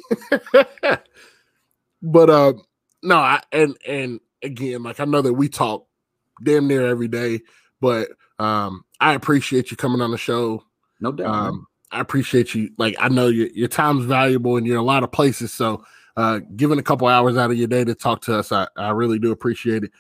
it? 0.52 1.04
but 2.02 2.30
uh 2.30 2.54
no, 3.02 3.18
I, 3.18 3.42
and 3.52 3.78
and 3.86 4.22
again, 4.42 4.84
like 4.84 5.02
I 5.02 5.06
know 5.06 5.22
that 5.22 5.34
we 5.34 5.50
talk 5.50 5.86
damn 6.42 6.68
near 6.68 6.88
every 6.88 7.10
day, 7.10 7.42
but 7.82 8.10
um 8.40 8.86
I 9.10 9.14
appreciate 9.14 9.72
you 9.72 9.78
coming 9.78 10.02
on 10.02 10.12
the 10.12 10.18
show. 10.18 10.64
No 11.00 11.12
doubt. 11.12 11.28
Um 11.28 11.68
I 11.92 12.00
appreciate 12.00 12.56
you. 12.56 12.72
Like 12.78 12.96
I 13.00 13.10
know 13.10 13.28
your 13.28 13.48
your 13.48 13.68
time's 13.68 14.06
valuable 14.06 14.58
and 14.58 14.66
you're 14.66 14.78
in 14.78 14.82
a 14.82 14.86
lot 14.86 15.04
of 15.04 15.12
places, 15.12 15.54
so 15.54 15.84
uh 16.18 16.40
giving 16.56 16.80
a 16.80 16.84
couple 16.84 17.08
hours 17.08 17.38
out 17.38 17.52
of 17.52 17.58
your 17.58 17.68
day 17.68 17.84
to 17.84 17.96
talk 17.96 18.22
to 18.24 18.38
us, 18.38 18.52
I, 18.52 18.68
I 18.78 18.90
really 18.90 19.20
do 19.20 19.32
appreciate 19.32 19.84
it. 19.84 19.92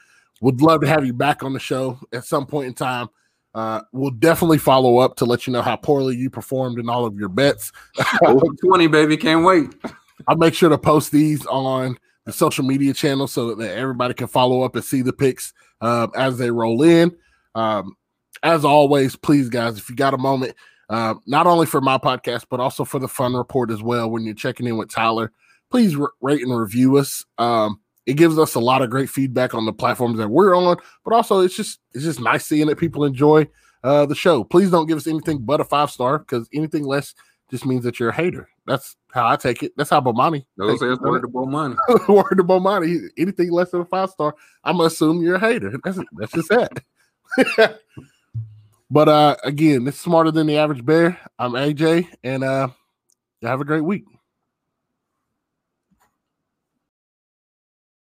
Would 0.41 0.61
love 0.61 0.81
to 0.81 0.87
have 0.87 1.05
you 1.05 1.13
back 1.13 1.43
on 1.43 1.53
the 1.53 1.59
show 1.59 1.99
at 2.11 2.25
some 2.25 2.45
point 2.45 2.67
in 2.67 2.73
time. 2.73 3.07
Uh, 3.55 3.81
we'll 3.91 4.11
definitely 4.11 4.57
follow 4.57 4.97
up 4.97 5.15
to 5.15 5.25
let 5.25 5.45
you 5.45 5.53
know 5.53 5.61
how 5.61 5.75
poorly 5.75 6.15
you 6.15 6.29
performed 6.29 6.79
in 6.79 6.89
all 6.89 7.05
of 7.05 7.15
your 7.15 7.29
bets. 7.29 7.71
20, 8.65 8.87
baby. 8.87 9.15
Can't 9.15 9.45
wait. 9.45 9.69
I'll 10.27 10.37
make 10.37 10.53
sure 10.53 10.69
to 10.69 10.77
post 10.77 11.11
these 11.11 11.45
on 11.45 11.97
the 12.25 12.33
social 12.33 12.65
media 12.65 12.93
channel 12.93 13.27
so 13.27 13.53
that 13.55 13.77
everybody 13.77 14.13
can 14.13 14.27
follow 14.27 14.63
up 14.63 14.75
and 14.75 14.83
see 14.83 15.01
the 15.01 15.13
picks 15.13 15.53
um, 15.81 16.11
as 16.15 16.37
they 16.37 16.49
roll 16.49 16.81
in. 16.83 17.15
Um, 17.55 17.95
as 18.43 18.65
always, 18.65 19.15
please, 19.15 19.49
guys, 19.49 19.77
if 19.77 19.89
you 19.89 19.95
got 19.95 20.13
a 20.13 20.17
moment, 20.17 20.53
uh, 20.89 21.15
not 21.25 21.47
only 21.47 21.65
for 21.65 21.81
my 21.81 21.97
podcast, 21.97 22.45
but 22.49 22.59
also 22.59 22.83
for 22.83 22.99
the 22.99 23.07
fun 23.07 23.33
report 23.33 23.71
as 23.71 23.81
well, 23.81 24.09
when 24.09 24.23
you're 24.23 24.35
checking 24.35 24.67
in 24.67 24.77
with 24.77 24.89
Tyler, 24.89 25.31
please 25.71 25.95
rate 26.21 26.41
and 26.41 26.55
review 26.55 26.97
us. 26.97 27.25
Um, 27.37 27.79
it 28.05 28.13
gives 28.15 28.37
us 28.37 28.53
a 28.55 28.59
lot 28.59 28.81
of 28.81 28.89
great 28.89 29.09
feedback 29.09 29.53
on 29.53 29.65
the 29.65 29.73
platforms 29.73 30.17
that 30.17 30.27
we're 30.27 30.55
on, 30.55 30.77
but 31.05 31.13
also 31.13 31.39
it's 31.39 31.55
just 31.55 31.79
it's 31.93 32.03
just 32.03 32.19
nice 32.19 32.45
seeing 32.45 32.67
that 32.67 32.77
people 32.77 33.05
enjoy 33.05 33.47
uh, 33.83 34.05
the 34.05 34.13
show. 34.13 34.43
Please 34.43 34.69
don't 34.69 34.87
give 34.87 34.97
us 34.97 35.07
anything 35.07 35.39
but 35.39 35.61
a 35.61 35.63
five 35.63 35.89
star 35.89 36.19
because 36.19 36.49
anything 36.53 36.83
less 36.83 37.15
just 37.49 37.65
means 37.65 37.85
that 37.85 37.99
you're 37.99 38.09
a 38.09 38.15
hater. 38.15 38.49
That's 38.65 38.97
how 39.13 39.27
I 39.27 39.37
take 39.37 39.63
it. 39.63 39.71
That's 39.77 39.89
how 39.89 40.01
Bomani. 40.01 40.45
Those 40.57 40.81
word 40.81 41.21
to 41.21 41.45
money. 41.45 41.75
word 42.09 42.35
to 42.35 42.43
Bomani. 42.43 43.07
Anything 43.17 43.51
less 43.51 43.71
than 43.71 43.81
a 43.81 43.85
five 43.85 44.09
star, 44.09 44.35
I'm 44.65 44.77
gonna 44.77 44.87
assume 44.87 45.21
you're 45.21 45.35
a 45.35 45.39
hater. 45.39 45.73
That's 45.81 45.99
that's 46.17 46.33
just 46.33 46.49
that. 46.49 47.79
but 48.93 49.09
uh 49.09 49.35
again, 49.43 49.87
is 49.87 49.99
smarter 49.99 50.31
than 50.31 50.45
the 50.47 50.57
average 50.57 50.85
bear. 50.85 51.19
I'm 51.39 51.53
AJ, 51.53 52.07
and 52.23 52.43
uh 52.43 52.69
have 53.41 53.59
a 53.59 53.65
great 53.65 53.83
week. 53.83 54.05